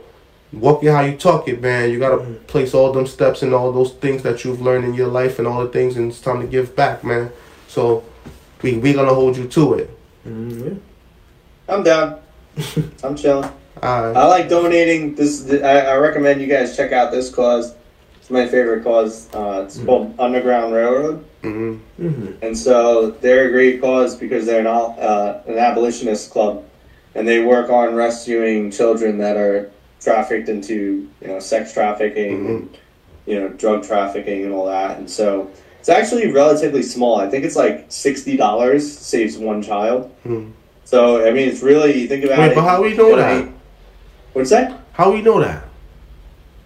walk 0.52 0.84
it 0.84 0.90
how 0.90 1.00
you 1.00 1.16
talk 1.16 1.48
it, 1.48 1.60
man. 1.60 1.90
You 1.90 1.98
got 1.98 2.16
to 2.16 2.24
place 2.46 2.74
all 2.74 2.92
them 2.92 3.06
steps 3.06 3.42
and 3.42 3.54
all 3.54 3.72
those 3.72 3.92
things 3.92 4.22
that 4.22 4.44
you've 4.44 4.60
learned 4.60 4.84
in 4.84 4.94
your 4.94 5.08
life 5.08 5.38
and 5.38 5.48
all 5.48 5.62
the 5.64 5.70
things, 5.70 5.96
and 5.96 6.10
it's 6.10 6.20
time 6.20 6.40
to 6.40 6.46
give 6.46 6.76
back, 6.76 7.04
man. 7.04 7.30
So 7.68 8.04
we 8.62 8.76
we 8.76 8.92
gonna 8.92 9.14
hold 9.14 9.36
you 9.36 9.48
to 9.48 9.74
it. 9.74 9.98
Mm, 10.26 10.78
I'm 11.68 11.82
down. 11.82 12.20
I'm 13.02 13.16
chilling. 13.16 13.50
Alright. 13.82 14.16
I 14.16 14.26
like 14.26 14.48
donating. 14.48 15.14
This 15.14 15.50
I, 15.50 15.80
I 15.80 15.96
recommend 15.96 16.40
you 16.40 16.46
guys 16.46 16.76
check 16.76 16.92
out 16.92 17.10
this 17.10 17.34
cause. 17.34 17.74
It's 18.20 18.30
my 18.30 18.46
favorite 18.46 18.84
cause. 18.84 19.28
Uh, 19.34 19.64
it's 19.66 19.78
called 19.78 20.14
Underground 20.20 20.72
Railroad, 20.72 21.24
hmm 21.42 21.78
yeah. 21.98 22.08
hmm 22.10 22.32
and 22.42 22.56
so 22.56 23.10
they're 23.10 23.48
a 23.48 23.50
great 23.50 23.80
cause 23.80 24.14
because 24.14 24.46
they're 24.46 24.60
an 24.60 24.66
uh, 24.66 25.42
an 25.46 25.58
abolitionist 25.58 26.30
club, 26.30 26.64
and 27.14 27.26
they 27.26 27.42
work 27.42 27.70
on 27.70 27.94
rescuing 27.94 28.70
children 28.70 29.18
that 29.18 29.36
are 29.36 29.72
trafficked 30.02 30.48
into 30.48 31.08
you 31.20 31.28
know 31.28 31.38
sex 31.38 31.72
trafficking, 31.72 32.46
and, 32.46 32.78
you 33.26 33.38
know 33.38 33.48
drug 33.48 33.84
trafficking, 33.84 34.44
and 34.44 34.52
all 34.52 34.66
that. 34.66 34.98
And 34.98 35.08
so 35.08 35.50
it's 35.80 35.88
actually 35.88 36.30
relatively 36.30 36.82
small. 36.82 37.20
I 37.20 37.28
think 37.28 37.44
it's 37.44 37.56
like 37.56 37.86
sixty 37.88 38.36
dollars 38.36 38.90
saves 38.96 39.38
one 39.38 39.62
child. 39.62 40.10
Hmm. 40.22 40.50
So 40.84 41.26
I 41.26 41.32
mean, 41.32 41.48
it's 41.48 41.62
really 41.62 42.02
you 42.02 42.08
think 42.08 42.24
about 42.24 42.38
Wait, 42.38 42.52
it. 42.52 42.54
but 42.54 42.62
how 42.62 42.82
we 42.82 42.94
know 42.94 43.16
that? 43.16 43.48
What's 44.32 44.50
that? 44.50 44.78
How 44.92 45.12
we 45.12 45.22
know 45.22 45.40
that? 45.40 45.64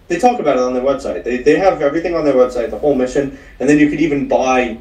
They 0.07 0.19
talk 0.19 0.39
about 0.39 0.57
it 0.57 0.63
on 0.63 0.73
their 0.73 0.83
website. 0.83 1.23
They, 1.23 1.37
they 1.37 1.57
have 1.57 1.81
everything 1.81 2.15
on 2.15 2.23
their 2.23 2.33
website, 2.33 2.71
the 2.71 2.79
whole 2.79 2.95
mission, 2.95 3.37
and 3.59 3.67
then 3.69 3.77
you 3.77 3.89
could 3.89 3.99
even 3.99 4.27
buy, 4.27 4.77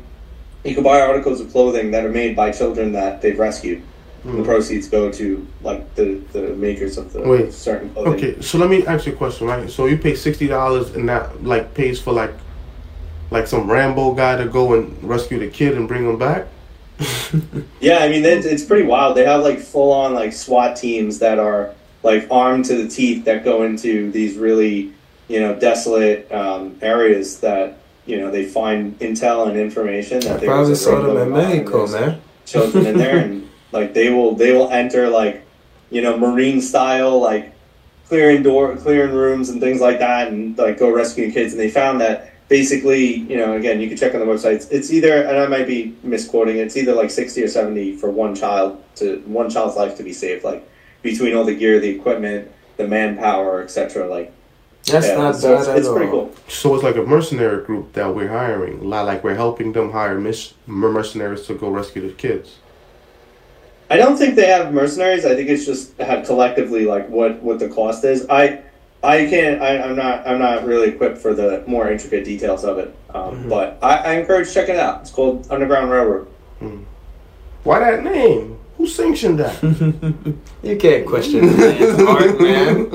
you 0.64 0.74
can 0.74 0.84
buy 0.84 1.00
articles 1.00 1.40
of 1.40 1.50
clothing 1.50 1.90
that 1.90 2.04
are 2.04 2.10
made 2.10 2.36
by 2.36 2.52
children 2.52 2.92
that 2.92 3.22
they've 3.22 3.38
rescued. 3.38 3.82
And 4.27 4.39
the 4.40 4.44
proceeds 4.44 4.89
go 4.89 5.11
to 5.12 5.47
like 5.62 5.94
the, 5.94 6.15
the 6.32 6.55
makers 6.55 6.98
of 6.98 7.12
the 7.12 7.23
Wait. 7.23 7.53
certain 7.53 7.90
clothing. 7.90 8.15
Okay, 8.15 8.40
so 8.40 8.59
let 8.59 8.69
me 8.69 8.86
ask 8.86 9.07
you 9.07 9.12
a 9.12 9.16
question, 9.16 9.47
right? 9.47 9.70
So 9.70 9.86
you 9.86 9.97
pay 9.98 10.15
sixty 10.15 10.47
dollars 10.47 10.94
and 10.94 11.09
that 11.09 11.44
like 11.44 11.74
pays 11.74 12.01
for 12.01 12.12
like 12.12 12.32
like 13.31 13.47
some 13.47 13.70
Rambo 13.70 14.15
guy 14.15 14.36
to 14.36 14.47
go 14.47 14.74
and 14.74 15.03
rescue 15.03 15.39
the 15.39 15.48
kid 15.48 15.77
and 15.77 15.86
bring 15.89 16.05
him 16.09 16.19
back? 16.19 16.47
Yeah, 17.81 17.98
I 17.98 18.09
mean 18.09 18.24
it's, 18.24 18.47
it's 18.47 18.65
pretty 18.65 18.86
wild. 18.86 19.16
They 19.16 19.24
have 19.24 19.43
like 19.43 19.59
full 19.59 19.93
on 19.93 20.15
like 20.15 20.32
SWAT 20.32 20.77
teams 20.77 21.19
that 21.19 21.39
are 21.39 21.74
like 22.03 22.27
armed 22.31 22.65
to 22.66 22.82
the 22.82 22.89
teeth 22.89 23.24
that 23.27 23.44
go 23.44 23.65
into 23.65 24.11
these 24.11 24.36
really 24.36 24.93
you 25.28 25.40
know 25.40 25.55
desolate 25.59 26.31
um, 26.32 26.78
areas 26.81 27.40
that 27.40 27.78
you 28.07 28.19
know 28.19 28.31
they 28.31 28.44
find 28.47 28.98
intel 29.01 29.48
and 29.48 29.57
information 29.59 30.20
that 30.20 30.36
I 30.36 30.36
there 30.39 30.48
probably 30.48 30.74
saw 30.74 31.03
them 31.03 31.16
in 31.16 31.31
going 31.31 31.32
Mexico, 31.32 31.86
man. 31.89 32.20
children 32.47 32.86
in 32.86 32.97
there 32.98 33.19
and 33.19 33.48
like 33.77 33.94
they 33.94 34.11
will 34.11 34.35
they 34.35 34.53
will 34.53 34.70
enter 34.70 35.09
like 35.09 35.44
you 35.90 36.03
know 36.03 36.16
marine 36.16 36.61
style 36.61 37.20
like 37.20 37.55
clearing 38.09 38.43
door 38.43 38.77
clearing 38.77 39.15
rooms 39.15 39.48
and 39.51 39.61
things 39.61 39.81
like 39.81 39.98
that 39.98 40.28
and 40.28 40.57
like 40.59 40.78
go 40.78 40.90
rescuing 40.90 41.31
kids 41.31 41.53
and 41.53 41.61
they 41.61 41.70
found 41.70 42.01
that 42.01 42.32
basically 42.48 43.16
you 43.31 43.36
know 43.36 43.57
again 43.57 43.81
you 43.81 43.89
can 43.89 43.97
check 43.97 44.15
on 44.15 44.20
the 44.20 44.27
websites 44.27 44.66
it's 44.70 44.93
either 44.93 45.23
and 45.24 45.36
i 45.39 45.47
might 45.47 45.66
be 45.66 45.97
misquoting 46.03 46.57
it's 46.59 46.77
either 46.77 46.94
like 46.94 47.11
60 47.11 47.43
or 47.43 47.48
70 47.48 47.97
for 47.97 48.11
one 48.11 48.35
child 48.35 48.82
to 48.97 49.19
one 49.27 49.51
child's 49.51 49.77
life 49.77 49.97
to 49.97 50.03
be 50.03 50.12
saved 50.12 50.44
like 50.44 50.69
between 51.03 51.36
all 51.36 51.44
the 51.44 51.55
gear 51.55 51.78
the 51.81 51.89
equipment 51.89 52.51
the 52.77 52.86
manpower 52.86 53.62
etc 53.62 54.09
like 54.09 54.32
That's 54.86 55.09
yeah, 55.09 55.16
not 55.16 55.35
so 55.35 55.55
bad 55.55 55.61
it's, 55.61 55.69
at 55.69 55.78
it's 55.78 55.89
pretty 55.89 56.11
cool 56.11 56.32
So 56.48 56.74
it's 56.74 56.85
like 56.85 56.97
a 56.97 57.03
mercenary 57.03 57.65
group 57.65 57.93
that 57.94 58.15
we're 58.15 58.28
hiring. 58.28 58.89
Like 58.89 59.24
we're 59.24 59.35
helping 59.35 59.73
them 59.73 59.90
hire 59.90 60.19
mis- 60.20 60.55
mercenaries 60.66 61.43
to 61.48 61.55
go 61.55 61.70
rescue 61.70 62.03
the 62.07 62.15
kids. 62.15 62.48
I 63.88 63.96
don't 63.96 64.16
think 64.16 64.34
they 64.34 64.48
have 64.48 64.72
mercenaries. 64.72 65.24
I 65.24 65.34
think 65.34 65.48
it's 65.48 65.64
just 65.64 65.96
had 65.98 66.26
collectively 66.26 66.86
like 66.86 67.08
what 67.08 67.42
what 67.42 67.58
the 67.58 67.68
cost 67.68 68.04
is. 68.04 68.26
I 68.28 68.62
I 69.02 69.26
can't. 69.26 69.62
I, 69.62 69.78
I'm 69.82 69.96
not. 69.96 70.26
I'm 70.26 70.38
not 70.38 70.64
really 70.64 70.88
equipped 70.88 71.18
for 71.18 71.34
the 71.34 71.62
more 71.66 71.90
intricate 71.90 72.24
details 72.24 72.64
of 72.64 72.78
it. 72.78 72.96
Um, 73.14 73.22
mm-hmm. 73.22 73.48
But 73.48 73.78
I, 73.82 73.96
I 73.96 74.12
encourage 74.14 74.52
checking 74.52 74.74
it 74.74 74.80
out. 74.80 75.02
It's 75.02 75.10
called 75.10 75.46
Underground 75.50 75.90
Railroad. 75.90 76.26
Mm-hmm. 76.60 76.82
Why 77.62 77.78
that 77.78 78.02
name? 78.02 78.58
Who 78.76 78.86
sanctioned 78.86 79.38
that? 79.38 79.62
You 80.62 80.76
can't 80.76 81.06
question 81.06 81.46
the 81.46 81.56
man's 81.56 82.02
art, 82.08 82.40
man. 82.40 82.90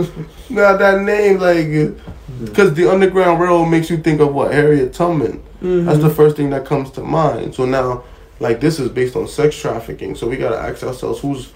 nah, 0.49 0.75
that 0.75 1.01
name 1.03 1.39
like 1.39 1.67
uh, 1.67 2.11
because 2.43 2.73
the 2.73 2.91
Underground 2.91 3.39
Railroad 3.39 3.67
makes 3.67 3.89
you 3.89 3.97
think 3.97 4.19
of 4.19 4.33
what 4.33 4.53
Harriet 4.53 4.93
Tubman. 4.93 5.41
That's 5.61 5.63
mm-hmm. 5.63 6.01
the 6.01 6.09
first 6.09 6.35
thing 6.35 6.49
that 6.49 6.65
comes 6.65 6.91
to 6.91 7.01
mind. 7.01 7.55
So 7.55 7.65
now, 7.65 8.03
like 8.41 8.59
this 8.59 8.79
is 8.79 8.89
based 8.89 9.15
on 9.15 9.27
sex 9.27 9.55
trafficking. 9.55 10.15
So 10.15 10.27
we 10.27 10.35
gotta 10.35 10.57
ask 10.57 10.83
ourselves 10.83 11.19
who's 11.21 11.53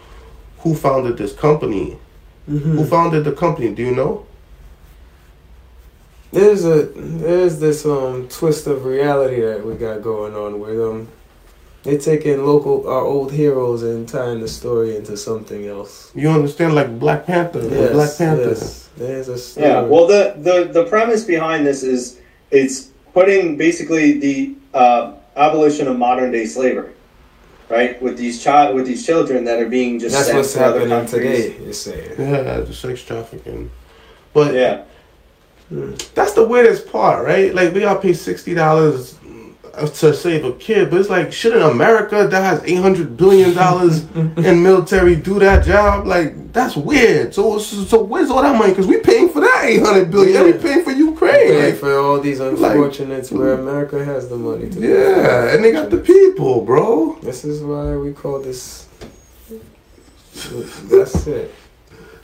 who 0.60 0.76
founded 0.76 1.18
this 1.18 1.34
company. 1.34 1.98
Who 2.48 2.86
founded 2.86 3.24
the 3.24 3.32
company? 3.32 3.74
Do 3.74 3.82
you 3.82 3.96
know? 3.96 4.26
There's 6.32 6.64
a 6.66 6.84
there's 6.94 7.60
this 7.60 7.86
um 7.86 8.28
twist 8.30 8.68
of 8.68 8.86
reality 8.86 9.42
that 9.42 9.66
we 9.66 9.74
got 9.76 10.02
going 10.04 10.36
on 10.36 10.60
with 10.60 10.80
um 10.80 11.08
they're 11.84 11.98
taking 11.98 12.46
local 12.46 12.88
our 12.88 13.02
old 13.02 13.32
heroes 13.32 13.84
and 13.84 14.08
tying 14.08 14.42
the 14.42 14.48
story 14.48 14.96
into 14.96 15.16
something 15.18 15.68
else. 15.68 16.12
You 16.16 16.30
understand, 16.30 16.76
like 16.76 17.00
Black 17.00 17.26
Panther. 17.26 17.62
the 17.62 17.76
Yes, 17.76 17.92
Black 17.94 18.18
Panther. 18.18 18.50
yes. 18.50 18.90
There's 18.98 19.28
a 19.28 19.38
story. 19.38 19.68
Yeah. 19.68 19.82
Well, 19.82 20.08
the, 20.08 20.36
the 20.38 20.72
the 20.72 20.86
premise 20.86 21.24
behind 21.24 21.66
this 21.66 21.84
is 21.84 22.20
it's 22.52 22.90
putting 23.14 23.56
basically 23.58 24.20
the 24.20 24.56
uh, 24.74 25.14
abolition 25.36 25.88
of 25.88 25.98
modern 25.98 26.32
day 26.32 26.46
slavery, 26.46 26.94
right? 27.70 28.02
With 28.02 28.18
these 28.18 28.44
child 28.44 28.76
with 28.76 28.86
these 28.86 29.06
children 29.06 29.44
that 29.46 29.62
are 29.62 29.70
being 29.70 30.00
just 30.00 30.16
that's 30.16 30.28
sent 30.28 30.38
what's 30.38 30.54
to 30.54 30.66
other 30.66 30.80
happening 30.88 31.08
countries. 31.10 31.46
today. 31.46 31.64
You're 31.64 31.74
saying. 31.74 32.16
Yeah, 32.20 32.60
the 32.62 32.74
sex 32.74 33.04
trafficking. 33.04 33.72
But 34.34 34.54
Yeah. 34.54 34.84
That's 36.14 36.34
the 36.34 36.46
weirdest 36.48 36.92
part, 36.92 37.26
right? 37.26 37.54
Like 37.54 37.74
we 37.74 37.80
gotta 37.80 38.00
pay 38.00 38.14
sixty 38.14 38.54
dollars 38.54 39.18
to 39.76 40.14
save 40.14 40.46
a 40.46 40.54
kid, 40.54 40.90
but 40.92 41.00
it's 41.00 41.10
like 41.10 41.34
shouldn't 41.34 41.64
America 41.64 42.28
that 42.30 42.44
has 42.44 42.64
eight 42.66 42.76
hundred 42.82 43.18
billion 43.18 43.54
dollars 43.56 44.06
in 44.16 44.62
military 44.62 45.16
do 45.16 45.40
that 45.40 45.66
job? 45.66 46.06
Like 46.06 46.54
that's 46.54 46.76
weird. 46.76 47.34
So 47.34 47.58
so, 47.58 47.84
so 47.84 48.04
where's 48.04 48.30
all 48.30 48.44
that 48.44 48.56
money? 48.56 48.74
Because 48.74 48.86
we 48.86 49.00
paying 49.00 49.30
for 49.30 49.40
that 49.42 49.55
eight 49.66 49.82
hundred 49.82 50.12
billion. 50.12 50.36
And 50.38 50.46
we 50.46 50.52
Yeah. 50.54 50.62
paying 50.66 50.84
for 50.84 50.92
Ukraine. 50.92 51.48
Pay 51.50 51.66
Like, 51.72 51.76
for 51.80 51.98
all 51.98 52.20
these 52.20 52.40
unfortunates 52.40 53.32
where 53.32 53.54
America 53.54 54.04
has 54.04 54.28
the 54.30 54.38
money 54.38 54.70
to 54.70 54.80
yeah, 54.80 55.52
and 55.54 55.64
they 55.64 55.72
got 55.72 55.90
the 55.90 55.98
people, 55.98 56.62
bro. 56.62 57.18
This 57.22 57.44
is 57.46 57.62
why 57.64 57.96
we 57.98 58.12
call 58.14 58.40
this. 58.40 58.86
That's 60.92 61.28
it. 61.28 61.54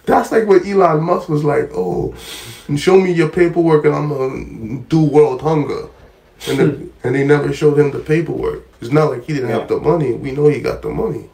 That's 0.06 0.32
like 0.32 0.48
what 0.48 0.66
Elon 0.66 1.04
Musk 1.04 1.30
was 1.30 1.44
like. 1.44 1.70
Oh, 1.74 2.14
show 2.76 3.00
me 3.00 3.12
your 3.12 3.30
paperwork, 3.30 3.86
and 3.86 3.96
I'm 3.96 4.10
gonna 4.10 4.80
do 4.90 5.02
world 5.04 5.42
hunger. 5.42 5.84
And 6.48 6.58
then, 6.60 6.94
and 7.04 7.16
they 7.16 7.24
never 7.26 7.54
showed 7.54 7.78
him 7.80 7.92
the 7.92 8.00
paperwork. 8.00 8.68
It's 8.82 8.92
not 8.92 9.12
like 9.12 9.26
he 9.26 9.34
didn't 9.34 9.50
have 9.52 9.68
the 9.68 9.78
money. 9.80 10.14
We 10.14 10.32
know 10.32 10.48
he 10.48 10.60
got 10.60 10.82
the 10.82 10.90
money. 10.90 11.30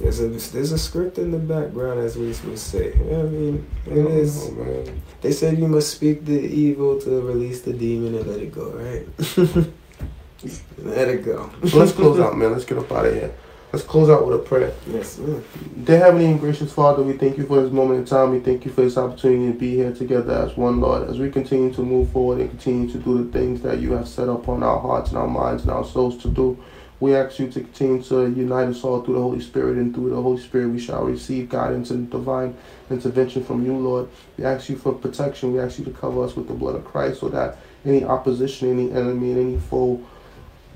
There's 0.00 0.20
a 0.20 0.28
there's 0.28 0.72
a 0.72 0.78
script 0.78 1.18
in 1.18 1.30
the 1.30 1.38
background, 1.38 2.00
as 2.00 2.16
we 2.16 2.26
would 2.26 2.58
say. 2.58 2.92
I 2.94 3.22
mean, 3.22 3.66
it 3.86 3.96
is. 3.96 4.50
Oh. 4.50 4.56
oh 4.60 4.84
they 5.20 5.32
said 5.32 5.58
you 5.58 5.68
must 5.68 5.94
speak 5.94 6.24
the 6.24 6.40
evil 6.40 7.00
to 7.00 7.22
release 7.22 7.62
the 7.62 7.72
demon 7.72 8.14
and 8.16 8.26
let 8.26 8.40
it 8.40 8.52
go, 8.52 8.70
right? 8.70 9.06
let 10.78 11.08
it 11.08 11.24
go. 11.24 11.50
Let's 11.62 11.92
close 11.92 12.18
out, 12.18 12.36
man. 12.36 12.52
Let's 12.52 12.64
get 12.64 12.78
up 12.78 12.90
out 12.90 13.06
of 13.06 13.14
here. 13.14 13.34
Let's 13.74 13.84
close 13.84 14.08
out 14.08 14.24
with 14.24 14.36
a 14.36 14.42
prayer. 14.42 14.72
Yes, 14.86 15.16
sir. 15.16 15.42
Dear 15.82 15.98
Heavenly 15.98 16.26
and 16.26 16.38
gracious 16.38 16.72
Father, 16.72 17.02
we 17.02 17.14
thank 17.14 17.36
you 17.36 17.44
for 17.44 17.60
this 17.60 17.72
moment 17.72 17.98
in 17.98 18.04
time. 18.04 18.30
We 18.30 18.38
thank 18.38 18.64
you 18.64 18.70
for 18.70 18.82
this 18.82 18.96
opportunity 18.96 19.52
to 19.52 19.58
be 19.58 19.74
here 19.74 19.92
together 19.92 20.32
as 20.32 20.56
one, 20.56 20.80
Lord. 20.80 21.10
As 21.10 21.18
we 21.18 21.28
continue 21.28 21.74
to 21.74 21.82
move 21.82 22.10
forward 22.10 22.38
and 22.38 22.50
continue 22.50 22.88
to 22.92 22.98
do 22.98 23.24
the 23.24 23.32
things 23.36 23.62
that 23.62 23.80
you 23.80 23.90
have 23.94 24.06
set 24.06 24.28
upon 24.28 24.62
our 24.62 24.78
hearts 24.78 25.08
and 25.08 25.18
our 25.18 25.26
minds 25.26 25.62
and 25.62 25.72
our 25.72 25.84
souls 25.84 26.16
to 26.18 26.28
do, 26.28 26.56
we 27.04 27.14
ask 27.14 27.38
you 27.38 27.50
to 27.50 27.60
continue 27.60 28.02
to 28.02 28.30
unite 28.30 28.68
us 28.68 28.82
all 28.82 29.02
through 29.02 29.14
the 29.14 29.20
Holy 29.20 29.40
Spirit, 29.40 29.76
and 29.76 29.94
through 29.94 30.08
the 30.08 30.20
Holy 30.20 30.40
Spirit 30.40 30.68
we 30.68 30.80
shall 30.80 31.04
receive 31.04 31.50
guidance 31.50 31.90
and 31.90 32.08
divine 32.08 32.56
intervention 32.90 33.44
from 33.44 33.62
you, 33.64 33.76
Lord. 33.76 34.08
We 34.38 34.44
ask 34.44 34.70
you 34.70 34.76
for 34.76 34.94
protection. 34.94 35.52
We 35.52 35.60
ask 35.60 35.78
you 35.78 35.84
to 35.84 35.90
cover 35.90 36.24
us 36.24 36.34
with 36.34 36.48
the 36.48 36.54
blood 36.54 36.76
of 36.76 36.84
Christ 36.86 37.20
so 37.20 37.28
that 37.28 37.58
any 37.84 38.04
opposition, 38.04 38.70
any 38.70 38.90
enemy, 38.90 39.32
and 39.32 39.38
any 39.38 39.58
foe 39.58 40.02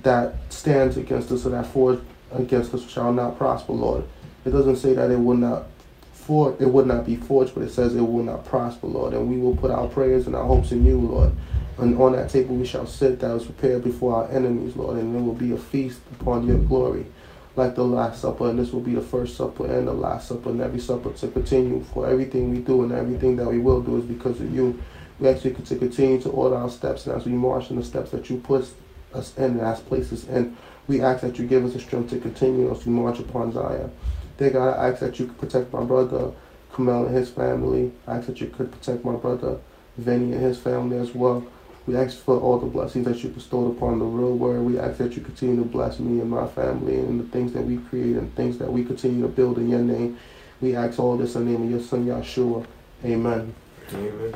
that 0.02 0.34
stands 0.52 0.98
against 0.98 1.32
us 1.32 1.46
or 1.46 1.48
that 1.48 1.66
forge 1.66 2.00
against 2.32 2.74
us 2.74 2.86
shall 2.86 3.10
not 3.10 3.38
prosper, 3.38 3.72
Lord. 3.72 4.04
It 4.44 4.50
doesn't 4.50 4.76
say 4.76 4.92
that 4.92 5.10
it 5.10 5.18
will 5.18 5.36
not 5.36 5.64
for 6.12 6.54
it 6.60 6.66
would 6.68 6.86
not 6.86 7.06
be 7.06 7.16
forged, 7.16 7.54
but 7.54 7.62
it 7.62 7.70
says 7.70 7.96
it 7.96 8.02
will 8.02 8.22
not 8.22 8.44
prosper, 8.44 8.86
Lord. 8.86 9.14
And 9.14 9.30
we 9.30 9.38
will 9.38 9.56
put 9.56 9.70
our 9.70 9.88
prayers 9.88 10.26
and 10.26 10.36
our 10.36 10.44
hopes 10.44 10.72
in 10.72 10.84
you, 10.84 11.00
Lord. 11.00 11.32
And 11.78 11.96
on 12.00 12.12
that 12.12 12.30
table 12.30 12.56
we 12.56 12.66
shall 12.66 12.86
sit 12.86 13.20
that 13.20 13.32
was 13.32 13.44
prepared 13.44 13.84
before 13.84 14.16
our 14.16 14.30
enemies, 14.30 14.74
Lord, 14.74 14.98
and 14.98 15.14
it 15.14 15.20
will 15.20 15.34
be 15.34 15.52
a 15.52 15.56
feast 15.56 16.00
upon 16.12 16.46
your 16.46 16.58
glory, 16.58 17.06
like 17.54 17.76
the 17.76 17.84
Last 17.84 18.20
Supper. 18.20 18.50
And 18.50 18.58
this 18.58 18.72
will 18.72 18.80
be 18.80 18.96
the 18.96 19.00
first 19.00 19.36
supper 19.36 19.66
and 19.66 19.86
the 19.86 19.92
last 19.92 20.28
supper, 20.28 20.50
and 20.50 20.60
every 20.60 20.80
supper 20.80 21.12
to 21.12 21.28
continue. 21.28 21.84
For 21.94 22.08
everything 22.08 22.50
we 22.50 22.58
do 22.58 22.82
and 22.82 22.92
everything 22.92 23.36
that 23.36 23.46
we 23.46 23.60
will 23.60 23.80
do 23.80 23.98
is 23.98 24.04
because 24.04 24.40
of 24.40 24.52
you. 24.52 24.82
We 25.20 25.28
ask 25.28 25.44
you 25.44 25.52
to 25.52 25.76
continue 25.76 26.20
to 26.22 26.30
order 26.30 26.56
our 26.56 26.70
steps, 26.70 27.06
and 27.06 27.16
as 27.16 27.26
we 27.26 27.32
march 27.32 27.70
in 27.70 27.76
the 27.76 27.84
steps 27.84 28.10
that 28.10 28.28
you 28.28 28.38
put 28.38 28.68
us 29.14 29.36
in 29.36 29.44
and 29.44 29.60
as 29.60 29.80
places 29.80 30.28
in, 30.28 30.56
we 30.86 31.00
ask 31.00 31.22
that 31.22 31.38
you 31.38 31.46
give 31.46 31.64
us 31.64 31.74
the 31.74 31.80
strength 31.80 32.10
to 32.10 32.18
continue 32.18 32.70
as 32.70 32.84
we 32.86 32.92
march 32.92 33.18
upon 33.18 33.52
Zion. 33.52 33.90
Dear 34.36 34.50
God, 34.50 34.78
I 34.78 34.90
ask 34.90 35.00
that 35.00 35.18
you 35.18 35.26
protect 35.26 35.72
my 35.72 35.82
brother 35.84 36.32
Kamal 36.74 37.06
and 37.06 37.16
his 37.16 37.30
family. 37.30 37.92
I 38.06 38.16
ask 38.16 38.26
that 38.26 38.40
you 38.40 38.48
could 38.48 38.70
protect 38.70 39.04
my 39.04 39.14
brother 39.14 39.58
Vinny 39.96 40.32
and 40.32 40.40
his 40.40 40.58
family 40.58 40.98
as 40.98 41.14
well. 41.14 41.44
We 41.88 41.96
ask 41.96 42.18
for 42.18 42.38
all 42.38 42.58
the 42.58 42.66
blessings 42.66 43.06
that 43.06 43.24
you 43.24 43.30
bestowed 43.30 43.74
upon 43.74 43.98
the 43.98 44.04
real 44.04 44.34
word. 44.34 44.60
We 44.60 44.78
ask 44.78 44.98
that 44.98 45.16
you 45.16 45.22
continue 45.22 45.56
to 45.56 45.64
bless 45.64 45.98
me 45.98 46.20
and 46.20 46.28
my 46.28 46.46
family 46.46 46.98
and 46.98 47.18
the 47.18 47.24
things 47.24 47.54
that 47.54 47.62
we 47.64 47.78
create 47.78 48.16
and 48.16 48.34
things 48.36 48.58
that 48.58 48.70
we 48.70 48.84
continue 48.84 49.22
to 49.22 49.28
build 49.28 49.56
in 49.56 49.70
your 49.70 49.78
name. 49.80 50.18
We 50.60 50.76
ask 50.76 50.98
all 50.98 51.16
this 51.16 51.34
in 51.34 51.46
the 51.46 51.52
name 51.52 51.62
of 51.62 51.70
your 51.70 51.80
son 51.80 52.04
Yahshua. 52.04 52.66
Amen. 53.06 53.54
Amen. 53.94 54.34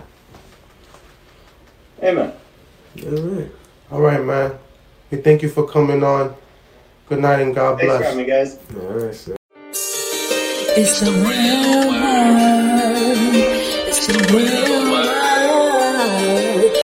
Amen. 2.03 2.33
All 3.05 3.11
right. 3.13 3.51
All 3.91 4.01
right, 4.01 4.25
man. 4.25 4.53
We 5.11 5.19
thank 5.19 5.43
you 5.43 5.51
for 5.51 5.69
coming 5.69 6.03
on. 6.03 6.35
Good 7.11 7.19
night 7.21 7.41
and 7.41 7.55
God 7.55 7.79
Thanks 7.79 7.93
for 7.93 7.99
bless. 7.99 8.11
having 8.11 8.25
me, 8.25 8.31
guys. 8.33 8.59
All 8.75 8.89
right, 8.99 9.15
sir. 9.15 9.37
It's 10.75 11.01
the 11.01 11.11
real 11.11 11.89
word. 11.91 13.35
It's 13.89 14.07
the 14.07 14.35
real 14.35 15.12